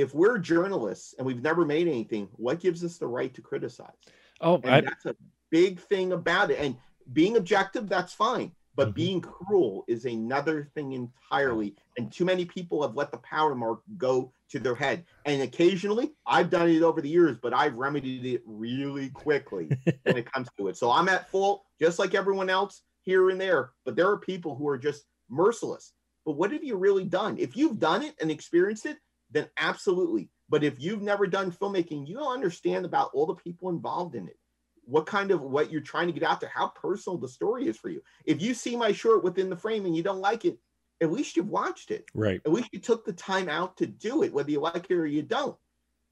If 0.00 0.14
we're 0.14 0.38
journalists 0.38 1.14
and 1.18 1.26
we've 1.26 1.42
never 1.42 1.66
made 1.66 1.86
anything, 1.86 2.28
what 2.36 2.60
gives 2.60 2.82
us 2.82 2.96
the 2.96 3.06
right 3.06 3.34
to 3.34 3.42
criticize? 3.42 3.92
Oh, 4.40 4.58
I, 4.64 4.80
that's 4.80 5.04
a 5.04 5.14
big 5.50 5.78
thing 5.78 6.12
about 6.12 6.50
it. 6.50 6.58
And 6.58 6.76
being 7.12 7.36
objective, 7.36 7.86
that's 7.86 8.14
fine. 8.14 8.52
But 8.76 8.90
Mhm. 8.90 8.94
being 8.94 9.20
cruel 9.20 9.84
is 9.88 10.06
another 10.06 10.70
thing 10.74 10.92
entirely. 10.92 11.76
And 11.98 12.10
too 12.10 12.24
many 12.24 12.46
people 12.46 12.80
have 12.80 12.96
let 12.96 13.10
the 13.10 13.18
power 13.18 13.54
mark 13.54 13.82
go 13.98 14.32
to 14.50 14.58
their 14.58 14.74
head. 14.74 15.04
And 15.26 15.42
occasionally, 15.42 16.14
I've 16.24 16.48
done 16.48 16.70
it 16.70 16.82
over 16.82 17.02
the 17.02 17.08
years, 17.08 17.36
but 17.42 17.52
I've 17.52 17.76
remedied 17.76 18.24
it 18.24 18.42
really 18.46 19.10
quickly 19.10 19.68
when 20.04 20.16
it 20.16 20.32
comes 20.32 20.48
to 20.56 20.68
it. 20.68 20.78
So 20.78 20.90
I'm 20.90 21.10
at 21.10 21.30
fault, 21.30 21.64
just 21.78 21.98
like 21.98 22.14
everyone 22.14 22.48
else 22.48 22.80
here 23.02 23.28
and 23.28 23.38
there. 23.38 23.72
But 23.84 23.96
there 23.96 24.08
are 24.08 24.18
people 24.18 24.54
who 24.56 24.66
are 24.68 24.78
just 24.78 25.04
merciless. 25.28 25.92
But 26.24 26.32
what 26.32 26.52
have 26.52 26.64
you 26.64 26.76
really 26.76 27.04
done? 27.04 27.36
If 27.38 27.54
you've 27.54 27.78
done 27.78 28.02
it 28.02 28.14
and 28.20 28.30
experienced 28.30 28.86
it, 28.86 28.96
then 29.30 29.48
absolutely. 29.56 30.28
But 30.48 30.64
if 30.64 30.74
you've 30.78 31.02
never 31.02 31.26
done 31.26 31.52
filmmaking, 31.52 32.08
you 32.08 32.16
don't 32.16 32.32
understand 32.32 32.84
about 32.84 33.10
all 33.14 33.26
the 33.26 33.34
people 33.34 33.68
involved 33.68 34.14
in 34.14 34.26
it. 34.26 34.36
What 34.84 35.06
kind 35.06 35.30
of 35.30 35.40
what 35.40 35.70
you're 35.70 35.80
trying 35.80 36.08
to 36.08 36.12
get 36.12 36.24
out 36.24 36.40
there, 36.40 36.50
how 36.52 36.68
personal 36.68 37.18
the 37.18 37.28
story 37.28 37.68
is 37.68 37.76
for 37.76 37.88
you. 37.90 38.02
If 38.24 38.42
you 38.42 38.54
see 38.54 38.74
my 38.74 38.90
short 38.92 39.22
within 39.22 39.48
the 39.48 39.56
frame 39.56 39.86
and 39.86 39.96
you 39.96 40.02
don't 40.02 40.20
like 40.20 40.44
it, 40.44 40.58
at 41.00 41.12
least 41.12 41.36
you've 41.36 41.48
watched 41.48 41.90
it. 41.90 42.04
right. 42.14 42.40
At 42.44 42.52
least 42.52 42.70
you 42.72 42.80
took 42.80 43.04
the 43.04 43.12
time 43.12 43.48
out 43.48 43.76
to 43.78 43.86
do 43.86 44.22
it, 44.22 44.32
whether 44.32 44.50
you 44.50 44.60
like 44.60 44.90
it 44.90 44.94
or 44.96 45.06
you 45.06 45.22
don't. 45.22 45.56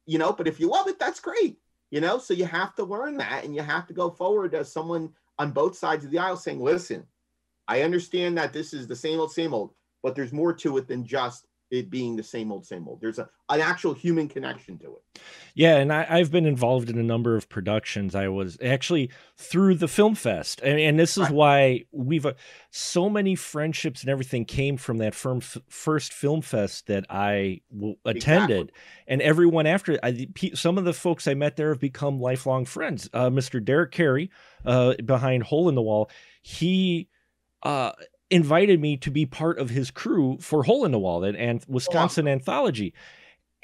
You 0.06 0.18
know, 0.18 0.32
but 0.32 0.48
if 0.48 0.58
you 0.60 0.70
love 0.70 0.88
it, 0.88 0.98
that's 0.98 1.20
great. 1.20 1.58
You 1.90 2.00
know, 2.00 2.18
so 2.18 2.34
you 2.34 2.44
have 2.44 2.74
to 2.76 2.84
learn 2.84 3.16
that 3.16 3.44
and 3.44 3.54
you 3.54 3.62
have 3.62 3.86
to 3.88 3.94
go 3.94 4.10
forward 4.10 4.54
as 4.54 4.72
someone 4.72 5.10
on 5.38 5.52
both 5.52 5.76
sides 5.76 6.04
of 6.04 6.10
the 6.10 6.18
aisle 6.18 6.36
saying, 6.36 6.60
listen, 6.60 7.04
I 7.66 7.82
understand 7.82 8.38
that 8.38 8.52
this 8.52 8.72
is 8.72 8.86
the 8.86 8.96
same 8.96 9.20
old, 9.20 9.32
same 9.32 9.52
old, 9.52 9.72
but 10.02 10.14
there's 10.14 10.32
more 10.32 10.52
to 10.54 10.78
it 10.78 10.88
than 10.88 11.04
just 11.04 11.46
it 11.70 11.90
being 11.90 12.16
the 12.16 12.22
same 12.22 12.50
old, 12.50 12.64
same 12.66 12.88
old. 12.88 13.00
There's 13.00 13.18
a, 13.18 13.28
an 13.50 13.60
actual 13.60 13.92
human 13.92 14.28
connection 14.28 14.78
to 14.78 14.96
it. 14.96 15.20
Yeah, 15.54 15.76
and 15.76 15.92
I, 15.92 16.06
I've 16.08 16.30
been 16.30 16.46
involved 16.46 16.88
in 16.88 16.98
a 16.98 17.02
number 17.02 17.36
of 17.36 17.48
productions. 17.48 18.14
I 18.14 18.28
was 18.28 18.56
actually 18.62 19.10
through 19.36 19.74
the 19.74 19.88
film 19.88 20.14
fest, 20.14 20.60
and, 20.62 20.78
and 20.78 20.98
this 20.98 21.16
is 21.18 21.24
Right. 21.24 21.32
why 21.32 21.84
we've 21.92 22.24
uh, 22.24 22.34
so 22.70 23.10
many 23.10 23.34
friendships 23.34 24.02
and 24.02 24.08
everything 24.10 24.44
came 24.44 24.76
from 24.76 24.98
that 24.98 25.14
firm 25.14 25.38
f- 25.38 25.58
first 25.68 26.12
film 26.12 26.40
fest 26.42 26.86
that 26.86 27.04
I 27.10 27.60
w- 27.74 27.96
attended, 28.04 28.72
and 29.06 29.20
everyone 29.20 29.66
after. 29.66 29.98
I, 30.02 30.28
some 30.54 30.78
of 30.78 30.84
the 30.84 30.92
folks 30.94 31.26
I 31.28 31.34
met 31.34 31.56
there 31.56 31.68
have 31.70 31.80
become 31.80 32.20
lifelong 32.20 32.64
friends. 32.64 33.10
Uh, 33.12 33.28
Mr. 33.30 33.62
Derek 33.62 33.90
Carey, 33.92 34.30
uh, 34.64 34.94
behind 35.04 35.42
Hole 35.42 35.68
in 35.68 35.74
the 35.74 35.82
Wall, 35.82 36.10
he. 36.40 37.08
Invited 38.30 38.80
me 38.80 38.96
to 38.98 39.10
be 39.10 39.26
part 39.26 39.58
of 39.58 39.70
his 39.70 39.90
crew 39.90 40.38
for 40.40 40.62
Hole 40.62 40.84
in 40.84 40.92
the 40.92 40.98
Wall 40.98 41.24
and, 41.24 41.36
oh, 41.36 41.40
and 41.40 41.64
Wisconsin 41.68 42.28
Anthology. 42.28 42.92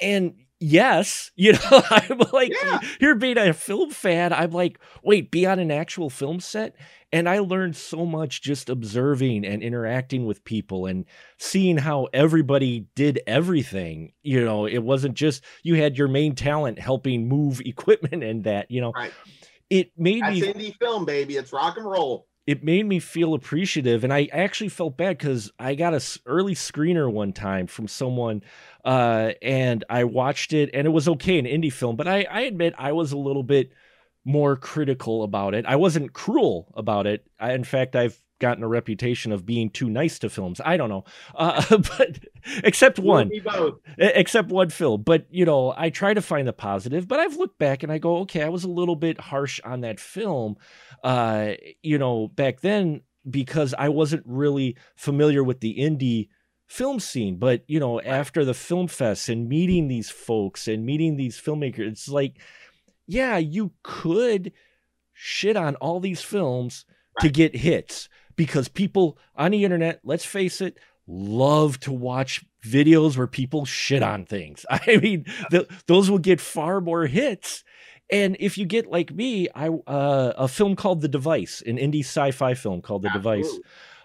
And 0.00 0.34
yes, 0.58 1.30
you 1.36 1.52
know, 1.52 1.82
I'm 1.90 2.18
like, 2.32 2.52
Yeah. 2.52 2.80
here 2.98 3.14
being 3.14 3.38
a 3.38 3.52
film 3.52 3.90
fan, 3.90 4.32
I'm 4.32 4.52
like, 4.52 4.78
wait, 5.02 5.30
be 5.30 5.46
on 5.46 5.58
an 5.58 5.70
actual 5.70 6.08
film 6.10 6.40
set? 6.40 6.76
And 7.12 7.28
I 7.28 7.38
learned 7.38 7.76
so 7.76 8.04
much 8.04 8.42
just 8.42 8.68
observing 8.68 9.44
and 9.44 9.62
interacting 9.62 10.26
with 10.26 10.42
people 10.44 10.86
and 10.86 11.04
seeing 11.38 11.76
how 11.76 12.08
everybody 12.12 12.86
did 12.96 13.20
everything. 13.26 14.12
You 14.22 14.44
know, 14.44 14.66
it 14.66 14.82
wasn't 14.82 15.14
just 15.14 15.44
you 15.62 15.76
had 15.76 15.96
your 15.96 16.08
main 16.08 16.34
talent 16.34 16.78
helping 16.80 17.28
move 17.28 17.60
equipment 17.64 18.24
and 18.24 18.44
that, 18.44 18.70
you 18.70 18.80
know. 18.80 18.92
Right. 18.92 19.12
It 19.70 19.92
made 19.96 20.22
That's 20.22 20.40
me 20.40 20.52
indie 20.52 20.76
film, 20.78 21.04
baby. 21.04 21.36
It's 21.36 21.52
rock 21.52 21.76
and 21.76 21.86
roll. 21.86 22.26
It 22.46 22.62
made 22.62 22.86
me 22.86 22.98
feel 22.98 23.34
appreciative 23.34 24.04
and 24.04 24.12
i 24.12 24.28
actually 24.32 24.68
felt 24.68 24.96
bad 24.96 25.16
because 25.18 25.50
i 25.58 25.74
got 25.74 25.94
a 25.94 26.20
early 26.26 26.54
screener 26.54 27.10
one 27.10 27.32
time 27.32 27.66
from 27.66 27.88
someone 27.88 28.42
uh, 28.84 29.32
and 29.40 29.84
i 29.88 30.04
watched 30.04 30.52
it 30.52 30.70
and 30.74 30.86
it 30.86 30.90
was 30.90 31.08
okay 31.08 31.38
an 31.38 31.46
indie 31.46 31.72
film 31.72 31.96
but 31.96 32.06
I, 32.08 32.26
I 32.30 32.40
admit 32.42 32.74
i 32.78 32.92
was 32.92 33.12
a 33.12 33.18
little 33.18 33.42
bit 33.42 33.72
more 34.24 34.56
critical 34.56 35.22
about 35.22 35.54
it. 35.54 35.66
I 35.66 35.76
wasn't 35.76 36.14
cruel 36.14 36.72
about 36.76 37.06
it. 37.06 37.26
I, 37.38 37.52
in 37.52 37.64
fact 37.64 37.94
i've 37.96 38.18
gotten 38.44 38.62
a 38.62 38.68
reputation 38.68 39.32
of 39.32 39.46
being 39.46 39.70
too 39.70 39.88
nice 39.88 40.18
to 40.18 40.28
films. 40.28 40.60
I 40.62 40.76
don't 40.76 40.90
know. 40.90 41.04
Uh, 41.34 41.78
but 41.98 42.18
except 42.62 42.98
one. 42.98 43.30
except 43.96 44.50
one 44.50 44.68
film. 44.68 45.02
But 45.02 45.26
you 45.30 45.44
know 45.44 45.74
i 45.76 45.90
try 45.90 46.14
to 46.14 46.22
find 46.22 46.46
the 46.46 46.52
positive 46.52 47.08
but 47.08 47.18
i've 47.18 47.36
looked 47.36 47.58
back 47.58 47.82
and 47.82 47.90
i 47.90 47.98
go 47.98 48.18
okay 48.18 48.42
i 48.42 48.48
was 48.48 48.64
a 48.64 48.68
little 48.68 48.96
bit 48.96 49.20
harsh 49.20 49.60
on 49.64 49.80
that 49.80 49.98
film 49.98 50.56
uh 51.02 51.52
you 51.82 51.98
know 51.98 52.28
back 52.28 52.60
then 52.60 53.00
because 53.28 53.74
i 53.78 53.88
wasn't 53.88 54.22
really 54.26 54.76
familiar 54.94 55.42
with 55.42 55.60
the 55.60 55.76
indie 55.78 56.28
film 56.66 56.98
scene. 57.00 57.36
But 57.36 57.64
you 57.66 57.80
know 57.80 58.00
after 58.00 58.44
the 58.44 58.54
film 58.54 58.88
fest 58.88 59.28
and 59.28 59.48
meeting 59.48 59.88
these 59.88 60.10
folks 60.10 60.68
and 60.68 60.86
meeting 60.86 61.16
these 61.16 61.40
filmmakers 61.40 61.92
it's 61.92 62.08
like 62.08 62.38
yeah 63.06 63.36
you 63.36 63.72
could 63.82 64.52
shit 65.12 65.56
on 65.56 65.76
all 65.76 66.00
these 66.00 66.22
films 66.22 66.84
to 67.20 67.28
get 67.28 67.54
hits 67.54 68.08
because 68.36 68.68
people 68.68 69.18
on 69.36 69.52
the 69.52 69.64
internet 69.64 70.00
let's 70.04 70.24
face 70.24 70.60
it 70.60 70.78
love 71.06 71.78
to 71.80 71.92
watch 71.92 72.44
videos 72.64 73.16
where 73.16 73.26
people 73.26 73.64
shit 73.64 74.02
on 74.02 74.24
things. 74.24 74.64
I 74.70 74.96
mean, 74.96 75.26
th- 75.50 75.68
those 75.86 76.10
will 76.10 76.18
get 76.18 76.40
far 76.40 76.80
more 76.80 77.06
hits. 77.06 77.62
And 78.10 78.36
if 78.38 78.58
you 78.58 78.66
get 78.66 78.86
like 78.86 79.12
me, 79.12 79.48
I 79.54 79.68
uh, 79.68 80.32
a 80.36 80.48
film 80.48 80.76
called 80.76 81.00
The 81.00 81.08
Device, 81.08 81.62
an 81.66 81.78
indie 81.78 82.00
sci-fi 82.04 82.54
film 82.54 82.82
called 82.82 83.02
The 83.02 83.10
Device. 83.10 83.50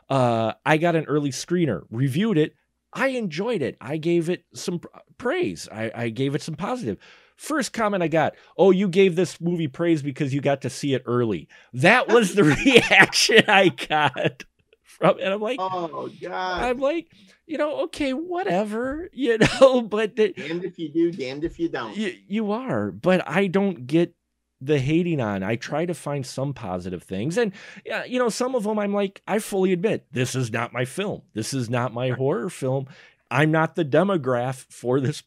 Uh, 0.10 0.54
I 0.66 0.78
got 0.78 0.96
an 0.96 1.06
early 1.06 1.32
screener, 1.32 1.84
reviewed 1.92 2.38
it. 2.38 2.56
I 2.94 3.10
enjoyed 3.10 3.62
it. 3.62 3.78
I 3.80 3.98
gave 3.98 4.30
it 4.30 4.46
some 4.54 4.82
praise. 5.18 5.68
I, 5.72 5.92
I 5.94 6.10
gave 6.10 6.34
it 6.34 6.42
some 6.42 6.56
positive. 6.56 6.98
First 7.40 7.72
comment 7.72 8.04
I 8.04 8.10
got, 8.10 8.36
oh, 8.58 8.72
you 8.72 8.90
gave 8.90 9.16
this 9.16 9.40
movie 9.40 9.70
praise 9.70 10.02
because 10.02 10.34
you 10.34 10.42
got 10.42 10.62
to 10.64 10.70
see 10.70 10.94
it 10.94 11.04
early. 11.06 11.48
That 11.72 12.10
was 12.10 12.36
the 12.36 12.44
reaction 12.66 13.46
I 13.48 13.70
got 13.70 14.44
from, 14.84 15.20
and 15.20 15.34
I'm 15.34 15.42
like, 15.42 15.58
Oh 15.58 16.10
God. 16.22 16.64
I'm 16.64 16.80
like, 16.80 17.10
you 17.48 17.58
know, 17.58 17.84
okay, 17.84 18.12
whatever, 18.12 19.10
you 19.14 19.38
know, 19.38 19.82
but 19.82 20.18
the, 20.18 20.34
damned 20.34 20.66
if 20.66 20.78
you 20.78 20.90
do, 20.92 21.14
damned 21.14 21.46
if 21.46 21.58
you 21.58 21.70
don't. 21.70 21.96
you, 21.96 22.14
you 22.28 22.52
are, 22.52 22.92
but 22.92 23.26
I 23.26 23.48
don't 23.48 23.88
get 23.88 24.14
the 24.60 24.78
hating 24.78 25.22
on. 25.22 25.42
I 25.42 25.56
try 25.56 25.86
to 25.86 25.94
find 25.94 26.26
some 26.26 26.54
positive 26.54 27.04
things. 27.04 27.38
And, 27.38 27.54
yeah, 27.86 28.04
you 28.04 28.20
know, 28.20 28.28
some 28.28 28.54
of 28.54 28.64
them 28.64 28.78
I'm 28.78 28.94
like, 28.94 29.22
I 29.26 29.40
fully 29.40 29.72
admit 29.72 30.08
this 30.12 30.36
is 30.36 30.52
not 30.52 30.74
my 30.74 30.84
film. 30.84 31.22
This 31.34 31.54
is 31.54 31.70
not 31.70 31.94
my 31.94 32.10
horror 32.10 32.50
film. 32.50 32.88
I'm 33.32 33.52
not 33.52 33.76
the 33.76 33.86
demograph 33.86 34.66
for 34.70 35.00
this 35.00 35.24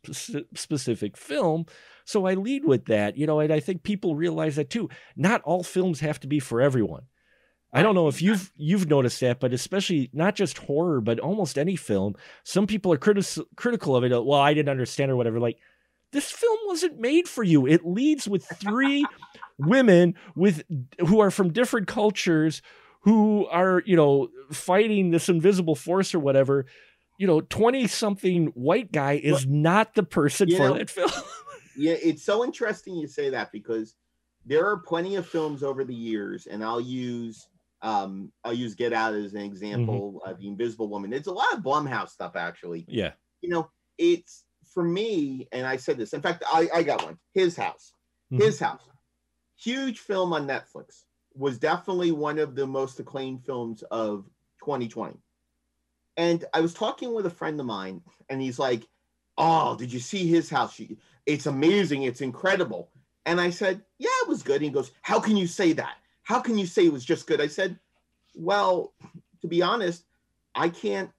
specific 0.55 1.17
film. 1.17 1.65
So 2.05 2.27
I 2.27 2.35
lead 2.35 2.65
with 2.65 2.87
that, 2.87 3.17
you 3.17 3.27
know, 3.27 3.41
and 3.41 3.53
I 3.53 3.61
think 3.61 3.83
people 3.83 4.15
realize 4.17 4.57
that 4.57 4.71
too. 4.71 4.89
Not 5.17 5.43
all 5.43 5.63
films 5.63 6.01
have 6.01 6.21
to 6.21 6.27
be 6.27 6.41
for 6.41 6.61
everyone. 6.61 7.03
I 7.73 7.83
don't 7.83 7.95
know 7.95 8.09
if 8.09 8.21
you've 8.21 8.53
you've 8.57 8.89
noticed 8.91 9.21
that, 9.21 9.41
but 9.41 9.53
especially 9.55 10.11
not 10.13 10.35
just 10.35 10.59
horror, 10.59 11.01
but 11.01 11.19
almost 11.19 11.57
any 11.57 11.77
film, 11.77 12.15
some 12.45 12.67
people 12.67 12.93
are 12.93 12.99
critis- 12.99 13.45
critical 13.57 13.97
of 13.97 14.05
it. 14.05 14.13
Uh, 14.13 14.21
well, 14.23 14.41
I 14.41 14.53
didn't 14.53 14.69
understand 14.69 15.11
or 15.11 15.17
whatever. 15.17 15.41
Like, 15.41 15.59
this 16.13 16.31
film 16.31 16.59
wasn't 16.67 17.01
made 17.01 17.27
for 17.29 17.43
you. 17.43 17.67
It 17.67 17.87
leads 17.87 18.29
with 18.29 18.45
three 18.45 19.07
women 19.59 20.17
with 20.37 20.65
who 20.99 21.21
are 21.21 21.31
from 21.31 21.53
different 21.53 21.87
cultures 21.87 22.61
who 23.01 23.47
are, 23.47 23.83
you 23.87 23.97
know, 23.97 24.29
fighting 24.53 25.11
this 25.11 25.29
invisible 25.31 25.75
force 25.75 26.15
or 26.15 26.19
whatever. 26.19 26.67
You 27.19 27.27
know, 27.27 27.41
20 27.41 27.87
something 27.87 28.47
white 28.49 28.93
guy 28.93 29.15
is 29.15 29.47
not 29.47 29.95
the 29.95 30.03
person 30.03 30.51
for 30.51 30.69
know- 30.69 30.75
that 30.79 30.91
film. 30.91 31.11
Yeah, 31.77 31.95
it's 32.03 32.23
so 32.23 32.45
interesting 32.45 32.95
you 32.97 33.07
say 33.07 33.31
that 33.31 33.51
because 33.53 33.95
there 34.45 34.67
are 34.67 34.79
plenty 34.79 35.17
of 35.17 35.27
films 35.27 35.63
over 35.63 35.85
the 35.85 35.95
years, 35.95 36.47
and 36.47 36.65
I'll 36.65 36.81
use 36.81 37.49
um 37.83 38.33
I'll 38.45 38.53
use 38.53 38.75
Get 38.75 38.93
Out 38.93 39.15
as 39.15 39.35
an 39.35 39.41
example. 39.43 40.21
Mm-hmm. 40.25 40.31
Uh, 40.31 40.35
the 40.39 40.49
Invisible 40.49 40.89
Woman. 40.89 41.13
It's 41.13 41.29
a 41.29 41.33
lot 41.33 41.53
of 41.53 41.61
Blumhouse 41.61 42.11
stuff 42.11 42.37
actually. 42.37 42.85
yeah. 42.89 43.13
You 43.41 43.49
know, 43.49 43.71
it's 43.99 44.45
for 44.73 44.85
me, 44.85 45.49
and 45.53 45.67
I 45.67 45.77
said 45.77 45.99
this. 45.99 46.13
In 46.13 46.23
fact, 46.23 46.45
I 46.47 46.69
I 46.73 46.83
got 46.83 47.05
one. 47.05 47.19
His 47.35 47.57
House. 47.57 47.93
Mhm. 48.33 48.41
His 48.43 48.59
House. 48.59 48.83
Huge 49.57 49.99
film 49.99 50.33
on 50.33 50.47
Netflix. 50.47 51.05
Was 51.35 51.59
definitely 51.59 52.13
one 52.13 52.39
of 52.39 52.55
the 52.55 52.67
most 52.67 53.01
acclaimed 53.01 53.45
films 53.45 53.83
of 53.91 54.27
2020. 54.65 55.17
And 56.17 56.45
I 56.53 56.61
was 56.61 56.75
talking 56.75 57.15
with 57.15 57.27
a 57.27 57.31
friend 57.31 57.59
of 57.59 57.67
mine, 57.67 58.03
and 58.29 58.41
he's 58.41 58.59
like, 58.59 58.87
Oh, 59.39 59.77
did 59.77 59.91
you 59.93 59.99
see 59.99 60.27
his 60.27 60.51
house? 60.51 60.79
It's 61.27 61.47
amazing. 61.47 62.03
It's 62.05 62.21
incredible. 62.21 62.91
And 63.27 63.41
I 63.41 63.51
said, 63.51 63.83
Yeah, 63.99 64.09
it 64.23 64.29
was 64.29 64.43
good. 64.43 64.57
And 64.57 64.65
he 64.65 64.71
goes, 64.71 64.93
How 65.03 65.21
can 65.21 65.37
you 65.37 65.47
say 65.47 65.73
that? 65.75 65.97
How 66.23 66.41
can 66.41 66.59
you 66.59 66.67
say 66.67 66.87
it 66.87 66.93
was 66.93 67.05
just 67.05 67.27
good? 67.27 67.41
I 67.41 67.47
said, 67.47 67.79
Well, 68.35 68.93
to 69.41 69.49
be 69.49 69.63
honest, 69.63 70.05
I 70.55 70.69
can't 70.69 71.11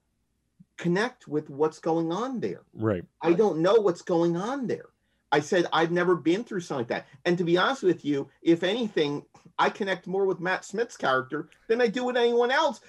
connect 0.76 1.28
with 1.28 1.48
what's 1.50 1.78
going 1.78 2.12
on 2.12 2.40
there. 2.40 2.62
Right. 2.74 3.04
I 3.22 3.32
don't 3.32 3.58
know 3.58 3.74
what's 3.74 4.02
going 4.02 4.36
on 4.36 4.66
there. 4.66 4.86
I 5.32 5.40
said, 5.40 5.66
I've 5.72 5.90
never 5.90 6.14
been 6.14 6.44
through 6.44 6.60
something 6.60 6.82
like 6.82 6.88
that. 6.88 7.06
And 7.24 7.36
to 7.38 7.44
be 7.44 7.56
honest 7.56 7.82
with 7.82 8.04
you, 8.04 8.28
if 8.42 8.62
anything, 8.62 9.24
I 9.58 9.68
connect 9.68 10.06
more 10.06 10.26
with 10.26 10.40
Matt 10.40 10.64
Smith's 10.64 10.96
character 10.96 11.48
than 11.68 11.80
I 11.80 11.88
do 11.88 12.04
with 12.04 12.16
anyone 12.16 12.50
else 12.50 12.80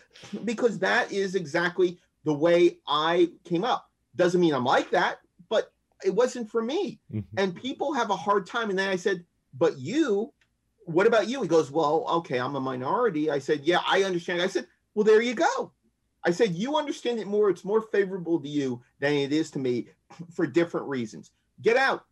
because 0.43 0.78
that 0.80 1.11
is 1.11 1.36
exactly 1.36 1.99
the 2.24 2.34
way 2.34 2.78
I 2.88 3.32
came 3.45 3.63
up. 3.63 3.89
Doesn't 4.16 4.41
mean 4.41 4.53
I'm 4.53 4.63
like 4.63 4.91
that, 4.91 5.20
it 6.04 6.14
wasn't 6.14 6.50
for 6.50 6.62
me. 6.62 7.00
Mm-hmm. 7.14 7.39
And 7.39 7.56
people 7.56 7.93
have 7.93 8.10
a 8.10 8.16
hard 8.16 8.46
time. 8.46 8.70
And 8.70 8.78
then 8.78 8.89
I 8.89 8.96
said, 8.96 9.24
But 9.54 9.78
you, 9.78 10.34
what 10.86 11.08
about 11.08 11.28
you? 11.28 11.41
He 11.41 11.48
goes, 11.48 11.72
Well, 11.72 12.06
okay, 12.10 12.39
I'm 12.39 12.56
a 12.56 12.62
minority. 12.62 13.32
I 13.32 13.39
said, 13.39 13.62
Yeah, 13.64 13.80
I 13.88 14.04
understand. 14.04 14.41
I 14.41 14.48
said, 14.48 14.68
Well, 14.93 15.04
there 15.04 15.22
you 15.22 15.36
go. 15.36 15.72
I 16.24 16.32
said, 16.32 16.56
You 16.56 16.76
understand 16.76 17.20
it 17.20 17.28
more. 17.28 17.50
It's 17.50 17.66
more 17.66 17.82
favorable 17.82 18.39
to 18.39 18.50
you 18.50 18.82
than 19.00 19.14
it 19.14 19.32
is 19.32 19.52
to 19.52 19.60
me 19.60 19.88
for 20.34 20.46
different 20.46 20.88
reasons. 20.88 21.32
Get 21.62 21.78
out. 21.78 22.06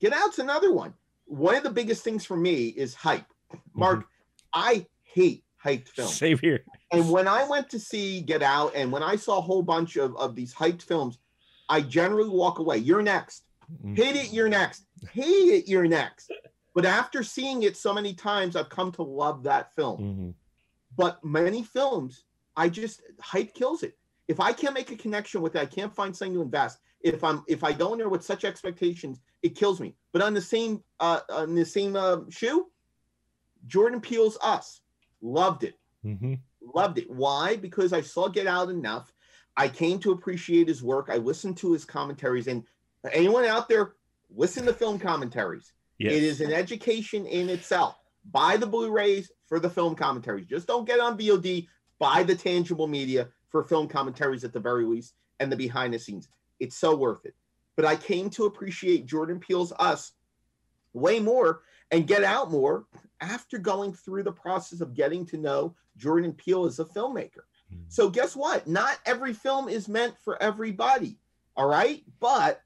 Get 0.00 0.12
out's 0.12 0.38
another 0.38 0.72
one. 0.72 0.94
One 1.26 1.54
of 1.54 1.62
the 1.62 1.70
biggest 1.70 2.04
things 2.04 2.24
for 2.24 2.36
me 2.36 2.68
is 2.68 2.94
hype. 2.94 3.26
Mark, 3.74 4.00
mm-hmm. 4.00 4.06
I 4.54 4.86
hate 5.02 5.44
hyped 5.62 5.88
films. 5.88 6.14
Same 6.14 6.38
here. 6.38 6.64
And 6.92 7.10
when 7.10 7.26
I 7.26 7.44
went 7.48 7.68
to 7.70 7.80
see 7.80 8.20
Get 8.20 8.42
Out 8.42 8.72
and 8.74 8.92
when 8.92 9.02
I 9.02 9.16
saw 9.16 9.38
a 9.38 9.42
whole 9.42 9.62
bunch 9.62 9.96
of, 9.96 10.16
of 10.16 10.34
these 10.34 10.54
hyped 10.54 10.82
films, 10.82 11.18
I 11.68 11.80
generally 11.80 12.28
walk 12.28 12.58
away. 12.58 12.78
You're 12.78 13.02
next. 13.02 13.44
Mm-hmm. 13.72 13.94
Hate 13.94 14.16
it, 14.16 14.32
you're 14.32 14.48
next. 14.48 14.86
Hate 15.12 15.24
it, 15.24 15.68
you're 15.68 15.88
next. 15.88 16.30
But 16.74 16.84
after 16.84 17.22
seeing 17.22 17.62
it 17.62 17.76
so 17.76 17.92
many 17.94 18.14
times, 18.14 18.54
I've 18.54 18.68
come 18.68 18.92
to 18.92 19.02
love 19.02 19.42
that 19.44 19.74
film. 19.74 19.98
Mm-hmm. 19.98 20.30
But 20.96 21.24
many 21.24 21.62
films, 21.62 22.24
I 22.56 22.68
just 22.68 23.02
hype 23.20 23.54
kills 23.54 23.82
it. 23.82 23.96
If 24.28 24.40
I 24.40 24.52
can't 24.52 24.74
make 24.74 24.90
a 24.90 24.96
connection 24.96 25.40
with 25.40 25.56
it, 25.56 25.60
I 25.60 25.66
can't 25.66 25.94
find 25.94 26.14
something 26.14 26.34
to 26.34 26.42
invest. 26.42 26.78
If 27.00 27.22
I'm 27.22 27.44
if 27.46 27.62
I 27.62 27.72
go 27.72 27.92
in 27.92 27.98
there 27.98 28.08
with 28.08 28.24
such 28.24 28.44
expectations, 28.44 29.20
it 29.42 29.54
kills 29.54 29.80
me. 29.80 29.94
But 30.12 30.22
on 30.22 30.34
the 30.34 30.40
same 30.40 30.82
uh 30.98 31.20
on 31.30 31.54
the 31.54 31.64
same 31.64 31.94
uh, 31.94 32.18
shoe, 32.30 32.66
Jordan 33.66 34.00
Peele's 34.00 34.38
Us, 34.42 34.80
loved 35.20 35.64
it, 35.64 35.78
mm-hmm. 36.04 36.34
loved 36.74 36.98
it. 36.98 37.10
Why? 37.10 37.56
Because 37.56 37.92
I 37.92 38.00
saw 38.00 38.28
Get 38.28 38.46
Out 38.46 38.70
enough. 38.70 39.12
I 39.56 39.68
came 39.68 39.98
to 40.00 40.12
appreciate 40.12 40.68
his 40.68 40.82
work. 40.82 41.08
I 41.10 41.16
listened 41.16 41.56
to 41.58 41.72
his 41.72 41.84
commentaries, 41.84 42.46
and 42.46 42.64
anyone 43.12 43.44
out 43.44 43.68
there, 43.68 43.94
listen 44.34 44.66
to 44.66 44.72
film 44.72 44.98
commentaries. 44.98 45.72
Yes. 45.98 46.12
It 46.12 46.22
is 46.22 46.40
an 46.40 46.52
education 46.52 47.26
in 47.26 47.48
itself. 47.48 47.96
Buy 48.32 48.56
the 48.56 48.66
Blu-rays 48.66 49.30
for 49.46 49.58
the 49.58 49.70
film 49.70 49.94
commentaries. 49.94 50.46
Just 50.46 50.66
don't 50.66 50.86
get 50.86 51.00
on 51.00 51.16
VOD. 51.16 51.68
Buy 51.98 52.22
the 52.22 52.34
tangible 52.34 52.86
media 52.86 53.28
for 53.48 53.64
film 53.64 53.88
commentaries 53.88 54.44
at 54.44 54.52
the 54.52 54.60
very 54.60 54.84
least, 54.84 55.14
and 55.40 55.50
the 55.50 55.56
behind 55.56 55.94
the 55.94 55.98
scenes. 55.98 56.28
It's 56.60 56.76
so 56.76 56.94
worth 56.94 57.24
it. 57.24 57.34
But 57.76 57.84
I 57.84 57.96
came 57.96 58.28
to 58.30 58.44
appreciate 58.46 59.06
Jordan 59.06 59.38
Peele's 59.38 59.72
Us 59.78 60.12
way 60.92 61.20
more 61.20 61.62
and 61.90 62.06
Get 62.06 62.24
Out 62.24 62.50
more 62.50 62.86
after 63.20 63.58
going 63.58 63.92
through 63.92 64.24
the 64.24 64.32
process 64.32 64.80
of 64.80 64.94
getting 64.94 65.24
to 65.26 65.36
know 65.36 65.74
Jordan 65.96 66.32
Peele 66.32 66.66
as 66.66 66.78
a 66.78 66.84
filmmaker. 66.84 67.44
Mm-hmm. 67.76 67.84
So 67.88 68.08
guess 68.08 68.34
what? 68.34 68.66
Not 68.66 68.98
every 69.04 69.32
film 69.32 69.68
is 69.68 69.88
meant 69.88 70.14
for 70.24 70.40
everybody. 70.42 71.18
All 71.56 71.68
right. 71.68 72.02
But 72.20 72.62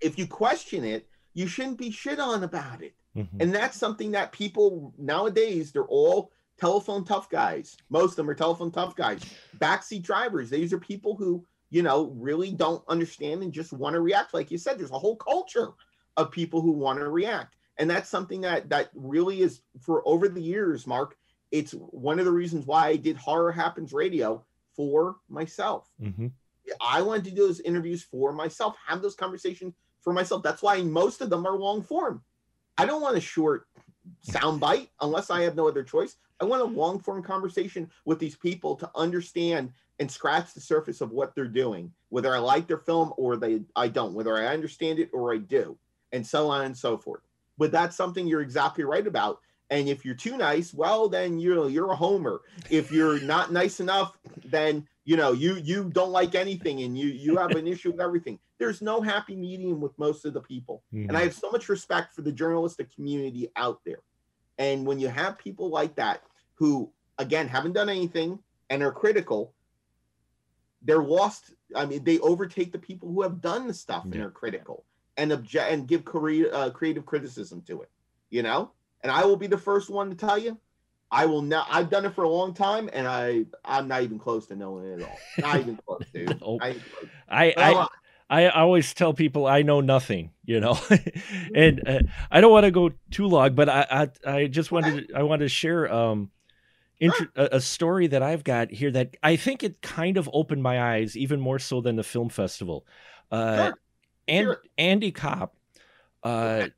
if 0.00 0.18
you 0.18 0.26
question 0.26 0.84
it, 0.84 1.08
you 1.34 1.46
shouldn't 1.46 1.78
be 1.78 1.90
shit 1.90 2.18
on 2.18 2.44
about 2.44 2.82
it. 2.82 2.94
Mm-hmm. 3.16 3.40
And 3.40 3.54
that's 3.54 3.76
something 3.76 4.12
that 4.12 4.32
people 4.32 4.94
nowadays, 4.98 5.72
they're 5.72 5.84
all 5.84 6.30
telephone 6.58 7.04
tough 7.04 7.28
guys. 7.28 7.76
Most 7.90 8.12
of 8.12 8.16
them 8.16 8.30
are 8.30 8.34
telephone 8.34 8.70
tough 8.70 8.96
guys. 8.96 9.20
Backseat 9.58 10.02
drivers. 10.02 10.50
These 10.50 10.72
are 10.72 10.78
people 10.78 11.16
who, 11.16 11.44
you 11.70 11.82
know, 11.82 12.12
really 12.16 12.52
don't 12.52 12.82
understand 12.88 13.42
and 13.42 13.52
just 13.52 13.72
want 13.72 13.94
to 13.94 14.00
react. 14.00 14.34
Like 14.34 14.50
you 14.50 14.58
said, 14.58 14.78
there's 14.78 14.90
a 14.90 14.98
whole 14.98 15.16
culture 15.16 15.70
of 16.16 16.30
people 16.30 16.60
who 16.60 16.72
want 16.72 16.98
to 16.98 17.08
react 17.08 17.56
and 17.78 17.88
that's 17.88 18.08
something 18.08 18.42
that 18.42 18.68
that 18.68 18.90
really 18.94 19.40
is 19.40 19.60
for 19.80 20.06
over 20.06 20.28
the 20.28 20.40
years 20.40 20.86
mark 20.86 21.16
it's 21.52 21.72
one 21.72 22.18
of 22.18 22.24
the 22.24 22.32
reasons 22.32 22.66
why 22.66 22.88
i 22.88 22.96
did 22.96 23.16
horror 23.16 23.52
happens 23.52 23.92
radio 23.92 24.44
for 24.74 25.16
myself. 25.28 25.88
Mm-hmm. 26.02 26.28
i 26.80 27.00
wanted 27.00 27.24
to 27.24 27.30
do 27.30 27.46
those 27.46 27.60
interviews 27.60 28.02
for 28.02 28.32
myself 28.32 28.74
have 28.86 29.02
those 29.02 29.14
conversations 29.14 29.74
for 30.00 30.12
myself. 30.12 30.42
That's 30.42 30.62
why 30.62 30.82
most 30.82 31.20
of 31.20 31.30
them 31.30 31.46
are 31.46 31.56
long 31.56 31.80
form. 31.80 32.22
I 32.76 32.86
don't 32.86 33.02
want 33.02 33.16
a 33.16 33.20
short 33.20 33.68
sound 34.22 34.58
bite 34.58 34.90
unless 35.00 35.30
i 35.30 35.42
have 35.42 35.54
no 35.54 35.68
other 35.68 35.84
choice. 35.84 36.16
I 36.40 36.44
want 36.44 36.62
a 36.62 36.64
long 36.64 36.98
form 36.98 37.22
conversation 37.22 37.88
with 38.04 38.18
these 38.18 38.34
people 38.34 38.74
to 38.76 38.90
understand 38.96 39.72
and 40.00 40.10
scratch 40.10 40.54
the 40.54 40.60
surface 40.60 41.00
of 41.00 41.12
what 41.12 41.34
they're 41.36 41.46
doing 41.46 41.92
whether 42.08 42.34
i 42.34 42.38
like 42.38 42.66
their 42.66 42.78
film 42.78 43.12
or 43.16 43.36
they 43.36 43.60
i 43.76 43.86
don't 43.86 44.14
whether 44.14 44.36
i 44.36 44.46
understand 44.46 44.98
it 44.98 45.10
or 45.12 45.32
i 45.32 45.36
do 45.36 45.78
and 46.12 46.26
so 46.26 46.48
on 46.48 46.64
and 46.64 46.76
so 46.76 46.96
forth. 46.96 47.22
But 47.58 47.72
that's 47.72 47.96
something 47.96 48.26
you're 48.26 48.42
exactly 48.42 48.84
right 48.84 49.06
about. 49.06 49.40
And 49.72 49.88
if 49.88 50.04
you're 50.04 50.14
too 50.14 50.36
nice, 50.36 50.74
well, 50.74 51.08
then 51.08 51.38
you're 51.40 51.70
you're 51.70 51.90
a 51.90 51.96
homer. 51.96 52.42
If 52.68 52.92
you're 52.92 53.18
not 53.20 53.52
nice 53.52 53.80
enough, 53.80 54.18
then 54.44 54.86
you 55.06 55.16
know 55.16 55.32
you 55.32 55.54
you 55.56 55.88
don't 55.88 56.12
like 56.12 56.34
anything 56.34 56.82
and 56.82 56.96
you 56.96 57.06
you 57.06 57.38
have 57.38 57.52
an 57.52 57.66
issue 57.66 57.92
with 57.92 58.00
everything. 58.00 58.38
There's 58.58 58.82
no 58.82 59.00
happy 59.00 59.34
medium 59.34 59.80
with 59.80 59.98
most 59.98 60.26
of 60.26 60.34
the 60.34 60.42
people. 60.42 60.82
Mm-hmm. 60.92 61.08
And 61.08 61.16
I 61.16 61.22
have 61.22 61.32
so 61.32 61.50
much 61.50 61.70
respect 61.70 62.14
for 62.14 62.20
the 62.20 62.30
journalistic 62.30 62.94
community 62.94 63.48
out 63.56 63.80
there. 63.86 64.00
And 64.58 64.84
when 64.86 65.00
you 65.00 65.08
have 65.08 65.38
people 65.38 65.70
like 65.70 65.94
that 65.96 66.22
who 66.56 66.92
again 67.18 67.48
haven't 67.48 67.72
done 67.72 67.88
anything 67.88 68.40
and 68.68 68.82
are 68.82 68.92
critical, 68.92 69.54
they're 70.82 71.02
lost. 71.02 71.54
I 71.74 71.86
mean, 71.86 72.04
they 72.04 72.18
overtake 72.18 72.72
the 72.72 72.78
people 72.78 73.10
who 73.10 73.22
have 73.22 73.40
done 73.40 73.68
the 73.68 73.74
stuff 73.74 74.04
yeah. 74.04 74.16
and 74.16 74.24
are 74.24 74.30
critical 74.30 74.84
and 75.16 75.32
object 75.32 75.72
and 75.72 75.88
give 75.88 76.04
career, 76.04 76.50
uh, 76.52 76.68
creative 76.68 77.06
criticism 77.06 77.62
to 77.68 77.80
it. 77.80 77.90
You 78.28 78.42
know, 78.42 78.70
and 79.02 79.10
I 79.12 79.24
will 79.24 79.36
be 79.36 79.46
the 79.46 79.58
first 79.58 79.90
one 79.90 80.10
to 80.10 80.16
tell 80.16 80.38
you. 80.38 80.58
I 81.10 81.26
will 81.26 81.42
not. 81.42 81.66
I've 81.70 81.90
done 81.90 82.06
it 82.06 82.14
for 82.14 82.24
a 82.24 82.28
long 82.28 82.54
time, 82.54 82.88
and 82.92 83.06
I 83.06 83.44
I'm 83.64 83.86
not 83.86 84.02
even 84.02 84.18
close 84.18 84.46
to 84.46 84.56
knowing 84.56 84.86
it 84.86 85.02
at 85.02 85.08
all. 85.08 85.18
Not 85.38 85.60
even 85.60 85.78
close, 85.86 86.02
dude. 86.12 86.40
no. 86.40 86.58
I 86.60 86.76
I, 87.28 87.86
I, 88.30 88.44
I 88.44 88.48
always 88.48 88.94
tell 88.94 89.12
people 89.12 89.46
I 89.46 89.60
know 89.60 89.82
nothing, 89.82 90.30
you 90.44 90.58
know, 90.58 90.78
and 91.54 91.86
uh, 91.86 91.98
I 92.30 92.40
don't 92.40 92.50
want 92.50 92.64
to 92.64 92.70
go 92.70 92.92
too 93.10 93.26
long, 93.26 93.54
but 93.54 93.68
I 93.68 94.08
I, 94.24 94.30
I 94.30 94.46
just 94.46 94.72
wanted 94.72 95.08
to, 95.08 95.14
I 95.14 95.22
wanted 95.22 95.44
to 95.44 95.48
share 95.50 95.92
um 95.92 96.30
sure. 96.98 97.28
a, 97.36 97.48
a 97.52 97.60
story 97.60 98.06
that 98.06 98.22
I've 98.22 98.42
got 98.42 98.70
here 98.70 98.90
that 98.92 99.16
I 99.22 99.36
think 99.36 99.62
it 99.62 99.82
kind 99.82 100.16
of 100.16 100.30
opened 100.32 100.62
my 100.62 100.94
eyes 100.94 101.14
even 101.14 101.40
more 101.40 101.58
so 101.58 101.82
than 101.82 101.96
the 101.96 102.04
film 102.04 102.30
festival. 102.30 102.86
Uh, 103.30 103.56
sure 103.56 103.74
and 104.28 104.44
sure. 104.44 104.62
Andy 104.78 105.10
Copp 105.10 105.54
uh, 106.22 106.68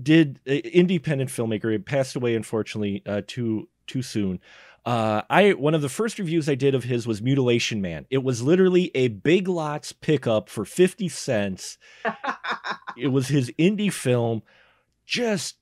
did 0.00 0.40
uh, 0.46 0.52
independent 0.52 1.30
filmmaker. 1.30 1.72
He 1.72 1.78
passed 1.78 2.16
away 2.16 2.34
unfortunately 2.34 3.02
uh, 3.06 3.22
too 3.26 3.68
too 3.86 4.02
soon. 4.02 4.40
Uh, 4.84 5.22
I 5.28 5.50
one 5.50 5.74
of 5.74 5.82
the 5.82 5.88
first 5.88 6.18
reviews 6.18 6.48
I 6.48 6.54
did 6.54 6.74
of 6.74 6.84
his 6.84 7.06
was 7.06 7.20
Mutilation 7.20 7.82
Man. 7.82 8.06
It 8.10 8.22
was 8.24 8.42
literally 8.42 8.90
a 8.94 9.08
Big 9.08 9.46
Lots 9.46 9.92
pickup 9.92 10.48
for 10.48 10.64
fifty 10.64 11.08
cents. 11.08 11.76
it 12.96 13.08
was 13.08 13.28
his 13.28 13.50
indie 13.58 13.92
film, 13.92 14.42
just 15.04 15.56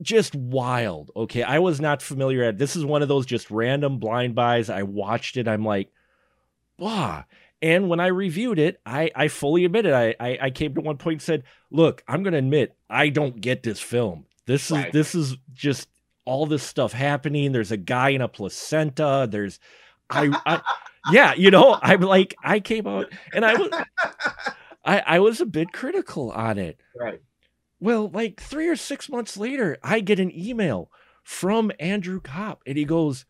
just 0.00 0.34
wild. 0.34 1.10
Okay, 1.16 1.42
I 1.42 1.58
was 1.58 1.80
not 1.80 2.02
familiar 2.02 2.44
at. 2.44 2.58
This 2.58 2.76
is 2.76 2.84
one 2.84 3.02
of 3.02 3.08
those 3.08 3.26
just 3.26 3.50
random 3.50 3.98
blind 3.98 4.34
buys. 4.34 4.70
I 4.70 4.82
watched 4.82 5.36
it. 5.36 5.48
I'm 5.48 5.64
like, 5.64 5.90
wow. 6.78 7.24
And 7.62 7.88
when 7.88 8.00
I 8.00 8.08
reviewed 8.08 8.58
it, 8.58 8.80
I, 8.84 9.10
I 9.14 9.28
fully 9.28 9.64
admitted 9.64 9.94
I, 9.94 10.16
I, 10.18 10.38
I 10.42 10.50
came 10.50 10.74
to 10.74 10.80
one 10.80 10.96
point 10.98 11.14
and 11.14 11.22
said, 11.22 11.44
"Look, 11.70 12.02
I'm 12.08 12.24
going 12.24 12.32
to 12.32 12.38
admit 12.38 12.76
I 12.90 13.08
don't 13.08 13.40
get 13.40 13.62
this 13.62 13.80
film. 13.80 14.26
This 14.46 14.66
is 14.70 14.76
right. 14.76 14.92
this 14.92 15.14
is 15.14 15.36
just 15.52 15.88
all 16.24 16.46
this 16.46 16.62
stuff 16.62 16.92
happening. 16.92 17.52
There's 17.52 17.72
a 17.72 17.76
guy 17.76 18.10
in 18.10 18.20
a 18.20 18.28
placenta. 18.28 19.28
There's, 19.30 19.60
I, 20.10 20.36
I 20.44 20.60
yeah, 21.12 21.34
you 21.34 21.50
know, 21.50 21.78
I'm 21.80 22.00
like 22.00 22.34
I 22.42 22.60
came 22.60 22.86
out 22.86 23.12
and 23.32 23.44
I 23.44 23.54
was 23.54 23.70
I 24.84 25.02
I 25.06 25.18
was 25.20 25.40
a 25.40 25.46
bit 25.46 25.72
critical 25.72 26.30
on 26.32 26.58
it. 26.58 26.80
Right. 26.98 27.22
Well, 27.80 28.10
like 28.10 28.40
three 28.40 28.68
or 28.68 28.76
six 28.76 29.08
months 29.08 29.36
later, 29.36 29.78
I 29.82 30.00
get 30.00 30.20
an 30.20 30.36
email 30.36 30.90
from 31.22 31.72
Andrew 31.80 32.20
Copp, 32.20 32.62
and 32.66 32.76
he 32.76 32.84
goes, 32.84 33.24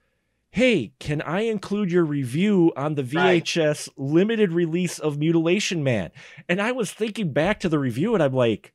hey, 0.52 0.92
can 1.00 1.22
I 1.22 1.40
include 1.40 1.90
your 1.90 2.04
review 2.04 2.72
on 2.76 2.94
the 2.94 3.02
VHS 3.02 3.88
right. 3.88 3.88
limited 3.96 4.52
release 4.52 4.98
of 4.98 5.18
Mutilation 5.18 5.82
Man? 5.82 6.10
And 6.46 6.60
I 6.60 6.72
was 6.72 6.92
thinking 6.92 7.32
back 7.32 7.58
to 7.60 7.70
the 7.70 7.78
review 7.78 8.12
and 8.12 8.22
I'm 8.22 8.34
like, 8.34 8.74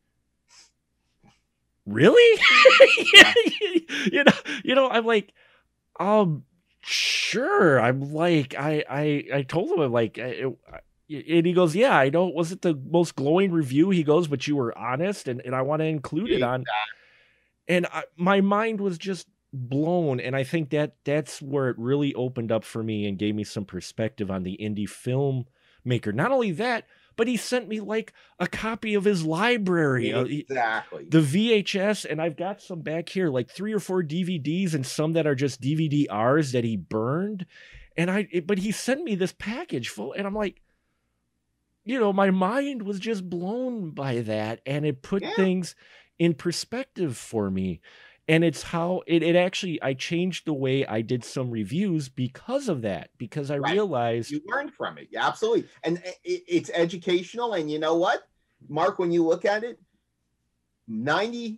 really? 1.86 2.42
you 4.12 4.24
know, 4.24 4.34
you 4.64 4.74
know, 4.74 4.90
I'm 4.90 5.06
like, 5.06 5.32
um, 6.00 6.46
sure. 6.82 7.80
I'm 7.80 8.12
like, 8.12 8.56
I, 8.58 8.84
I, 8.90 9.24
I 9.36 9.42
told 9.44 9.70
him, 9.70 9.80
I'm 9.80 9.92
like, 9.92 10.18
I, 10.18 10.46
and 11.10 11.46
he 11.46 11.54
goes, 11.54 11.76
Yeah, 11.76 11.96
I 11.96 12.10
know 12.10 12.28
it 12.28 12.34
wasn't 12.36 12.64
the 12.64 12.74
most 12.74 13.16
glowing 13.16 13.52
review. 13.52 13.92
He 13.92 14.04
goes, 14.04 14.28
But 14.28 14.48
you 14.48 14.56
were 14.56 14.76
honest 14.78 15.28
and, 15.28 15.42
and 15.46 15.56
I 15.56 15.62
want 15.62 15.82
to 15.82 15.86
include 15.86 16.32
it 16.32 16.42
on. 16.42 16.66
And 17.68 17.86
I, 17.86 18.04
my 18.18 18.42
mind 18.42 18.82
was 18.82 18.98
just 18.98 19.28
blown. 19.54 20.20
And 20.20 20.36
I 20.36 20.44
think 20.44 20.70
that 20.72 20.96
that's 21.04 21.42
where 21.42 21.70
it 21.70 21.78
really 21.78 22.14
opened 22.14 22.52
up 22.52 22.64
for 22.64 22.84
me 22.84 23.08
and 23.08 23.18
gave 23.18 23.36
me 23.36 23.44
some 23.44 23.66
perspective 23.66 24.30
on 24.30 24.44
the 24.44 24.58
indie 24.62 24.90
film 24.90 25.46
maker. 25.84 26.12
Not 26.12 26.32
only 26.32 26.52
that, 26.52 26.86
but 27.16 27.28
he 27.28 27.36
sent 27.36 27.68
me 27.68 27.80
like 27.80 28.14
a 28.40 28.48
copy 28.48 28.94
of 28.94 29.04
his 29.04 29.26
library. 29.26 30.14
Uh, 30.14 30.24
exactly. 30.26 31.08
The 31.10 31.20
VHS, 31.20 32.06
and 32.10 32.22
I've 32.22 32.38
got 32.38 32.62
some 32.62 32.82
back 32.82 33.10
here, 33.10 33.30
like 33.30 33.50
three 33.50 33.74
or 33.74 33.80
four 33.80 34.04
DVDs, 34.04 34.74
and 34.74 34.86
some 34.86 35.14
that 35.14 35.28
are 35.28 35.36
just 35.36 35.60
DVD 35.60 36.06
R's 36.10 36.52
that 36.52 36.64
he 36.64 36.78
burned. 36.78 37.46
And 37.98 38.12
I, 38.12 38.28
but 38.46 38.60
he 38.60 38.72
sent 38.72 39.04
me 39.04 39.16
this 39.16 39.34
package 39.34 39.90
full, 39.90 40.14
and 40.14 40.28
I'm 40.28 40.36
like, 40.36 40.62
you 41.84 42.00
know, 42.00 42.14
my 42.14 42.30
mind 42.30 42.84
was 42.84 43.00
just 43.00 43.28
blown 43.28 43.92
by 43.92 44.22
that, 44.22 44.62
and 44.66 44.86
it 44.86 45.02
put 45.02 45.24
yeah. 45.24 45.34
things 45.36 45.76
in 46.20 46.36
perspective 46.36 47.18
for 47.18 47.50
me 47.50 47.82
and 48.28 48.44
it's 48.44 48.64
how 48.64 49.02
it, 49.08 49.24
it 49.24 49.36
actually 49.36 49.82
i 49.82 49.94
changed 49.94 50.46
the 50.46 50.54
way 50.54 50.86
i 50.88 51.02
did 51.02 51.24
some 51.24 51.50
reviews 51.50 52.10
because 52.10 52.68
of 52.68 52.82
that 52.82 53.10
because 53.18 53.50
i 53.52 53.58
right. 53.58 53.74
realized 53.74 54.32
you 54.32 54.42
learned 54.48 54.74
from 54.74 54.98
it. 54.98 55.08
Yeah, 55.12 55.28
absolutely. 55.28 55.68
And 55.84 55.98
it, 56.24 56.44
it's 56.48 56.70
educational 56.74 57.54
and 57.54 57.70
you 57.70 57.80
know 57.80 57.96
what? 57.96 58.28
Mark 58.70 59.00
when 59.00 59.12
you 59.12 59.26
look 59.26 59.46
at 59.46 59.64
it 59.64 59.80
95% 60.90 61.58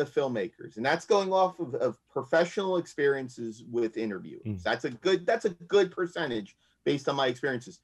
of 0.00 0.12
filmmakers 0.12 0.76
and 0.76 0.84
that's 0.84 1.06
going 1.06 1.32
off 1.32 1.58
of, 1.58 1.74
of 1.76 1.96
professional 2.10 2.76
experiences 2.76 3.64
with 3.70 3.96
interviews. 3.96 4.42
Mm. 4.46 4.62
that's 4.62 4.84
a 4.84 4.90
good 4.90 5.24
that's 5.24 5.46
a 5.46 5.50
good 5.50 5.90
percentage 5.90 6.56
based 6.84 7.08
on 7.08 7.16
my 7.16 7.26
experiences. 7.28 7.80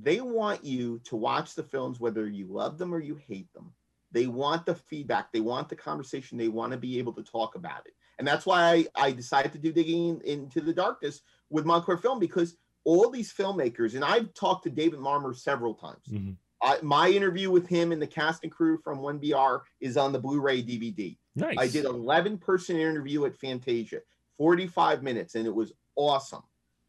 They 0.00 0.22
want 0.22 0.64
you 0.64 1.00
to 1.04 1.16
watch 1.16 1.54
the 1.54 1.62
films 1.62 2.00
whether 2.00 2.26
you 2.26 2.46
love 2.46 2.78
them 2.78 2.94
or 2.94 3.00
you 3.00 3.16
hate 3.28 3.52
them 3.52 3.72
they 4.12 4.26
want 4.26 4.66
the 4.66 4.74
feedback. 4.74 5.32
They 5.32 5.40
want 5.40 5.68
the 5.68 5.76
conversation. 5.76 6.38
They 6.38 6.48
want 6.48 6.72
to 6.72 6.78
be 6.78 6.98
able 6.98 7.12
to 7.14 7.22
talk 7.22 7.54
about 7.54 7.86
it. 7.86 7.94
And 8.18 8.28
that's 8.28 8.46
why 8.46 8.86
I, 8.94 9.06
I 9.06 9.12
decided 9.12 9.52
to 9.52 9.58
do 9.58 9.72
Digging 9.72 10.20
Into 10.24 10.60
the 10.60 10.72
Darkness 10.72 11.22
with 11.50 11.64
Montclair 11.64 11.96
Film 11.96 12.18
because 12.18 12.56
all 12.84 13.10
these 13.10 13.32
filmmakers, 13.32 13.94
and 13.94 14.04
I've 14.04 14.32
talked 14.34 14.64
to 14.64 14.70
David 14.70 15.00
Marmor 15.00 15.36
several 15.36 15.74
times. 15.74 16.06
Mm-hmm. 16.10 16.32
I, 16.62 16.78
my 16.82 17.08
interview 17.08 17.50
with 17.50 17.66
him 17.66 17.90
and 17.90 18.00
the 18.00 18.06
cast 18.06 18.44
and 18.44 18.52
crew 18.52 18.78
from 18.78 18.98
1BR 18.98 19.62
is 19.80 19.96
on 19.96 20.12
the 20.12 20.18
Blu-ray 20.18 20.62
DVD. 20.62 21.16
Nice. 21.34 21.56
I 21.58 21.66
did 21.66 21.84
11 21.84 22.38
person 22.38 22.76
interview 22.76 23.24
at 23.24 23.36
Fantasia, 23.36 24.00
45 24.38 25.02
minutes, 25.02 25.34
and 25.34 25.46
it 25.46 25.54
was 25.54 25.72
awesome. 25.96 26.42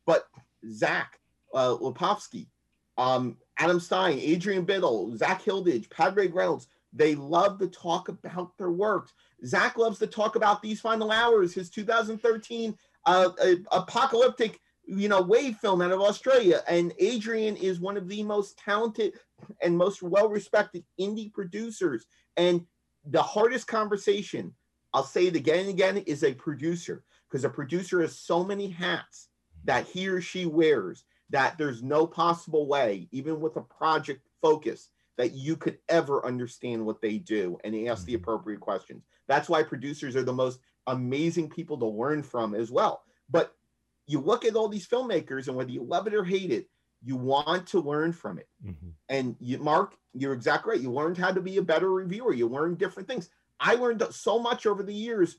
But 0.05 0.27
Zach 0.71 1.19
uh, 1.53 1.75
Lipovsky, 1.77 2.47
um, 2.97 3.37
Adam 3.57 3.79
Stein, 3.79 4.19
Adrienne 4.19 4.65
Biddle, 4.65 5.15
Zak 5.17 5.43
Hilditch, 5.43 5.89
Padraig 5.89 6.33
Reynolds, 6.35 6.67
they 6.93 7.15
love 7.15 7.59
to 7.59 7.67
talk 7.67 8.09
about 8.09 8.57
their 8.57 8.71
works. 8.71 9.13
Zach 9.45 9.77
loves 9.77 9.99
to 9.99 10.07
talk 10.07 10.35
about 10.35 10.61
these 10.61 10.79
final 10.79 11.11
hours, 11.11 11.53
his 11.53 11.69
2013 11.69 12.77
uh, 13.05 13.29
apocalyptic, 13.71 14.59
you 14.85 15.09
know, 15.09 15.21
wave 15.21 15.57
film 15.57 15.81
out 15.81 15.91
of 15.91 16.01
Australia. 16.01 16.61
And 16.67 16.93
Adrienne 17.01 17.55
is 17.55 17.79
one 17.79 17.97
of 17.97 18.07
the 18.07 18.23
most 18.23 18.57
talented 18.57 19.13
and 19.61 19.77
most 19.77 20.03
well-respected 20.03 20.83
indie 20.99 21.33
producers. 21.33 22.05
And 22.37 22.65
the 23.05 23.23
hardest 23.23 23.67
conversation, 23.67 24.53
I'll 24.93 25.03
say 25.03 25.27
it 25.27 25.35
again 25.35 25.61
and 25.61 25.69
again, 25.69 25.97
is 25.97 26.23
a 26.23 26.33
producer 26.33 27.03
because 27.29 27.43
a 27.43 27.49
producer 27.49 28.01
has 28.01 28.17
so 28.17 28.43
many 28.43 28.69
hats 28.69 29.29
that 29.63 29.87
he 29.87 30.07
or 30.07 30.21
she 30.21 30.45
wears 30.45 31.03
that 31.29 31.57
there's 31.57 31.81
no 31.81 32.05
possible 32.05 32.67
way, 32.67 33.07
even 33.11 33.39
with 33.39 33.55
a 33.57 33.61
project 33.61 34.27
focus, 34.41 34.89
that 35.17 35.33
you 35.33 35.55
could 35.55 35.77
ever 35.89 36.25
understand 36.25 36.85
what 36.85 37.01
they 37.01 37.17
do 37.17 37.57
and 37.63 37.75
ask 37.87 38.05
the 38.05 38.13
mm-hmm. 38.13 38.23
appropriate 38.23 38.59
questions. 38.59 39.03
That's 39.27 39.49
why 39.49 39.63
producers 39.63 40.15
are 40.15 40.23
the 40.23 40.33
most 40.33 40.59
amazing 40.87 41.49
people 41.49 41.77
to 41.79 41.85
learn 41.85 42.23
from 42.23 42.55
as 42.55 42.71
well. 42.71 43.03
But 43.29 43.53
you 44.07 44.19
look 44.19 44.43
at 44.43 44.55
all 44.55 44.67
these 44.67 44.87
filmmakers, 44.87 45.47
and 45.47 45.55
whether 45.55 45.71
you 45.71 45.83
love 45.83 46.07
it 46.07 46.13
or 46.13 46.23
hate 46.23 46.51
it, 46.51 46.67
you 47.05 47.15
want 47.15 47.67
to 47.67 47.79
learn 47.79 48.11
from 48.11 48.37
it. 48.37 48.47
Mm-hmm. 48.65 48.89
And 49.09 49.35
you, 49.39 49.59
Mark, 49.59 49.95
you're 50.13 50.33
exactly 50.33 50.71
right. 50.71 50.81
You 50.81 50.91
learned 50.91 51.17
how 51.17 51.31
to 51.31 51.41
be 51.41 51.57
a 51.57 51.61
better 51.61 51.89
reviewer. 51.89 52.33
You 52.33 52.47
learned 52.47 52.77
different 52.77 53.07
things. 53.07 53.29
I 53.59 53.75
learned 53.75 54.03
so 54.11 54.39
much 54.39 54.65
over 54.65 54.83
the 54.83 54.93
years, 54.93 55.37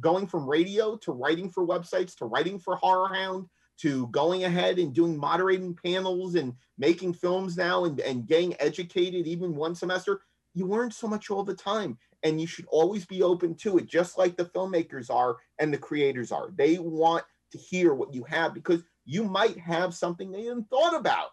going 0.00 0.26
from 0.26 0.48
radio 0.48 0.96
to 0.98 1.12
writing 1.12 1.50
for 1.50 1.66
websites 1.66 2.16
to 2.16 2.26
writing 2.26 2.58
for 2.58 2.76
Horror 2.76 3.14
Hound 3.14 3.48
to 3.82 4.06
going 4.08 4.44
ahead 4.44 4.78
and 4.78 4.94
doing 4.94 5.16
moderating 5.16 5.76
panels 5.84 6.34
and 6.34 6.54
making 6.78 7.12
films 7.12 7.56
now 7.56 7.84
and, 7.84 8.00
and 8.00 8.26
getting 8.26 8.54
educated 8.60 9.26
even 9.26 9.54
one 9.54 9.74
semester 9.74 10.22
you 10.54 10.66
learn 10.66 10.90
so 10.90 11.06
much 11.06 11.30
all 11.30 11.44
the 11.44 11.54
time. 11.54 11.98
And 12.22 12.40
you 12.40 12.46
should 12.46 12.66
always 12.68 13.04
be 13.04 13.22
open 13.22 13.54
to 13.56 13.78
it 13.78 13.86
just 13.86 14.16
like 14.16 14.36
the 14.36 14.44
filmmakers 14.44 15.10
are 15.10 15.36
and 15.58 15.72
the 15.72 15.78
creators 15.78 16.30
are. 16.30 16.50
They 16.56 16.78
want 16.78 17.24
to 17.50 17.58
hear 17.58 17.94
what 17.94 18.14
you 18.14 18.24
have 18.24 18.54
because 18.54 18.82
you 19.04 19.24
might 19.24 19.58
have 19.58 19.94
something 19.94 20.30
they 20.30 20.44
hadn't 20.44 20.70
thought 20.70 20.94
about. 20.94 21.30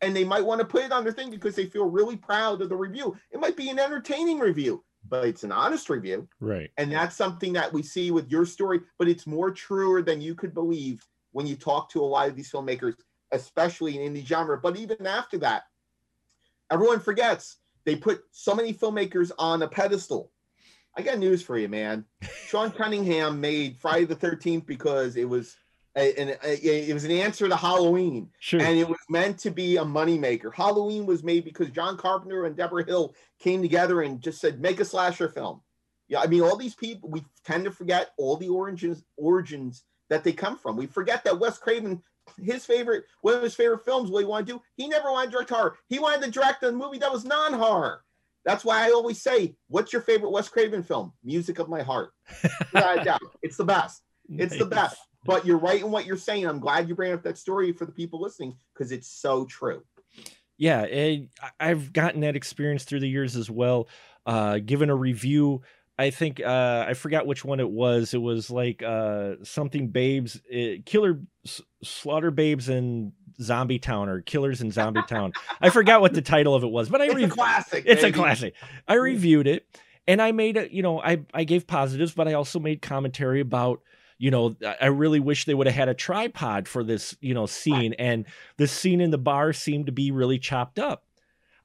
And 0.00 0.16
they 0.16 0.24
might 0.24 0.44
want 0.44 0.60
to 0.60 0.66
put 0.66 0.84
it 0.84 0.92
on 0.92 1.04
their 1.04 1.12
thing 1.12 1.30
because 1.30 1.54
they 1.54 1.66
feel 1.66 1.84
really 1.84 2.16
proud 2.16 2.62
of 2.62 2.70
the 2.70 2.76
review. 2.76 3.14
It 3.30 3.40
might 3.40 3.56
be 3.56 3.68
an 3.68 3.78
entertaining 3.78 4.38
review 4.38 4.84
but 5.08 5.24
it's 5.24 5.44
an 5.44 5.50
honest 5.50 5.88
review. 5.88 6.28
Right. 6.40 6.70
And 6.76 6.92
that's 6.92 7.16
something 7.16 7.54
that 7.54 7.72
we 7.72 7.82
see 7.82 8.10
with 8.10 8.30
your 8.30 8.44
story 8.44 8.80
but 8.98 9.08
it's 9.08 9.26
more 9.26 9.50
truer 9.50 10.02
than 10.02 10.20
you 10.20 10.34
could 10.34 10.52
believe 10.52 11.02
when 11.32 11.46
you 11.46 11.56
talk 11.56 11.90
to 11.90 12.00
a 12.00 12.06
lot 12.06 12.28
of 12.28 12.36
these 12.36 12.50
filmmakers, 12.50 12.94
especially 13.32 13.98
in 13.98 14.12
indie 14.12 14.26
genre. 14.26 14.58
But 14.58 14.76
even 14.76 15.06
after 15.06 15.38
that, 15.38 15.64
everyone 16.70 17.00
forgets 17.00 17.58
they 17.84 17.96
put 17.96 18.22
so 18.30 18.54
many 18.54 18.74
filmmakers 18.74 19.30
on 19.38 19.62
a 19.62 19.68
pedestal. 19.68 20.30
I 20.96 21.02
got 21.02 21.18
news 21.18 21.42
for 21.42 21.56
you, 21.56 21.68
man. 21.68 22.04
Sean 22.46 22.70
Cunningham 22.70 23.40
made 23.40 23.78
Friday 23.78 24.04
the 24.04 24.14
Thirteenth 24.14 24.66
because 24.66 25.16
it 25.16 25.28
was 25.28 25.56
a, 25.96 26.14
an, 26.20 26.36
it 26.42 26.94
was 26.94 27.04
an 27.04 27.10
answer 27.10 27.48
to 27.48 27.56
Halloween, 27.56 28.28
sure. 28.38 28.60
and 28.60 28.78
it 28.78 28.88
was 28.88 28.98
meant 29.08 29.38
to 29.38 29.50
be 29.50 29.76
a 29.76 29.84
moneymaker. 29.84 30.54
Halloween 30.54 31.04
was 31.04 31.24
made 31.24 31.44
because 31.44 31.70
John 31.70 31.96
Carpenter 31.96 32.44
and 32.46 32.56
Debra 32.56 32.84
Hill 32.84 33.14
came 33.40 33.60
together 33.60 34.02
and 34.02 34.20
just 34.20 34.40
said, 34.40 34.60
"Make 34.60 34.80
a 34.80 34.84
slasher 34.84 35.28
film." 35.28 35.62
Yeah, 36.08 36.20
I 36.20 36.26
mean, 36.26 36.42
all 36.42 36.56
these 36.56 36.74
people 36.74 37.08
we 37.08 37.24
tend 37.44 37.64
to 37.64 37.70
forget 37.70 38.10
all 38.18 38.36
the 38.36 38.48
origins 38.48 39.02
origins 39.16 39.84
that 40.10 40.24
they 40.24 40.32
come 40.32 40.58
from. 40.58 40.76
We 40.76 40.86
forget 40.86 41.24
that 41.24 41.38
Wes 41.38 41.56
Craven, 41.56 42.02
his 42.38 42.66
favorite, 42.66 43.04
one 43.22 43.34
of 43.34 43.42
his 43.42 43.54
favorite 43.54 43.84
films, 43.84 44.10
what 44.10 44.20
he 44.20 44.26
wanted 44.26 44.46
to 44.48 44.52
do, 44.54 44.62
he 44.76 44.88
never 44.88 45.10
wanted 45.10 45.26
to 45.26 45.32
direct 45.32 45.50
horror. 45.50 45.76
He 45.88 45.98
wanted 45.98 46.24
to 46.24 46.30
direct 46.30 46.62
a 46.64 46.72
movie 46.72 46.98
that 46.98 47.12
was 47.12 47.24
non-horror. 47.24 48.02
That's 48.44 48.64
why 48.64 48.86
I 48.86 48.90
always 48.90 49.22
say, 49.22 49.54
what's 49.68 49.92
your 49.92 50.02
favorite 50.02 50.30
Wes 50.30 50.48
Craven 50.48 50.82
film? 50.82 51.12
Music 51.24 51.58
of 51.58 51.68
My 51.68 51.82
Heart. 51.82 52.10
Without 52.72 53.04
doubt. 53.04 53.20
It's 53.42 53.56
the 53.56 53.64
best. 53.64 54.02
It's 54.28 54.52
nice. 54.52 54.58
the 54.58 54.66
best. 54.66 54.96
But 55.24 55.44
you're 55.44 55.58
right 55.58 55.80
in 55.80 55.90
what 55.90 56.06
you're 56.06 56.16
saying. 56.16 56.46
I'm 56.46 56.60
glad 56.60 56.88
you 56.88 56.94
bring 56.94 57.12
up 57.12 57.22
that 57.24 57.36
story 57.38 57.72
for 57.72 57.84
the 57.84 57.92
people 57.92 58.20
listening 58.20 58.56
because 58.72 58.92
it's 58.92 59.08
so 59.08 59.44
true. 59.44 59.82
Yeah, 60.56 60.82
and 60.82 61.28
I've 61.58 61.92
gotten 61.92 62.20
that 62.20 62.36
experience 62.36 62.84
through 62.84 63.00
the 63.00 63.08
years 63.08 63.36
as 63.36 63.50
well. 63.50 63.88
Uh, 64.26 64.58
given 64.58 64.90
a 64.90 64.94
review 64.94 65.62
I 66.00 66.08
think 66.08 66.40
uh, 66.40 66.86
I 66.88 66.94
forgot 66.94 67.26
which 67.26 67.44
one 67.44 67.60
it 67.60 67.70
was. 67.70 68.14
It 68.14 68.22
was 68.22 68.50
like 68.50 68.82
uh, 68.82 69.34
something 69.42 69.88
babes, 69.88 70.40
uh, 70.50 70.80
killer 70.86 71.20
s- 71.44 71.60
slaughter 71.84 72.30
babes 72.30 72.70
in 72.70 73.12
Zombie 73.38 73.78
Town 73.78 74.08
or 74.08 74.22
Killers 74.22 74.62
in 74.62 74.70
Zombie 74.70 75.02
Town. 75.06 75.32
I 75.60 75.68
forgot 75.68 76.00
what 76.00 76.14
the 76.14 76.22
title 76.22 76.54
of 76.54 76.64
it 76.64 76.70
was, 76.70 76.88
but 76.88 77.02
I 77.02 77.06
it's 77.06 77.14
re- 77.14 77.24
a 77.24 77.28
classic. 77.28 77.84
It's 77.86 78.00
baby. 78.00 78.14
a 78.14 78.16
classic. 78.16 78.54
I 78.88 78.94
reviewed 78.94 79.46
it 79.46 79.66
and 80.08 80.22
I 80.22 80.32
made 80.32 80.56
a, 80.56 80.72
you 80.72 80.82
know, 80.82 81.02
I 81.02 81.20
I 81.34 81.44
gave 81.44 81.66
positives, 81.66 82.14
but 82.14 82.26
I 82.26 82.32
also 82.32 82.58
made 82.58 82.80
commentary 82.80 83.40
about 83.40 83.82
you 84.16 84.30
know, 84.30 84.54
I 84.80 84.86
really 84.86 85.18
wish 85.18 85.46
they 85.46 85.54
would 85.54 85.66
have 85.66 85.74
had 85.74 85.88
a 85.88 85.94
tripod 85.94 86.68
for 86.68 86.84
this, 86.84 87.16
you 87.22 87.32
know, 87.32 87.46
scene. 87.46 87.94
And 87.94 88.26
the 88.58 88.68
scene 88.68 89.00
in 89.00 89.10
the 89.10 89.16
bar 89.18 89.54
seemed 89.54 89.86
to 89.86 89.92
be 89.92 90.10
really 90.10 90.38
chopped 90.38 90.78
up. 90.78 91.04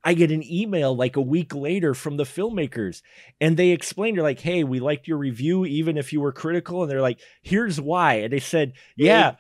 I 0.06 0.14
get 0.14 0.32
an 0.32 0.44
email 0.50 0.96
like 0.96 1.16
a 1.16 1.22
week 1.22 1.56
later 1.56 1.96
from 1.96 2.18
the 2.18 2.24
filmmakers 2.24 3.02
and 3.42 3.58
they 3.58 3.72
explained, 3.72 4.18
they're 4.18 4.24
like, 4.24 4.40
hey, 4.40 4.64
we 4.64 4.80
liked 4.80 5.08
your 5.08 5.18
review, 5.18 5.66
even 5.66 5.98
if 5.98 6.14
you 6.14 6.22
were 6.22 6.32
critical. 6.32 6.84
And 6.84 6.92
they're 6.92 7.02
like, 7.02 7.20
here's 7.42 7.82
why. 7.82 8.16
And 8.16 8.32
they 8.32 8.40
said, 8.40 8.74
yeah. 8.96 9.36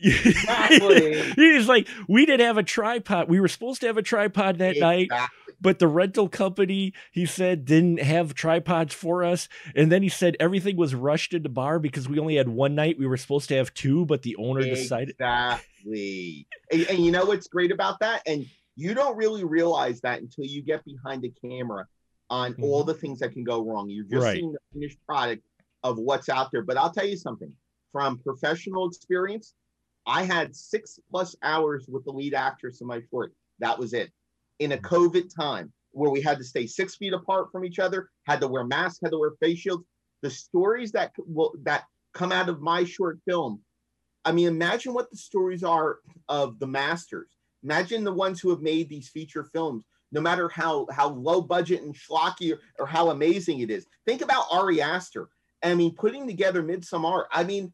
Exactly. 0.00 1.20
He's 1.36 1.68
like, 1.68 1.88
we 2.06 2.24
didn't 2.24 2.46
have 2.46 2.56
a 2.56 2.62
tripod. 2.62 3.28
We 3.28 3.40
were 3.40 3.48
supposed 3.48 3.80
to 3.80 3.88
have 3.88 3.96
a 3.96 4.02
tripod 4.02 4.58
that 4.58 4.76
exactly. 4.76 5.08
night, 5.08 5.28
but 5.60 5.80
the 5.80 5.88
rental 5.88 6.28
company, 6.28 6.92
he 7.10 7.26
said, 7.26 7.64
didn't 7.64 8.00
have 8.00 8.34
tripods 8.34 8.94
for 8.94 9.24
us. 9.24 9.48
And 9.74 9.90
then 9.90 10.02
he 10.02 10.08
said 10.08 10.36
everything 10.38 10.76
was 10.76 10.94
rushed 10.94 11.34
into 11.34 11.48
bar 11.48 11.80
because 11.80 12.08
we 12.08 12.20
only 12.20 12.36
had 12.36 12.48
one 12.48 12.76
night. 12.76 12.96
We 12.98 13.06
were 13.06 13.16
supposed 13.16 13.48
to 13.48 13.56
have 13.56 13.74
two, 13.74 14.04
but 14.04 14.22
the 14.22 14.36
owner 14.36 14.60
exactly. 14.60 14.82
decided. 14.82 15.14
Exactly. 15.18 16.46
and, 16.70 16.82
and 16.82 16.98
you 17.00 17.10
know 17.10 17.24
what's 17.24 17.48
great 17.48 17.72
about 17.72 17.98
that? 18.00 18.22
And 18.26 18.46
you 18.76 18.94
don't 18.94 19.16
really 19.16 19.44
realize 19.44 20.00
that 20.02 20.20
until 20.20 20.44
you 20.44 20.62
get 20.62 20.84
behind 20.84 21.22
the 21.22 21.32
camera 21.42 21.86
on 22.30 22.52
mm-hmm. 22.52 22.64
all 22.64 22.84
the 22.84 22.94
things 22.94 23.18
that 23.20 23.32
can 23.32 23.44
go 23.44 23.64
wrong. 23.64 23.88
You're 23.88 24.04
just 24.04 24.24
right. 24.24 24.36
seeing 24.36 24.52
the 24.52 24.58
finished 24.72 24.98
product 25.06 25.42
of 25.82 25.98
what's 25.98 26.28
out 26.28 26.50
there. 26.52 26.62
But 26.62 26.76
I'll 26.76 26.92
tell 26.92 27.06
you 27.06 27.16
something 27.16 27.52
from 27.92 28.18
professional 28.18 28.86
experience, 28.86 29.54
I 30.06 30.22
had 30.22 30.54
six 30.54 30.98
plus 31.10 31.34
hours 31.42 31.86
with 31.88 32.04
the 32.04 32.12
lead 32.12 32.34
actress 32.34 32.80
in 32.80 32.86
my 32.86 33.00
short. 33.10 33.32
That 33.58 33.78
was 33.78 33.92
it. 33.94 34.10
In 34.58 34.72
a 34.72 34.78
COVID 34.78 35.34
time 35.34 35.72
where 35.92 36.10
we 36.10 36.20
had 36.20 36.38
to 36.38 36.44
stay 36.44 36.66
six 36.66 36.96
feet 36.96 37.14
apart 37.14 37.50
from 37.50 37.64
each 37.64 37.78
other, 37.78 38.10
had 38.26 38.40
to 38.42 38.48
wear 38.48 38.64
masks, 38.64 39.00
had 39.02 39.12
to 39.12 39.18
wear 39.18 39.32
face 39.40 39.58
shields, 39.58 39.84
the 40.22 40.30
stories 40.30 40.92
that 40.92 41.12
will 41.18 41.54
that 41.62 41.84
come 42.12 42.32
out 42.32 42.48
of 42.48 42.60
my 42.60 42.84
short 42.84 43.18
film. 43.26 43.60
I 44.24 44.32
mean, 44.32 44.48
imagine 44.48 44.92
what 44.92 45.10
the 45.10 45.16
stories 45.16 45.62
are 45.62 45.98
of 46.28 46.58
the 46.58 46.66
masters. 46.66 47.35
Imagine 47.66 48.04
the 48.04 48.12
ones 48.12 48.40
who 48.40 48.50
have 48.50 48.60
made 48.60 48.88
these 48.88 49.08
feature 49.08 49.42
films, 49.42 49.84
no 50.12 50.20
matter 50.20 50.48
how 50.48 50.86
how 50.92 51.08
low 51.08 51.40
budget 51.40 51.82
and 51.82 51.94
schlocky 51.94 52.52
or, 52.52 52.60
or 52.78 52.86
how 52.86 53.10
amazing 53.10 53.58
it 53.58 53.70
is. 53.70 53.86
Think 54.06 54.22
about 54.22 54.46
Ari 54.52 54.80
Aster. 54.80 55.28
I 55.64 55.74
mean, 55.74 55.94
putting 55.96 56.28
together 56.28 56.62
Midsommar. 56.62 57.24
I 57.32 57.42
mean, 57.42 57.72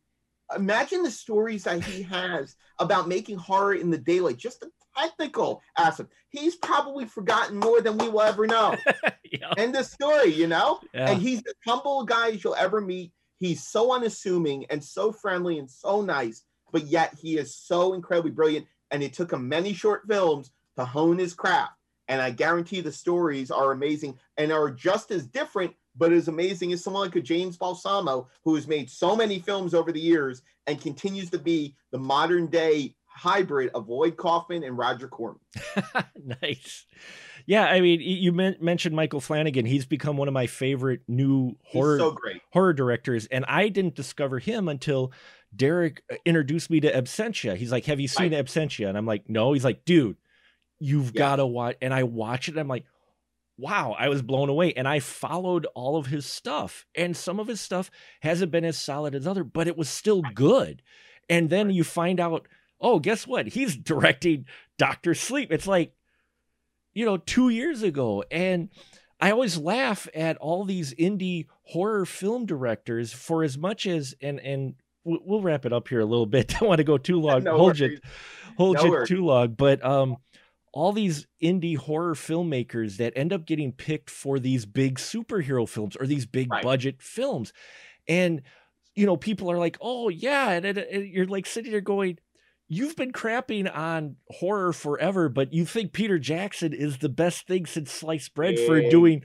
imagine 0.57 1.03
the 1.03 1.11
stories 1.11 1.65
that 1.65 1.85
he 1.85 2.03
has 2.05 2.57
about 2.79 3.07
making 3.07 3.37
horror 3.37 3.75
in 3.75 3.91
the 3.91 3.99
daylight. 3.99 4.39
Just 4.39 4.61
the 4.61 4.71
technical 4.97 5.61
aspect. 5.77 6.11
He's 6.31 6.57
probably 6.57 7.05
forgotten 7.05 7.59
more 7.59 7.83
than 7.83 7.99
we 7.99 8.09
will 8.09 8.23
ever 8.23 8.47
know. 8.47 8.77
yeah. 9.31 9.53
End 9.59 9.75
the 9.75 9.85
story, 9.85 10.33
you 10.33 10.47
know? 10.47 10.81
Yeah. 10.95 11.11
And 11.11 11.21
he's 11.21 11.43
the 11.43 11.55
humble 11.67 12.05
guy 12.05 12.29
you'll 12.29 12.55
ever 12.55 12.81
meet. 12.81 13.13
He's 13.39 13.67
so 13.67 13.93
unassuming 13.93 14.65
and 14.71 14.83
so 14.83 15.13
friendly 15.13 15.59
and 15.59 15.71
so 15.71 16.01
nice, 16.01 16.43
but 16.73 16.87
yet 16.87 17.15
he 17.21 17.37
is 17.37 17.57
so 17.57 17.93
incredibly 17.93 18.31
brilliant. 18.31 18.67
And 18.93 19.03
it 19.03 19.13
took 19.13 19.33
him 19.33 19.49
many 19.49 19.73
short 19.73 20.03
films 20.07 20.51
to 20.77 20.85
hone 20.85 21.19
his 21.19 21.35
craft. 21.35 21.73
And 22.09 22.21
I 22.21 22.31
guarantee 22.31 22.81
the 22.81 22.93
stories 22.93 23.51
are 23.51 23.73
amazing 23.73 24.19
and 24.37 24.53
are 24.53 24.71
just 24.71 25.11
as 25.11 25.27
different, 25.27 25.73
but 25.97 26.13
as 26.13 26.29
amazing 26.29 26.73
as 26.73 26.85
someone 26.85 27.05
like 27.05 27.17
a 27.17 27.21
James 27.21 27.57
Balsamo, 27.57 28.29
who 28.45 28.55
has 28.55 28.69
made 28.69 28.91
so 28.91 29.17
many 29.17 29.39
films 29.39 29.73
over 29.73 29.93
the 29.93 30.01
years 30.01 30.43
and 30.67 30.81
continues 30.81 31.31
to 31.31 31.39
be 31.39 31.75
the 31.91 31.99
modern 31.99 32.47
day 32.47 32.95
hybrid 33.07 33.71
of 33.75 33.89
Lloyd 33.89 34.17
Kaufman 34.17 34.65
and 34.65 34.77
Roger 34.77 35.09
Corman. 35.09 35.41
nice. 36.43 36.87
Yeah, 37.47 37.65
I 37.65 37.81
mean, 37.81 38.01
you 38.01 38.33
mentioned 38.33 38.95
Michael 38.95 39.21
Flanagan. 39.21 39.67
He's 39.67 39.87
become 39.87 40.17
one 40.17 40.29
of 40.29 40.35
my 40.35 40.47
favorite 40.47 41.01
new 41.09 41.57
horror 41.65 41.99
so 41.99 42.17
horror 42.51 42.73
directors, 42.73 43.27
and 43.27 43.45
I 43.47 43.69
didn't 43.69 43.95
discover 43.95 44.39
him 44.39 44.69
until 44.69 45.13
Derek 45.55 46.03
uh, 46.11 46.17
introduced 46.25 46.71
me 46.71 46.81
to 46.81 46.93
Absentia. 46.93 47.57
He's 47.57 47.73
like, 47.73 47.87
"Have 47.87 48.01
you 48.01 48.09
seen 48.09 48.33
right. 48.33 48.45
Absentia?" 48.45 48.89
And 48.89 48.97
I'm 48.97 49.07
like, 49.07 49.29
"No." 49.29 49.53
He's 49.53 49.65
like, 49.65 49.85
"Dude, 49.85 50.17
you've 50.79 51.13
yeah. 51.15 51.19
got 51.19 51.37
to 51.37 51.47
watch." 51.47 51.77
And 51.83 51.93
I 51.93 52.05
watch 52.05 52.49
it. 52.49 52.57
I'm 52.57 52.69
like, 52.69 52.85
"Wow!" 53.59 53.97
I 53.99 54.09
was 54.09 54.23
blown 54.23 54.49
away, 54.49 54.73
and 54.75 54.87
I 54.87 55.01
followed 55.01 55.67
all 55.75 55.97
of 55.97 56.07
his 56.07 56.27
stuff, 56.27 56.87
and 56.95 57.17
some 57.17 57.41
of 57.41 57.49
his 57.49 57.61
stuff 57.61 57.91
hasn't 58.21 58.53
been 58.53 58.65
as 58.65 58.79
solid 58.79 59.15
as 59.15 59.27
other, 59.27 59.45
but 59.45 59.69
it 59.69 59.77
was 59.77 59.89
still 59.89 60.23
good. 60.35 60.83
And 61.29 61.51
then 61.51 61.71
you 61.71 61.85
find 61.85 62.21
out 62.21 62.47
oh, 62.83 62.99
guess 62.99 63.27
what? 63.27 63.47
He's 63.47 63.77
directing 63.77 64.45
Doctor 64.77 65.15
Sleep. 65.15 65.51
It's 65.53 65.67
like, 65.67 65.95
you 66.95 67.05
know, 67.05 67.17
two 67.17 67.49
years 67.49 67.83
ago. 67.83 68.25
And 68.31 68.69
I 69.21 69.31
always 69.31 69.57
laugh 69.57 70.09
at 70.15 70.37
all 70.39 70.65
these 70.65 70.95
indie 70.95 71.47
horror 71.63 72.05
film 72.05 72.47
directors 72.47 73.13
for 73.13 73.43
as 73.45 73.57
much 73.57 73.87
as, 73.87 74.15
and, 74.21 74.41
and 74.41 74.75
we'll 75.05 75.43
wrap 75.43 75.65
it 75.65 75.73
up 75.73 75.89
here 75.89 76.01
a 76.01 76.07
little 76.07 76.27
bit. 76.27 76.49
Don't 76.61 76.69
want 76.69 76.79
to 76.79 76.85
go 76.85 76.99
too 76.99 77.21
long. 77.21 77.43
no 77.45 77.57
hold 77.57 77.81
worries. 77.81 77.99
it, 77.99 78.05
hold 78.57 78.77
no 78.77 78.95
it 78.95 79.07
too 79.07 79.25
long. 79.25 79.55
But, 79.55 79.85
um, 79.85 80.17
all 80.73 80.93
these 80.93 81.27
indie 81.43 81.77
horror 81.77 82.15
filmmakers 82.15 82.97
that 82.97 83.13
end 83.15 83.33
up 83.33 83.45
getting 83.45 83.73
picked 83.73 84.09
for 84.09 84.39
these 84.39 84.65
big 84.65 84.99
superhero 84.99 85.69
films 85.69 85.97
or 85.97 86.07
these 86.07 86.25
big 86.25 86.51
right. 86.51 86.63
budget 86.63 87.03
films. 87.03 87.53
And, 88.09 88.43
you 88.95 89.05
know, 89.05 89.17
people 89.17 89.51
are 89.51 89.59
like, 89.59 89.77
oh, 89.81 90.09
yeah. 90.09 90.51
And, 90.51 90.65
and, 90.65 90.79
and, 90.79 91.07
you're 91.07 91.27
like 91.27 91.45
sitting 91.47 91.71
there 91.71 91.83
going, 91.83 92.19
you've 92.73 92.97
been 92.97 93.13
crapping 93.13 93.75
on 93.75 94.17
horror 94.31 94.73
forever, 94.73 95.29
but 95.29 95.53
you 95.53 95.67
think 95.67 95.93
Peter 95.93 96.19
Jackson 96.19 96.73
is 96.73 96.99
the 96.99 97.11
best 97.11 97.47
thing 97.47 97.67
since 97.67 97.93
sliced 97.93 98.35
bread 98.35 98.59
for 98.61 98.81
doing 98.89 99.23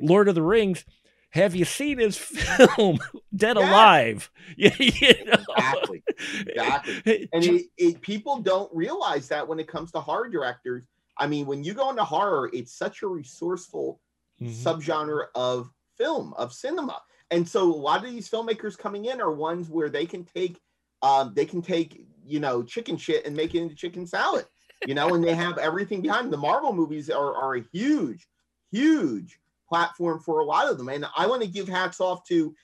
Lord 0.00 0.28
of 0.28 0.34
the 0.34 0.42
Rings. 0.42 0.86
Have 1.30 1.54
you 1.54 1.66
seen 1.66 1.98
his 1.98 2.16
film 2.76 2.98
Dead 3.34 3.58
yeah. 3.58 3.70
Alive? 3.70 4.30
you 4.56 4.70
know? 4.70 5.34
Exactly. 5.34 6.02
Exactly. 6.46 7.28
And 7.34 7.44
it, 7.44 7.66
it, 7.76 8.00
people 8.00 8.38
don't 8.38 8.74
realize 8.74 9.28
that 9.28 9.46
when 9.46 9.60
it 9.60 9.68
comes 9.68 9.92
to 9.92 10.00
horror 10.00 10.30
directors. 10.30 10.84
I 11.18 11.26
mean, 11.26 11.44
when 11.44 11.64
you 11.64 11.74
go 11.74 11.90
into 11.90 12.04
horror, 12.04 12.48
it's 12.54 12.72
such 12.72 13.02
a 13.02 13.06
resourceful 13.06 14.00
mm-hmm. 14.40 14.52
subgenre 14.52 15.26
of 15.34 15.70
film, 15.98 16.32
of 16.38 16.54
cinema. 16.54 17.02
And 17.30 17.46
so 17.46 17.64
a 17.64 17.74
lot 17.74 18.04
of 18.04 18.10
these 18.10 18.30
filmmakers 18.30 18.78
coming 18.78 19.04
in 19.04 19.20
are 19.20 19.32
ones 19.32 19.68
where 19.68 19.90
they 19.90 20.06
can 20.06 20.24
take 20.24 20.60
um, 21.02 21.34
they 21.34 21.44
can 21.44 21.60
take 21.60 22.06
you 22.26 22.40
know 22.40 22.62
chicken 22.62 22.96
shit 22.96 23.26
and 23.26 23.36
make 23.36 23.54
it 23.54 23.60
into 23.60 23.74
chicken 23.74 24.06
salad 24.06 24.44
you 24.86 24.94
know 24.94 25.14
and 25.14 25.24
they 25.24 25.34
have 25.34 25.58
everything 25.58 26.00
behind 26.00 26.24
them. 26.24 26.30
the 26.30 26.36
marvel 26.36 26.72
movies 26.72 27.08
are, 27.10 27.34
are 27.34 27.56
a 27.56 27.64
huge 27.72 28.26
huge 28.70 29.38
platform 29.68 30.20
for 30.20 30.40
a 30.40 30.44
lot 30.44 30.68
of 30.68 30.78
them 30.78 30.88
and 30.88 31.06
i 31.16 31.26
want 31.26 31.42
to 31.42 31.48
give 31.48 31.68
hats 31.68 32.00
off 32.00 32.24
to 32.24 32.54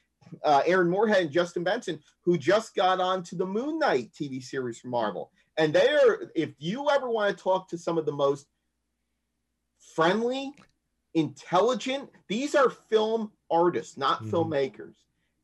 uh, 0.44 0.62
aaron 0.66 0.88
moorhead 0.88 1.22
and 1.22 1.30
justin 1.30 1.64
benson 1.64 1.98
who 2.24 2.38
just 2.38 2.74
got 2.74 3.00
on 3.00 3.22
to 3.22 3.34
the 3.34 3.46
moon 3.46 3.78
knight 3.78 4.10
tv 4.12 4.42
series 4.42 4.78
from 4.78 4.90
marvel 4.90 5.30
and 5.58 5.72
they're 5.72 6.30
if 6.34 6.50
you 6.58 6.88
ever 6.90 7.10
want 7.10 7.36
to 7.36 7.42
talk 7.42 7.68
to 7.68 7.78
some 7.78 7.98
of 7.98 8.06
the 8.06 8.12
most 8.12 8.46
friendly 9.94 10.52
intelligent 11.14 12.08
these 12.28 12.54
are 12.54 12.70
film 12.70 13.30
artists 13.50 13.96
not 13.96 14.22
mm-hmm. 14.22 14.34
filmmakers 14.34 14.94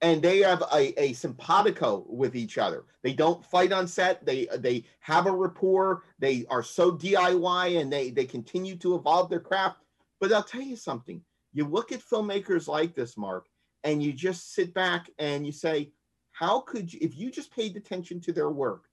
and 0.01 0.23
they 0.23 0.39
have 0.39 0.63
a, 0.73 1.01
a 1.01 1.13
simpatico 1.13 2.05
with 2.09 2.37
each 2.37 2.59
other. 2.59 2.85
They 3.03 3.13
don't 3.13 3.45
fight 3.45 3.73
on 3.73 3.89
set. 3.89 4.25
They 4.25 4.47
they 4.59 4.85
have 5.01 5.27
a 5.27 5.33
rapport. 5.33 6.05
They 6.19 6.47
are 6.51 6.63
so 6.63 6.93
DIY 6.93 7.81
and 7.81 7.93
they 7.93 8.11
they 8.11 8.25
continue 8.25 8.77
to 8.77 8.95
evolve 8.95 9.29
their 9.29 9.41
craft. 9.41 9.79
But 10.21 10.33
I'll 10.33 10.43
tell 10.43 10.63
you 10.63 10.77
something. 10.77 11.23
You 11.53 11.67
look 11.67 11.93
at 11.93 12.01
filmmakers 12.01 12.69
like 12.69 12.95
this, 12.95 13.17
Mark, 13.17 13.47
and 13.85 14.03
you 14.03 14.13
just 14.13 14.55
sit 14.55 14.75
back 14.75 15.11
and 15.19 15.47
you 15.47 15.53
say, 15.53 15.91
how 16.33 16.61
could 16.61 16.93
you, 16.93 17.01
if 17.03 17.17
you 17.17 17.31
just 17.31 17.55
paid 17.55 17.77
attention 17.77 18.21
to 18.23 18.33
their 18.33 18.51
work? 18.51 18.85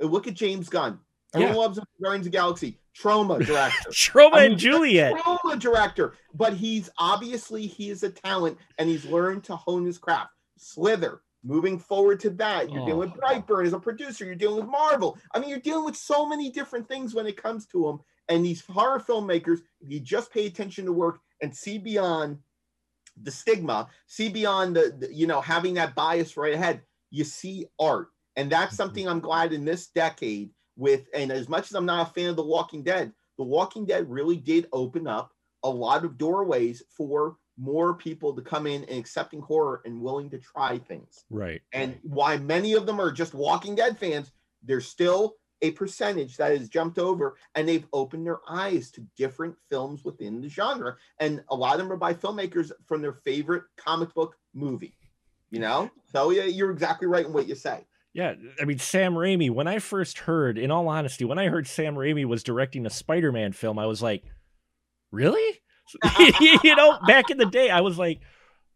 Look 0.00 0.26
at 0.26 0.34
James 0.34 0.68
Gunn. 0.68 0.98
Everyone 1.34 1.54
yeah. 1.54 1.60
loves 1.60 1.80
Guardians 2.02 2.26
of 2.26 2.32
Galaxy. 2.32 2.78
Troma 2.98 3.38
director. 3.46 3.90
Troma 3.90 4.30
I 4.32 4.42
mean, 4.42 4.52
and 4.52 4.60
Juliet. 4.60 5.14
Troma 5.14 5.58
director. 5.58 6.14
But 6.34 6.54
he's 6.54 6.88
obviously 6.98 7.66
he 7.66 7.90
is 7.90 8.02
a 8.02 8.10
talent 8.10 8.58
and 8.78 8.88
he's 8.88 9.04
learned 9.04 9.44
to 9.44 9.56
hone 9.56 9.84
his 9.84 9.98
craft. 9.98 10.30
Slither. 10.56 11.22
Moving 11.44 11.78
forward 11.78 12.18
to 12.20 12.30
that, 12.30 12.72
you're 12.72 12.82
oh. 12.82 12.86
dealing 12.86 13.10
with 13.10 13.20
Brightburn 13.20 13.66
as 13.66 13.72
a 13.72 13.78
producer. 13.78 14.24
You're 14.24 14.34
dealing 14.34 14.62
with 14.62 14.70
Marvel. 14.70 15.16
I 15.32 15.38
mean, 15.38 15.48
you're 15.48 15.60
dealing 15.60 15.84
with 15.84 15.96
so 15.96 16.26
many 16.26 16.50
different 16.50 16.88
things 16.88 17.14
when 17.14 17.26
it 17.26 17.40
comes 17.40 17.66
to 17.66 17.84
them. 17.84 18.00
And 18.28 18.44
these 18.44 18.64
horror 18.66 18.98
filmmakers, 18.98 19.60
if 19.80 19.90
you 19.90 20.00
just 20.00 20.32
pay 20.32 20.46
attention 20.46 20.84
to 20.86 20.92
work 20.92 21.20
and 21.40 21.54
see 21.54 21.78
beyond 21.78 22.38
the 23.22 23.30
stigma, 23.30 23.88
see 24.06 24.28
beyond 24.28 24.76
the, 24.76 24.94
the 24.98 25.14
you 25.14 25.26
know 25.26 25.40
having 25.40 25.74
that 25.74 25.94
bias 25.94 26.36
right 26.36 26.54
ahead, 26.54 26.82
you 27.10 27.24
see 27.24 27.66
art, 27.78 28.08
and 28.36 28.50
that's 28.50 28.72
mm-hmm. 28.72 28.76
something 28.76 29.08
I'm 29.08 29.20
glad 29.20 29.52
in 29.52 29.64
this 29.64 29.88
decade 29.88 30.50
with. 30.76 31.06
And 31.14 31.30
as 31.30 31.48
much 31.48 31.70
as 31.70 31.74
I'm 31.74 31.86
not 31.86 32.08
a 32.08 32.12
fan 32.12 32.30
of 32.30 32.36
The 32.36 32.42
Walking 32.42 32.82
Dead, 32.82 33.12
The 33.38 33.44
Walking 33.44 33.86
Dead 33.86 34.10
really 34.10 34.36
did 34.36 34.66
open 34.72 35.06
up 35.06 35.32
a 35.62 35.70
lot 35.70 36.04
of 36.04 36.18
doorways 36.18 36.82
for 36.90 37.36
more 37.58 37.94
people 37.94 38.34
to 38.34 38.42
come 38.42 38.66
in 38.66 38.84
and 38.84 38.98
accepting 38.98 39.40
horror 39.40 39.82
and 39.84 40.00
willing 40.00 40.30
to 40.30 40.38
try 40.38 40.78
things. 40.78 41.24
Right. 41.30 41.62
And 41.72 41.98
why 42.02 42.36
many 42.36 42.74
of 42.74 42.86
them 42.86 43.00
are 43.00 43.10
just 43.10 43.34
Walking 43.34 43.74
Dead 43.74 43.98
fans, 43.98 44.30
there's 44.62 44.86
still 44.86 45.36
a 45.62 45.70
percentage 45.70 46.36
that 46.36 46.56
has 46.56 46.68
jumped 46.68 46.98
over 46.98 47.36
and 47.54 47.66
they've 47.66 47.86
opened 47.92 48.26
their 48.26 48.40
eyes 48.48 48.90
to 48.90 49.06
different 49.16 49.56
films 49.70 50.04
within 50.04 50.40
the 50.40 50.48
genre. 50.48 50.96
And 51.18 51.42
a 51.48 51.56
lot 51.56 51.74
of 51.74 51.78
them 51.78 51.92
are 51.92 51.96
by 51.96 52.12
filmmakers 52.12 52.70
from 52.86 53.00
their 53.00 53.14
favorite 53.14 53.64
comic 53.76 54.12
book 54.12 54.36
movie. 54.52 54.94
You 55.50 55.60
know? 55.60 55.90
So 56.12 56.30
yeah, 56.30 56.44
you're 56.44 56.72
exactly 56.72 57.06
right 57.06 57.24
in 57.24 57.32
what 57.32 57.48
you 57.48 57.54
say. 57.54 57.86
Yeah, 58.12 58.34
I 58.60 58.64
mean 58.64 58.78
Sam 58.78 59.12
Raimi. 59.12 59.50
When 59.50 59.66
I 59.66 59.78
first 59.78 60.20
heard, 60.20 60.56
in 60.56 60.70
all 60.70 60.88
honesty, 60.88 61.26
when 61.26 61.38
I 61.38 61.48
heard 61.48 61.66
Sam 61.66 61.96
Raimi 61.96 62.24
was 62.24 62.42
directing 62.42 62.86
a 62.86 62.90
Spider-Man 62.90 63.52
film, 63.52 63.78
I 63.78 63.84
was 63.84 64.00
like, 64.00 64.24
"Really? 65.12 65.60
you 66.40 66.76
know, 66.76 66.98
back 67.06 67.30
in 67.30 67.38
the 67.38 67.46
day, 67.46 67.70
I 67.70 67.80
was 67.80 67.98
like, 67.98 68.20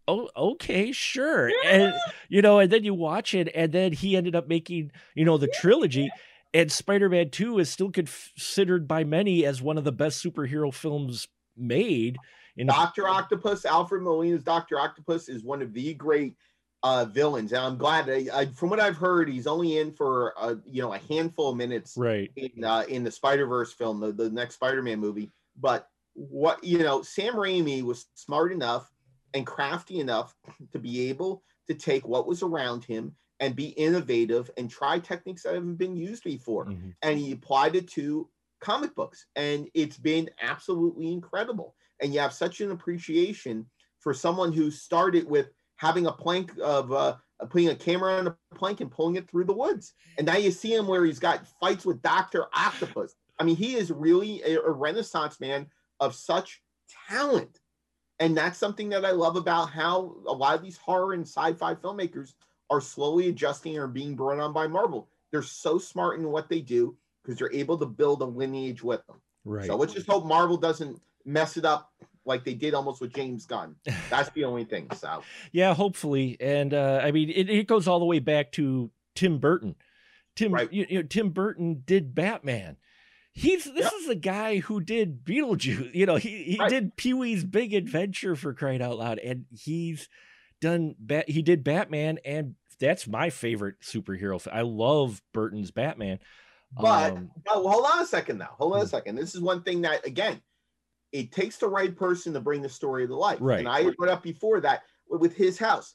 oh, 0.09 0.29
okay, 0.37 0.93
sure. 0.93 1.51
And, 1.65 1.95
you 2.29 2.43
know, 2.43 2.59
and 2.59 2.71
then 2.71 2.85
you 2.85 2.95
watch 2.95 3.35
it, 3.35 3.51
and 3.55 3.73
then 3.73 3.93
he 3.93 4.17
ended 4.17 4.35
up 4.35 4.49
making, 4.49 4.93
you 5.15 5.25
know, 5.25 5.39
the 5.39 5.49
trilogy. 5.49 6.11
And 6.53 6.71
Spider 6.71 7.09
Man 7.09 7.31
2 7.31 7.59
is 7.61 7.71
still 7.71 7.91
considered 7.91 8.89
by 8.89 9.05
many 9.05 9.45
as 9.45 9.63
one 9.63 9.79
of 9.79 9.85
the 9.85 9.93
best 9.93 10.25
superhero 10.25 10.75
films 10.75 11.29
made. 11.57 12.17
In 12.57 12.67
Dr. 12.67 13.09
Octopus, 13.09 13.65
Alfred 13.65 14.03
Molina's 14.03 14.43
Dr. 14.43 14.79
Octopus 14.79 15.29
is 15.29 15.45
one 15.45 15.63
of 15.63 15.73
the 15.73 15.95
great 15.95 16.35
uh, 16.83 17.05
villains. 17.05 17.53
And 17.53 17.61
I'm 17.63 17.77
glad, 17.77 18.11
I, 18.11 18.27
I, 18.35 18.47
from 18.47 18.71
what 18.71 18.81
I've 18.81 18.97
heard, 18.97 19.29
he's 19.29 19.47
only 19.47 19.79
in 19.79 19.93
for, 19.93 20.35
uh, 20.37 20.57
you 20.65 20.83
know, 20.83 20.93
a 20.93 20.99
handful 20.99 21.51
of 21.51 21.57
minutes 21.57 21.95
right. 21.97 22.31
in, 22.37 22.65
uh, 22.65 22.85
in 22.89 23.05
the 23.05 23.11
Spider 23.11 23.47
Verse 23.47 23.73
film, 23.73 24.01
the, 24.01 24.13
the 24.13 24.31
next 24.31 24.55
Spider 24.55 24.83
Man 24.83 24.99
movie. 24.99 25.31
But 25.57 25.89
what 26.15 26.63
you 26.65 26.79
know, 26.79 27.03
Sam 27.03 27.35
Raimi 27.35 27.83
was 27.83 28.07
smart 28.15 28.53
enough 28.53 28.91
and 29.35 29.47
crafty 29.47 30.01
enough 30.01 30.35
to 30.73 30.79
be 30.79 31.09
able 31.09 31.43
to 31.69 31.75
take 31.75 32.07
what 32.07 32.27
was 32.27 32.43
around 32.43 32.85
him 32.85 33.15
and 33.39 33.57
be 33.57 33.69
innovative 33.69 34.51
and 34.57 34.71
try 34.71 34.99
techniques 34.99 35.43
that 35.43 35.55
haven't 35.55 35.77
been 35.77 35.97
used 35.97 36.25
before. 36.25 36.67
Mm-hmm. 36.67 36.91
And 37.03 37.19
he 37.19 37.33
applied 37.33 37.75
it 37.75 37.89
to 37.93 38.29
comic 38.61 38.95
books, 38.95 39.27
and 39.37 39.69
it's 39.73 39.97
been 39.97 40.29
absolutely 40.43 41.11
incredible. 41.11 41.75
And 42.01 42.13
you 42.13 42.21
have 42.21 42.33
such 42.33 42.61
an 42.61 42.71
appreciation 42.71 43.67
for 44.01 44.13
someone 44.13 44.53
who 44.53 44.71
started 44.71 45.29
with 45.29 45.51
having 45.77 46.07
a 46.07 46.13
plank 46.13 46.53
of 46.63 46.93
uh, 46.93 47.17
putting 47.49 47.69
a 47.69 47.75
camera 47.75 48.19
on 48.19 48.27
a 48.27 48.37
plank 48.55 48.81
and 48.81 48.91
pulling 48.91 49.17
it 49.17 49.29
through 49.29 49.45
the 49.45 49.53
woods. 49.53 49.95
And 50.19 50.27
now 50.27 50.37
you 50.37 50.51
see 50.51 50.75
him 50.75 50.87
where 50.87 51.05
he's 51.05 51.19
got 51.19 51.47
fights 51.61 51.87
with 51.87 52.03
Doctor 52.03 52.47
Octopus. 52.55 53.15
I 53.39 53.45
mean, 53.45 53.57
he 53.57 53.77
is 53.77 53.91
really 53.91 54.43
a, 54.43 54.61
a 54.61 54.71
renaissance 54.71 55.41
man 55.41 55.67
of 56.01 56.15
such 56.15 56.63
talent. 57.09 57.61
And 58.19 58.37
that's 58.37 58.59
something 58.59 58.89
that 58.91 59.05
I 59.05 59.13
love 59.13 59.37
about 59.37 59.71
how 59.71 60.17
a 60.27 60.33
lot 60.33 60.55
of 60.55 60.63
these 60.63 60.77
horror 60.77 61.15
and 61.15 61.23
sci-fi 61.23 61.75
filmmakers 61.75 62.35
are 62.69 62.81
slowly 62.81 63.29
adjusting 63.29 63.79
or 63.79 63.87
being 63.87 64.15
brought 64.15 64.39
on 64.39 64.53
by 64.53 64.67
Marvel. 64.67 65.09
They're 65.31 65.43
so 65.43 65.79
smart 65.79 66.19
in 66.19 66.29
what 66.29 66.49
they 66.49 66.61
do 66.61 66.97
because 67.23 67.39
they're 67.39 67.53
able 67.53 67.79
to 67.79 67.87
build 67.87 68.23
a 68.23 68.27
lineage 68.27 68.83
with 68.83 69.07
them. 69.07 69.21
Right. 69.45 69.67
So 69.67 69.77
let's 69.77 69.95
just 69.95 70.07
hope 70.07 70.27
Marvel 70.27 70.57
doesn't 70.57 71.01
mess 71.25 71.57
it 71.57 71.65
up 71.65 71.93
like 72.25 72.45
they 72.45 72.55
did 72.55 72.75
almost 72.75 73.01
with 73.01 73.15
James 73.15 73.47
Gunn. 73.47 73.75
That's 74.11 74.31
the 74.31 74.45
only 74.45 74.65
thing. 74.65 74.89
So 74.95 75.23
yeah, 75.53 75.75
hopefully. 75.75 76.37
And 76.41 76.75
uh, 76.75 77.01
I 77.03 77.11
mean, 77.13 77.31
it, 77.31 77.49
it 77.49 77.67
goes 77.67 77.89
all 77.89 77.99
the 77.99 78.05
way 78.05 78.19
back 78.19 78.53
to 78.53 78.91
Tim 79.15 79.39
Burton. 79.39 79.77
Tim, 80.37 80.53
right. 80.53 80.73
you, 80.73 80.87
you 80.89 80.99
know, 80.99 81.07
Tim 81.09 81.31
Burton 81.31 81.83
did 81.85 82.15
Batman. 82.15 82.77
He's 83.33 83.65
this 83.65 83.85
yep. 83.85 83.93
is 84.01 84.07
the 84.09 84.17
guy 84.17 84.59
who 84.59 84.81
did 84.81 85.25
Beetlejuice. 85.25 85.95
You 85.95 86.07
know, 86.07 86.17
he 86.17 86.43
he 86.43 86.57
right. 86.59 86.69
did 86.69 86.97
Pee 86.97 87.15
Wee's 87.15 87.45
Big 87.45 87.75
Adventure 87.75 88.35
for 88.35 88.53
crying 88.55 88.83
out 88.83 88.99
loud, 88.99 89.19
and 89.19 89.45
he's 89.51 90.09
done. 90.61 90.97
Bat, 90.99 91.29
he 91.29 91.43
did 91.43 91.63
Batman, 91.63 92.19
and 92.25 92.57
that's 92.81 93.07
my 93.07 93.31
favorite 93.31 93.81
superhero. 93.83 94.47
I 94.51 94.63
love 94.63 95.23
Burton's 95.33 95.71
Batman. 95.71 96.19
But 96.73 97.13
um, 97.13 97.31
oh, 97.49 97.69
hold 97.69 97.87
on 97.87 98.03
a 98.03 98.07
second 98.07 98.39
now. 98.39 98.51
Hold 98.59 98.75
on 98.75 98.81
a 98.81 98.83
hmm. 98.83 98.89
second. 98.89 99.17
This 99.17 99.35
is 99.35 99.41
one 99.41 99.63
thing 99.63 99.83
that 99.83 100.07
again, 100.07 100.41
it 101.13 101.33
takes 101.33 101.57
the 101.57 101.69
right 101.69 101.95
person 101.95 102.33
to 102.33 102.41
bring 102.41 102.63
the 102.63 102.69
story 102.69 103.07
to 103.07 103.15
life. 103.15 103.39
Right. 103.41 103.61
And 103.61 103.69
I 103.69 103.91
brought 103.91 104.11
up 104.11 104.23
before 104.23 104.61
that 104.61 104.83
with 105.09 105.35
his 105.35 105.59
house. 105.59 105.95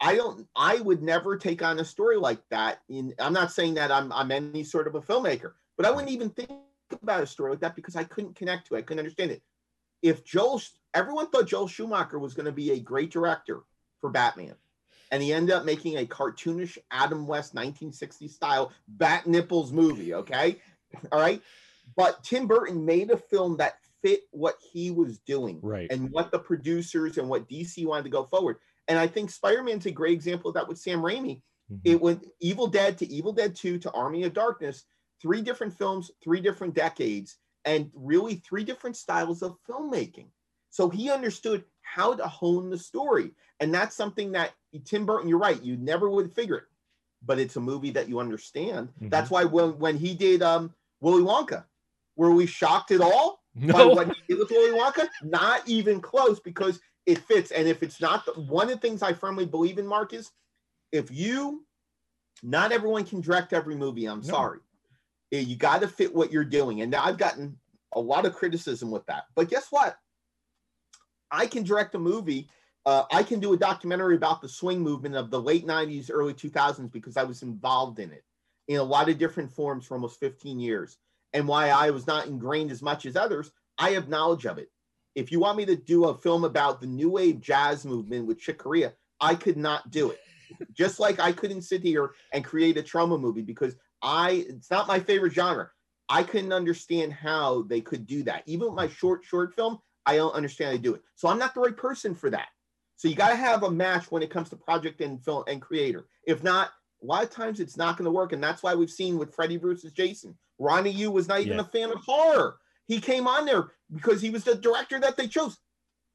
I 0.00 0.14
don't 0.14 0.46
I 0.54 0.76
would 0.76 1.02
never 1.02 1.36
take 1.36 1.62
on 1.62 1.80
a 1.80 1.84
story 1.84 2.16
like 2.16 2.40
that. 2.50 2.80
In 2.88 3.14
I'm 3.18 3.32
not 3.32 3.52
saying 3.52 3.74
that 3.74 3.90
I'm 3.90 4.12
I'm 4.12 4.30
any 4.30 4.62
sort 4.64 4.86
of 4.86 4.94
a 4.94 5.00
filmmaker, 5.00 5.52
but 5.76 5.86
I 5.86 5.90
wouldn't 5.90 6.12
even 6.12 6.30
think 6.30 6.50
about 6.92 7.22
a 7.22 7.26
story 7.26 7.50
like 7.50 7.60
that 7.60 7.76
because 7.76 7.96
I 7.96 8.04
couldn't 8.04 8.36
connect 8.36 8.68
to 8.68 8.74
it. 8.74 8.78
I 8.78 8.82
couldn't 8.82 9.00
understand 9.00 9.30
it. 9.30 9.42
If 10.02 10.24
Joel 10.24 10.60
everyone 10.94 11.30
thought 11.30 11.46
Joel 11.46 11.68
Schumacher 11.68 12.18
was 12.18 12.34
going 12.34 12.46
to 12.46 12.52
be 12.52 12.72
a 12.72 12.80
great 12.80 13.10
director 13.10 13.62
for 14.00 14.10
Batman. 14.10 14.54
And 15.10 15.22
he 15.22 15.32
ended 15.32 15.54
up 15.54 15.64
making 15.64 15.96
a 15.96 16.06
cartoonish 16.06 16.76
Adam 16.90 17.26
West 17.26 17.54
1960 17.54 18.28
style 18.28 18.72
bat 18.86 19.26
nipples 19.26 19.72
movie. 19.72 20.14
Okay. 20.14 20.56
All 21.12 21.20
right. 21.20 21.42
But 21.96 22.22
Tim 22.22 22.46
Burton 22.46 22.84
made 22.84 23.10
a 23.10 23.16
film 23.16 23.56
that 23.56 23.78
fit 24.02 24.22
what 24.30 24.56
he 24.72 24.90
was 24.90 25.18
doing 25.20 25.58
right. 25.62 25.90
and 25.90 26.10
what 26.10 26.30
the 26.30 26.38
producers 26.38 27.18
and 27.18 27.28
what 27.28 27.48
DC 27.48 27.84
wanted 27.86 28.04
to 28.04 28.10
go 28.10 28.24
forward. 28.24 28.56
And 28.86 28.98
I 28.98 29.06
think 29.06 29.30
Spider-Man's 29.30 29.86
a 29.86 29.90
great 29.90 30.12
example 30.12 30.48
of 30.48 30.54
that 30.54 30.68
with 30.68 30.78
Sam 30.78 31.00
Raimi. 31.00 31.42
Mm-hmm. 31.70 31.76
It 31.84 32.00
went 32.00 32.26
Evil 32.40 32.66
Dead 32.66 32.96
to 32.98 33.10
Evil 33.10 33.32
Dead 33.32 33.54
2 33.54 33.78
to 33.78 33.90
Army 33.92 34.24
of 34.24 34.32
Darkness, 34.32 34.84
three 35.20 35.42
different 35.42 35.76
films, 35.76 36.10
three 36.22 36.40
different 36.40 36.74
decades, 36.74 37.36
and 37.64 37.90
really 37.94 38.36
three 38.36 38.64
different 38.64 38.96
styles 38.96 39.42
of 39.42 39.56
filmmaking. 39.68 40.28
So 40.70 40.88
he 40.88 41.10
understood 41.10 41.64
how 41.82 42.14
to 42.14 42.26
hone 42.26 42.70
the 42.70 42.78
story. 42.78 43.32
And 43.60 43.74
that's 43.74 43.96
something 43.96 44.32
that 44.32 44.52
Tim 44.84 45.06
Burton, 45.06 45.28
you're 45.28 45.38
right, 45.38 45.62
you 45.62 45.76
never 45.76 46.08
would 46.08 46.32
figure 46.32 46.56
it, 46.56 46.64
but 47.24 47.38
it's 47.38 47.56
a 47.56 47.60
movie 47.60 47.90
that 47.90 48.08
you 48.08 48.20
understand. 48.20 48.88
Mm-hmm. 48.88 49.08
That's 49.08 49.30
why 49.30 49.44
when, 49.44 49.78
when 49.78 49.96
he 49.96 50.14
did 50.14 50.42
um, 50.42 50.72
Willy 51.00 51.22
Wonka, 51.22 51.64
were 52.16 52.32
we 52.32 52.46
shocked 52.46 52.90
at 52.90 53.00
all? 53.00 53.42
No. 53.54 53.72
By 53.72 53.84
what 53.86 54.06
he 54.08 54.14
did 54.28 54.38
with 54.38 54.50
Willy 54.50 54.78
Wonka? 54.78 55.08
Not 55.22 55.66
even 55.66 56.00
close 56.00 56.38
because 56.38 56.80
it 57.06 57.18
fits. 57.18 57.50
And 57.50 57.66
if 57.66 57.82
it's 57.82 58.00
not, 58.00 58.26
the, 58.26 58.32
one 58.32 58.68
of 58.68 58.74
the 58.74 58.80
things 58.80 59.02
I 59.02 59.14
firmly 59.14 59.46
believe 59.46 59.78
in, 59.78 59.86
Mark, 59.86 60.12
is 60.12 60.30
if 60.92 61.10
you, 61.10 61.64
not 62.42 62.70
everyone 62.70 63.04
can 63.04 63.20
direct 63.20 63.52
every 63.52 63.74
movie. 63.74 64.06
I'm 64.06 64.20
no. 64.20 64.28
sorry. 64.28 64.60
You 65.30 65.56
got 65.56 65.82
to 65.82 65.88
fit 65.88 66.14
what 66.14 66.32
you're 66.32 66.44
doing. 66.44 66.80
And 66.80 66.90
now 66.90 67.04
I've 67.04 67.18
gotten 67.18 67.58
a 67.92 68.00
lot 68.00 68.26
of 68.26 68.34
criticism 68.34 68.90
with 68.90 69.04
that. 69.06 69.24
But 69.34 69.48
guess 69.48 69.66
what? 69.70 69.98
I 71.30 71.46
can 71.46 71.62
direct 71.62 71.94
a 71.94 71.98
movie. 71.98 72.48
Uh, 72.86 73.04
I 73.12 73.22
can 73.22 73.38
do 73.38 73.52
a 73.52 73.58
documentary 73.58 74.16
about 74.16 74.40
the 74.40 74.48
swing 74.48 74.80
movement 74.80 75.14
of 75.14 75.30
the 75.30 75.40
late 75.40 75.66
90s, 75.66 76.10
early 76.10 76.32
2000s 76.32 76.90
because 76.90 77.16
I 77.16 77.24
was 77.24 77.42
involved 77.42 77.98
in 77.98 78.10
it 78.10 78.24
in 78.68 78.76
a 78.78 78.82
lot 78.82 79.08
of 79.08 79.18
different 79.18 79.52
forms 79.52 79.86
for 79.86 79.94
almost 79.94 80.20
15 80.20 80.58
years 80.58 80.96
and 81.32 81.46
why 81.46 81.68
I 81.68 81.90
was 81.90 82.06
not 82.06 82.26
ingrained 82.26 82.70
as 82.70 82.82
much 82.82 83.06
as 83.06 83.16
others, 83.16 83.50
I 83.78 83.90
have 83.90 84.08
knowledge 84.08 84.46
of 84.46 84.58
it. 84.58 84.70
If 85.14 85.32
you 85.32 85.40
want 85.40 85.58
me 85.58 85.66
to 85.66 85.76
do 85.76 86.06
a 86.06 86.14
film 86.14 86.44
about 86.44 86.80
the 86.80 86.86
new 86.86 87.10
wave 87.10 87.40
jazz 87.40 87.84
movement 87.84 88.26
with 88.26 88.38
Chick 88.38 88.58
Corea, 88.58 88.92
I 89.20 89.34
could 89.34 89.56
not 89.56 89.90
do 89.90 90.10
it. 90.10 90.20
Just 90.72 91.00
like 91.00 91.20
I 91.20 91.32
couldn't 91.32 91.62
sit 91.62 91.82
here 91.82 92.12
and 92.32 92.44
create 92.44 92.78
a 92.78 92.82
Troma 92.82 93.20
movie 93.20 93.42
because 93.42 93.76
I 94.02 94.44
it's 94.48 94.70
not 94.70 94.88
my 94.88 95.00
favorite 95.00 95.32
genre. 95.32 95.68
I 96.08 96.22
couldn't 96.22 96.52
understand 96.52 97.12
how 97.12 97.62
they 97.62 97.80
could 97.80 98.06
do 98.06 98.22
that. 98.24 98.42
Even 98.46 98.68
with 98.68 98.76
my 98.76 98.88
short 98.88 99.24
short 99.24 99.54
film, 99.54 99.78
I 100.06 100.16
don't 100.16 100.34
understand 100.34 100.68
how 100.68 100.76
they 100.76 100.82
do 100.82 100.94
it. 100.94 101.02
So 101.16 101.28
I'm 101.28 101.38
not 101.38 101.54
the 101.54 101.60
right 101.60 101.76
person 101.76 102.14
for 102.14 102.30
that. 102.30 102.48
So 102.96 103.08
you 103.08 103.14
got 103.14 103.28
to 103.28 103.36
have 103.36 103.62
a 103.62 103.70
match 103.70 104.10
when 104.10 104.22
it 104.22 104.30
comes 104.30 104.50
to 104.50 104.56
project 104.56 105.00
and 105.00 105.22
film 105.24 105.44
and 105.46 105.62
creator. 105.62 106.06
If 106.26 106.42
not, 106.42 106.70
a 107.02 107.06
lot 107.06 107.22
of 107.22 107.30
times 107.30 107.60
it's 107.60 107.76
not 107.76 107.96
going 107.96 108.06
to 108.06 108.10
work, 108.10 108.32
and 108.32 108.42
that's 108.42 108.62
why 108.62 108.74
we've 108.74 108.90
seen 108.90 109.18
with 109.18 109.34
Freddy 109.34 109.56
versus 109.56 109.92
Jason. 109.92 110.36
Ronnie 110.58 110.90
Yu 110.90 111.10
was 111.10 111.28
not 111.28 111.40
even 111.40 111.58
yeah. 111.58 111.60
a 111.60 111.64
fan 111.64 111.92
of 111.92 111.98
horror. 112.04 112.56
He 112.88 113.00
came 113.00 113.28
on 113.28 113.46
there 113.46 113.68
because 113.92 114.20
he 114.20 114.30
was 114.30 114.42
the 114.42 114.56
director 114.56 114.98
that 114.98 115.16
they 115.16 115.28
chose. 115.28 115.58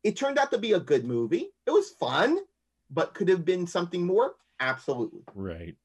It 0.03 0.17
turned 0.17 0.37
out 0.37 0.51
to 0.51 0.57
be 0.57 0.73
a 0.73 0.79
good 0.79 1.05
movie. 1.05 1.51
It 1.65 1.71
was 1.71 1.91
fun, 1.91 2.39
but 2.89 3.13
could 3.13 3.29
have 3.29 3.45
been 3.45 3.65
something 3.65 4.05
more. 4.05 4.35
Absolutely. 4.59 5.21
Right. 5.33 5.75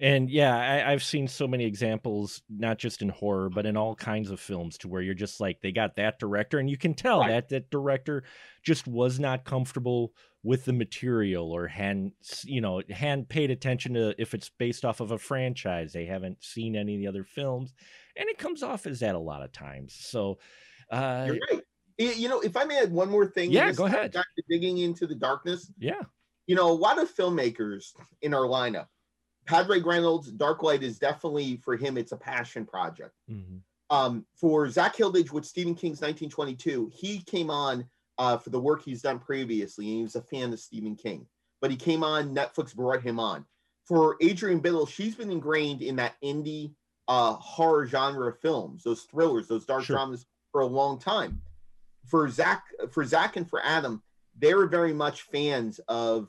And 0.00 0.30
yeah, 0.30 0.56
I, 0.86 0.92
have 0.92 1.02
seen 1.02 1.26
so 1.26 1.48
many 1.48 1.64
examples, 1.64 2.40
not 2.48 2.78
just 2.78 3.02
in 3.02 3.08
horror, 3.08 3.50
but 3.50 3.66
in 3.66 3.76
all 3.76 3.96
kinds 3.96 4.30
of 4.30 4.38
films, 4.38 4.78
to 4.78 4.88
where 4.88 5.02
you're 5.02 5.14
just 5.14 5.40
like, 5.40 5.60
they 5.60 5.72
got 5.72 5.96
that 5.96 6.20
director, 6.20 6.60
and 6.60 6.70
you 6.70 6.76
can 6.76 6.94
tell 6.94 7.20
right. 7.20 7.30
that 7.30 7.48
that 7.48 7.70
director 7.70 8.22
just 8.62 8.86
was 8.86 9.18
not 9.18 9.44
comfortable 9.44 10.12
with 10.44 10.64
the 10.66 10.72
material 10.72 11.50
or 11.50 11.66
hadn't, 11.66 12.14
you 12.44 12.60
know, 12.60 12.80
hadn't 12.90 13.28
paid 13.28 13.50
attention 13.50 13.94
to 13.94 14.14
if 14.22 14.34
it's 14.34 14.50
based 14.50 14.84
off 14.84 15.00
of 15.00 15.10
a 15.10 15.18
franchise. 15.18 15.92
They 15.92 16.04
haven't 16.04 16.44
seen 16.44 16.76
any 16.76 16.94
of 16.94 17.00
the 17.00 17.08
other 17.08 17.24
films, 17.24 17.74
and 18.16 18.28
it 18.28 18.38
comes 18.38 18.62
off 18.62 18.86
as 18.86 19.00
that 19.00 19.16
a 19.16 19.18
lot 19.18 19.42
of 19.42 19.50
times. 19.50 19.96
So, 19.98 20.38
uh, 20.92 21.24
you're 21.26 21.38
right. 21.50 21.62
You 21.98 22.28
know, 22.28 22.38
if 22.38 22.56
I 22.56 22.62
may 22.64 22.78
add 22.78 22.92
one 22.92 23.10
more 23.10 23.26
thing, 23.26 23.50
yeah, 23.50 23.72
go 23.72 23.86
ahead. 23.86 24.14
digging 24.48 24.78
into 24.78 25.08
the 25.08 25.16
darkness, 25.16 25.72
yeah. 25.76 26.02
You 26.46 26.54
know, 26.54 26.70
a 26.70 26.72
lot 26.72 27.00
of 27.00 27.12
filmmakers 27.12 27.92
in 28.22 28.32
our 28.32 28.44
lineup 28.44 28.86
Padraig 29.48 29.86
Reynolds, 29.86 30.30
Dark 30.30 30.62
Light 30.62 30.82
is 30.82 30.98
definitely 30.98 31.56
for 31.64 31.74
him. 31.74 31.96
It's 31.96 32.12
a 32.12 32.16
passion 32.16 32.66
project. 32.66 33.14
Mm-hmm. 33.30 33.56
Um, 33.90 34.26
for 34.36 34.68
Zak 34.68 34.94
Hilditch 34.94 35.32
with 35.32 35.46
Stephen 35.46 35.74
King's 35.74 36.02
1922, 36.02 36.92
he 36.94 37.20
came 37.22 37.50
on 37.50 37.86
uh, 38.18 38.36
for 38.36 38.50
the 38.50 38.60
work 38.60 38.84
he's 38.84 39.00
done 39.00 39.18
previously, 39.18 39.86
and 39.86 39.96
he 39.96 40.02
was 40.02 40.16
a 40.16 40.22
fan 40.22 40.52
of 40.52 40.60
Stephen 40.60 40.94
King. 40.94 41.26
But 41.62 41.70
he 41.70 41.78
came 41.78 42.04
on. 42.04 42.34
Netflix 42.34 42.74
brought 42.74 43.02
him 43.02 43.18
on. 43.18 43.46
For 43.86 44.16
Adrienne 44.22 44.60
Biddle, 44.60 44.84
she's 44.84 45.14
been 45.14 45.32
ingrained 45.32 45.80
in 45.80 45.96
that 45.96 46.16
indie 46.22 46.74
uh, 47.08 47.32
horror 47.32 47.86
genre 47.86 48.28
of 48.28 48.38
films, 48.40 48.82
those 48.82 49.04
thrillers, 49.04 49.48
those 49.48 49.64
dark 49.64 49.84
sure. 49.84 49.96
dramas 49.96 50.26
for 50.52 50.60
a 50.60 50.66
long 50.66 50.98
time. 50.98 51.40
For 52.06 52.28
Zach, 52.28 52.64
for 52.90 53.02
Zach 53.02 53.36
and 53.36 53.48
for 53.48 53.64
Adam, 53.64 54.02
they're 54.38 54.66
very 54.66 54.92
much 54.92 55.22
fans 55.22 55.80
of 55.88 56.28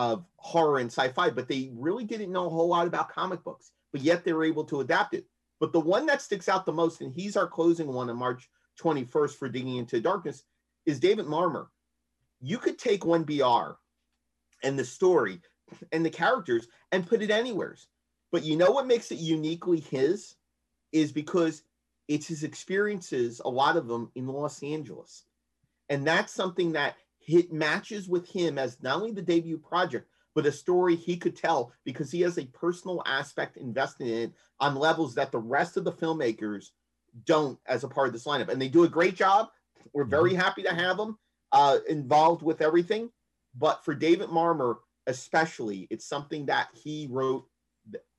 of 0.00 0.24
horror 0.36 0.78
and 0.78 0.90
sci-fi, 0.90 1.28
but 1.28 1.46
they 1.46 1.70
really 1.74 2.04
didn't 2.04 2.32
know 2.32 2.46
a 2.46 2.48
whole 2.48 2.68
lot 2.68 2.86
about 2.86 3.12
comic 3.12 3.44
books, 3.44 3.72
but 3.92 4.00
yet 4.00 4.24
they 4.24 4.32
were 4.32 4.44
able 4.44 4.64
to 4.64 4.80
adapt 4.80 5.12
it. 5.12 5.26
But 5.60 5.74
the 5.74 5.80
one 5.80 6.06
that 6.06 6.22
sticks 6.22 6.48
out 6.48 6.64
the 6.64 6.72
most, 6.72 7.02
and 7.02 7.12
he's 7.12 7.36
our 7.36 7.46
closing 7.46 7.86
one 7.86 8.08
on 8.08 8.16
March 8.16 8.48
21st 8.82 9.34
for 9.36 9.50
Digging 9.50 9.76
into 9.76 10.00
Darkness, 10.00 10.44
is 10.86 11.00
David 11.00 11.26
Marmor. 11.26 11.66
You 12.40 12.56
could 12.56 12.78
take 12.78 13.04
one 13.04 13.24
BR 13.24 13.76
and 14.62 14.78
the 14.78 14.86
story 14.86 15.42
and 15.92 16.02
the 16.02 16.10
characters 16.10 16.66
and 16.92 17.06
put 17.06 17.20
it 17.20 17.30
anywhere. 17.30 17.76
But 18.32 18.42
you 18.42 18.56
know 18.56 18.70
what 18.70 18.86
makes 18.86 19.12
it 19.12 19.18
uniquely 19.18 19.80
his 19.80 20.34
is 20.92 21.12
because 21.12 21.62
it's 22.08 22.26
his 22.26 22.42
experiences, 22.42 23.42
a 23.44 23.50
lot 23.50 23.76
of 23.76 23.86
them 23.86 24.10
in 24.14 24.26
Los 24.26 24.62
Angeles. 24.62 25.24
And 25.90 26.06
that's 26.06 26.32
something 26.32 26.72
that 26.72 26.94
it 27.38 27.52
matches 27.52 28.08
with 28.08 28.28
him 28.28 28.58
as 28.58 28.82
not 28.82 28.96
only 28.96 29.12
the 29.12 29.22
debut 29.22 29.58
project, 29.58 30.08
but 30.34 30.46
a 30.46 30.52
story 30.52 30.96
he 30.96 31.16
could 31.16 31.36
tell 31.36 31.72
because 31.84 32.10
he 32.10 32.20
has 32.20 32.38
a 32.38 32.46
personal 32.46 33.02
aspect 33.06 33.56
invested 33.56 34.06
in 34.06 34.18
it 34.18 34.32
on 34.60 34.74
levels 34.74 35.14
that 35.14 35.32
the 35.32 35.38
rest 35.38 35.76
of 35.76 35.84
the 35.84 35.92
filmmakers 35.92 36.66
don't 37.24 37.58
as 37.66 37.84
a 37.84 37.88
part 37.88 38.06
of 38.06 38.12
this 38.12 38.26
lineup. 38.26 38.48
And 38.48 38.60
they 38.60 38.68
do 38.68 38.84
a 38.84 38.88
great 38.88 39.16
job. 39.16 39.48
We're 39.92 40.04
very 40.04 40.30
mm-hmm. 40.30 40.40
happy 40.40 40.62
to 40.62 40.74
have 40.74 40.96
them 40.96 41.18
uh, 41.52 41.78
involved 41.88 42.42
with 42.42 42.62
everything. 42.62 43.10
But 43.58 43.84
for 43.84 43.94
David 43.94 44.28
Marmor, 44.28 44.76
especially, 45.08 45.88
it's 45.90 46.06
something 46.06 46.46
that 46.46 46.68
he 46.72 47.08
wrote 47.10 47.46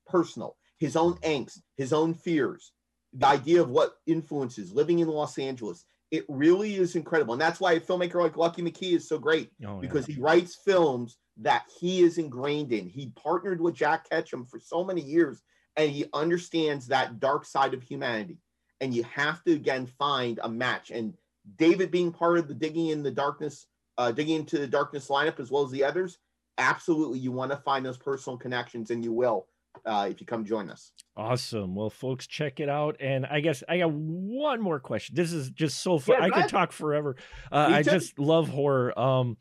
personal, 0.06 0.56
his 0.78 0.96
own 0.96 1.14
angst, 1.18 1.60
his 1.76 1.92
own 1.92 2.12
fears. 2.14 2.72
the 3.14 3.26
idea 3.26 3.60
of 3.60 3.70
what 3.70 3.96
influences 4.06 4.72
living 4.72 4.98
in 4.98 5.08
Los 5.08 5.38
Angeles. 5.38 5.84
It 6.12 6.26
really 6.28 6.76
is 6.76 6.94
incredible. 6.94 7.32
And 7.32 7.40
that's 7.40 7.58
why 7.58 7.72
a 7.72 7.80
filmmaker 7.80 8.20
like 8.22 8.36
Lucky 8.36 8.62
McKee 8.62 8.94
is 8.94 9.08
so 9.08 9.18
great 9.18 9.50
Oh, 9.66 9.76
yeah. 9.76 9.80
because 9.80 10.06
he 10.06 10.20
writes 10.20 10.58
films 10.64 11.16
that 11.38 11.64
he 11.80 12.02
is 12.02 12.18
ingrained 12.18 12.70
in. 12.70 12.86
He 12.86 13.10
partnered 13.16 13.62
with 13.62 13.74
Jack 13.74 14.08
Ketchum 14.10 14.44
for 14.44 14.60
so 14.60 14.84
many 14.84 15.00
years 15.00 15.42
and 15.76 15.90
he 15.90 16.04
understands 16.12 16.86
that 16.88 17.18
dark 17.18 17.46
side 17.46 17.72
of 17.72 17.82
humanity. 17.82 18.36
And 18.82 18.94
you 18.94 19.04
have 19.04 19.42
to 19.44 19.52
again 19.52 19.86
find 19.86 20.38
a 20.42 20.48
match. 20.50 20.90
And 20.90 21.14
David 21.56 21.90
being 21.90 22.12
part 22.12 22.38
of 22.38 22.46
the 22.46 22.54
digging 22.54 22.88
in 22.88 23.02
the 23.02 23.10
darkness, 23.10 23.66
uh, 23.96 24.12
digging 24.12 24.36
into 24.36 24.58
the 24.58 24.66
darkness 24.66 25.08
lineup 25.08 25.40
as 25.40 25.50
well 25.50 25.64
as 25.64 25.70
the 25.70 25.82
others, 25.82 26.18
absolutely 26.58 27.20
you 27.20 27.32
want 27.32 27.50
to 27.50 27.56
find 27.56 27.86
those 27.86 27.96
personal 27.96 28.36
connections 28.36 28.90
and 28.90 29.02
you 29.02 29.12
will 29.14 29.46
uh, 29.84 30.08
if 30.10 30.20
you 30.20 30.26
come 30.26 30.44
join 30.44 30.70
us. 30.70 30.92
Awesome. 31.16 31.74
Well, 31.74 31.90
folks, 31.90 32.26
check 32.26 32.60
it 32.60 32.68
out. 32.68 32.96
And 33.00 33.26
I 33.26 33.40
guess 33.40 33.62
I 33.68 33.78
got 33.78 33.90
one 33.92 34.60
more 34.60 34.80
question. 34.80 35.14
This 35.14 35.32
is 35.32 35.50
just 35.50 35.82
so 35.82 35.98
fun. 35.98 36.16
Yeah, 36.18 36.24
I 36.26 36.30
could 36.30 36.48
talk 36.48 36.72
forever. 36.72 37.16
Uh, 37.50 37.68
I 37.70 37.82
just 37.82 38.18
love 38.18 38.48
horror. 38.48 38.98
Um, 38.98 39.36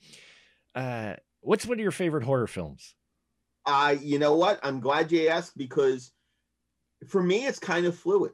uh, 0.76 1.16
what's 1.42 1.66
one 1.66 1.78
of 1.80 1.82
your 1.82 1.92
favorite 1.92 2.24
horror 2.24 2.48
films? 2.48 2.96
Uh, 3.66 3.96
you 4.02 4.20
know 4.20 4.36
what? 4.36 4.60
I'm 4.64 4.80
glad 4.80 5.12
you 5.12 5.28
asked 5.28 5.58
because 5.58 6.12
for 7.08 7.22
me, 7.22 7.46
it's 7.46 7.60
kind 7.60 7.86
of 7.86 7.96
fluid. 7.98 8.32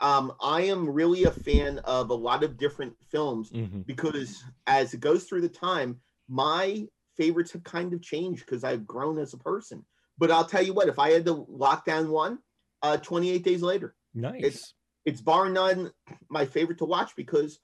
Um, 0.00 0.32
I 0.42 0.62
am 0.62 0.88
really 0.88 1.24
a 1.24 1.30
fan 1.30 1.78
of 1.80 2.10
a 2.10 2.14
lot 2.14 2.42
of 2.44 2.58
different 2.58 2.94
films 3.10 3.50
Mhm. 3.50 3.86
because 3.86 4.44
as 4.66 4.92
it 4.92 5.00
goes 5.00 5.24
through 5.24 5.40
the 5.40 5.48
time, 5.48 5.98
my 6.28 6.86
favorites 7.16 7.52
have 7.52 7.64
kind 7.64 7.94
of 7.94 8.02
changed 8.02 8.44
because 8.44 8.62
I've 8.62 8.86
grown 8.86 9.18
as 9.18 9.32
a 9.32 9.38
person. 9.38 9.84
But 10.18 10.30
I'll 10.30 10.44
tell 10.46 10.62
you 10.62 10.72
what, 10.72 10.88
if 10.88 10.98
I 10.98 11.10
had 11.10 11.24
to 11.26 11.46
lock 11.48 11.84
down 11.84 12.08
one, 12.10 12.38
uh, 12.82 12.96
28 12.98 13.42
days 13.44 13.62
later, 13.62 13.94
Nice. 14.14 14.74
it's 15.04 15.20
bar 15.20 15.48
none 15.48 15.92
my 16.28 16.44
favorite 16.46 16.78
to 16.78 16.84
watch 16.84 17.14
because 17.16 17.60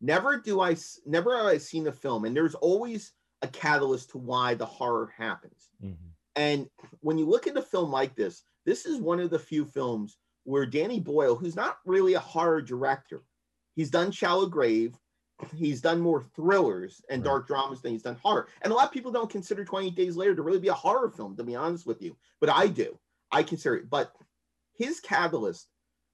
never 0.00 0.38
do 0.38 0.60
I 0.60 0.76
never 1.04 1.36
have 1.36 1.46
I 1.46 1.58
seen 1.58 1.86
a 1.86 1.92
film, 1.92 2.24
and 2.24 2.36
there's 2.36 2.54
always 2.54 3.12
a 3.42 3.48
catalyst 3.48 4.10
to 4.10 4.18
why 4.18 4.54
the 4.54 4.66
horror 4.66 5.12
happens. 5.16 5.68
Mhm. 5.82 5.96
And 6.36 6.70
when 7.00 7.18
you 7.18 7.26
look 7.26 7.46
at 7.46 7.56
a 7.56 7.62
film 7.62 7.90
like 7.90 8.14
this, 8.14 8.44
this 8.64 8.84
is 8.86 8.98
one 9.00 9.20
of 9.20 9.30
the 9.30 9.38
few 9.38 9.64
films 9.64 10.18
where 10.44 10.66
Danny 10.66 11.00
Boyle, 11.00 11.34
who's 11.34 11.56
not 11.56 11.78
really 11.84 12.14
a 12.14 12.20
horror 12.20 12.60
director, 12.62 13.24
he's 13.74 13.90
done 13.90 14.10
Shallow 14.10 14.46
Grave, 14.46 14.98
he's 15.54 15.80
done 15.80 16.00
more 16.00 16.22
thrillers 16.34 17.02
and 17.10 17.22
Right. 17.22 17.30
dark 17.30 17.46
dramas 17.46 17.80
than 17.82 17.92
he's 17.92 18.02
done 18.02 18.16
horror. 18.22 18.48
And 18.62 18.72
a 18.72 18.76
lot 18.76 18.86
of 18.86 18.92
people 18.92 19.12
don't 19.12 19.30
consider 19.30 19.64
28 19.64 19.94
Days 19.94 20.16
Later 20.16 20.34
to 20.34 20.42
really 20.42 20.58
be 20.60 20.68
a 20.68 20.74
horror 20.74 21.10
film, 21.10 21.36
to 21.36 21.44
be 21.44 21.54
honest 21.54 21.86
with 21.86 22.00
you. 22.02 22.16
But 22.40 22.50
I 22.50 22.68
do. 22.68 22.98
I 23.30 23.42
consider 23.42 23.76
it. 23.76 23.90
But 23.90 24.12
his 24.76 25.00
catalyst 25.00 25.68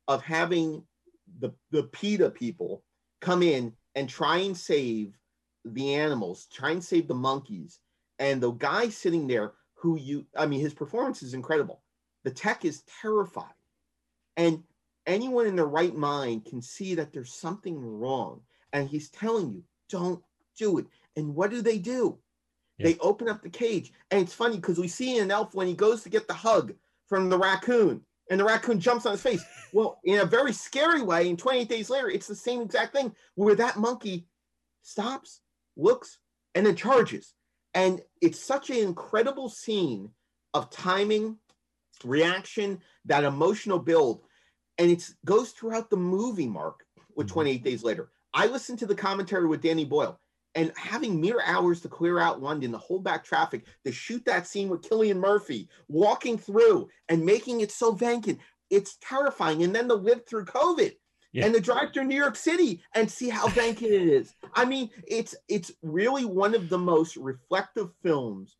of 0.08 0.22
having 0.22 0.84
the, 1.40 1.52
the 1.70 1.84
PETA 1.84 2.30
people 2.30 2.82
come 3.20 3.42
in 3.42 3.72
and 3.94 4.08
try 4.08 4.38
and 4.38 4.56
save 4.56 5.16
the 5.64 5.94
animals, 5.94 6.46
try 6.52 6.70
and 6.70 6.82
save 6.82 7.06
the 7.06 7.14
monkeys, 7.14 7.78
and 8.18 8.40
the 8.40 8.52
guy 8.52 8.88
sitting 8.88 9.26
there 9.26 9.52
who 9.74 9.98
you 9.98 10.24
i 10.36 10.46
mean 10.46 10.60
his 10.60 10.74
performance 10.74 11.22
is 11.22 11.34
incredible 11.34 11.82
the 12.22 12.30
tech 12.30 12.64
is 12.64 12.84
terrifying 13.00 13.48
and 14.36 14.62
anyone 15.06 15.46
in 15.46 15.56
their 15.56 15.66
right 15.66 15.96
mind 15.96 16.44
can 16.44 16.62
see 16.62 16.94
that 16.94 17.12
there's 17.12 17.34
something 17.34 17.76
wrong 17.78 18.40
and 18.72 18.88
he's 18.88 19.10
telling 19.10 19.50
you 19.52 19.62
don't 19.88 20.22
do 20.58 20.78
it. 20.78 20.86
And 21.16 21.34
what 21.34 21.50
do 21.50 21.60
they 21.60 21.78
do? 21.78 22.18
Yeah. 22.78 22.86
they 22.86 22.98
open 23.00 23.28
up 23.28 23.42
the 23.42 23.50
cage. 23.50 23.92
And 24.10 24.22
it's 24.22 24.32
funny 24.32 24.56
because 24.56 24.78
we 24.78 24.88
see 24.88 25.18
an 25.18 25.30
elf 25.30 25.54
when 25.54 25.66
he 25.66 25.74
goes 25.74 26.02
to 26.02 26.08
get 26.08 26.26
the 26.26 26.34
hug 26.34 26.72
from 27.06 27.28
the 27.28 27.38
raccoon 27.38 28.00
and 28.30 28.40
the 28.40 28.44
raccoon 28.44 28.80
jumps 28.80 29.04
on 29.04 29.12
his 29.12 29.22
face. 29.22 29.44
Well 29.74 30.00
in 30.04 30.20
a 30.20 30.24
very 30.24 30.52
scary 30.52 31.02
way 31.02 31.28
and 31.28 31.38
28 31.38 31.68
days 31.68 31.90
later 31.90 32.08
it's 32.10 32.26
the 32.26 32.34
same 32.34 32.62
exact 32.62 32.94
thing 32.94 33.14
where 33.34 33.54
that 33.56 33.76
monkey 33.76 34.26
stops 34.82 35.40
looks 35.76 36.18
and 36.54 36.64
then 36.66 36.76
charges. 36.76 37.34
And 37.74 38.00
it's 38.20 38.42
such 38.42 38.70
an 38.70 38.76
incredible 38.78 39.48
scene 39.48 40.10
of 40.54 40.70
timing 40.70 41.38
reaction 42.04 42.80
that 43.06 43.24
emotional 43.24 43.78
build. 43.78 44.22
And 44.78 44.90
it 44.90 45.08
goes 45.24 45.50
throughout 45.50 45.90
the 45.90 45.96
movie 45.96 46.48
mark 46.48 46.84
with 47.16 47.26
Mhm. 47.28 47.32
28 47.32 47.64
days 47.64 47.82
later 47.82 48.11
i 48.34 48.46
listened 48.46 48.78
to 48.78 48.86
the 48.86 48.94
commentary 48.94 49.46
with 49.46 49.62
danny 49.62 49.84
boyle 49.84 50.18
and 50.54 50.72
having 50.76 51.20
mere 51.20 51.40
hours 51.44 51.80
to 51.80 51.88
clear 51.88 52.18
out 52.18 52.42
london 52.42 52.72
to 52.72 52.78
hold 52.78 53.02
back 53.04 53.24
traffic 53.24 53.64
to 53.84 53.92
shoot 53.92 54.24
that 54.24 54.46
scene 54.46 54.68
with 54.68 54.82
cillian 54.82 55.16
murphy 55.16 55.68
walking 55.88 56.36
through 56.38 56.88
and 57.08 57.24
making 57.24 57.60
it 57.60 57.70
so 57.72 57.92
vacant 57.92 58.38
it's 58.70 58.96
terrifying 59.00 59.62
and 59.62 59.74
then 59.74 59.88
to 59.88 59.94
live 59.94 60.24
through 60.26 60.44
covid 60.44 60.92
Yeah. 61.32 61.46
and 61.46 61.54
to 61.54 61.60
drive 61.60 61.92
through 61.92 62.04
New 62.04 62.16
York 62.24 62.36
City 62.36 62.82
and 62.94 63.10
see 63.10 63.30
how 63.30 63.48
vacant 63.48 63.90
it 63.90 64.06
is. 64.20 64.34
I 64.54 64.66
mean, 64.66 64.90
it's 65.06 65.34
it's 65.48 65.72
really 65.80 66.26
one 66.26 66.54
of 66.54 66.68
the 66.68 66.76
most 66.78 67.16
reflective 67.16 67.88
films 68.02 68.56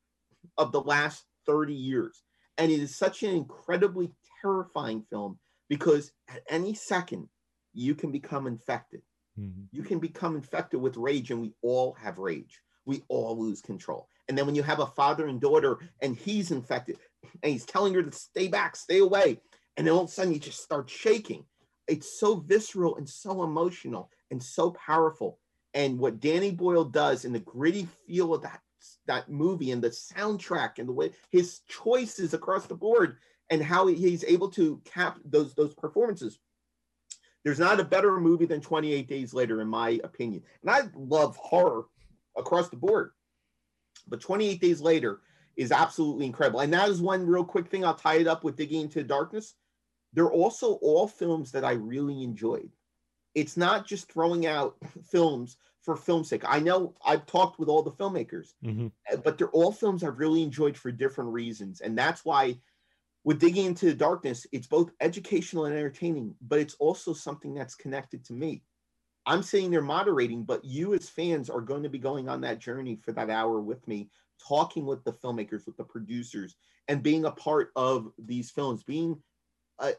of 0.57 0.73
the 0.73 0.81
last 0.81 1.25
30 1.45 1.75
years. 1.75 2.23
And 2.57 2.73
it 2.73 2.81
is 2.81 2.97
such 2.97 3.23
an 3.25 3.35
incredibly 3.37 4.11
terrifying 4.41 5.05
film 5.11 5.39
because 5.69 6.13
at 6.29 6.43
any 6.49 6.73
second 6.73 7.29
you 7.75 7.95
can 7.95 8.11
become 8.11 8.47
infected. 8.47 9.03
Mhm. 9.39 9.69
You 9.73 9.83
can 9.83 9.99
become 9.99 10.37
infected 10.37 10.81
with 10.81 10.97
rage, 10.97 11.31
and 11.31 11.41
we 11.41 11.55
all 11.63 11.93
have 11.95 12.19
rage. 12.19 12.61
We 12.85 13.03
all 13.09 13.39
lose 13.39 13.61
control. 13.63 14.09
And 14.29 14.37
then 14.37 14.47
when 14.47 14.55
you 14.55 14.63
have 14.63 14.81
a 14.81 14.87
father 14.87 15.27
and 15.27 15.41
daughter 15.41 15.79
and 16.01 16.17
he's 16.17 16.51
infected 16.51 16.99
and 17.43 17.53
he's 17.53 17.65
telling 17.65 17.95
her 17.95 18.03
to 18.03 18.13
stay 18.13 18.49
back, 18.49 18.77
stay 18.77 18.99
away, 18.99 19.41
and 19.77 19.87
then 19.87 19.95
all 19.95 20.03
of 20.05 20.09
a 20.09 20.13
sudden 20.13 20.33
you 20.33 20.39
just 20.39 20.63
start 20.63 20.91
shaking. 20.91 21.47
It's 21.89 22.19
so 22.19 22.37
visceral 22.37 22.97
and 22.97 23.09
so 23.09 23.43
emotional 23.43 24.11
and 24.31 24.43
so 24.43 24.73
powerful. 24.73 25.39
And 25.75 25.99
what 25.99 26.21
Danny 26.21 26.51
Boyle 26.51 26.85
does 26.85 27.25
in 27.25 27.33
the 27.33 27.41
gritty 27.41 27.87
feel 28.07 28.35
of 28.35 28.43
that 28.43 28.61
that 29.07 29.31
movie 29.31 29.71
and 29.71 29.83
the 29.83 29.91
soundtrack 29.91 30.79
and 30.79 30.89
the 30.89 30.93
way 30.93 31.13
his 31.31 31.61
choices 31.69 32.35
across 32.35 32.67
the 32.67 32.75
board 32.75 33.17
and 33.49 33.63
how 33.63 33.87
he's 33.87 34.25
able 34.25 34.51
to 34.51 34.79
cap 34.85 35.19
those 35.25 35.55
those 35.55 35.75
performances 35.75 36.39
there's 37.45 37.59
not 37.59 37.81
a 37.81 37.85
better 37.85 38.19
movie 38.21 38.47
than 38.47 38.61
28 38.61 39.09
Days 39.09 39.35
Later, 39.35 39.61
in 39.61 39.69
my 39.69 40.01
opinion. 40.05 40.43
And 40.63 40.71
I 40.71 40.83
love 40.95 41.37
horror 41.37 41.87
across 42.37 42.69
the 42.69 42.77
board. 42.77 43.13
But 44.09 44.21
28 44.21 44.61
Days 44.61 44.81
Later 44.81 45.21
is 45.57 45.73
absolutely 45.73 46.27
incredible. 46.27 46.61
And 46.61 46.73
that 46.73 46.89
is 46.89 47.01
one 47.01 47.27
real 47.27 47.45
quick 47.45 47.69
thing. 47.69 47.85
I'll 47.85 47.95
tie 47.95 48.17
it 48.17 48.27
up 48.27 48.45
with 48.45 48.57
Digging 48.57 48.83
into 48.83 49.03
Darkness. 49.03 49.55
They're 50.13 50.31
also 50.31 50.75
all 50.75 51.07
films 51.09 51.51
that 51.53 51.65
I 51.65 51.73
really 51.73 52.23
enjoyed. 52.23 52.71
It's 53.35 53.57
not 53.57 53.87
just 53.87 54.11
throwing 54.13 54.47
out 54.47 54.77
films 55.11 55.57
for 55.81 55.97
film's 55.97 56.29
sake. 56.29 56.43
I 56.47 56.61
know 56.61 56.95
I've 57.05 57.27
talked 57.27 57.59
with 57.59 57.69
all 57.69 57.83
the 57.83 57.91
filmmakers, 57.91 58.55
Mhm. 58.65 58.93
uh, 59.13 59.17
but 59.17 59.37
they're 59.37 59.49
all 59.51 59.73
films 59.73 60.05
I've 60.05 60.19
really 60.19 60.43
enjoyed 60.43 60.77
for 60.77 60.93
different 60.93 61.33
reasons. 61.33 61.81
And 61.81 61.99
that's 61.99 62.25
why 62.25 62.61
with 63.25 63.39
digging 63.41 63.67
into 63.67 63.87
the 63.87 63.95
darkness, 63.95 64.47
it's 64.53 64.67
both 64.67 64.91
educational 65.01 65.67
and 65.67 65.75
entertaining, 65.75 66.35
but 66.41 66.59
it's 66.59 66.75
also 66.75 67.13
something 67.13 67.55
that's 67.55 67.75
connected 67.75 68.25
to 68.25 68.33
me. 68.33 68.63
I'm 69.27 69.43
sitting 69.43 69.71
there 69.71 69.83
moderating, 69.83 70.43
but 70.43 70.65
you 70.65 70.95
as 70.95 71.09
fans 71.09 71.49
are 71.49 71.61
going 71.61 71.85
to 71.85 71.89
be 71.89 71.99
going 71.99 72.29
on 72.29 72.41
that 72.41 72.59
journey 72.59 72.97
for 72.97 73.13
that 73.13 73.31
hour 73.31 73.61
with 73.61 73.87
me, 73.87 74.11
talking 74.47 74.85
with 74.85 75.05
the 75.05 75.13
filmmakers, 75.13 75.67
with 75.67 75.77
the 75.77 75.85
producers, 75.85 76.57
and 76.89 77.03
being 77.03 77.25
a 77.25 77.31
part 77.31 77.71
of 77.77 78.11
these 78.19 78.51
films, 78.51 78.83
being 78.83 79.17
a, 79.79 79.93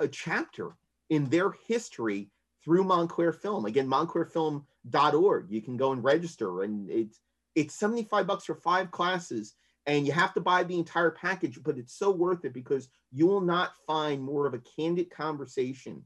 a, 0.00 0.04
a 0.04 0.08
chapter 0.08 0.76
in 1.10 1.26
their 1.26 1.52
history 1.66 2.30
through 2.64 2.84
Montclair 2.84 3.32
Film. 3.32 3.66
Again, 3.66 3.86
montclairfilm.org. 3.86 5.50
You 5.50 5.60
can 5.60 5.76
go 5.76 5.92
and 5.92 6.02
register, 6.02 6.62
and 6.62 6.90
it's 6.90 7.20
it's 7.54 7.74
75 7.74 8.26
bucks 8.26 8.44
for 8.46 8.54
five 8.54 8.90
classes 8.90 9.54
and 9.86 10.06
you 10.06 10.12
have 10.12 10.32
to 10.34 10.40
buy 10.40 10.62
the 10.62 10.78
entire 10.78 11.10
package, 11.10 11.62
but 11.62 11.78
it's 11.78 11.94
so 11.94 12.10
worth 12.10 12.44
it 12.44 12.54
because 12.54 12.88
you 13.12 13.26
will 13.26 13.40
not 13.40 13.72
find 13.86 14.22
more 14.22 14.46
of 14.46 14.54
a 14.54 14.62
candid 14.76 15.10
conversation 15.10 16.02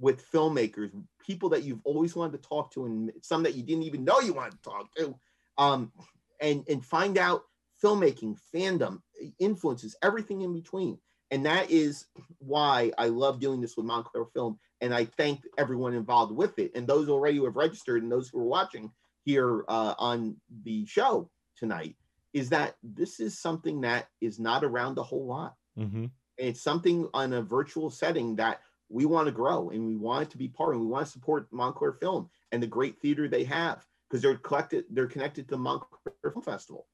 with 0.00 0.24
filmmakers, 0.30 0.90
people 1.24 1.48
that 1.50 1.62
you've 1.62 1.80
always 1.84 2.16
wanted 2.16 2.42
to 2.42 2.48
talk 2.48 2.72
to, 2.72 2.86
and 2.86 3.12
some 3.22 3.42
that 3.42 3.54
you 3.54 3.62
didn't 3.62 3.84
even 3.84 4.04
know 4.04 4.20
you 4.20 4.32
wanted 4.32 4.52
to 4.52 4.70
talk 4.70 4.94
to, 4.96 5.14
um, 5.58 5.92
and 6.40 6.64
and 6.68 6.84
find 6.84 7.18
out 7.18 7.44
filmmaking, 7.82 8.36
fandom, 8.54 9.00
influences, 9.38 9.96
everything 10.02 10.42
in 10.42 10.52
between. 10.52 10.98
And 11.30 11.46
that 11.46 11.70
is 11.70 12.06
why 12.38 12.90
I 12.98 13.06
love 13.06 13.38
doing 13.38 13.60
this 13.60 13.76
with 13.76 13.86
Montclair 13.86 14.24
Film, 14.34 14.58
and 14.80 14.92
I 14.92 15.04
thank 15.04 15.42
everyone 15.58 15.94
involved 15.94 16.34
with 16.34 16.58
it, 16.58 16.72
and 16.74 16.86
those 16.86 17.08
already 17.08 17.36
who 17.36 17.44
have 17.44 17.56
registered, 17.56 18.02
and 18.02 18.10
those 18.10 18.28
who 18.28 18.40
are 18.40 18.44
watching 18.44 18.90
here 19.24 19.64
uh, 19.68 19.94
on 19.98 20.36
the 20.64 20.86
show 20.86 21.30
tonight 21.56 21.94
is 22.32 22.48
that 22.50 22.76
this 22.82 23.20
is 23.20 23.38
something 23.38 23.80
that 23.80 24.08
is 24.20 24.38
not 24.38 24.64
around 24.64 24.98
a 24.98 25.02
whole 25.02 25.26
lot. 25.26 25.56
Mhm. 25.76 26.10
It's 26.36 26.62
something 26.62 27.08
on 27.12 27.32
a 27.32 27.42
virtual 27.42 27.90
setting 27.90 28.36
that 28.36 28.62
we 28.88 29.04
want 29.04 29.26
to 29.26 29.32
grow 29.32 29.70
and 29.70 29.86
we 29.86 29.96
want 29.96 30.24
it 30.24 30.30
to 30.30 30.38
be 30.38 30.48
part 30.48 30.74
and 30.74 30.80
we 30.80 30.86
want 30.86 31.06
to 31.06 31.12
support 31.12 31.52
Montclair 31.52 31.92
Film 31.92 32.28
and 32.52 32.62
the 32.62 32.66
great 32.66 33.00
theater 33.00 33.28
they 33.28 33.44
have 33.44 33.86
because 34.08 34.22
they're 34.22 34.36
collected, 34.36 34.84
they're 34.90 35.06
connected 35.06 35.48
to 35.48 35.56
Montclair 35.56 36.14
Film 36.22 36.42
Festival. 36.42 36.88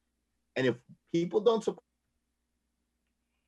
And 0.56 0.66
if 0.66 0.76
people 1.12 1.40
don't 1.40 1.64
support 1.64 1.82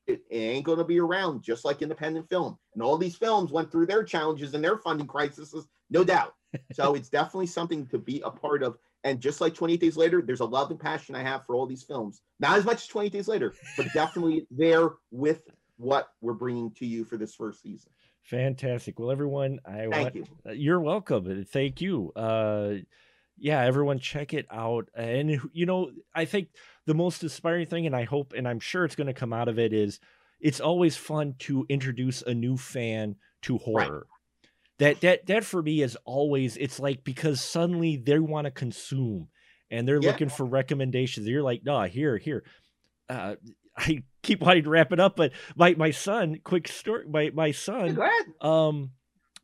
it 0.06 0.24
ain't 0.30 0.64
going 0.64 0.78
to 0.78 0.84
be 0.84 0.98
around, 0.98 1.42
just 1.42 1.64
like 1.66 1.82
independent 1.82 2.28
film. 2.28 2.58
And 2.72 2.82
all 2.82 2.96
these 2.96 3.16
films 3.16 3.52
went 3.52 3.70
through 3.70 3.86
their 3.86 4.02
challenges 4.02 4.54
and 4.54 4.64
their 4.64 4.78
funding 4.78 5.06
crises, 5.06 5.54
no 5.90 6.02
doubt. 6.02 6.34
So 6.72 6.94
it's 6.94 7.10
definitely 7.10 7.46
something 7.46 7.86
to 7.88 7.98
be 7.98 8.22
a 8.24 8.30
part 8.30 8.62
of. 8.62 8.78
And 9.04 9.20
just 9.20 9.40
like 9.40 9.54
28 9.54 9.80
Days 9.80 9.96
Later, 9.96 10.22
there's 10.22 10.40
a 10.40 10.44
love 10.44 10.70
and 10.70 10.80
passion 10.80 11.14
I 11.14 11.22
have 11.22 11.46
for 11.46 11.54
all 11.54 11.66
these 11.66 11.82
films. 11.82 12.20
Not 12.40 12.58
as 12.58 12.64
much 12.64 12.82
as 12.82 12.86
28 12.86 13.12
Days 13.12 13.28
Later, 13.28 13.54
but 13.76 13.86
definitely 13.94 14.46
there 14.50 14.90
with 15.10 15.42
what 15.76 16.08
we're 16.20 16.34
bringing 16.34 16.72
to 16.72 16.86
you 16.86 17.04
for 17.04 17.16
this 17.16 17.34
first 17.34 17.62
season. 17.62 17.90
Fantastic. 18.24 18.98
Well, 18.98 19.10
everyone, 19.10 19.60
I 19.64 19.86
Thank 19.90 19.94
want 19.94 20.14
you. 20.16 20.26
you're 20.52 20.80
welcome. 20.80 21.44
Thank 21.44 21.80
you. 21.80 22.12
Uh, 22.14 22.74
yeah, 23.38 23.62
everyone, 23.62 24.00
check 24.00 24.34
it 24.34 24.46
out. 24.50 24.88
And 24.94 25.40
you 25.52 25.64
know, 25.64 25.92
I 26.14 26.24
think 26.24 26.48
the 26.86 26.94
most 26.94 27.22
inspiring 27.22 27.66
thing, 27.66 27.86
and 27.86 27.96
I 27.96 28.04
hope, 28.04 28.34
and 28.36 28.46
I'm 28.46 28.60
sure 28.60 28.84
it's 28.84 28.96
going 28.96 29.06
to 29.06 29.14
come 29.14 29.32
out 29.32 29.48
of 29.48 29.58
it, 29.58 29.72
is 29.72 30.00
it's 30.40 30.60
always 30.60 30.96
fun 30.96 31.36
to 31.40 31.64
introduce 31.68 32.22
a 32.22 32.34
new 32.34 32.56
fan 32.56 33.16
to 33.42 33.58
horror. 33.58 34.06
That 34.78 35.00
that 35.00 35.26
that 35.26 35.44
for 35.44 35.62
me 35.62 35.82
is 35.82 35.96
always 36.04 36.56
it's 36.56 36.78
like 36.78 37.02
because 37.04 37.40
suddenly 37.40 37.96
they 37.96 38.18
want 38.18 38.44
to 38.44 38.50
consume 38.50 39.28
and 39.70 39.86
they're 39.86 40.00
Yeah. 40.00 40.10
looking 40.12 40.28
for 40.28 40.44
recommendations. 40.46 41.26
You're 41.26 41.42
like, 41.42 41.62
no, 41.64 41.82
here, 41.82 42.16
here. 42.16 42.44
Uh, 43.08 43.36
I 43.76 44.02
keep 44.22 44.40
wanting 44.40 44.64
to 44.64 44.70
wrap 44.70 44.92
it 44.92 45.00
up, 45.00 45.16
but 45.16 45.32
my 45.56 45.74
my 45.74 45.90
son, 45.90 46.40
quick 46.44 46.68
story. 46.68 47.06
My 47.08 47.30
my 47.34 47.50
son, 47.52 47.94
Go 47.94 48.02
ahead. 48.02 48.26
um, 48.40 48.90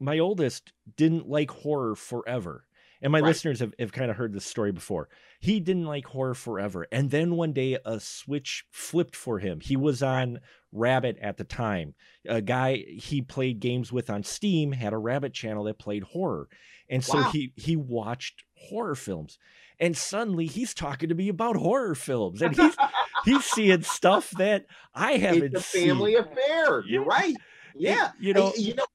my 0.00 0.18
oldest 0.18 0.72
didn't 0.96 1.28
like 1.28 1.50
horror 1.50 1.94
forever. 1.94 2.64
And 3.02 3.12
my 3.12 3.18
Right. 3.20 3.28
listeners 3.28 3.60
have, 3.60 3.74
have 3.78 3.92
kind 3.92 4.10
of 4.10 4.16
heard 4.16 4.32
this 4.32 4.46
story 4.46 4.72
before. 4.72 5.08
He 5.44 5.60
didn't 5.60 5.84
like 5.84 6.06
horror 6.06 6.34
forever. 6.34 6.86
And 6.90 7.10
then 7.10 7.36
one 7.36 7.52
day 7.52 7.76
a 7.84 8.00
switch 8.00 8.64
flipped 8.70 9.14
for 9.14 9.38
him. 9.40 9.60
He 9.60 9.76
was 9.76 10.02
on 10.02 10.40
Rabbit 10.72 11.18
at 11.20 11.36
the 11.36 11.44
time. 11.44 11.94
A 12.26 12.40
guy 12.40 12.76
he 12.88 13.20
played 13.20 13.60
games 13.60 13.92
with 13.92 14.08
on 14.08 14.22
Steam 14.22 14.72
had 14.72 14.92
a 14.94 14.98
Rabbit 14.98 15.34
channel 15.34 15.64
that 15.64 15.78
played 15.78 16.02
horror. 16.04 16.48
And 16.88 17.04
so 17.04 17.18
Wow. 17.18 17.30
he 17.30 17.52
he 17.56 17.76
watched 17.76 18.44
horror 18.56 18.94
films. 18.94 19.38
And 19.78 19.94
suddenly 19.96 20.46
he's 20.46 20.72
talking 20.72 21.10
to 21.10 21.14
me 21.14 21.28
about 21.28 21.56
horror 21.56 21.94
films. 21.94 22.40
And 22.40 22.56
he's 22.56 22.74
he's 23.26 23.44
seeing 23.44 23.82
stuff 23.82 24.30
that 24.38 24.64
I 24.94 25.12
haven't 25.18 25.54
it's 25.56 25.60
a 25.60 25.60
seen. 25.62 25.88
family 25.88 26.14
affair. 26.14 26.82
You're 26.86 27.04
right. 27.04 27.36
Yeah. 27.76 28.12
You 28.18 28.32
know, 28.32 28.46
And, 28.56 28.64
you 28.64 28.74
know, 28.76 28.86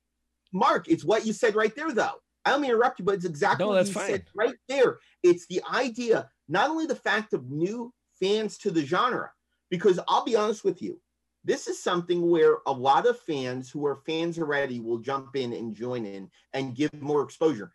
Mark, 0.52 0.88
it's 0.90 1.06
what 1.06 1.26
you 1.28 1.34
said 1.34 1.54
right 1.56 1.76
there, 1.76 1.92
though. 1.92 2.22
I 2.46 2.52
don't 2.52 2.62
mean 2.62 2.72
to 2.72 2.76
interrupt 2.76 2.98
you, 3.00 3.06
but 3.06 3.16
it's 3.16 3.26
exactly 3.26 3.66
No, 3.66 3.74
what 3.74 3.86
you 3.86 3.94
fine. 3.94 4.10
said 4.10 4.26
right 4.36 4.56
there. 4.68 4.98
It's 5.22 5.46
the 5.48 5.62
idea, 5.72 6.30
not 6.50 6.70
only 6.70 6.86
the 6.86 6.96
fact 6.96 7.34
of 7.34 7.50
new 7.50 7.94
fans 8.20 8.58
to 8.60 8.72
the 8.72 8.86
genre, 8.86 9.32
because 9.70 10.00
I'll 10.08 10.26
be 10.26 10.36
honest 10.36 10.66
with 10.66 10.82
you, 10.82 11.00
this 11.46 11.68
is 11.68 11.82
something 11.82 12.30
where 12.30 12.58
a 12.66 12.72
lot 12.72 13.08
of 13.08 13.20
fans 13.20 13.70
who 13.70 13.86
are 13.86 14.02
fans 14.06 14.38
already 14.38 14.80
will 14.80 14.98
jump 14.98 15.36
in 15.36 15.54
and 15.54 15.76
join 15.76 16.06
in 16.06 16.30
and 16.54 16.76
give 16.76 16.94
more 17.02 17.24
exposure. 17.24 17.72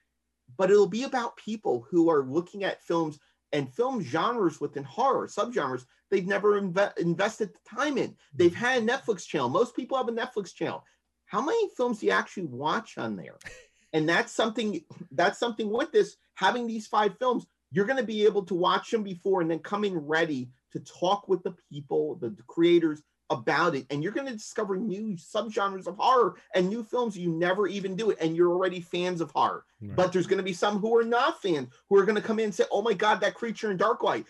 But 0.59 0.71
it'll 0.71 0.87
be 0.87 1.05
about 1.05 1.37
people 1.37 1.87
who 1.91 2.11
are 2.11 2.25
looking 2.25 2.65
at 2.65 2.83
films 2.83 3.19
and 3.53 3.73
film 3.73 4.03
genres 4.03 4.61
within 4.61 4.85
horror 4.85 5.29
subgenres 5.29 5.87
they've 6.11 6.27
never 6.27 6.61
inve- 6.61 6.97
invested 6.99 7.51
the 7.53 7.77
time 7.77 7.97
in. 7.97 8.15
They've 8.35 8.55
had 8.55 8.83
a 8.83 8.87
Netflix 8.87 9.27
channel. 9.27 9.49
Most 9.49 9.75
people 9.75 9.97
have 9.97 10.09
a 10.09 10.13
Netflix 10.13 10.55
channel. 10.55 10.85
How 11.27 11.41
many 11.41 11.69
films 11.77 12.01
do 12.01 12.07
you 12.07 12.13
actually 12.13 12.47
watch 12.47 12.99
on 12.99 13.17
there? 13.17 13.37
And 13.93 14.09
that's 14.09 14.33
something 14.33 14.81
that's 15.13 15.39
something 15.39 15.71
with 15.71 15.93
this 15.93 16.17
having 16.35 16.67
these 16.67 16.87
five 16.87 17.17
films, 17.19 17.47
you're 17.75 17.87
going 17.87 17.99
to 17.99 18.05
be 18.05 18.25
able 18.25 18.45
to 18.45 18.55
watch 18.55 18.91
them 18.91 19.03
before 19.03 19.41
and 19.41 19.51
then 19.51 19.59
coming 19.59 19.99
ready 19.99 20.49
to 20.73 20.81
talk 20.81 21.29
with 21.29 21.43
the 21.43 21.55
people, 21.71 22.15
the 22.17 22.35
creators 22.47 23.03
about 23.31 23.75
it. 23.75 23.85
And 23.91 24.03
you're 24.03 24.13
going 24.13 24.29
to 24.29 24.33
discover 24.33 24.77
new 24.77 25.17
subgenres 25.17 25.89
of 25.89 25.97
horror 25.97 26.37
and 26.55 26.69
new 26.69 26.85
films 26.85 27.19
you 27.19 27.31
never 27.31 27.67
even 27.67 27.97
do 27.97 28.11
it. 28.11 28.19
And 28.21 28.37
you're 28.37 28.51
already 28.51 28.81
fans 28.81 29.21
of 29.21 29.33
horror. 29.33 29.65
Right. 29.81 29.97
But 29.97 30.13
there's 30.13 30.27
going 30.29 30.39
to 30.39 30.45
be 30.45 30.53
some 30.53 30.79
who 30.79 30.97
are 30.97 31.05
not 31.05 31.43
fans 31.43 31.69
who 31.89 31.97
are 31.97 32.05
going 32.05 32.15
to 32.15 32.23
come 32.23 32.39
in 32.39 32.47
and 32.47 32.55
say, 32.55 32.65
"Oh 32.71 32.83
my 32.83 32.93
God, 32.93 33.21
that 33.21 33.35
creature 33.35 33.71
in 33.71 33.79
Darklight, 33.79 34.27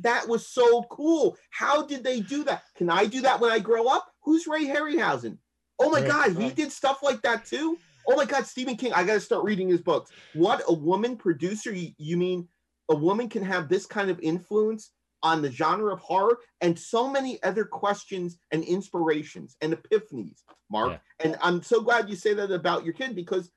that 0.00 0.26
was 0.26 0.46
so 0.46 0.82
cool! 0.90 1.36
How 1.50 1.86
did 1.86 2.02
they 2.02 2.20
do 2.20 2.42
that? 2.44 2.62
Can 2.74 2.90
I 2.90 3.06
do 3.06 3.20
that 3.20 3.38
when 3.40 3.52
I 3.52 3.58
grow 3.58 3.86
up? 3.86 4.12
Who's 4.22 4.46
Ray 4.46 4.66
Harryhausen? 4.66 5.38
Oh 5.78 5.90
my 5.90 6.00
God, 6.00 6.36
he 6.36 6.50
did 6.50 6.72
stuff 6.72 7.02
like 7.02 7.22
that 7.22 7.44
too. 7.44 7.78
Oh 8.10 8.16
my 8.16 8.24
God, 8.24 8.46
Stephen 8.46 8.76
King, 8.76 8.92
I 8.94 9.04
got 9.04 9.14
to 9.14 9.20
start 9.20 9.44
reading 9.44 9.68
his 9.68 9.82
books. 9.82 10.10
What 10.32 10.62
a 10.66 10.72
woman 10.72 11.16
producer? 11.16 11.72
You, 11.72 11.92
you 11.98 12.16
mean 12.16 12.48
a 12.88 12.94
woman 12.94 13.28
can 13.28 13.42
have 13.42 13.68
this 13.68 13.86
kind 13.86 14.10
of 14.10 14.20
influence 14.20 14.92
on 15.22 15.42
the 15.42 15.50
genre 15.50 15.92
of 15.92 16.00
horror 16.00 16.38
and 16.60 16.78
so 16.78 17.10
many 17.10 17.42
other 17.42 17.64
questions 17.64 18.38
and 18.52 18.62
inspirations 18.64 19.56
and 19.60 19.74
epiphanies, 19.74 20.42
Mark. 20.70 20.92
Yeah. 20.92 21.26
And 21.26 21.36
I'm 21.42 21.62
so 21.62 21.80
glad 21.80 22.08
you 22.08 22.16
say 22.16 22.34
that 22.34 22.50
about 22.50 22.84
your 22.84 22.94
kid 22.94 23.14
because 23.16 23.50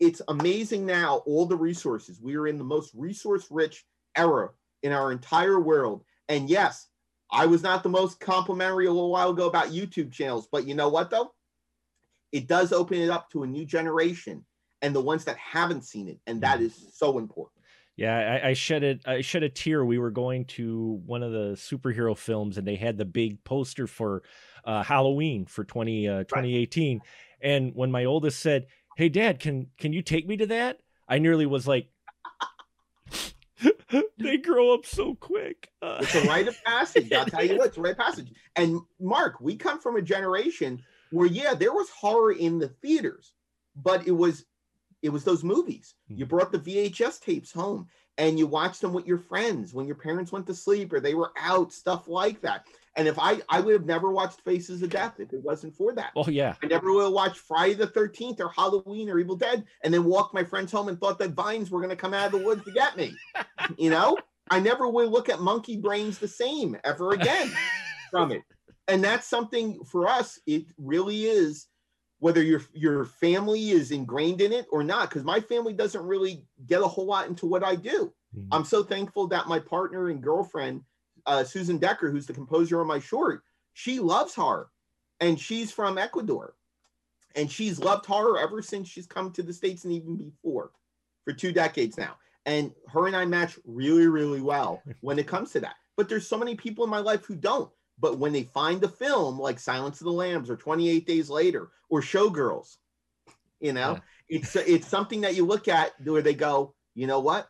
it's 0.00 0.20
amazing 0.28 0.84
now 0.84 1.22
all 1.26 1.46
the 1.46 1.56
resources. 1.56 2.20
We 2.20 2.36
are 2.36 2.46
in 2.46 2.58
the 2.58 2.64
most 2.64 2.92
resource 2.94 3.46
rich 3.50 3.84
era 4.16 4.50
in 4.82 4.92
our 4.92 5.12
entire 5.12 5.60
world. 5.60 6.04
And 6.28 6.50
yes, 6.50 6.88
I 7.30 7.46
was 7.46 7.62
not 7.62 7.82
the 7.82 7.88
most 7.88 8.20
complimentary 8.20 8.86
a 8.86 8.92
little 8.92 9.10
while 9.10 9.30
ago 9.30 9.46
about 9.46 9.70
YouTube 9.70 10.12
channels, 10.12 10.48
but 10.50 10.66
you 10.66 10.74
know 10.74 10.88
what 10.88 11.10
though? 11.10 11.32
It 12.32 12.46
does 12.46 12.72
open 12.72 13.00
it 13.00 13.10
up 13.10 13.30
to 13.30 13.42
a 13.42 13.46
new 13.46 13.64
generation 13.64 14.44
and 14.82 14.94
the 14.94 15.00
ones 15.00 15.24
that 15.24 15.36
haven't 15.36 15.84
seen 15.84 16.08
it. 16.08 16.18
And 16.26 16.42
that 16.42 16.56
mm-hmm. 16.56 16.66
is 16.66 16.88
so 16.94 17.18
important. 17.18 17.61
Yeah, 17.96 18.40
I, 18.42 18.48
I 18.48 18.52
shed 18.54 18.82
it. 18.82 19.02
I 19.06 19.20
shed 19.20 19.42
a 19.42 19.48
tear. 19.48 19.84
We 19.84 19.98
were 19.98 20.10
going 20.10 20.46
to 20.46 21.02
one 21.04 21.22
of 21.22 21.32
the 21.32 21.52
superhero 21.56 22.16
films, 22.16 22.56
and 22.56 22.66
they 22.66 22.76
had 22.76 22.96
the 22.96 23.04
big 23.04 23.44
poster 23.44 23.86
for 23.86 24.22
uh, 24.64 24.82
Halloween 24.82 25.44
for 25.44 25.64
20, 25.64 26.08
uh, 26.08 26.18
2018. 26.24 27.00
And 27.42 27.74
when 27.74 27.90
my 27.90 28.04
oldest 28.06 28.40
said, 28.40 28.66
"Hey, 28.96 29.08
Dad, 29.08 29.40
can 29.40 29.66
can 29.78 29.92
you 29.92 30.00
take 30.00 30.26
me 30.26 30.36
to 30.38 30.46
that?" 30.46 30.80
I 31.08 31.18
nearly 31.18 31.44
was 31.44 31.66
like, 31.68 31.88
"They 34.18 34.38
grow 34.38 34.72
up 34.72 34.86
so 34.86 35.14
quick." 35.14 35.68
Uh, 35.82 35.98
It's 36.02 36.14
a 36.14 36.22
rite 36.22 36.48
of 36.48 36.56
passage. 36.64 37.12
I'll 37.12 37.26
tell 37.26 37.44
you 37.44 37.58
what, 37.58 37.68
it's 37.68 37.76
a 37.76 37.80
rite 37.82 37.92
of 37.92 37.98
passage. 37.98 38.32
And 38.56 38.80
Mark, 39.00 39.40
we 39.40 39.56
come 39.56 39.80
from 39.80 39.96
a 39.96 40.02
generation 40.02 40.82
where, 41.10 41.26
yeah, 41.26 41.54
there 41.54 41.72
was 41.72 41.90
horror 41.90 42.32
in 42.32 42.58
the 42.58 42.68
theaters, 42.68 43.32
but 43.76 44.06
it 44.06 44.12
was 44.12 44.46
it 45.02 45.10
was 45.10 45.24
those 45.24 45.44
movies. 45.44 45.94
Hmm. 46.08 46.18
You 46.18 46.26
brought 46.26 46.52
the 46.52 46.58
VHS 46.58 47.20
tapes 47.20 47.52
home 47.52 47.88
and 48.18 48.38
you 48.38 48.46
watched 48.46 48.80
them 48.80 48.92
with 48.92 49.06
your 49.06 49.18
friends 49.18 49.74
when 49.74 49.86
your 49.86 49.96
parents 49.96 50.32
went 50.32 50.46
to 50.46 50.54
sleep 50.54 50.92
or 50.92 51.00
they 51.00 51.14
were 51.14 51.32
out, 51.38 51.72
stuff 51.72 52.08
like 52.08 52.40
that. 52.42 52.66
And 52.94 53.08
if 53.08 53.18
I 53.18 53.40
I 53.48 53.60
would 53.60 53.72
have 53.72 53.86
never 53.86 54.10
watched 54.10 54.42
Faces 54.42 54.82
of 54.82 54.90
Death 54.90 55.18
if 55.18 55.32
it 55.32 55.42
wasn't 55.42 55.74
for 55.74 55.94
that. 55.94 56.12
oh 56.14 56.28
yeah, 56.28 56.54
I 56.62 56.66
never 56.66 56.92
would 56.92 57.04
have 57.04 57.12
watched 57.12 57.38
Friday 57.38 57.74
the 57.74 57.86
13th 57.86 58.38
or 58.40 58.50
Halloween 58.50 59.08
or 59.08 59.18
Evil 59.18 59.36
Dead 59.36 59.64
and 59.82 59.92
then 59.92 60.04
walked 60.04 60.34
my 60.34 60.44
friends 60.44 60.70
home 60.70 60.88
and 60.88 61.00
thought 61.00 61.18
that 61.18 61.30
vines 61.30 61.70
were 61.70 61.80
going 61.80 61.90
to 61.90 61.96
come 61.96 62.14
out 62.14 62.26
of 62.26 62.38
the 62.38 62.46
woods 62.46 62.64
to 62.64 62.70
get 62.70 62.96
me. 62.96 63.16
you 63.78 63.88
know, 63.88 64.18
I 64.50 64.60
never 64.60 64.88
would 64.88 65.08
look 65.08 65.30
at 65.30 65.40
monkey 65.40 65.78
brains 65.78 66.18
the 66.18 66.28
same 66.28 66.76
ever 66.84 67.12
again 67.12 67.50
from 68.10 68.30
it. 68.30 68.42
And 68.88 69.02
that's 69.02 69.26
something 69.26 69.82
for 69.84 70.06
us, 70.06 70.38
it 70.46 70.66
really 70.76 71.24
is 71.24 71.68
whether 72.22 72.40
your 72.40 72.62
your 72.72 73.04
family 73.04 73.70
is 73.70 73.90
ingrained 73.90 74.40
in 74.40 74.52
it 74.52 74.64
or 74.70 74.84
not 74.84 75.08
because 75.08 75.24
my 75.24 75.40
family 75.40 75.72
doesn't 75.72 76.06
really 76.06 76.44
get 76.68 76.80
a 76.80 76.86
whole 76.86 77.04
lot 77.04 77.26
into 77.26 77.46
what 77.46 77.64
I 77.64 77.74
do. 77.74 78.14
Mhm. 78.38 78.46
I'm 78.52 78.64
so 78.64 78.84
thankful 78.84 79.26
that 79.26 79.48
my 79.48 79.58
partner 79.58 80.08
and 80.08 80.22
girlfriend, 80.22 80.84
uh, 81.26 81.42
Susan 81.42 81.78
Decker, 81.78 82.12
who's 82.12 82.26
the 82.26 82.32
composer 82.32 82.80
on 82.80 82.86
my 82.86 83.00
short, 83.00 83.42
she 83.72 83.98
loves 83.98 84.36
horror, 84.36 84.70
and 85.18 85.38
she's 85.38 85.72
from 85.72 85.98
Ecuador, 85.98 86.54
and 87.34 87.50
she's 87.50 87.80
loved 87.80 88.06
horror 88.06 88.38
ever 88.38 88.62
since 88.62 88.86
she's 88.88 89.08
come 89.08 89.32
to 89.32 89.42
the 89.42 89.52
states 89.52 89.82
and 89.82 89.92
even 89.92 90.16
before, 90.16 90.70
for 91.24 91.32
two 91.32 91.50
decades 91.50 91.98
now. 91.98 92.18
And 92.46 92.72
her 92.86 93.08
and 93.08 93.16
I 93.16 93.24
match 93.24 93.58
really, 93.64 94.06
really 94.06 94.40
well 94.40 94.80
when 95.00 95.18
it 95.18 95.26
comes 95.26 95.50
to 95.52 95.60
that. 95.60 95.74
But 95.96 96.08
there's 96.08 96.28
so 96.28 96.38
many 96.38 96.54
people 96.54 96.84
in 96.84 96.90
my 96.90 97.00
life 97.00 97.24
who 97.24 97.34
don't. 97.34 97.72
But 98.02 98.18
when 98.18 98.32
they 98.32 98.42
find 98.42 98.82
a 98.82 98.88
film 98.88 99.38
like 99.38 99.60
Silence 99.60 100.00
of 100.00 100.06
the 100.06 100.12
Lambs 100.12 100.50
or 100.50 100.56
28 100.56 101.06
Days 101.06 101.30
Later 101.30 101.70
or 101.88 102.02
Showgirls, 102.02 102.76
you 103.60 103.72
know, 103.72 104.00
it's 104.28 104.56
it's 104.56 104.88
something 104.88 105.20
that 105.20 105.36
you 105.36 105.46
look 105.46 105.68
at 105.68 105.92
where 106.04 106.20
they 106.20 106.34
go, 106.34 106.74
you 106.96 107.06
know 107.06 107.20
what? 107.20 107.48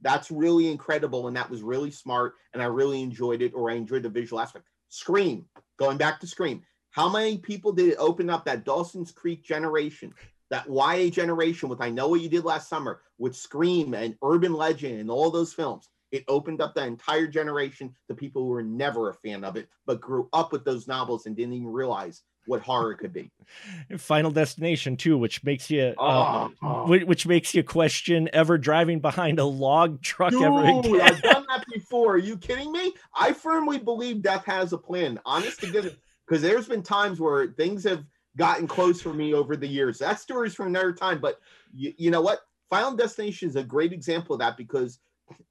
That's 0.00 0.30
really 0.30 0.70
incredible, 0.70 1.28
and 1.28 1.36
that 1.36 1.50
was 1.50 1.62
really 1.62 1.90
smart, 1.90 2.32
and 2.54 2.62
I 2.62 2.66
really 2.66 3.02
enjoyed 3.02 3.42
it, 3.42 3.52
or 3.54 3.70
I 3.70 3.74
enjoyed 3.74 4.02
the 4.02 4.08
visual 4.08 4.40
aspect. 4.40 4.64
Scream, 4.88 5.44
going 5.78 5.98
back 5.98 6.18
to 6.20 6.26
Scream. 6.26 6.62
How 6.92 7.10
many 7.10 7.36
people 7.36 7.70
did 7.70 7.88
it 7.88 7.98
open 7.98 8.30
up 8.30 8.46
that 8.46 8.64
Dawson's 8.64 9.12
Creek 9.12 9.44
generation, 9.44 10.14
that 10.48 10.66
YA 10.66 11.10
generation 11.10 11.68
with 11.68 11.82
I 11.82 11.90
Know 11.90 12.08
What 12.08 12.22
You 12.22 12.30
Did 12.30 12.44
Last 12.44 12.70
Summer, 12.70 13.02
with 13.18 13.36
Scream 13.36 13.92
and 13.92 14.16
Urban 14.24 14.54
Legend 14.54 14.98
and 14.98 15.10
all 15.10 15.30
those 15.30 15.52
films? 15.52 15.90
It 16.12 16.24
opened 16.28 16.60
up 16.60 16.74
that 16.74 16.86
entire 16.88 17.26
generation 17.26 17.94
to 18.08 18.14
people 18.14 18.42
who 18.42 18.48
were 18.48 18.62
never 18.62 19.10
a 19.10 19.14
fan 19.14 19.44
of 19.44 19.56
it, 19.56 19.68
but 19.86 20.00
grew 20.00 20.28
up 20.32 20.52
with 20.52 20.64
those 20.64 20.88
novels 20.88 21.26
and 21.26 21.36
didn't 21.36 21.54
even 21.54 21.68
realize 21.68 22.22
what 22.46 22.62
horror 22.62 22.94
could 22.94 23.12
be. 23.12 23.30
Final 23.98 24.30
Destination 24.30 24.96
too, 24.96 25.16
which 25.18 25.44
makes 25.44 25.70
you 25.70 25.94
uh, 25.98 26.48
Oh. 26.62 26.86
which 26.88 27.26
makes 27.26 27.54
you 27.54 27.62
question 27.62 28.28
ever 28.32 28.58
driving 28.58 28.98
behind 29.00 29.38
a 29.38 29.44
log 29.44 30.02
truck 30.02 30.32
ever 30.32 30.64
again. 30.64 31.00
I've 31.00 31.22
done 31.22 31.44
that 31.48 31.64
before. 31.72 32.14
Are 32.14 32.18
you 32.18 32.36
kidding 32.36 32.72
me? 32.72 32.92
I 33.14 33.32
firmly 33.32 33.78
believe 33.78 34.22
death 34.22 34.44
has 34.46 34.72
a 34.72 34.78
plan. 34.78 35.20
Honest 35.24 35.60
to 35.60 35.70
goodness. 35.70 35.94
because 36.26 36.42
there's 36.42 36.66
been 36.68 36.82
times 36.82 37.20
where 37.20 37.48
things 37.48 37.84
have 37.84 38.04
gotten 38.36 38.66
close 38.66 39.00
for 39.02 39.12
me 39.12 39.34
over 39.34 39.56
the 39.56 39.66
years. 39.68 39.98
That 39.98 40.18
story's 40.20 40.54
from 40.54 40.68
another 40.68 40.92
time, 40.92 41.20
but 41.20 41.40
you, 41.74 41.92
you 41.98 42.10
know 42.10 42.20
what? 42.22 42.40
Final 42.68 42.96
Destination 42.96 43.48
is 43.48 43.56
a 43.56 43.64
great 43.64 43.92
example 43.92 44.34
of 44.34 44.40
that 44.40 44.56
because 44.56 44.98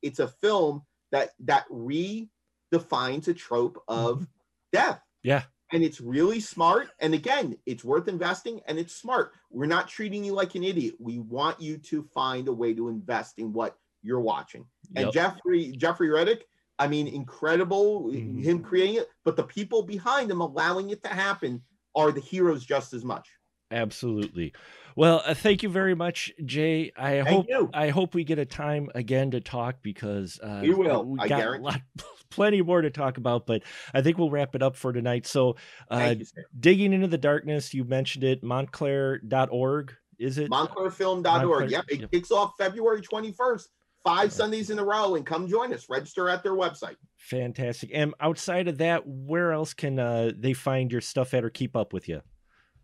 it's 0.01 0.19
a 0.19 0.27
film 0.27 0.83
that 1.11 1.31
that 1.39 1.65
redefines 1.69 3.27
a 3.27 3.33
trope 3.33 3.81
of 3.87 4.15
Mm-hmm. 4.17 4.23
death. 4.71 5.01
Yeah. 5.23 5.43
And 5.71 5.83
it's 5.83 6.01
really 6.01 6.39
smart. 6.39 6.89
And 6.99 7.13
again, 7.13 7.55
it's 7.65 7.83
worth 7.83 8.07
investing 8.07 8.59
and 8.67 8.79
it's 8.79 8.95
smart. 8.95 9.33
We're 9.51 9.67
not 9.67 9.87
treating 9.87 10.23
you 10.23 10.33
like 10.33 10.55
an 10.55 10.63
idiot. 10.63 10.95
We 10.99 11.19
want 11.19 11.61
you 11.61 11.77
to 11.77 12.03
find 12.13 12.47
a 12.47 12.53
way 12.53 12.73
to 12.73 12.87
invest 12.89 13.37
in 13.37 13.53
what 13.53 13.75
you're 14.01 14.19
watching. 14.21 14.65
And 14.95 15.05
Yep. 15.05 15.13
Jeffrey 15.13 15.71
Jeffrey 15.77 16.09
Reddick, 16.09 16.47
I 16.79 16.87
mean, 16.87 17.07
incredible 17.07 18.05
Mhm. 18.05 18.41
him 18.43 18.63
creating 18.63 18.95
it, 18.95 19.09
but 19.23 19.35
the 19.35 19.43
people 19.43 19.83
behind 19.83 20.31
him 20.31 20.41
allowing 20.41 20.89
it 20.89 21.03
to 21.03 21.09
happen 21.09 21.61
are 21.95 22.11
the 22.11 22.21
heroes 22.21 22.65
just 22.65 22.93
as 22.93 23.03
much. 23.03 23.29
Absolutely. 23.71 24.53
Well, 24.95 25.21
uh, 25.25 25.33
thank 25.33 25.63
you 25.63 25.69
very 25.69 25.95
much, 25.95 26.31
Jay. 26.43 26.91
I 26.97 27.21
Thank 27.21 27.27
hope 27.29 27.45
you. 27.47 27.69
I 27.73 27.89
hope 27.89 28.13
we 28.13 28.23
get 28.23 28.39
a 28.39 28.45
time 28.45 28.89
again 28.95 29.31
to 29.31 29.39
talk 29.39 29.77
because 29.81 30.39
uh, 30.41 30.59
We 30.61 30.73
will, 30.73 31.05
We 31.05 31.19
I 31.19 31.27
got 31.27 31.41
a 31.41 31.57
lot, 31.57 31.81
plenty 32.29 32.61
more 32.61 32.81
to 32.81 32.89
talk 32.89 33.17
about, 33.17 33.45
but 33.45 33.63
I 33.93 34.01
think 34.01 34.17
we'll 34.17 34.29
wrap 34.29 34.55
it 34.55 34.63
up 34.63 34.75
for 34.75 34.91
tonight. 34.91 35.25
So, 35.25 35.55
uh, 35.89 36.15
you, 36.17 36.25
digging 36.59 36.91
into 36.91 37.07
the 37.07 37.17
darkness, 37.17 37.73
you 37.73 37.83
mentioned 37.85 38.23
it, 38.23 38.43
Montclair.org. 38.43 39.93
Is 40.17 40.37
it? 40.37 40.49
MontclairFilm.org. 40.51 41.23
Montclair- 41.23 41.69
Yep, 41.69 41.85
it 41.89 41.99
yep. 42.01 42.11
kicks 42.11 42.31
off 42.31 42.53
February 42.57 43.01
21st, 43.01 43.67
five 44.03 44.25
Yeah. 44.25 44.29
Sundays 44.29 44.69
in 44.69 44.79
a 44.79 44.83
row, 44.83 45.15
and 45.15 45.25
come 45.25 45.47
join 45.47 45.73
us. 45.73 45.87
Register 45.89 46.27
at 46.27 46.43
their 46.43 46.55
website. 46.55 46.95
Fantastic. 47.15 47.91
And 47.93 48.13
outside 48.19 48.67
of 48.67 48.79
that, 48.79 49.03
where 49.05 49.53
else 49.53 49.73
can 49.73 49.97
uh, 49.97 50.31
they 50.37 50.51
find 50.51 50.91
your 50.91 51.01
stuff 51.01 51.33
at 51.33 51.45
or 51.45 51.49
keep 51.49 51.75
up 51.77 51.93
with 51.93 52.09
you? 52.09 52.21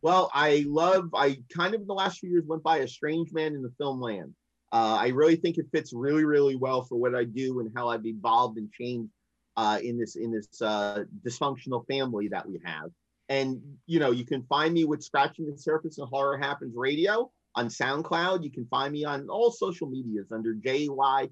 Well, 0.06 0.30
I 0.36 0.64
love, 0.68 1.10
I 1.16 1.40
kind 1.52 1.74
of 1.74 1.82
in 1.82 1.88
the 1.88 1.96
last 1.96 2.20
few 2.20 2.30
years 2.30 2.44
went 2.46 2.62
by 2.62 2.78
a 2.78 2.88
strange 2.88 3.34
man 3.34 3.56
in 3.56 3.64
the 3.64 3.74
film 3.80 4.00
land. 4.00 4.36
Uh, 4.72 5.00
I 5.02 5.08
really 5.08 5.36
think 5.36 5.58
it 5.58 5.66
fits 5.72 5.94
really, 5.94 6.24
really 6.26 6.56
well 6.56 6.84
for 6.84 6.96
what 6.96 7.16
I 7.16 7.24
do 7.24 7.60
and 7.60 7.72
how 7.76 7.90
I've 7.90 8.06
evolved 8.06 8.60
and 8.60 8.72
changed 8.72 9.10
uh, 9.58 9.80
in 9.82 9.98
this 9.98 10.16
in 10.16 10.32
this 10.32 10.62
uh, 10.62 11.06
dysfunctional 11.26 11.88
family 11.88 12.28
that 12.28 12.48
we 12.48 12.62
have. 12.64 12.92
And 13.30 13.60
you 13.88 14.00
know, 14.00 14.12
you 14.12 14.26
can 14.26 14.44
find 14.44 14.76
me 14.76 14.86
with 14.86 15.04
Scratching 15.04 15.50
the 15.50 15.58
Surface 15.58 15.98
and 15.98 16.08
Horror 16.08 16.38
Happens 16.38 16.76
Radio 16.78 17.32
on 17.56 17.70
SoundCloud. 17.70 18.44
You 18.44 18.52
can 18.52 18.68
find 18.68 18.94
me 18.94 19.06
on 19.06 19.28
all 19.28 19.50
social 19.50 19.90
medias 19.90 20.32
under 20.32 20.54
JYKY 20.54 21.32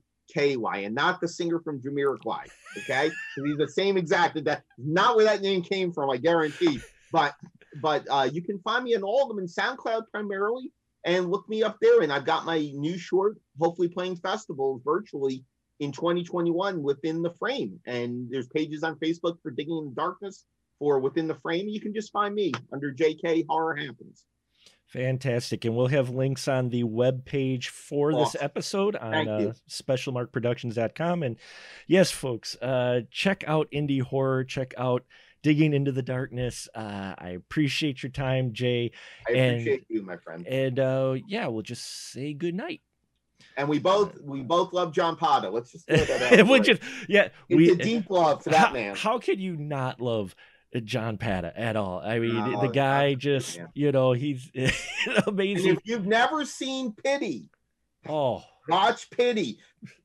and 0.83 0.95
not 0.95 1.21
the 1.21 1.27
singer 1.27 1.59
from 1.59 1.79
Jamiroquai. 1.79 2.47
Okay, 2.79 3.11
he's 3.35 3.57
the 3.57 3.67
same 3.67 3.97
exact. 3.97 4.43
That 4.43 4.63
not 4.79 5.15
where 5.15 5.25
that 5.25 5.43
name 5.43 5.61
came 5.61 5.93
from. 5.93 6.09
I 6.09 6.17
guarantee. 6.17 6.79
But 7.11 7.35
but 7.81 8.05
uh, 8.09 8.29
you 8.31 8.41
can 8.41 8.59
find 8.59 8.83
me 8.83 8.95
on 8.95 9.03
all 9.03 9.23
of 9.23 9.29
them 9.29 9.39
in 9.39 9.47
SoundCloud 9.47 10.03
primarily, 10.11 10.71
and 11.05 11.29
look 11.29 11.47
me 11.49 11.63
up 11.63 11.77
there. 11.81 12.01
And 12.01 12.11
I've 12.11 12.25
got 12.25 12.45
my 12.45 12.59
new 12.73 12.97
short, 12.97 13.37
hopefully 13.59 13.89
playing 13.89 14.17
festivals 14.17 14.81
virtually 14.83 15.43
in 15.79 15.91
2021 15.91 16.81
within 16.81 17.21
the 17.21 17.33
frame. 17.33 17.79
And 17.85 18.27
there's 18.29 18.47
pages 18.47 18.83
on 18.83 18.95
Facebook 18.95 19.37
for 19.41 19.51
Digging 19.51 19.77
in 19.77 19.85
the 19.85 19.95
Darkness 19.95 20.45
for 20.79 20.99
Within 20.99 21.27
the 21.27 21.35
Frame. 21.35 21.67
You 21.67 21.81
can 21.81 21.93
just 21.93 22.11
find 22.11 22.33
me 22.33 22.51
under 22.71 22.93
JK 22.93 23.45
Horror 23.49 23.75
Happens. 23.75 24.25
Fantastic. 24.87 25.65
And 25.65 25.75
we'll 25.75 25.87
have 25.87 26.11
links 26.11 26.47
on 26.47 26.69
the 26.69 26.83
web 26.83 27.25
page 27.25 27.69
for 27.69 28.13
this 28.13 28.35
episode 28.39 28.95
on 28.95 29.27
uh, 29.27 29.53
specialmarkproductions.com. 29.67 31.23
And 31.23 31.37
yes, 31.87 32.11
folks, 32.11 32.55
uh, 32.61 33.01
check 33.09 33.43
out 33.47 33.71
indie 33.71 34.03
horror, 34.03 34.43
check 34.43 34.75
out 34.77 35.03
Digging 35.43 35.73
into 35.73 35.91
the 35.91 36.01
Darkness. 36.01 36.67
Uh, 36.73 37.13
I 37.17 37.29
appreciate 37.35 38.01
your 38.01 38.11
time, 38.11 38.53
Jay. 38.53 38.91
I 39.27 39.33
And- 39.33 39.51
appreciate 39.61 39.85
you, 39.89 40.01
my 40.01 40.17
friend. 40.17 40.47
And 40.47 40.79
uh, 40.79 41.15
yeah, 41.27 41.47
we'll 41.47 41.61
just 41.61 42.11
say 42.11 42.33
good 42.33 42.55
night. 42.55 42.81
And 43.57 43.67
we 43.69 43.77
both 43.77 44.19
we 44.23 44.41
both 44.41 44.73
love 44.73 44.93
John 44.93 45.15
Pata. 45.15 45.49
Let's 45.49 45.71
just 45.71 45.85
throw 45.85 45.97
that 45.97 46.33
out. 46.39 46.47
Which 46.47 46.65
there. 46.67 46.75
is, 46.75 46.79
yeah, 47.07 47.23
it's 47.49 47.57
we, 47.57 47.69
a 47.71 47.75
deep 47.75 48.09
love 48.09 48.43
for 48.43 48.49
how, 48.55 48.65
that 48.67 48.73
man. 48.73 48.95
how 48.95 49.19
can 49.19 49.37
you 49.37 49.55
not 49.57 50.01
love 50.01 50.33
uh, 50.73 50.79
John 50.79 51.17
Pata 51.17 51.51
at 51.55 51.75
all? 51.75 51.99
I 51.99 52.17
mean, 52.19 52.33
No, 52.35 52.61
the 52.61 52.69
guy 52.69 53.13
just, 53.13 53.59
you 53.75 53.91
know, 53.91 54.13
he's 54.13 54.49
And 54.55 54.71
amazing. 55.27 55.73
if 55.73 55.79
you've 55.83 56.07
never 56.07 56.45
seen 56.45 56.93
Pity, 56.93 57.49
Oh, 58.07 58.43
Watch 58.69 59.09
Pity. 59.11 59.59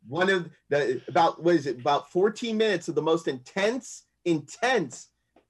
One 0.09 0.28
of 0.28 0.51
the 0.69 1.01
about 1.09 1.43
what 1.43 1.55
is 1.55 1.66
it? 1.66 1.78
About 1.81 2.10
14 2.10 2.56
minutes 2.56 2.89
of 2.89 2.97
the 2.97 3.02
most 3.02 3.28
intense, 3.28 4.02
intense 4.24 5.09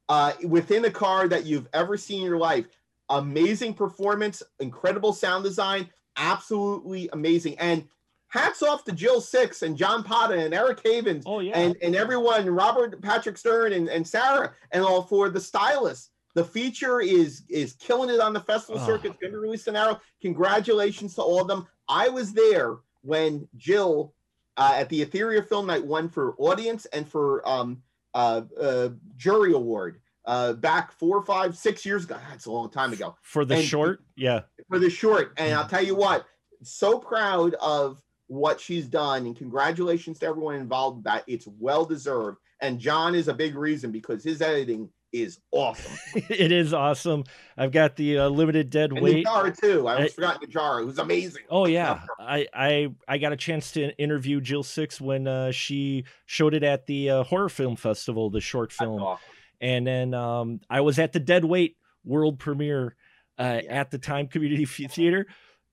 uh 0.08 0.32
within 0.46 0.84
a 0.84 0.90
car 0.90 1.28
that 1.28 1.44
you've 1.44 1.68
ever 1.72 1.96
seen 1.96 2.20
in 2.20 2.26
your 2.26 2.38
life. 2.38 2.66
Amazing 3.10 3.74
performance, 3.74 4.42
incredible 4.60 5.12
sound 5.14 5.42
design, 5.44 5.88
absolutely 6.16 7.08
amazing. 7.12 7.58
And 7.58 7.84
hats 8.28 8.62
off 8.62 8.84
to 8.84 8.92
Jill 8.92 9.20
Sixx 9.22 9.62
and 9.62 9.76
John 9.76 10.04
Pata 10.04 10.34
and 10.34 10.52
Eric 10.52 10.80
Havens 10.84 11.24
oh 11.26 11.40
yeah. 11.40 11.58
and, 11.58 11.74
and 11.82 11.96
everyone, 11.96 12.46
Robert 12.50 13.00
Patrick 13.00 13.38
Stern 13.38 13.72
and, 13.72 13.88
and 13.88 14.06
Sarah, 14.06 14.52
and 14.72 14.84
all 14.84 15.02
for 15.02 15.30
the 15.30 15.40
stylist. 15.40 16.10
The 16.34 16.44
feature 16.44 17.00
is 17.00 17.42
is 17.48 17.72
killing 17.74 18.10
it 18.10 18.20
on 18.20 18.32
the 18.34 18.40
festival 18.40 18.80
Oh. 18.82 18.86
circuit. 18.86 19.12
It's 19.12 19.20
going 19.20 19.32
to 19.32 19.38
be 19.38 19.42
released 19.42 19.66
in 19.68 19.74
Arrow. 19.76 20.00
Congratulations 20.20 21.14
to 21.14 21.22
all 21.22 21.40
of 21.40 21.48
them. 21.48 21.66
I 21.88 22.10
was 22.10 22.32
there 22.34 22.76
when 23.00 23.48
Jill 23.56 24.12
uh, 24.58 24.74
at 24.74 24.88
the 24.90 25.04
Etheria 25.04 25.46
Film 25.48 25.66
Night 25.66 25.84
won 25.84 26.08
for 26.10 26.34
audience 26.36 26.84
and 26.86 27.08
for 27.08 27.48
um, 27.48 27.82
uh, 28.14 28.42
uh, 28.60 28.88
jury 29.16 29.52
award 29.52 30.00
uh, 30.24 30.52
back 30.54 30.92
four, 30.92 31.22
five, 31.24 31.56
six 31.56 31.84
years 31.86 32.04
ago. 32.04 32.16
That's 32.28 32.46
a 32.46 32.50
long 32.52 32.70
time 32.70 32.92
ago 32.92 33.16
For 33.22 33.44
the 33.44 33.56
and- 33.56 33.64
short, 33.64 34.00
yeah. 34.16 34.40
for 34.68 34.78
the 34.78 34.90
short. 34.90 35.32
And 35.38 35.54
I'll 35.54 35.68
tell 35.68 35.84
you 35.84 35.94
what, 35.94 36.26
so 36.62 36.98
proud 36.98 37.54
of 37.54 38.02
what 38.26 38.60
she's 38.60 38.86
done, 38.86 39.24
and 39.26 39.34
congratulations 39.36 40.18
to 40.18 40.26
everyone 40.26 40.56
involved. 40.56 41.04
That 41.04 41.24
it's 41.26 41.46
well 41.58 41.84
deserved. 41.84 42.38
And 42.60 42.78
John 42.78 43.14
is 43.14 43.28
a 43.28 43.34
big 43.34 43.54
reason 43.54 43.90
because 43.92 44.22
his 44.24 44.42
editing 44.42 44.90
is 45.12 45.38
awesome. 45.52 45.96
it 46.28 46.52
is 46.52 46.74
awesome. 46.74 47.24
I've 47.56 47.72
got 47.72 47.96
the 47.96 48.18
uh, 48.18 48.28
limited 48.28 48.70
dead 48.70 48.90
And 48.92 49.00
weight. 49.00 49.24
Najarra 49.26 49.58
too. 49.58 49.86
I 49.88 49.96
I- 50.04 50.08
forgot 50.08 50.42
Najarra. 50.42 50.82
It 50.82 50.84
was 50.86 50.98
amazing. 50.98 51.42
Oh 51.50 51.66
yeah, 51.66 52.00
I 52.20 52.46
I 52.52 52.88
I 53.06 53.18
got 53.18 53.32
a 53.32 53.36
chance 53.36 53.72
to 53.72 53.96
interview 53.96 54.40
Jill 54.40 54.62
Sixx 54.62 55.00
when 55.00 55.26
uh, 55.26 55.50
she 55.50 56.04
showed 56.26 56.54
it 56.54 56.62
at 56.62 56.86
the 56.86 57.10
uh, 57.10 57.22
horror 57.24 57.48
film 57.48 57.76
festival, 57.76 58.30
the 58.30 58.40
short 58.40 58.72
film, 58.72 59.02
awesome. 59.02 59.22
and 59.60 59.86
then 59.86 60.14
um, 60.14 60.60
I 60.68 60.80
was 60.82 60.98
at 60.98 61.12
the 61.12 61.20
Dead 61.20 61.44
Weight 61.44 61.76
world 62.04 62.38
premiere 62.38 62.94
uh, 63.38 63.60
Yeah. 63.64 63.80
at 63.80 63.90
the 63.90 63.98
Time 63.98 64.26
Community 64.28 64.64
Theater. 64.64 65.26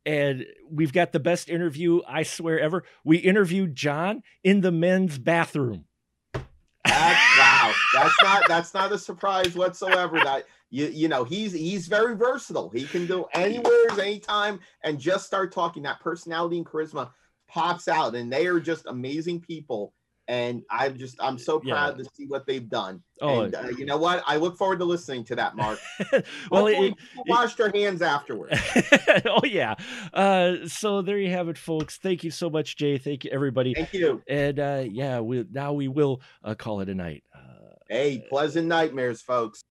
And 0.08 0.46
we've 0.70 0.94
got 0.94 1.14
the 1.14 1.20
best 1.20 1.50
interview, 1.50 2.02
I 2.08 2.22
swear, 2.22 2.60
ever. 2.60 2.84
We 3.04 3.18
interviewed 3.18 3.76
John 3.76 4.22
in 4.44 4.62
the 4.62 4.72
men's 4.72 5.18
bathroom. 5.18 5.86
That's. 7.94 8.16
Not 8.22 8.48
that's 8.48 8.74
not 8.74 8.92
a 8.92 8.98
surprise 8.98 9.56
whatsoever. 9.56 10.20
That 10.24 10.46
you 10.70 10.88
you 10.88 11.08
know 11.08 11.24
he's 11.24 11.54
he's 11.54 11.88
very 11.88 12.16
versatile. 12.16 12.70
He 12.70 12.86
can 12.86 13.06
go 13.08 13.30
anywhere, 13.34 13.90
anytime, 14.00 14.60
and 14.84 15.00
just 15.00 15.26
start 15.26 15.54
talking. 15.54 15.84
That 15.84 16.00
personality 16.00 16.58
and 16.58 16.66
charisma 16.66 17.10
pops 17.48 17.88
out, 17.88 18.16
and 18.16 18.32
they 18.32 18.48
are 18.48 18.60
just 18.60 18.86
amazing 18.88 19.42
people. 19.42 19.94
And 20.28 20.64
I'm 20.72 20.98
just 20.98 21.18
I'm 21.20 21.38
so 21.38 21.62
Yeah. 21.64 21.74
proud 21.74 21.98
to 22.00 22.06
see 22.16 22.26
what 22.26 22.48
they've 22.48 22.68
done. 22.68 23.02
Oh, 23.22 23.42
and 23.42 23.56
uh, 23.56 23.68
you 23.78 23.86
know 23.86 23.98
what? 23.98 24.24
I 24.26 24.38
look 24.38 24.58
forward 24.58 24.80
to 24.80 24.86
listening 24.86 25.24
to 25.26 25.36
that, 25.36 25.56
Mark. 25.56 25.80
well, 26.52 26.68
it, 26.68 26.98
people 26.98 27.24
wash 27.28 27.56
their 27.56 27.72
hands 27.74 28.02
afterwards. 28.02 28.60
oh 29.26 29.46
yeah. 29.46 29.76
Uh, 30.14 30.68
so 30.68 31.02
there 31.02 31.20
you 31.20 31.30
have 31.30 31.48
it, 31.48 31.58
folks. 31.58 31.98
Thank 31.98 32.24
you 32.24 32.32
so 32.32 32.50
much, 32.50 32.76
Jay. 32.76 32.98
Thank 32.98 33.24
you, 33.24 33.32
everybody. 33.32 33.74
Thank 33.76 33.94
you. 33.94 34.24
And 34.28 34.60
uh, 34.60 34.84
yeah, 34.90 35.20
we 35.20 35.46
now 35.52 35.74
we 35.74 35.88
will 35.88 36.22
uh, 36.44 36.56
call 36.56 36.82
it 36.82 36.90
a 36.90 36.96
night. 36.96 37.24
Uh, 37.34 37.40
Hey, 37.88 38.26
pleasant 38.30 38.68
nightmares, 38.68 39.22
folks. 39.22 39.62